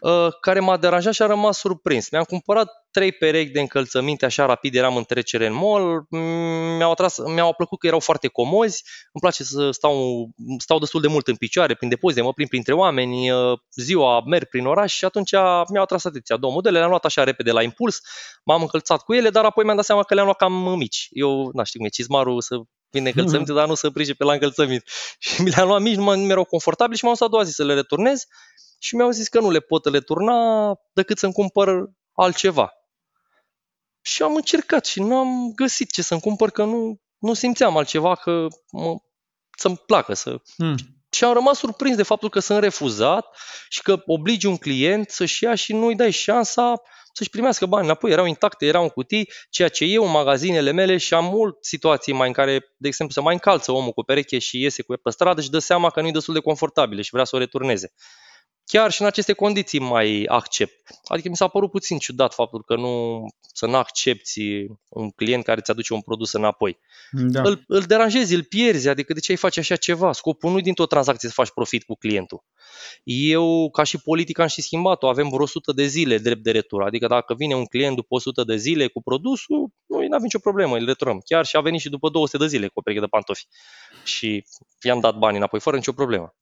uh, 0.00 0.28
care 0.40 0.60
m-a 0.60 0.76
deranjat 0.76 1.12
și 1.12 1.22
a 1.22 1.26
rămas 1.26 1.58
surprins. 1.58 2.10
Mi-am 2.10 2.24
cumpărat 2.24 2.68
trei 2.90 3.12
perechi 3.12 3.52
de 3.52 3.60
încălțăminte, 3.60 4.24
așa 4.24 4.46
rapid 4.46 4.74
eram 4.74 4.96
în 4.96 5.04
trecere 5.04 5.46
în 5.46 5.52
mall, 5.52 6.06
mi-au, 6.76 6.90
atras, 6.90 7.18
mi-au 7.18 7.52
plăcut 7.54 7.78
că 7.78 7.86
erau 7.86 8.00
foarte 8.00 8.28
comozi, 8.28 8.82
îmi 9.12 9.20
place 9.20 9.44
să 9.44 9.70
stau, 9.70 10.28
stau 10.58 10.78
destul 10.78 11.00
de 11.00 11.08
mult 11.08 11.26
în 11.28 11.36
picioare, 11.36 11.74
prin 11.74 11.88
depozite, 11.88 12.22
mă 12.22 12.32
prind 12.32 12.48
printre 12.48 12.72
oameni, 12.72 13.30
uh, 13.30 13.58
ziua 13.74 14.22
merg 14.26 14.48
prin 14.48 14.66
oraș 14.66 14.94
și 14.94 15.04
atunci 15.04 15.32
mi-au 15.70 15.82
atras 15.82 16.04
atenția 16.04 16.36
două 16.36 16.52
modele, 16.52 16.78
le-am 16.78 16.90
luat 16.90 17.04
așa 17.04 17.24
repede 17.24 17.50
la 17.50 17.62
impuls, 17.62 18.00
m-am 18.44 18.60
încălțat 18.60 19.02
cu 19.02 19.14
ele, 19.14 19.30
dar 19.30 19.44
apoi 19.44 19.64
mi-am 19.64 19.76
dat 19.76 19.84
seama 19.84 20.02
că 20.02 20.14
le-am 20.14 20.26
luat 20.26 20.38
cam 20.38 20.52
mici. 20.76 21.08
Eu, 21.10 21.50
nu 21.52 21.64
știu 21.64 21.78
cum 21.78 21.86
e, 21.86 21.88
cizmarul 21.88 22.40
să 22.40 22.56
vine 22.90 23.08
încălțăminte, 23.08 23.52
dar 23.52 23.66
nu 23.66 23.74
să 23.74 23.90
pe 23.90 24.24
la 24.24 24.32
încălțăminte. 24.32 24.84
Și 25.18 25.42
mi 25.42 25.50
le-am 25.50 25.66
luat 25.66 25.80
mici, 25.80 25.96
nu 25.96 26.10
mi 26.10 26.30
erau 26.30 26.44
confortabili 26.44 26.98
și 26.98 27.04
m-am 27.04 27.14
dus 27.18 27.26
a 27.26 27.30
doua 27.30 27.42
zi 27.42 27.52
să 27.52 27.64
le 27.64 27.74
returnez 27.74 28.26
și 28.78 28.96
mi-au 28.96 29.10
zis 29.10 29.28
că 29.28 29.40
nu 29.40 29.50
le 29.50 29.60
pot 29.60 29.84
returna 29.84 30.74
decât 30.92 31.18
să-mi 31.18 31.32
cumpăr 31.32 31.90
altceva. 32.12 32.72
Și 34.00 34.22
am 34.22 34.34
încercat 34.34 34.86
și 34.86 35.00
nu 35.00 35.16
am 35.16 35.52
găsit 35.54 35.92
ce 35.92 36.02
să-mi 36.02 36.20
cumpăr, 36.20 36.50
că 36.50 36.64
nu, 36.64 37.00
nu 37.18 37.34
simțeam 37.34 37.76
altceva 37.76 38.14
că 38.14 38.46
mă, 38.70 38.96
să-mi 39.56 39.76
placă. 39.76 40.14
Să... 40.14 40.40
Mm. 40.56 40.74
Și 41.10 41.24
am 41.24 41.32
rămas 41.32 41.58
surprins 41.58 41.96
de 41.96 42.02
faptul 42.02 42.28
că 42.28 42.40
sunt 42.40 42.58
refuzat 42.58 43.26
și 43.68 43.82
că 43.82 44.02
obligi 44.06 44.46
un 44.46 44.56
client 44.56 45.10
să-și 45.10 45.44
ia 45.44 45.54
și 45.54 45.72
nu-i 45.72 45.94
dai 45.94 46.10
șansa 46.10 46.82
să-și 47.12 47.30
primească 47.30 47.66
bani 47.66 47.84
înapoi. 47.84 48.10
Erau 48.10 48.24
intacte, 48.24 48.66
erau 48.66 48.82
în 48.82 48.88
cutii, 48.88 49.28
ceea 49.50 49.68
ce 49.68 49.84
eu 49.84 50.04
în 50.04 50.10
magazinele 50.10 50.70
mele 50.70 50.96
și 50.96 51.14
am 51.14 51.24
mult 51.24 51.56
situații 51.64 52.12
mai 52.12 52.26
în 52.26 52.32
care, 52.32 52.58
de 52.76 52.88
exemplu, 52.88 53.14
se 53.14 53.20
mai 53.20 53.32
încalță 53.32 53.72
omul 53.72 53.92
cu 53.92 54.02
pereche 54.02 54.38
și 54.38 54.62
iese 54.62 54.82
cu 54.82 54.94
pe 55.02 55.10
stradă 55.10 55.40
și 55.40 55.50
dă 55.50 55.58
seama 55.58 55.90
că 55.90 56.00
nu 56.00 56.06
e 56.06 56.10
destul 56.10 56.34
de 56.34 56.40
confortabil 56.40 57.00
și 57.00 57.10
vrea 57.12 57.24
să 57.24 57.36
o 57.36 57.38
returneze 57.38 57.92
chiar 58.70 58.90
și 58.90 59.00
în 59.00 59.06
aceste 59.06 59.32
condiții 59.32 59.78
mai 59.78 60.24
accept. 60.28 60.90
Adică 61.04 61.28
mi 61.28 61.36
s-a 61.36 61.48
părut 61.48 61.70
puțin 61.70 61.98
ciudat 61.98 62.34
faptul 62.34 62.64
că 62.64 62.76
nu 62.76 63.24
să 63.52 63.66
nu 63.66 63.76
accepti 63.76 64.66
un 64.88 65.10
client 65.10 65.44
care 65.44 65.58
îți 65.60 65.70
aduce 65.70 65.92
un 65.92 66.00
produs 66.00 66.32
înapoi. 66.32 66.78
Da. 67.10 67.42
Îl, 67.42 67.64
îl 67.66 67.80
deranjezi, 67.82 68.34
îl 68.34 68.42
pierzi, 68.42 68.88
adică 68.88 69.12
de 69.12 69.20
ce 69.20 69.30
ai 69.30 69.36
face 69.36 69.60
așa 69.60 69.76
ceva? 69.76 70.12
Scopul 70.12 70.50
nu 70.50 70.60
din 70.60 70.72
o 70.76 70.86
tranzacție 70.86 71.28
să 71.28 71.34
faci 71.34 71.50
profit 71.50 71.84
cu 71.84 71.94
clientul. 71.94 72.44
Eu, 73.04 73.70
ca 73.70 73.82
și 73.82 73.98
politic, 73.98 74.38
am 74.38 74.46
și 74.46 74.62
schimbat-o. 74.62 75.08
Avem 75.08 75.28
vreo 75.28 75.42
100 75.42 75.72
de 75.72 75.86
zile 75.86 76.18
drept 76.18 76.42
de 76.42 76.50
retur. 76.50 76.82
Adică 76.82 77.06
dacă 77.06 77.34
vine 77.34 77.54
un 77.54 77.64
client 77.64 77.96
după 77.96 78.14
100 78.14 78.44
de 78.44 78.56
zile 78.56 78.86
cu 78.86 79.02
produsul, 79.02 79.70
noi 79.86 80.06
nu 80.06 80.14
avem 80.14 80.22
nicio 80.22 80.38
problemă, 80.38 80.76
îl 80.76 80.86
returăm. 80.86 81.20
Chiar 81.24 81.44
și 81.44 81.56
a 81.56 81.60
venit 81.60 81.80
și 81.80 81.88
după 81.88 82.08
200 82.08 82.36
de 82.36 82.46
zile 82.46 82.66
cu 82.66 82.72
o 82.74 82.80
pereche 82.80 83.02
de 83.02 83.08
pantofi. 83.10 83.46
Și 84.04 84.44
i-am 84.82 85.00
dat 85.00 85.18
bani 85.18 85.36
înapoi, 85.36 85.60
fără 85.60 85.76
nicio 85.76 85.92
problemă. 85.92 86.34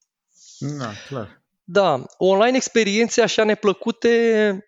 Da, 0.59 0.93
clar. 1.09 1.43
Da, 1.71 2.05
online 2.19 2.57
experiențe 2.57 3.23
așa 3.23 3.45
neplăcute 3.45 4.63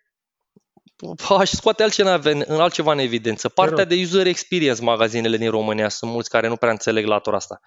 aș 1.29 1.49
scoate 1.49 1.83
altceva, 1.83 2.19
în 2.23 2.59
altceva 2.59 2.91
în 2.91 2.99
evidență. 2.99 3.49
Partea 3.49 3.85
de 3.85 3.95
user 3.95 4.27
experience 4.27 4.81
magazinele 4.81 5.37
din 5.37 5.49
România 5.49 5.89
sunt 5.89 6.11
mulți 6.11 6.29
care 6.29 6.47
nu 6.47 6.55
prea 6.55 6.71
înțeleg 6.71 7.05
latura 7.05 7.35
asta. 7.35 7.59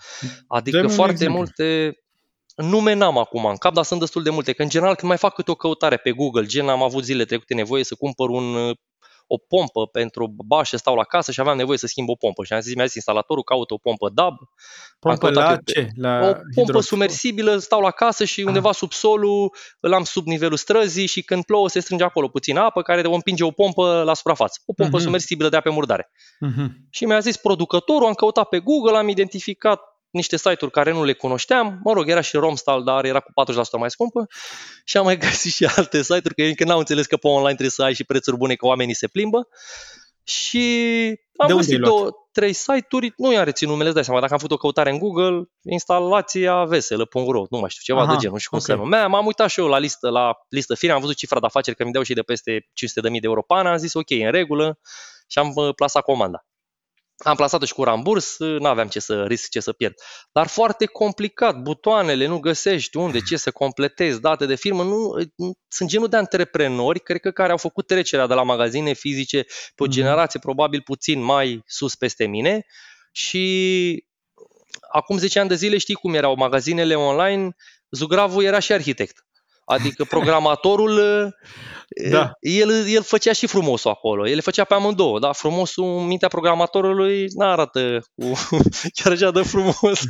Adică 0.46 0.80
Dă 0.80 0.88
foarte 0.88 1.12
exemplu. 1.12 1.36
multe 1.38 1.98
nume 2.56 2.92
n-am 2.92 3.18
acum 3.18 3.44
în 3.44 3.56
cap, 3.56 3.74
dar 3.74 3.84
sunt 3.84 4.00
destul 4.00 4.22
de 4.22 4.30
multe. 4.30 4.52
Că 4.52 4.62
în 4.62 4.68
general 4.68 4.94
când 4.94 5.08
mai 5.08 5.18
fac 5.18 5.34
câte 5.34 5.50
o 5.50 5.54
căutare 5.54 5.96
pe 5.96 6.12
Google, 6.12 6.46
gen 6.46 6.68
am 6.68 6.82
avut 6.82 7.04
zile 7.04 7.24
trecute 7.24 7.54
nevoie 7.54 7.84
să 7.84 7.94
cumpăr 7.94 8.28
un 8.28 8.74
o 9.26 9.38
pompă 9.38 9.86
pentru 9.86 10.34
bașe, 10.46 10.76
stau 10.76 10.94
la 10.94 11.04
casă 11.04 11.32
și 11.32 11.40
aveam 11.40 11.56
nevoie 11.56 11.78
să 11.78 11.86
schimb 11.86 12.08
o 12.08 12.14
pompă. 12.14 12.44
Și 12.44 12.52
am 12.52 12.60
zis, 12.60 12.74
mi-a 12.74 12.84
zis 12.84 12.94
instalatorul, 12.94 13.42
caută 13.42 13.74
o 13.74 13.78
pompă 13.78 14.08
DAB. 14.14 14.34
Pompă 14.98 15.30
la 15.30 15.58
ce? 15.64 15.88
La 15.94 16.28
o 16.28 16.32
pompă 16.54 16.80
submersibilă, 16.80 17.58
stau 17.58 17.80
la 17.80 17.90
casă 17.90 18.24
și 18.24 18.40
undeva 18.40 18.68
ah. 18.68 18.74
sub 18.74 18.92
solul 18.92 19.54
îl 19.80 19.92
am 19.92 20.04
sub 20.04 20.26
nivelul 20.26 20.56
străzii 20.56 21.06
și 21.06 21.22
când 21.22 21.44
plouă 21.44 21.68
se 21.68 21.80
strânge 21.80 22.04
acolo 22.04 22.28
puțin 22.28 22.56
apă 22.56 22.82
care 22.82 23.06
o 23.06 23.14
împinge 23.14 23.44
o 23.44 23.50
pompă 23.50 24.02
la 24.02 24.14
suprafață. 24.14 24.60
O 24.66 24.72
pompă 24.72 24.98
uh-huh. 24.98 25.02
submersibilă 25.02 25.48
de 25.48 25.56
ape 25.56 25.70
murdare. 25.70 26.10
Uh-huh. 26.46 26.66
Și 26.90 27.04
mi-a 27.04 27.18
zis 27.18 27.36
producătorul, 27.36 28.06
am 28.06 28.14
căutat 28.14 28.48
pe 28.48 28.58
Google, 28.58 28.96
am 28.96 29.08
identificat 29.08 29.80
niște 30.14 30.36
site-uri 30.36 30.70
care 30.70 30.92
nu 30.92 31.04
le 31.04 31.12
cunoșteam. 31.12 31.80
Mă 31.84 31.92
rog, 31.92 32.08
era 32.08 32.20
și 32.20 32.36
Romstal, 32.36 32.84
dar 32.84 33.04
era 33.04 33.20
cu 33.20 33.32
40% 33.52 33.54
mai 33.78 33.90
scumpă. 33.90 34.26
Și 34.84 34.96
am 34.96 35.04
mai 35.04 35.16
găsit 35.18 35.52
și 35.52 35.64
alte 35.64 36.02
site-uri, 36.02 36.34
că 36.34 36.42
încă 36.42 36.64
n-au 36.64 36.78
înțeles 36.78 37.06
că 37.06 37.16
pe 37.16 37.26
online 37.26 37.46
trebuie 37.48 37.70
să 37.70 37.82
ai 37.82 37.94
și 37.94 38.04
prețuri 38.04 38.36
bune, 38.36 38.54
că 38.54 38.66
oamenii 38.66 38.94
se 38.94 39.06
plimbă. 39.06 39.48
Și 40.24 40.66
am 41.36 41.48
de 41.48 41.54
găsit 41.54 41.78
două, 41.78 42.10
trei 42.32 42.52
site-uri, 42.52 43.12
nu 43.16 43.32
i-am 43.32 43.44
reținut 43.44 43.72
numele, 43.72 43.88
îți 43.88 43.94
dai 43.94 44.04
seama, 44.04 44.20
dacă 44.20 44.32
am 44.32 44.38
făcut 44.38 44.54
o 44.54 44.58
căutare 44.58 44.90
în 44.90 44.98
Google, 44.98 45.42
instalația 45.62 46.64
veselă.ro, 46.64 47.44
nu 47.50 47.58
mai 47.58 47.70
știu, 47.70 47.94
ceva 47.94 48.00
Aha, 48.00 48.12
de 48.12 48.18
genul, 48.18 48.38
și 48.38 48.48
cum 48.48 48.58
okay. 48.58 48.76
se 48.76 48.82
numea. 48.82 49.06
M-am 49.06 49.26
uitat 49.26 49.50
și 49.50 49.60
eu 49.60 49.66
la 49.66 49.78
listă, 49.78 50.08
la 50.08 50.32
listă 50.48 50.74
fire, 50.74 50.92
am 50.92 51.00
văzut 51.00 51.16
cifra 51.16 51.40
de 51.40 51.46
afaceri, 51.46 51.76
că 51.76 51.84
mi 51.84 51.92
dau 51.92 52.02
și 52.02 52.14
de 52.14 52.22
peste 52.22 52.60
500.000 52.60 52.62
de 53.02 53.18
euro 53.22 53.42
pana, 53.42 53.70
am 53.70 53.76
zis 53.76 53.94
ok, 53.94 54.10
în 54.10 54.30
regulă 54.30 54.78
și 55.26 55.38
am 55.38 55.52
uh, 55.54 55.74
plasat 55.74 56.02
comanda. 56.02 56.44
Am 57.16 57.36
plasat-o 57.36 57.64
și 57.64 57.72
cu 57.72 57.84
ramburs, 57.84 58.38
nu 58.38 58.66
aveam 58.66 58.88
ce 58.88 59.00
să 59.00 59.24
risc, 59.24 59.48
ce 59.48 59.60
să 59.60 59.72
pierd. 59.72 59.94
Dar 60.32 60.46
foarte 60.46 60.86
complicat, 60.86 61.62
butoanele, 61.62 62.26
nu 62.26 62.38
găsești 62.38 62.96
unde, 62.96 63.20
ce 63.20 63.36
să 63.36 63.50
completezi, 63.50 64.20
date 64.20 64.46
de 64.46 64.54
firmă. 64.54 64.82
Nu, 64.82 65.14
sunt 65.68 65.88
genul 65.88 66.08
de 66.08 66.16
antreprenori, 66.16 67.00
cred 67.00 67.20
că 67.20 67.30
care 67.30 67.50
au 67.50 67.56
făcut 67.56 67.86
trecerea 67.86 68.26
de 68.26 68.34
la 68.34 68.42
magazine 68.42 68.92
fizice 68.92 69.42
pe 69.74 69.82
o 69.82 69.84
mhm. 69.84 69.94
generație 69.94 70.40
probabil 70.40 70.82
puțin 70.82 71.20
mai 71.20 71.62
sus 71.66 71.94
peste 71.94 72.26
mine 72.26 72.66
și 73.12 74.04
acum 74.90 75.18
10 75.18 75.38
ani 75.38 75.48
de 75.48 75.54
zile 75.54 75.78
știi 75.78 75.94
cum 75.94 76.14
erau 76.14 76.34
magazinele 76.34 76.94
online, 76.94 77.56
Zugravu 77.90 78.42
era 78.42 78.58
și 78.58 78.72
arhitect. 78.72 79.23
Adică 79.64 80.04
programatorul, 80.04 81.00
da. 82.10 82.30
el, 82.40 82.86
el 82.88 83.02
făcea 83.02 83.32
și 83.32 83.46
frumosul 83.46 83.90
acolo, 83.90 84.28
el 84.28 84.40
făcea 84.40 84.64
pe 84.64 84.74
amândouă, 84.74 85.18
da? 85.18 85.32
Frumosul 85.32 85.98
în 85.98 86.06
mintea 86.06 86.28
programatorului 86.28 87.26
nu 87.34 87.46
arată 87.46 88.04
cu, 88.14 88.32
chiar 88.96 89.12
așa 89.12 89.30
de 89.30 89.42
frumos 89.42 90.00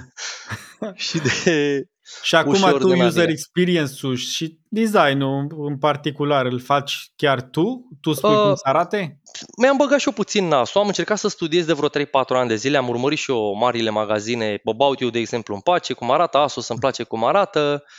și 1.06 1.18
de 1.18 1.82
Și 2.22 2.34
acum 2.34 2.76
tu 2.78 3.04
user 3.04 3.28
experience-ul 3.28 4.16
și 4.16 4.58
design-ul 4.68 5.46
în 5.58 5.78
particular 5.78 6.46
îl 6.46 6.60
faci 6.60 7.12
chiar 7.16 7.42
tu? 7.42 7.88
Tu 8.00 8.12
spui 8.12 8.30
uh, 8.30 8.42
cum 8.42 8.54
să 8.54 8.62
arate? 8.62 9.20
Mi-am 9.58 9.76
băgat 9.76 9.98
și 9.98 10.06
eu 10.06 10.12
puțin 10.12 10.48
nasul, 10.48 10.80
am 10.80 10.86
încercat 10.86 11.18
să 11.18 11.28
studiez 11.28 11.64
de 11.64 11.72
vreo 11.72 11.88
3-4 11.88 11.92
ani 12.28 12.48
de 12.48 12.54
zile, 12.54 12.76
am 12.76 12.88
urmărit 12.88 13.18
și 13.18 13.30
eu 13.30 13.56
marile 13.56 13.90
magazine, 13.90 14.60
Bobaut 14.64 15.00
eu 15.00 15.08
de 15.08 15.18
exemplu 15.18 15.54
îmi 15.54 15.62
place 15.62 15.92
cum 15.92 16.10
arată, 16.10 16.38
Asus 16.38 16.68
îmi 16.68 16.78
place 16.78 17.02
cum 17.02 17.24
arată, 17.24 17.82
Uh, 17.84 17.90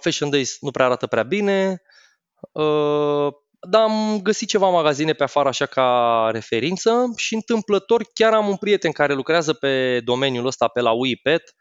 Fashion 0.00 0.30
Days 0.30 0.56
nu 0.60 0.70
prea 0.70 0.84
arată 0.84 1.06
prea 1.06 1.22
bine, 1.22 1.82
uh, 2.52 3.28
dar 3.60 3.82
am 3.82 4.20
găsit 4.22 4.48
ceva 4.48 4.68
magazine 4.68 5.12
pe 5.12 5.22
afară 5.22 5.48
așa 5.48 5.66
ca 5.66 6.28
referință 6.32 7.12
și 7.16 7.34
întâmplător 7.34 8.02
chiar 8.14 8.32
am 8.32 8.48
un 8.48 8.56
prieten 8.56 8.92
care 8.92 9.14
lucrează 9.14 9.52
pe 9.52 10.00
domeniul 10.00 10.46
ăsta 10.46 10.68
pe 10.68 10.80
la 10.80 10.90
UiPet 10.90 11.54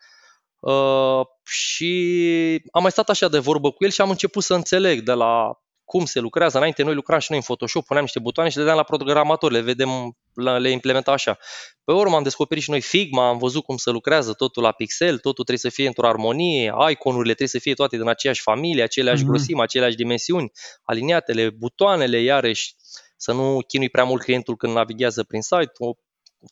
uh, 0.59 1.22
și 1.43 2.61
am 2.72 2.81
mai 2.81 2.91
stat 2.91 3.09
așa 3.09 3.27
de 3.27 3.39
vorbă 3.39 3.72
cu 3.72 3.84
el 3.84 3.89
și 3.89 4.01
am 4.01 4.09
început 4.09 4.43
să 4.43 4.53
înțeleg 4.53 5.01
de 5.01 5.14
la 5.14 5.51
cum 5.88 6.05
se 6.05 6.19
lucrează. 6.19 6.57
Înainte 6.57 6.84
noi 6.84 6.93
lucram 6.93 7.19
și 7.19 7.27
noi 7.30 7.39
în 7.39 7.45
Photoshop, 7.45 7.85
puneam 7.85 8.03
niște 8.03 8.19
butoane 8.19 8.49
și 8.49 8.55
le 8.55 8.61
dădeam 8.61 8.80
la 8.80 8.84
programator, 8.84 9.51
le 9.51 9.59
vedem, 9.59 10.18
le 10.34 10.69
implementa 10.69 11.11
așa. 11.11 11.38
Pe 11.84 11.91
urmă 11.91 12.15
am 12.15 12.23
descoperit 12.23 12.64
și 12.64 12.69
noi 12.69 12.81
Figma, 12.81 13.27
am 13.27 13.38
văzut 13.38 13.64
cum 13.64 13.77
se 13.77 13.89
lucrează 13.89 14.34
totul 14.34 14.64
la 14.64 14.72
pixel, 14.72 15.18
totul 15.18 15.43
trebuie 15.43 15.57
să 15.57 15.69
fie 15.69 15.88
într-o 15.88 16.07
armonie, 16.07 16.73
iconurile 16.89 17.34
trebuie 17.34 17.47
să 17.47 17.59
fie 17.59 17.73
toate 17.73 17.97
din 17.97 18.07
aceeași 18.07 18.41
familie, 18.41 18.84
aceleași 18.84 19.23
mm-hmm. 19.23 19.27
grosime, 19.27 19.61
aceleași 19.61 19.95
dimensiuni, 19.95 20.51
aliniatele, 20.84 21.49
butoanele, 21.49 22.22
iarăși, 22.22 22.76
să 23.18 23.31
nu 23.31 23.59
chinui 23.68 23.89
prea 23.89 24.03
mult 24.03 24.22
clientul 24.22 24.55
când 24.55 24.73
navighează 24.73 25.23
prin 25.23 25.41
site, 25.41 25.72
o 25.77 25.91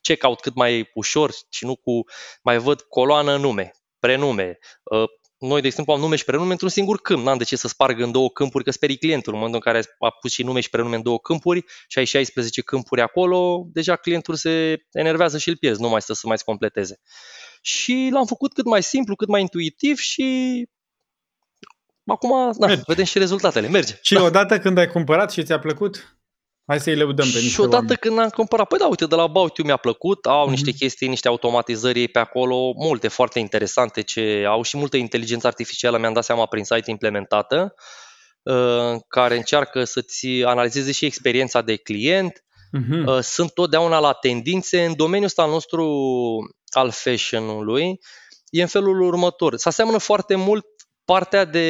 checkout 0.01 0.39
cât 0.39 0.55
mai 0.55 0.91
ușor 0.93 1.31
și 1.49 1.65
nu 1.65 1.75
cu, 1.75 2.03
mai 2.43 2.57
văd 2.57 2.81
coloană 2.81 3.37
nume, 3.37 3.71
prenume, 3.99 4.57
ă, 4.91 5.05
noi, 5.37 5.61
de 5.61 5.67
exemplu, 5.67 5.93
am 5.93 5.99
nume 5.99 6.15
și 6.15 6.23
prenume 6.23 6.51
într-un 6.51 6.69
singur 6.69 7.01
câmp. 7.01 7.23
N-am 7.25 7.37
de 7.37 7.43
ce 7.43 7.55
să 7.55 7.67
sparg 7.67 7.99
în 7.99 8.11
două 8.11 8.29
câmpuri, 8.29 8.63
că 8.63 8.71
sperii 8.71 8.97
clientul. 8.97 9.33
În 9.33 9.39
momentul 9.39 9.61
în 9.65 9.71
care 9.71 9.85
a 9.99 10.09
pus 10.09 10.31
și 10.31 10.43
nume 10.43 10.59
și 10.59 10.69
prenume 10.69 10.95
în 10.95 11.01
două 11.01 11.19
câmpuri 11.19 11.65
și 11.87 11.97
ai 11.97 12.05
16 12.05 12.61
câmpuri 12.61 13.01
acolo, 13.01 13.67
deja 13.71 13.95
clientul 13.95 14.35
se 14.35 14.85
enervează 14.91 15.37
și 15.37 15.49
îl 15.49 15.57
pierzi, 15.57 15.81
nu 15.81 15.89
mai 15.89 16.01
stă 16.01 16.13
să 16.13 16.27
mai 16.27 16.37
completeze. 16.45 16.99
și 17.61 18.09
l-am 18.11 18.25
făcut 18.25 18.53
cât 18.53 18.65
mai 18.65 18.83
simplu, 18.83 19.15
cât 19.15 19.27
mai 19.27 19.41
intuitiv 19.41 19.97
și 19.97 20.25
acum 22.05 22.53
na, 22.57 22.75
vedem 22.87 23.05
și 23.05 23.17
rezultatele. 23.17 23.67
Merge. 23.67 23.97
Și 24.01 24.13
da. 24.13 24.23
odată 24.23 24.59
când 24.59 24.77
ai 24.77 24.87
cumpărat 24.87 25.31
și 25.31 25.43
ți-a 25.43 25.59
plăcut, 25.59 26.14
Hai 26.65 26.79
să-i 26.79 26.95
lăudăm 26.95 27.25
pe 27.25 27.37
niște 27.37 27.49
Și 27.49 27.59
odată 27.59 27.75
oameni. 27.75 27.97
când 27.97 28.19
am 28.19 28.29
cumpărat, 28.29 28.67
păi 28.67 28.77
da, 28.77 28.87
uite, 28.87 29.05
de 29.05 29.15
la 29.15 29.27
Bautiu 29.27 29.63
mi-a 29.63 29.77
plăcut, 29.77 30.25
au 30.25 30.47
mm-hmm. 30.47 30.49
niște 30.49 30.71
chestii, 30.71 31.07
niște 31.07 31.27
automatizări 31.27 31.99
ei 31.99 32.07
pe 32.07 32.19
acolo, 32.19 32.73
multe 32.75 33.07
foarte 33.07 33.39
interesante, 33.39 34.01
ce 34.01 34.45
au 34.47 34.61
și 34.61 34.77
multă 34.77 34.97
inteligență 34.97 35.47
artificială, 35.47 35.97
mi-am 35.97 36.13
dat 36.13 36.23
seama 36.23 36.45
prin 36.45 36.63
site 36.63 36.91
implementată, 36.91 37.73
uh, 38.43 38.99
care 39.07 39.35
încearcă 39.35 39.83
să-ți 39.83 40.27
analizeze 40.27 40.91
și 40.91 41.05
experiența 41.05 41.61
de 41.61 41.75
client, 41.75 42.43
mm-hmm. 42.77 43.19
sunt 43.21 43.53
totdeauna 43.53 43.99
la 43.99 44.13
tendințe. 44.13 44.85
În 44.85 44.95
domeniul 44.95 45.25
ăsta 45.25 45.41
al 45.41 45.49
nostru 45.49 45.85
al 46.69 46.91
fashion-ului 46.91 47.99
e 48.49 48.61
în 48.61 48.67
felul 48.67 49.01
următor. 49.01 49.55
Se 49.55 49.67
aseamănă 49.67 49.97
foarte 49.97 50.35
mult 50.35 50.65
partea 51.05 51.45
de 51.45 51.67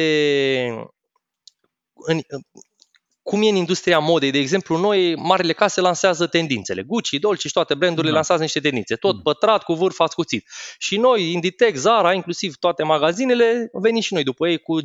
în, 1.94 2.20
cum 3.26 3.42
e 3.42 3.48
în 3.48 3.54
industria 3.54 3.98
modei, 3.98 4.30
de 4.30 4.38
exemplu, 4.38 4.76
noi, 4.76 5.16
marile 5.16 5.52
case 5.52 5.80
lansează 5.80 6.26
tendințele. 6.26 6.82
Gucci, 6.82 7.18
Dolce 7.18 7.46
și 7.46 7.52
toate 7.52 7.74
brandurile 7.74 8.08
da. 8.10 8.14
lansează 8.14 8.42
niște 8.42 8.60
tendințe. 8.60 8.94
Tot 8.94 9.14
mm. 9.14 9.22
pătrat, 9.22 9.62
cu 9.62 9.74
vârf 9.74 10.00
ascuțit. 10.00 10.48
Și 10.78 10.96
noi, 10.96 11.32
Inditex, 11.32 11.78
Zara, 11.78 12.12
inclusiv 12.12 12.54
toate 12.56 12.82
magazinele, 12.82 13.68
venim 13.72 14.00
și 14.00 14.12
noi 14.14 14.22
după 14.22 14.48
ei 14.48 14.58
cu 14.58 14.76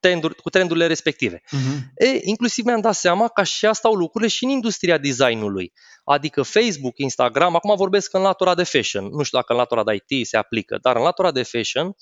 trenduri, 0.00 0.34
cu 0.34 0.50
trendurile 0.50 0.86
respective. 0.86 1.38
Uh-huh. 1.38 1.78
E, 1.94 2.20
inclusiv 2.22 2.64
mi-am 2.64 2.80
dat 2.80 2.94
seama 2.94 3.28
că 3.28 3.40
așa 3.40 3.72
stau 3.72 3.94
lucrurile 3.94 4.30
și 4.30 4.44
în 4.44 4.50
industria 4.50 4.98
designului. 4.98 5.72
Adică 6.04 6.42
Facebook, 6.42 6.98
Instagram, 6.98 7.54
acum 7.54 7.76
vorbesc 7.76 8.14
în 8.14 8.22
latura 8.22 8.54
de 8.54 8.62
fashion. 8.62 9.04
Nu 9.04 9.22
știu 9.22 9.38
dacă 9.38 9.52
în 9.52 9.58
latura 9.58 9.84
de 9.84 10.02
IT 10.06 10.26
se 10.26 10.36
aplică, 10.36 10.78
dar 10.82 10.96
în 10.96 11.02
latura 11.02 11.30
de 11.30 11.42
fashion, 11.42 11.96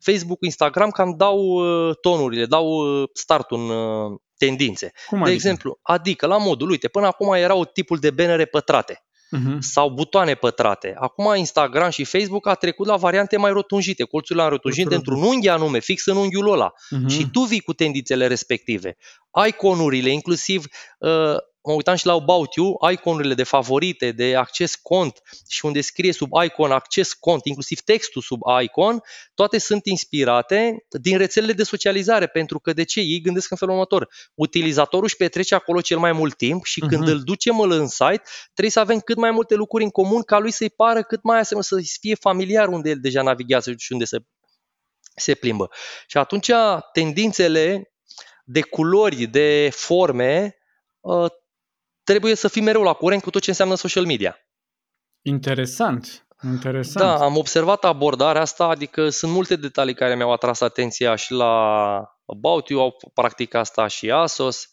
Facebook, 0.00 0.38
Instagram 0.40 0.90
cam 0.90 1.14
dau 1.16 1.38
uh, 1.38 1.96
tonurile, 2.00 2.46
dau 2.46 2.66
uh, 2.66 3.08
startul 3.12 3.58
în 3.58 3.68
uh, 3.68 4.18
tendințe. 4.44 4.92
Cum 5.06 5.18
de 5.18 5.24
adică? 5.24 5.36
exemplu, 5.36 5.78
adică 5.82 6.26
la 6.26 6.36
modul, 6.36 6.70
uite, 6.70 6.88
până 6.88 7.06
acum 7.06 7.32
erau 7.32 7.64
tipul 7.64 7.98
de 7.98 8.10
bannere 8.10 8.44
pătrate 8.44 9.04
uh-huh. 9.36 9.58
sau 9.58 9.90
butoane 9.90 10.34
pătrate. 10.34 10.94
Acum 10.98 11.34
Instagram 11.36 11.90
și 11.90 12.04
Facebook 12.04 12.46
a 12.46 12.54
trecut 12.54 12.86
la 12.86 12.96
variante 12.96 13.36
mai 13.36 13.50
rotunjite, 13.50 14.04
colțurile 14.04 14.46
rotunjite 14.46 14.94
într-un 14.94 15.22
unghi 15.22 15.48
anume, 15.48 15.78
fix 15.78 16.06
în 16.06 16.16
unghiul 16.16 16.52
ăla. 16.52 16.72
Uh-huh. 16.72 17.08
Și 17.08 17.30
tu 17.32 17.40
vii 17.40 17.60
cu 17.60 17.72
tendințele 17.72 18.26
respective. 18.26 18.96
Iconurile, 19.46 20.10
inclusiv 20.10 20.64
uh, 20.98 21.36
mă 21.62 21.72
uitam 21.72 21.94
și 21.94 22.06
la 22.06 22.12
About 22.12 22.54
You, 22.54 22.78
iconurile 22.90 23.34
de 23.34 23.42
favorite, 23.42 24.12
de 24.12 24.36
acces 24.36 24.74
cont 24.74 25.20
și 25.48 25.64
unde 25.64 25.80
scrie 25.80 26.12
sub 26.12 26.30
icon 26.44 26.70
acces 26.70 27.12
cont, 27.12 27.44
inclusiv 27.44 27.80
textul 27.80 28.22
sub 28.22 28.40
icon, 28.62 29.00
toate 29.34 29.58
sunt 29.58 29.86
inspirate 29.86 30.86
din 30.88 31.18
rețelele 31.18 31.52
de 31.52 31.62
socializare, 31.62 32.26
pentru 32.26 32.60
că 32.60 32.72
de 32.72 32.84
ce? 32.84 33.00
Ei 33.00 33.20
gândesc 33.20 33.50
în 33.50 33.56
felul 33.56 33.74
următor. 33.74 34.08
Utilizatorul 34.34 35.04
își 35.04 35.16
petrece 35.16 35.54
acolo 35.54 35.80
cel 35.80 35.98
mai 35.98 36.12
mult 36.12 36.36
timp 36.36 36.64
și 36.64 36.80
când 36.80 37.04
uh-huh. 37.04 37.12
îl 37.12 37.22
ducem 37.22 37.60
în 37.60 37.88
site, 37.88 38.22
trebuie 38.44 38.70
să 38.70 38.80
avem 38.80 39.00
cât 39.00 39.16
mai 39.16 39.30
multe 39.30 39.54
lucruri 39.54 39.84
în 39.84 39.90
comun 39.90 40.22
ca 40.22 40.38
lui 40.38 40.50
să-i 40.50 40.70
pară 40.70 41.02
cât 41.02 41.22
mai 41.22 41.38
asemenea, 41.38 41.68
să 41.68 41.98
fie 42.00 42.14
familiar 42.14 42.68
unde 42.68 42.90
el 42.90 42.98
deja 43.00 43.22
navighează 43.22 43.74
și 43.78 43.92
unde 43.92 44.04
se, 44.04 44.18
se 45.16 45.34
plimbă. 45.34 45.70
Și 46.06 46.16
atunci 46.16 46.50
tendințele 46.92 47.92
de 48.44 48.60
culori, 48.60 49.26
de 49.26 49.68
forme, 49.72 50.56
uh, 51.00 51.30
trebuie 52.10 52.34
să 52.34 52.48
fii 52.48 52.62
mereu 52.62 52.82
la 52.82 52.92
curent 52.92 53.22
cu 53.22 53.30
tot 53.30 53.42
ce 53.42 53.50
înseamnă 53.50 53.74
social 53.74 54.04
media. 54.04 54.36
Interesant. 55.22 56.26
Interesant. 56.44 57.04
Da, 57.04 57.24
am 57.24 57.36
observat 57.36 57.84
abordarea 57.84 58.40
asta, 58.40 58.64
adică 58.64 59.08
sunt 59.08 59.32
multe 59.32 59.56
detalii 59.56 59.94
care 59.94 60.16
mi-au 60.16 60.32
atras 60.32 60.60
atenția 60.60 61.14
și 61.14 61.32
la 61.32 61.54
About 62.24 62.68
You, 62.68 62.80
au 62.80 62.96
practicat 63.14 63.60
asta 63.60 63.86
și 63.86 64.10
Asos, 64.10 64.72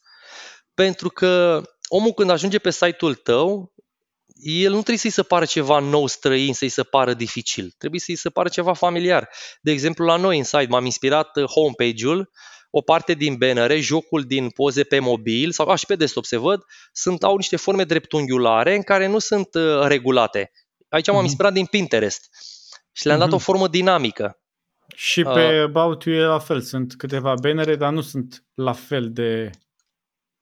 pentru 0.74 1.10
că 1.10 1.62
omul 1.88 2.12
când 2.12 2.30
ajunge 2.30 2.60
pe 2.60 2.70
site-ul 2.70 3.16
tău, 3.16 3.74
el 4.36 4.70
nu 4.70 4.78
trebuie 4.78 4.98
să-i 4.98 5.10
se 5.10 5.24
pară 5.24 5.46
ceva 5.46 5.80
nou, 5.80 6.08
străin, 6.08 6.54
să-i 6.54 6.70
se 6.70 6.84
pară 6.84 7.14
dificil. 7.14 7.74
Trebuie 7.78 8.00
să-i 8.00 8.16
se 8.16 8.30
pară 8.30 8.50
ceva 8.50 8.74
familiar. 8.74 9.30
De 9.62 9.72
exemplu, 9.72 10.06
la 10.06 10.16
noi 10.16 10.38
în 10.38 10.44
site 10.44 10.68
m-am 10.70 10.86
inspirat 10.86 11.36
uh, 11.36 11.44
homepage-ul 11.44 12.30
o 12.78 12.82
parte 12.82 13.14
din 13.14 13.36
bannere, 13.36 13.80
jocul 13.80 14.24
din 14.24 14.50
poze 14.50 14.84
pe 14.84 15.00
mobil 15.00 15.52
sau 15.52 15.76
și 15.76 15.86
pe 15.86 15.96
desktop 15.96 16.26
se 16.26 16.38
văd, 16.38 16.64
sunt, 16.92 17.24
au 17.24 17.36
niște 17.36 17.56
forme 17.56 17.84
dreptunghiulare 17.84 18.76
în 18.76 18.82
care 18.82 19.08
nu 19.08 19.20
sunt 19.20 19.54
uh, 19.54 19.82
regulate. 19.82 20.52
Aici 20.90 21.08
m-am 21.08 21.20
uh-huh. 21.20 21.24
inspirat 21.24 21.54
din 21.54 21.66
Pinterest 21.66 22.30
și 22.92 23.06
le-am 23.06 23.18
uh-huh. 23.18 23.24
dat 23.24 23.32
o 23.32 23.38
formă 23.38 23.68
dinamică. 23.68 24.40
Și 24.96 25.24
pe 25.24 25.60
uh, 25.60 25.64
About 25.64 26.04
You 26.04 26.16
e 26.16 26.22
la 26.22 26.40
fel, 26.40 26.62
sunt 26.62 26.96
câteva 26.96 27.34
bannere, 27.42 27.76
dar 27.76 27.94
nu 27.94 28.02
sunt 28.02 28.44
la 28.54 28.74
fel 28.74 29.12
de 29.12 29.50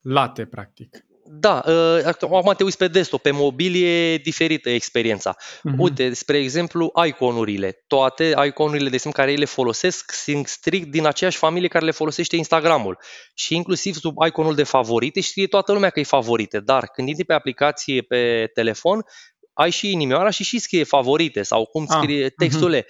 late, 0.01 0.45
practic. 0.45 1.04
Da, 1.27 1.63
uh, 1.67 1.99
acum 2.03 2.53
te 2.57 2.63
uiți 2.63 2.77
pe 2.77 2.87
desktop, 2.87 3.21
pe 3.21 3.31
mobil 3.31 3.85
e 3.85 4.17
diferită 4.17 4.69
experiența. 4.69 5.35
Uh-huh. 5.35 5.77
Uite, 5.77 6.13
spre 6.13 6.37
exemplu, 6.37 6.91
iconurile. 7.07 7.83
Toate 7.87 8.33
iconurile, 8.45 8.89
de 8.89 8.95
exemplu, 8.95 9.21
care 9.21 9.31
ei 9.31 9.37
le 9.37 9.45
folosesc, 9.45 10.11
sunt 10.11 10.47
strict 10.47 10.91
din 10.91 11.05
aceeași 11.05 11.37
familie 11.37 11.67
care 11.67 11.85
le 11.85 11.91
folosește 11.91 12.35
Instagramul. 12.35 12.97
Și 13.33 13.55
inclusiv 13.55 13.95
sub 13.95 14.15
iconul 14.27 14.55
de 14.55 14.63
favorite 14.63 15.19
știe 15.19 15.47
toată 15.47 15.71
lumea 15.71 15.89
că 15.89 15.99
e 15.99 16.03
favorite. 16.03 16.59
Dar 16.59 16.85
când 16.87 17.07
intri 17.07 17.25
pe 17.25 17.33
aplicație 17.33 18.01
pe 18.01 18.51
telefon, 18.53 19.05
ai 19.53 19.69
și 19.69 19.91
inimioara 19.91 20.29
și 20.29 20.43
și 20.43 20.59
scrie 20.59 20.83
favorite 20.83 21.43
sau 21.43 21.65
cum 21.65 21.85
ah, 21.89 21.97
scrie 21.97 22.25
ah, 22.25 22.31
textul. 22.37 22.75
Uh-huh. 22.75 22.85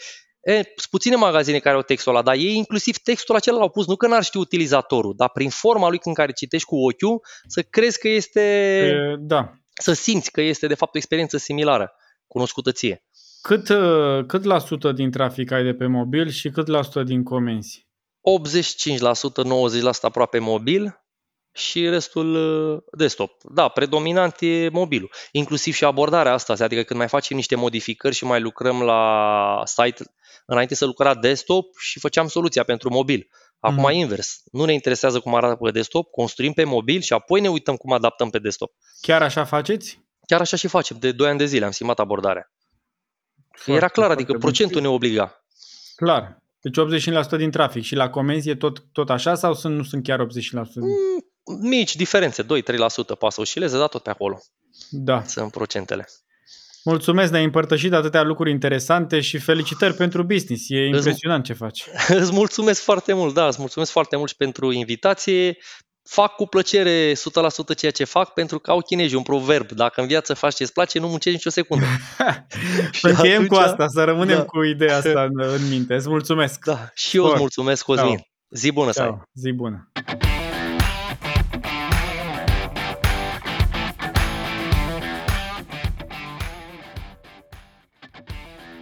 E, 0.45 0.53
sunt 0.53 0.88
puține 0.89 1.15
magazine 1.15 1.59
care 1.59 1.76
au 1.76 1.81
textul 1.81 2.11
ăla, 2.11 2.22
dar 2.22 2.35
ei 2.35 2.55
inclusiv 2.55 2.97
textul 2.97 3.35
acela 3.35 3.57
l-au 3.57 3.69
pus, 3.69 3.88
nu 3.88 3.95
că 3.95 4.07
n-ar 4.07 4.23
ști 4.23 4.38
utilizatorul, 4.38 5.13
dar 5.15 5.30
prin 5.30 5.49
forma 5.49 5.89
lui 5.89 5.99
în 6.03 6.13
care 6.13 6.31
citești 6.31 6.67
cu 6.67 6.76
ochiul, 6.76 7.22
să 7.47 7.61
crezi 7.61 7.99
că 7.99 8.07
este... 8.07 8.41
E, 8.41 9.15
da. 9.19 9.51
Să 9.73 9.93
simți 9.93 10.31
că 10.31 10.41
este 10.41 10.67
de 10.67 10.73
fapt 10.73 10.95
o 10.95 10.97
experiență 10.97 11.38
similară, 11.38 11.91
cunoscută 12.27 12.72
ție. 12.72 13.03
Cât, 13.41 13.69
uh, 13.69 14.26
cât 14.26 14.43
la 14.43 14.59
sută 14.59 14.91
din 14.91 15.11
trafic 15.11 15.51
ai 15.51 15.63
de 15.63 15.73
pe 15.73 15.85
mobil 15.85 16.30
și 16.30 16.49
cât 16.49 16.67
la 16.67 16.81
sută 16.81 17.03
din 17.03 17.23
comenzi? 17.23 17.88
85%, 18.22 19.43
90% 19.43 20.01
aproape 20.01 20.39
mobil, 20.39 21.05
și 21.55 21.89
restul 21.89 22.35
uh, 22.35 22.81
desktop. 22.91 23.31
Da, 23.43 23.67
predominant 23.67 24.35
e 24.39 24.69
mobilul. 24.69 25.11
Inclusiv 25.31 25.73
și 25.73 25.84
abordarea 25.84 26.34
asta, 26.34 26.53
adică 26.59 26.84
când 26.84 26.99
mai 26.99 27.07
facem 27.07 27.35
niște 27.35 27.55
modificări 27.55 28.15
și 28.15 28.26
mai 28.26 28.41
lucrăm 28.41 28.81
la 28.81 29.61
site, 29.65 30.03
înainte 30.45 30.76
să 30.76 30.85
lucra 30.85 31.15
desktop 31.15 31.77
și 31.77 31.99
făceam 31.99 32.27
soluția 32.27 32.63
pentru 32.63 32.89
mobil. 32.89 33.30
Acum 33.59 33.84
mm. 33.84 33.89
invers. 33.91 34.41
Nu 34.51 34.65
ne 34.65 34.73
interesează 34.73 35.19
cum 35.19 35.35
arată 35.35 35.55
pe 35.55 35.72
desktop, 35.72 36.11
construim 36.11 36.53
pe 36.53 36.63
mobil 36.63 37.01
și 37.01 37.13
apoi 37.13 37.41
ne 37.41 37.49
uităm 37.49 37.76
cum 37.76 37.91
adaptăm 37.91 38.30
pe 38.30 38.39
desktop. 38.39 38.72
Chiar 39.01 39.22
așa 39.22 39.43
faceți? 39.43 40.03
Chiar 40.27 40.41
așa 40.41 40.57
și 40.57 40.67
facem. 40.67 40.97
De 40.99 41.11
2 41.11 41.30
ani 41.30 41.38
de 41.38 41.45
zile 41.45 41.65
am 41.65 41.72
schimbat 41.72 41.99
abordarea. 41.99 42.51
Foarte, 43.51 43.72
Era 43.72 43.88
clar, 43.88 44.11
adică 44.11 44.38
procentul 44.38 44.81
ne 44.81 44.88
obliga. 44.88 45.45
Clar. 45.95 46.43
Deci 46.61 46.76
85% 47.35 47.38
din 47.38 47.51
trafic 47.51 47.84
și 47.84 47.95
la 47.95 48.09
comenzi 48.09 48.49
e 48.49 48.55
tot, 48.55 48.84
tot 48.91 49.09
așa 49.09 49.35
sau 49.35 49.53
sunt, 49.53 49.76
nu 49.76 49.84
sunt 49.84 50.03
chiar 50.03 50.19
85%? 50.19 50.26
Mm, 50.53 51.59
mici 51.61 51.95
diferențe, 51.95 52.43
2-3% 52.43 52.45
poate 52.47 53.35
să 53.35 53.41
oscileze, 53.41 53.77
dar 53.77 53.88
tot 53.88 54.03
pe 54.03 54.09
acolo. 54.09 54.39
Da. 54.89 55.23
Sunt 55.23 55.51
procentele. 55.51 56.07
Mulțumesc, 56.86 57.32
ne-ai 57.32 57.44
împărtășit 57.44 57.94
atâtea 57.94 58.24
lucruri 58.24 58.52
interesante 58.52 59.20
și 59.20 59.38
felicitări 59.38 59.94
pentru 59.94 60.24
business. 60.24 60.66
E 60.68 60.86
impresionant 60.86 61.44
ce 61.44 61.53
faci. 61.53 61.84
Îți 62.22 62.34
mulțumesc 62.34 62.82
foarte 62.82 63.14
mult, 63.14 63.34
da, 63.34 63.48
îți 63.48 63.60
mulțumesc 63.60 63.91
foarte 63.91 64.16
mult 64.16 64.30
și 64.30 64.36
pentru 64.36 64.72
invitație. 64.72 65.57
Fac 66.10 66.36
cu 66.36 66.45
plăcere 66.45 67.12
100% 67.12 67.16
ceea 67.78 67.91
ce 67.91 68.03
fac 68.03 68.34
pentru 68.34 68.60
că 68.60 68.72
au 68.72 68.82
chinezi 68.82 69.16
un 69.16 69.24
proverb. 69.24 69.72
Dacă 69.72 70.02
în 70.02 70.07
viață 70.07 70.34
faci 70.34 70.56
ce-ți 70.56 70.74
place, 70.74 70.99
nu 70.99 71.07
muncești 71.07 71.38
nicio 71.38 71.49
secundă. 71.49 71.86
Încheiem 73.02 73.34
atunci... 73.34 73.49
cu 73.49 73.56
asta, 73.56 73.88
să 73.88 74.03
rămânem 74.03 74.38
da. 74.38 74.45
cu 74.45 74.64
ideea 74.64 74.98
asta 74.98 75.24
în, 75.30 75.41
în 75.41 75.68
minte. 75.70 75.95
Îți 75.95 76.10
mulțumesc. 76.10 76.66
Da, 76.66 76.90
și 76.94 77.18
eu 77.18 77.26
îți 77.26 77.40
mulțumesc, 77.40 77.84
Cosmin. 77.84 78.16
Ciao. 78.16 78.28
Zi 78.49 78.72
bună 78.72 78.91
Ciao. 78.91 79.06
să 79.06 79.12
ai. 79.12 79.22
Zi 79.34 79.52
bună. 79.52 79.91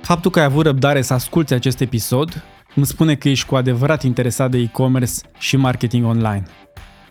Faptul 0.04 0.32
că 0.32 0.40
ai 0.40 0.46
avut 0.46 0.66
răbdare 0.66 1.02
să 1.02 1.14
asculti 1.14 1.54
acest 1.54 1.80
episod 1.80 2.44
îmi 2.76 2.86
spune 2.86 3.16
că 3.16 3.30
ești 3.30 3.46
cu 3.46 3.56
adevărat 3.56 4.04
interesat 4.04 4.52
de 4.52 4.58
e-commerce 4.58 5.14
și 5.38 5.58
marketing 5.58 6.06
online. 6.06 6.44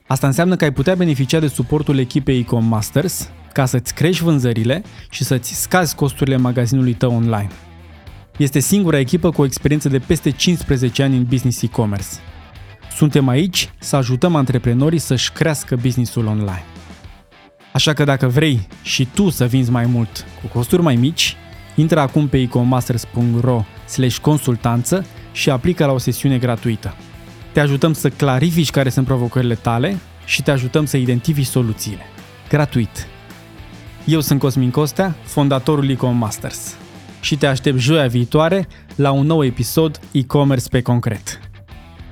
Asta 0.07 0.27
înseamnă 0.27 0.57
că 0.57 0.65
ai 0.65 0.73
putea 0.73 0.95
beneficia 0.95 1.39
de 1.39 1.47
suportul 1.47 1.99
echipei 1.99 2.39
Ecom 2.39 2.65
Masters 2.65 3.31
ca 3.53 3.67
să-ți 3.67 3.95
crești 3.95 4.23
vânzările 4.23 4.83
și 5.11 5.25
să-ți 5.25 5.61
scazi 5.61 5.95
costurile 5.95 6.37
magazinului 6.37 6.93
tău 6.93 7.15
online. 7.15 7.51
Este 8.37 8.59
singura 8.59 8.99
echipă 8.99 9.31
cu 9.31 9.41
o 9.41 9.45
experiență 9.45 9.89
de 9.89 9.99
peste 9.99 10.31
15 10.31 11.03
ani 11.03 11.17
în 11.17 11.25
business 11.25 11.63
e-commerce. 11.63 12.09
Suntem 12.97 13.29
aici 13.29 13.71
să 13.79 13.97
ajutăm 13.97 14.35
antreprenorii 14.35 14.99
să-și 14.99 15.33
crească 15.33 15.77
businessul 15.77 16.27
online. 16.27 16.65
Așa 17.73 17.93
că 17.93 18.05
dacă 18.05 18.27
vrei 18.27 18.69
și 18.83 19.09
tu 19.15 19.31
să 19.31 19.45
vinzi 19.45 19.71
mai 19.71 19.87
mult 19.87 20.25
cu 20.41 20.47
costuri 20.47 20.83
mai 20.83 20.97
mici, 20.97 21.37
Intră 21.75 22.01
acum 22.01 22.29
pe 22.29 22.39
ecomasters.ro 22.39 23.65
slash 23.89 24.17
consultanță 24.17 25.07
și 25.33 25.51
aplică 25.51 25.87
la 25.87 25.93
o 25.93 25.99
sesiune 25.99 26.39
gratuită. 26.39 26.95
Te 27.53 27.61
ajutăm 27.61 27.93
să 27.93 28.09
clarifici 28.09 28.71
care 28.71 28.89
sunt 28.89 29.07
provocările 29.07 29.55
tale 29.55 29.99
și 30.25 30.43
te 30.43 30.51
ajutăm 30.51 30.85
să 30.85 30.97
identifici 30.97 31.47
soluțiile. 31.47 32.03
Gratuit. 32.49 33.07
Eu 34.05 34.21
sunt 34.21 34.39
Cosmin 34.39 34.71
Costea, 34.71 35.15
fondatorul 35.25 35.91
Ecom 35.91 36.17
Masters 36.17 36.77
și 37.21 37.37
te 37.37 37.47
aștept 37.47 37.79
joia 37.79 38.07
viitoare 38.07 38.69
la 38.95 39.11
un 39.11 39.27
nou 39.27 39.45
episod 39.45 40.01
e-commerce 40.11 40.69
pe 40.69 40.83
concret. 40.83 41.41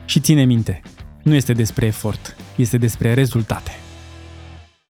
Și 0.05 0.20
ține 0.20 0.45
minte, 0.45 0.81
nu 1.23 1.35
este 1.35 1.53
despre 1.53 1.87
efort, 1.87 2.37
este 2.57 2.78
despre 2.78 3.15
rezultate. 3.15 3.70